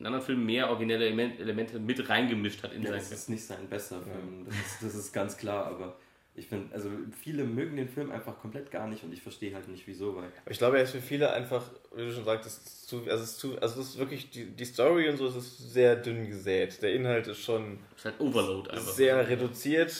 in 0.00 0.06
anderen 0.06 0.24
Filmen 0.24 0.46
mehr 0.46 0.70
originelle 0.70 1.06
Elemente 1.06 1.78
mit 1.78 2.08
reingemischt 2.08 2.62
hat 2.62 2.72
in 2.72 2.82
ja, 2.82 2.88
seinen 2.88 3.00
Film. 3.00 3.10
Das 3.10 3.20
ist 3.20 3.28
nicht 3.28 3.44
sein 3.44 3.68
bester 3.68 4.00
Film, 4.00 4.46
das 4.46 4.56
ist, 4.56 4.82
das 4.82 4.94
ist 4.94 5.12
ganz 5.12 5.36
klar, 5.36 5.66
aber 5.66 5.96
ich 6.34 6.46
finde, 6.46 6.74
also 6.74 6.88
viele 7.20 7.44
mögen 7.44 7.76
den 7.76 7.88
Film 7.88 8.10
einfach 8.10 8.38
komplett 8.38 8.70
gar 8.70 8.86
nicht 8.86 9.04
und 9.04 9.12
ich 9.12 9.20
verstehe 9.20 9.54
halt 9.54 9.68
nicht 9.68 9.86
wieso, 9.86 10.16
weil. 10.16 10.32
Ich 10.48 10.58
glaube, 10.58 10.78
er 10.78 10.84
ist 10.84 10.92
für 10.92 11.02
viele 11.02 11.30
einfach, 11.32 11.62
wie 11.94 12.02
du 12.02 12.12
schon 12.12 12.24
sagst, 12.24 12.88
zu, 12.88 13.02
also 13.08 13.22
es 13.22 13.32
ist 13.32 13.38
zu, 13.40 13.60
also 13.60 13.80
es 13.80 13.88
ist 13.90 13.98
wirklich 13.98 14.30
die, 14.30 14.46
die 14.46 14.64
Story 14.64 15.08
und 15.10 15.18
so, 15.18 15.26
es 15.26 15.36
ist 15.36 15.72
sehr 15.72 15.96
dünn 15.96 16.28
gesät. 16.28 16.80
Der 16.82 16.94
Inhalt 16.94 17.26
ist 17.26 17.40
schon. 17.40 17.80
Ist 17.94 18.06
halt 18.06 18.20
Overload 18.20 18.70
einfach. 18.70 18.92
Sehr 18.92 19.28
reduziert, 19.28 19.92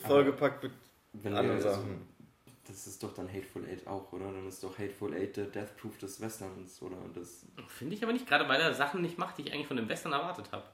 vollgepackt 0.00 0.64
mit 0.64 1.32
anderen 1.32 1.60
Sachen. 1.60 2.08
Das 2.66 2.86
ist 2.86 3.02
doch 3.02 3.14
dann 3.14 3.28
Hateful 3.32 3.64
Eight 3.64 3.86
auch, 3.86 4.12
oder? 4.12 4.26
Dann 4.26 4.46
ist 4.48 4.62
doch 4.62 4.78
Hateful 4.78 5.14
Eight 5.14 5.36
der 5.36 5.46
Death 5.46 5.76
Proof 5.76 5.98
des 5.98 6.20
Westerns, 6.20 6.80
oder? 6.82 6.96
Das 7.14 7.46
Finde 7.68 7.94
ich 7.94 8.02
aber 8.02 8.12
nicht, 8.12 8.26
gerade 8.26 8.48
weil 8.48 8.60
er 8.60 8.74
Sachen 8.74 9.02
nicht 9.02 9.18
macht, 9.18 9.38
die 9.38 9.42
ich 9.42 9.52
eigentlich 9.52 9.66
von 9.66 9.76
dem 9.76 9.88
Western 9.88 10.12
erwartet 10.12 10.50
habe. 10.52 10.64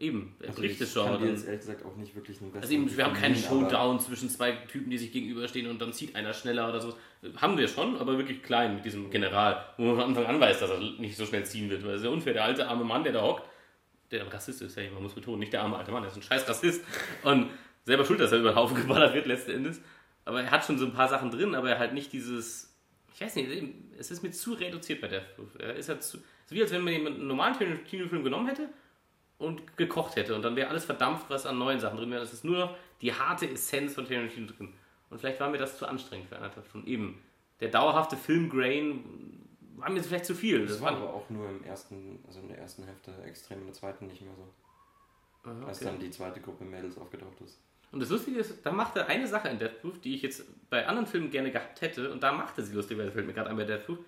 Eben, 0.00 0.36
er 0.38 0.50
also 0.50 0.60
bricht 0.60 0.80
es 0.80 0.92
schon. 0.92 1.12
Ich 1.12 1.18
kann 1.18 1.28
jetzt 1.28 1.44
ehrlich 1.46 1.60
gesagt 1.60 1.84
auch 1.84 1.96
nicht 1.96 2.14
wirklich 2.14 2.40
einen 2.40 2.54
Also 2.54 2.72
eben, 2.72 2.96
wir 2.96 3.04
haben 3.04 3.14
keinen 3.14 3.34
Showdown 3.34 3.98
zwischen 3.98 4.30
zwei 4.30 4.52
Typen, 4.52 4.90
die 4.90 4.98
sich 4.98 5.10
gegenüberstehen 5.10 5.68
und 5.68 5.80
dann 5.82 5.92
zieht 5.92 6.14
einer 6.14 6.32
schneller 6.32 6.68
oder 6.68 6.80
so. 6.80 6.94
Haben 7.36 7.58
wir 7.58 7.66
schon, 7.66 7.96
aber 7.96 8.16
wirklich 8.16 8.44
klein 8.44 8.76
mit 8.76 8.84
diesem 8.84 9.10
General, 9.10 9.64
wo 9.76 9.86
man 9.86 9.96
von 9.96 10.04
Anfang 10.04 10.26
an 10.26 10.40
weiß, 10.40 10.60
dass 10.60 10.70
er 10.70 10.78
nicht 10.78 11.16
so 11.16 11.26
schnell 11.26 11.44
ziehen 11.44 11.68
wird. 11.68 11.82
Weil 11.82 11.94
es 11.94 11.96
ist 11.98 12.04
ja 12.04 12.10
unfair, 12.10 12.32
der 12.32 12.44
alte 12.44 12.68
arme 12.68 12.84
Mann, 12.84 13.02
der 13.02 13.12
da 13.12 13.22
hockt, 13.22 13.42
der 14.12 14.32
Rassist 14.32 14.62
ist, 14.62 14.76
ja, 14.76 14.88
man 14.92 15.02
muss 15.02 15.14
betonen, 15.14 15.40
nicht 15.40 15.52
der 15.52 15.62
arme 15.62 15.76
alte 15.76 15.90
Mann, 15.90 16.02
der 16.02 16.12
ist 16.12 16.16
ein 16.16 16.22
scheiß 16.22 16.48
Rassist 16.48 16.84
und 17.24 17.50
selber 17.84 18.04
schuld, 18.04 18.20
dass 18.20 18.30
er 18.30 18.38
über 18.38 18.52
den 18.52 18.56
Haufen 18.56 18.76
geballert 18.80 19.14
wird 19.14 19.26
letzten 19.26 19.50
Endes. 19.50 19.80
Aber 20.28 20.42
er 20.42 20.50
hat 20.50 20.62
schon 20.62 20.78
so 20.78 20.84
ein 20.84 20.92
paar 20.92 21.08
Sachen 21.08 21.30
drin, 21.30 21.54
aber 21.54 21.70
er 21.70 21.78
hat 21.78 21.94
nicht 21.94 22.12
dieses, 22.12 22.76
ich 23.14 23.20
weiß 23.22 23.36
nicht, 23.36 23.48
es 23.98 24.10
ist 24.10 24.22
mir 24.22 24.30
zu 24.30 24.52
reduziert 24.52 25.00
bei 25.00 25.08
Death 25.08 25.34
Proof. 25.34 25.48
Er 25.58 25.74
ist 25.74 25.88
halt 25.88 26.02
zu, 26.02 26.18
so 26.18 26.54
wie 26.54 26.60
als 26.60 26.70
wenn 26.70 26.84
man 26.84 26.94
einen 26.94 27.26
normalen 27.26 27.56
Kinofilm 27.84 28.22
genommen 28.22 28.46
hätte 28.46 28.68
und 29.38 29.78
gekocht 29.78 30.16
hätte 30.16 30.34
und 30.34 30.42
dann 30.42 30.54
wäre 30.54 30.68
alles 30.68 30.84
verdampft, 30.84 31.30
was 31.30 31.46
an 31.46 31.56
neuen 31.56 31.80
Sachen 31.80 31.96
drin 31.96 32.10
wäre. 32.10 32.20
Das 32.20 32.34
ist 32.34 32.44
nur 32.44 32.58
noch 32.58 32.76
die 33.00 33.14
harte 33.14 33.48
Essenz 33.48 33.94
von 33.94 34.06
Tarantino 34.06 34.48
drin. 34.48 34.74
Und 35.08 35.18
vielleicht 35.18 35.40
war 35.40 35.48
mir 35.48 35.56
das 35.56 35.78
zu 35.78 35.86
anstrengend 35.86 36.28
für 36.28 36.36
anderthalb 36.36 36.68
Stunden. 36.68 36.86
Eben, 36.86 37.22
der 37.60 37.70
dauerhafte 37.70 38.18
Filmgrain 38.18 39.46
war 39.76 39.88
mir 39.88 40.02
vielleicht 40.02 40.26
zu 40.26 40.34
viel. 40.34 40.60
Das, 40.60 40.72
das 40.72 40.82
war 40.82 40.92
aber 40.92 41.14
auch 41.14 41.30
nur 41.30 41.48
im 41.48 41.64
ersten, 41.64 42.22
also 42.26 42.40
in 42.40 42.48
der 42.48 42.58
ersten 42.58 42.82
Hälfte 42.82 43.14
extrem, 43.24 43.60
in 43.60 43.64
der 43.64 43.74
zweiten 43.74 44.08
nicht 44.08 44.20
mehr 44.20 44.34
so. 44.36 45.48
Aha, 45.48 45.56
okay. 45.56 45.68
Als 45.68 45.78
dann 45.80 45.98
die 45.98 46.10
zweite 46.10 46.42
Gruppe 46.42 46.64
Mädels 46.64 46.98
aufgetaucht 46.98 47.40
ist. 47.40 47.58
Und 47.90 48.00
das 48.00 48.10
Lustige 48.10 48.38
ist, 48.38 48.54
da 48.64 48.72
macht 48.72 48.96
er 48.96 49.06
eine 49.08 49.26
Sache 49.26 49.48
in 49.48 49.58
Death 49.58 49.80
Proof, 49.80 50.00
die 50.00 50.14
ich 50.14 50.22
jetzt 50.22 50.44
bei 50.68 50.86
anderen 50.86 51.06
Filmen 51.06 51.30
gerne 51.30 51.50
gehabt 51.50 51.80
hätte, 51.80 52.10
und 52.10 52.22
da 52.22 52.32
macht 52.32 52.58
er 52.58 52.64
sie 52.64 52.74
lustig, 52.74 52.98
weil 52.98 53.06
das 53.06 53.14
fällt 53.14 53.26
mir 53.26 53.32
gerade 53.32 53.50
an 53.50 53.56
bei 53.56 53.64
Death 53.64 53.86
Proof. 53.86 53.98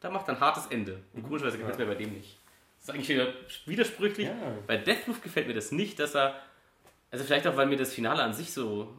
Da 0.00 0.10
macht 0.10 0.28
er 0.28 0.34
ein 0.34 0.40
hartes 0.40 0.66
Ende. 0.66 0.98
Und 1.14 1.22
mhm. 1.22 1.26
komischerweise 1.28 1.58
gefällt 1.58 1.78
ja. 1.78 1.84
mir 1.84 1.92
bei 1.92 1.98
dem 1.98 2.12
nicht. 2.12 2.38
Das 2.78 2.88
ist 2.88 2.94
eigentlich 2.94 3.08
wieder 3.10 3.32
widersprüchlich. 3.66 4.26
Ja. 4.26 4.34
Bei 4.66 4.76
Deathproof 4.76 5.22
gefällt 5.22 5.46
mir 5.46 5.54
das 5.54 5.70
nicht, 5.70 6.00
dass 6.00 6.16
er. 6.16 6.34
Also 7.12 7.24
vielleicht 7.24 7.46
auch, 7.46 7.56
weil 7.56 7.66
mir 7.66 7.76
das 7.76 7.94
Finale 7.94 8.22
an 8.22 8.32
sich 8.32 8.52
so. 8.52 8.92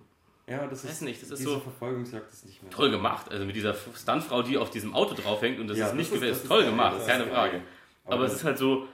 Ja, 0.48 0.68
das 0.68 0.84
ist, 0.84 1.02
nicht, 1.02 1.22
das 1.22 1.32
ist 1.32 1.44
so 1.44 1.60
Verfolgungsjagd 1.60 2.32
ist 2.32 2.46
nicht 2.46 2.62
mehr. 2.62 2.72
Toll 2.72 2.92
gemacht. 2.92 3.30
Also 3.32 3.46
mit 3.46 3.56
dieser 3.56 3.74
Stuntfrau, 3.74 4.42
die 4.42 4.58
auf 4.58 4.70
diesem 4.70 4.94
Auto 4.94 5.16
draufhängt 5.16 5.60
und 5.60 5.68
das 5.68 5.78
ja, 5.78 5.88
ist 5.88 5.96
nicht 5.96 6.12
gefällt, 6.12 6.32
ist, 6.32 6.44
ist 6.44 6.48
toll 6.48 6.66
gemacht, 6.66 7.06
keine 7.06 7.28
Frage. 7.28 7.62
Aber, 8.06 8.16
Aber 8.16 8.26
es 8.26 8.34
ist 8.34 8.44
halt 8.44 8.58
so, 8.58 8.88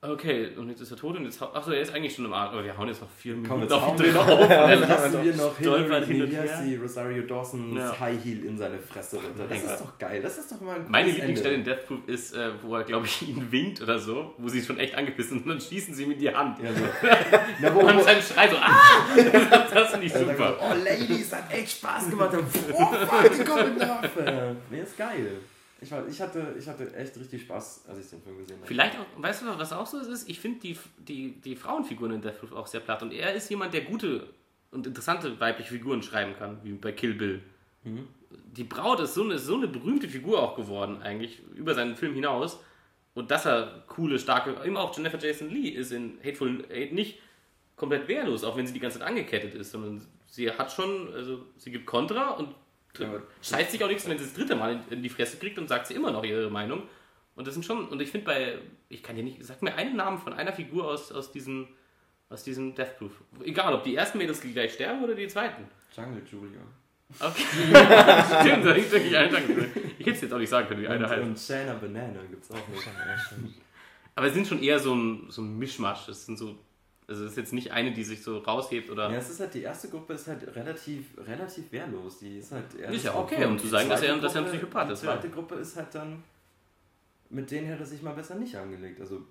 Okay, 0.00 0.50
und 0.56 0.68
jetzt 0.68 0.80
ist 0.80 0.92
er 0.92 0.96
tot 0.96 1.16
und 1.16 1.24
jetzt. 1.24 1.42
Achso, 1.42 1.72
er 1.72 1.80
ist 1.80 1.92
eigentlich 1.92 2.14
schon 2.14 2.24
im 2.24 2.32
Arsch. 2.32 2.52
Aber 2.52 2.62
wir 2.62 2.78
hauen 2.78 2.86
jetzt 2.86 3.00
noch 3.00 3.10
vier 3.10 3.34
Minuten 3.34 3.66
Komm, 3.66 3.82
auf 3.82 3.96
den 3.96 4.14
drauf. 4.14 4.48
Dann 4.48 4.80
lassen 4.80 5.24
wir 5.24 5.34
noch 5.34 5.58
Hillary, 5.58 6.38
wie 6.62 6.76
Rosario 6.76 7.22
Dawsons 7.22 7.76
ja. 7.76 7.98
High 7.98 8.24
Heel 8.24 8.44
in 8.44 8.56
seine 8.56 8.78
Fresse 8.78 9.16
runter. 9.16 9.46
Das 9.48 9.58
ist 9.58 9.80
doch 9.80 9.98
geil. 9.98 10.22
Das 10.22 10.38
ist 10.38 10.52
doch 10.52 10.60
mal 10.60 10.76
ein 10.76 10.88
Meine 10.88 11.10
Lieblingsstelle 11.10 11.56
in 11.56 11.64
Death 11.64 11.88
Proof 11.88 12.06
ist, 12.06 12.32
äh, 12.32 12.50
wo 12.62 12.76
er, 12.76 12.84
glaube 12.84 13.06
ich, 13.06 13.22
ihn 13.28 13.50
winkt 13.50 13.82
oder 13.82 13.98
so, 13.98 14.34
wo 14.38 14.48
sie 14.48 14.62
schon 14.62 14.78
echt 14.78 14.94
angepisst 14.94 15.30
sind 15.30 15.42
und 15.42 15.48
dann 15.48 15.60
schießen 15.60 15.92
sie 15.92 16.04
ihm 16.04 16.12
in 16.12 16.18
die 16.20 16.32
Hand. 16.32 16.60
Ja, 16.62 16.72
so. 16.72 16.84
Na, 17.60 17.74
wo, 17.74 17.80
und 17.80 18.00
sein 18.04 18.22
Schrei 18.22 18.48
so, 18.50 18.56
ah! 18.56 18.76
das 19.74 19.90
finde 19.90 20.06
ich 20.06 20.12
super. 20.12 20.58
oh, 20.60 20.74
Ladies, 20.84 21.32
hat 21.32 21.52
echt 21.52 21.72
Spaß 21.72 22.08
gemacht. 22.08 22.30
Oh, 22.72 22.84
fuck, 22.84 23.32
die 23.36 23.44
kommen 23.44 23.76
nach. 23.76 24.02
Nee, 24.70 24.80
ist 24.80 24.96
geil. 24.96 25.40
Ich, 25.80 25.90
war, 25.92 26.06
ich, 26.08 26.20
hatte, 26.20 26.54
ich 26.58 26.66
hatte 26.66 26.92
echt 26.94 27.16
richtig 27.16 27.42
Spaß, 27.42 27.84
als 27.88 27.98
ich 27.98 28.10
den 28.10 28.20
Film 28.20 28.38
gesehen 28.38 28.56
habe. 28.56 28.66
Vielleicht 28.66 28.98
auch, 28.98 29.22
weißt 29.22 29.42
du, 29.42 29.46
was 29.58 29.72
auch 29.72 29.86
so 29.86 29.98
ist? 29.98 30.28
Ich 30.28 30.40
finde 30.40 30.58
die, 30.60 30.76
die, 30.98 31.40
die 31.40 31.54
Frauenfiguren 31.54 32.14
in 32.14 32.20
Death 32.20 32.40
Proof 32.40 32.52
auch 32.52 32.66
sehr 32.66 32.80
platt. 32.80 33.02
Und 33.02 33.12
er 33.12 33.34
ist 33.34 33.48
jemand, 33.48 33.74
der 33.74 33.82
gute 33.82 34.28
und 34.70 34.86
interessante 34.86 35.38
weibliche 35.40 35.70
Figuren 35.70 36.02
schreiben 36.02 36.34
kann, 36.36 36.58
wie 36.62 36.72
bei 36.72 36.92
Kill 36.92 37.14
Bill. 37.14 37.42
Mhm. 37.84 38.08
Die 38.30 38.64
Braut 38.64 39.00
ist 39.00 39.14
so, 39.14 39.22
eine, 39.22 39.38
so 39.38 39.54
eine 39.54 39.68
berühmte 39.68 40.08
Figur 40.08 40.42
auch 40.42 40.56
geworden, 40.56 41.00
eigentlich, 41.02 41.40
über 41.54 41.74
seinen 41.74 41.96
Film 41.96 42.14
hinaus. 42.14 42.58
Und 43.14 43.30
dass 43.30 43.46
er 43.46 43.84
coole, 43.86 44.18
starke, 44.18 44.50
immer 44.64 44.80
auch 44.80 44.96
Jennifer 44.96 45.18
Jason 45.18 45.50
Lee 45.50 45.70
ist 45.70 45.92
in 45.92 46.18
Hateful 46.22 46.64
Eight 46.70 46.92
nicht 46.92 47.20
komplett 47.76 48.08
wehrlos, 48.08 48.44
auch 48.44 48.56
wenn 48.56 48.66
sie 48.66 48.72
die 48.72 48.80
ganze 48.80 48.98
Zeit 48.98 49.08
angekettet 49.08 49.54
ist, 49.54 49.70
sondern 49.70 50.04
sie 50.26 50.50
hat 50.50 50.72
schon, 50.72 51.12
also 51.14 51.44
sie 51.56 51.70
gibt 51.70 51.86
Kontra 51.86 52.30
und 52.30 52.54
scheißt 53.42 53.70
sich 53.70 53.82
auch 53.82 53.88
nichts, 53.88 54.08
wenn 54.08 54.18
sie 54.18 54.24
das 54.24 54.34
dritte 54.34 54.56
Mal 54.56 54.80
in, 54.90 55.02
die 55.02 55.08
Fresse 55.08 55.36
kriegt 55.38 55.58
und 55.58 55.68
sagt 55.68 55.86
sie 55.86 55.94
immer 55.94 56.10
noch 56.10 56.24
ihre 56.24 56.50
Meinung. 56.50 56.82
Und 57.36 57.46
das 57.46 57.54
sind 57.54 57.64
schon, 57.64 57.88
und 57.88 58.02
ich 58.02 58.10
finde 58.10 58.26
bei, 58.26 58.58
ich 58.88 59.02
kann 59.02 59.14
dir 59.14 59.22
nicht, 59.22 59.44
sag 59.44 59.62
mir 59.62 59.74
einen 59.76 59.96
Namen 59.96 60.18
von 60.18 60.32
einer 60.32 60.52
Figur 60.52 60.86
aus, 60.86 61.12
aus 61.12 61.30
diesem, 61.30 61.68
aus 62.28 62.42
diesem 62.42 62.74
Death 62.74 62.98
Proof. 62.98 63.12
Egal, 63.44 63.74
ob 63.74 63.84
die 63.84 63.94
ersten 63.94 64.18
Mädels 64.18 64.40
gleich 64.40 64.72
sterben 64.74 65.04
oder 65.04 65.14
die 65.14 65.28
zweiten. 65.28 65.64
Jungle 65.96 66.22
Julia. 66.30 66.60
Okay. 67.20 67.42
Stimmt, 68.40 68.66
da 68.66 68.72
ist 68.72 68.90
wirklich 68.90 69.16
eine 69.16 69.38
Jungle 69.38 69.70
Ich 69.98 70.06
hätte 70.06 70.16
es 70.16 70.20
jetzt 70.22 70.32
auch 70.34 70.38
nicht 70.38 70.50
sagen 70.50 70.68
können, 70.68 70.82
wie 70.82 70.88
eine 70.88 71.08
heißt. 71.08 71.22
Und 71.22 71.38
Shana 71.38 71.74
Banana 71.74 72.20
gibt 72.28 72.44
es 72.44 72.50
auch 72.50 72.56
noch. 72.56 73.42
Aber 74.14 74.26
es 74.26 74.34
sind 74.34 74.46
schon 74.46 74.62
eher 74.62 74.80
so 74.80 74.94
ein, 74.94 75.26
so 75.30 75.42
ein 75.42 75.58
Mischmasch. 75.58 76.08
Es 76.08 76.26
sind 76.26 76.36
so 76.38 76.58
also 77.08 77.24
es 77.24 77.32
ist 77.32 77.36
jetzt 77.38 77.52
nicht 77.54 77.72
eine, 77.72 77.92
die 77.92 78.04
sich 78.04 78.22
so 78.22 78.38
raushebt 78.38 78.90
oder. 78.90 79.10
Ja, 79.10 79.16
es 79.16 79.30
ist 79.30 79.40
halt 79.40 79.54
die 79.54 79.62
erste 79.62 79.88
Gruppe 79.88 80.12
ist 80.12 80.26
halt 80.26 80.54
relativ, 80.54 81.06
relativ 81.16 81.72
wehrlos. 81.72 82.18
Die 82.18 82.38
ist 82.38 82.52
halt 82.52 82.74
ist 82.74 83.04
ja 83.04 83.14
okay, 83.14 83.46
um 83.46 83.58
zu 83.58 83.66
sagen, 83.66 83.88
dass 83.88 84.02
er, 84.02 84.16
dass 84.18 84.34
er 84.34 84.42
ein 84.42 84.48
Psychopath 84.48 84.90
ist. 84.90 85.02
Die 85.02 85.06
zweite 85.06 85.28
ja. 85.28 85.32
Gruppe 85.32 85.54
ist 85.56 85.76
halt 85.76 85.94
dann. 85.94 86.22
Mit 87.30 87.50
denen 87.50 87.66
hätte 87.66 87.82
er 87.82 87.86
sich 87.86 88.02
mal 88.02 88.14
besser 88.14 88.34
nicht 88.36 88.56
angelegt. 88.56 89.00
Also 89.00 89.22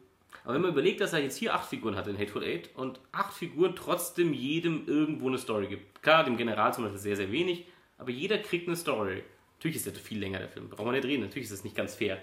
aber 0.44 0.56
wenn 0.56 0.62
man 0.62 0.72
überlegt, 0.72 1.02
dass 1.02 1.14
er 1.14 1.20
jetzt 1.20 1.38
hier 1.38 1.54
acht 1.54 1.70
Figuren 1.70 1.96
hat 1.96 2.08
in 2.08 2.18
Hateful 2.18 2.44
Eight 2.44 2.70
und 2.76 3.00
acht 3.12 3.34
Figuren 3.34 3.76
trotzdem 3.76 4.34
jedem 4.34 4.88
irgendwo 4.88 5.28
eine 5.28 5.38
Story 5.38 5.68
gibt. 5.68 6.02
Klar, 6.02 6.24
dem 6.24 6.38
General 6.38 6.74
zum 6.74 6.84
Beispiel 6.84 7.00
sehr, 7.00 7.16
sehr 7.16 7.32
wenig, 7.32 7.66
aber 7.98 8.12
jeder 8.12 8.38
kriegt 8.38 8.68
eine 8.68 8.78
Story. 8.78 9.24
Natürlich 9.58 9.78
ist 9.78 9.86
der 9.86 9.94
viel 9.94 10.20
länger, 10.20 10.40
der 10.40 10.50
Film. 10.50 10.70
Braucht 10.70 10.86
man 10.86 10.96
nicht 10.96 11.06
reden. 11.06 11.24
Natürlich 11.24 11.46
ist 11.46 11.54
das 11.54 11.64
nicht 11.64 11.76
ganz 11.76 11.96
fair. 11.96 12.22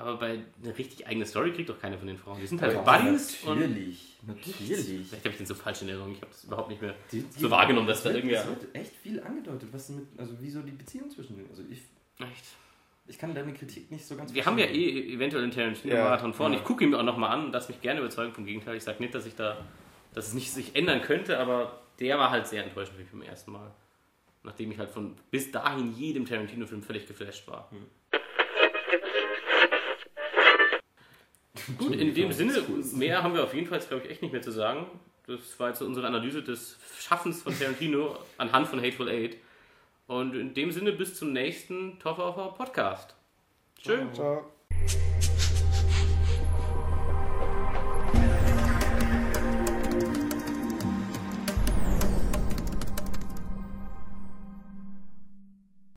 Aber 0.00 0.16
bei 0.16 0.38
eine 0.62 0.78
richtig 0.78 1.06
eigene 1.06 1.26
Story 1.26 1.52
kriegt 1.52 1.68
doch 1.68 1.78
keine 1.78 1.98
von 1.98 2.06
den 2.06 2.16
Frauen. 2.16 2.40
Die 2.40 2.46
sind 2.46 2.62
halt 2.62 2.82
Buddies. 2.84 3.44
Natürlich, 3.44 4.16
natürlich. 4.26 5.06
Vielleicht 5.08 5.24
habe 5.24 5.28
ich 5.28 5.36
den 5.36 5.46
so 5.46 5.54
falsch 5.54 5.82
in 5.82 5.88
Erinnerung. 5.88 6.12
Ich 6.12 6.22
habe 6.22 6.30
das 6.32 6.44
überhaupt 6.44 6.70
nicht 6.70 6.80
mehr 6.80 6.94
die, 7.12 7.20
die, 7.20 7.40
so 7.40 7.50
wahrgenommen, 7.50 7.86
dass 7.86 8.02
da 8.02 8.10
irgendwie. 8.10 8.34
Es 8.34 8.46
wird 8.46 8.74
echt 8.74 8.92
viel 8.96 9.22
angedeutet, 9.22 9.68
was 9.72 9.90
mit, 9.90 10.06
also 10.16 10.32
wieso 10.40 10.62
die 10.62 10.72
Beziehung 10.72 11.10
zwischen 11.10 11.36
denen. 11.36 11.50
Also 11.50 11.62
ich. 11.70 11.82
Echt? 12.18 12.44
Ich 13.08 13.18
kann 13.18 13.34
deine 13.34 13.52
Kritik 13.52 13.90
nicht 13.90 14.06
so 14.06 14.16
ganz 14.16 14.32
Wir 14.32 14.46
haben 14.46 14.56
ja 14.56 14.66
eh 14.66 15.14
eventuell 15.14 15.42
einen 15.42 15.52
Tarantino-Marathon 15.52 16.30
ja, 16.30 16.36
vor 16.36 16.46
und 16.46 16.52
ja. 16.52 16.58
ich 16.58 16.64
gucke 16.64 16.84
ihn 16.84 16.90
mir 16.90 16.98
auch 16.98 17.02
nochmal 17.02 17.30
an 17.30 17.46
und 17.46 17.52
lass 17.52 17.68
mich 17.68 17.82
gerne 17.82 18.00
überzeugen 18.00 18.32
vom 18.32 18.46
Gegenteil. 18.46 18.76
Ich 18.76 18.84
sage 18.84 19.02
nicht, 19.02 19.14
dass 19.14 19.26
ich 19.26 19.34
da, 19.34 19.58
dass 20.14 20.28
es 20.28 20.34
nicht 20.34 20.50
sich 20.50 20.76
ändern 20.76 21.02
könnte, 21.02 21.38
aber 21.38 21.82
der 21.98 22.18
war 22.18 22.30
halt 22.30 22.46
sehr 22.46 22.64
enttäuschend 22.64 22.96
für 22.96 23.02
mich 23.02 23.10
beim 23.10 23.22
ersten 23.22 23.52
Mal. 23.52 23.70
Nachdem 24.44 24.72
ich 24.72 24.78
halt 24.78 24.90
von 24.90 25.16
bis 25.30 25.50
dahin 25.50 25.94
jedem 25.94 26.24
Tarantino-Film 26.24 26.82
völlig 26.82 27.06
geflasht 27.06 27.46
war. 27.48 27.70
Hm. 27.70 27.84
Gut, 31.78 31.96
in 31.96 32.14
dem 32.14 32.32
Sinne, 32.32 32.62
mehr 32.94 33.22
haben 33.22 33.34
wir 33.34 33.44
auf 33.44 33.54
jeden 33.54 33.66
Fall, 33.66 33.80
glaube 33.80 34.04
ich, 34.04 34.10
echt 34.10 34.22
nicht 34.22 34.32
mehr 34.32 34.42
zu 34.42 34.52
sagen. 34.52 34.86
Das 35.26 35.58
war 35.58 35.68
jetzt 35.68 35.82
unsere 35.82 36.06
Analyse 36.06 36.42
des 36.42 36.78
Schaffens 36.98 37.42
von 37.42 37.56
Tarantino 37.58 38.18
anhand 38.38 38.68
von 38.68 38.80
Hateful 38.80 39.08
Eight. 39.08 39.36
Und 40.06 40.34
in 40.34 40.54
dem 40.54 40.72
Sinne 40.72 40.92
bis 40.92 41.16
zum 41.16 41.32
nächsten 41.32 41.98
Top 41.98 42.18
of 42.18 42.36
Our 42.36 42.54
Podcast. 42.54 43.14
Tschö. 43.80 43.98
Ciao. 44.12 44.50
Ciao. 44.82 45.09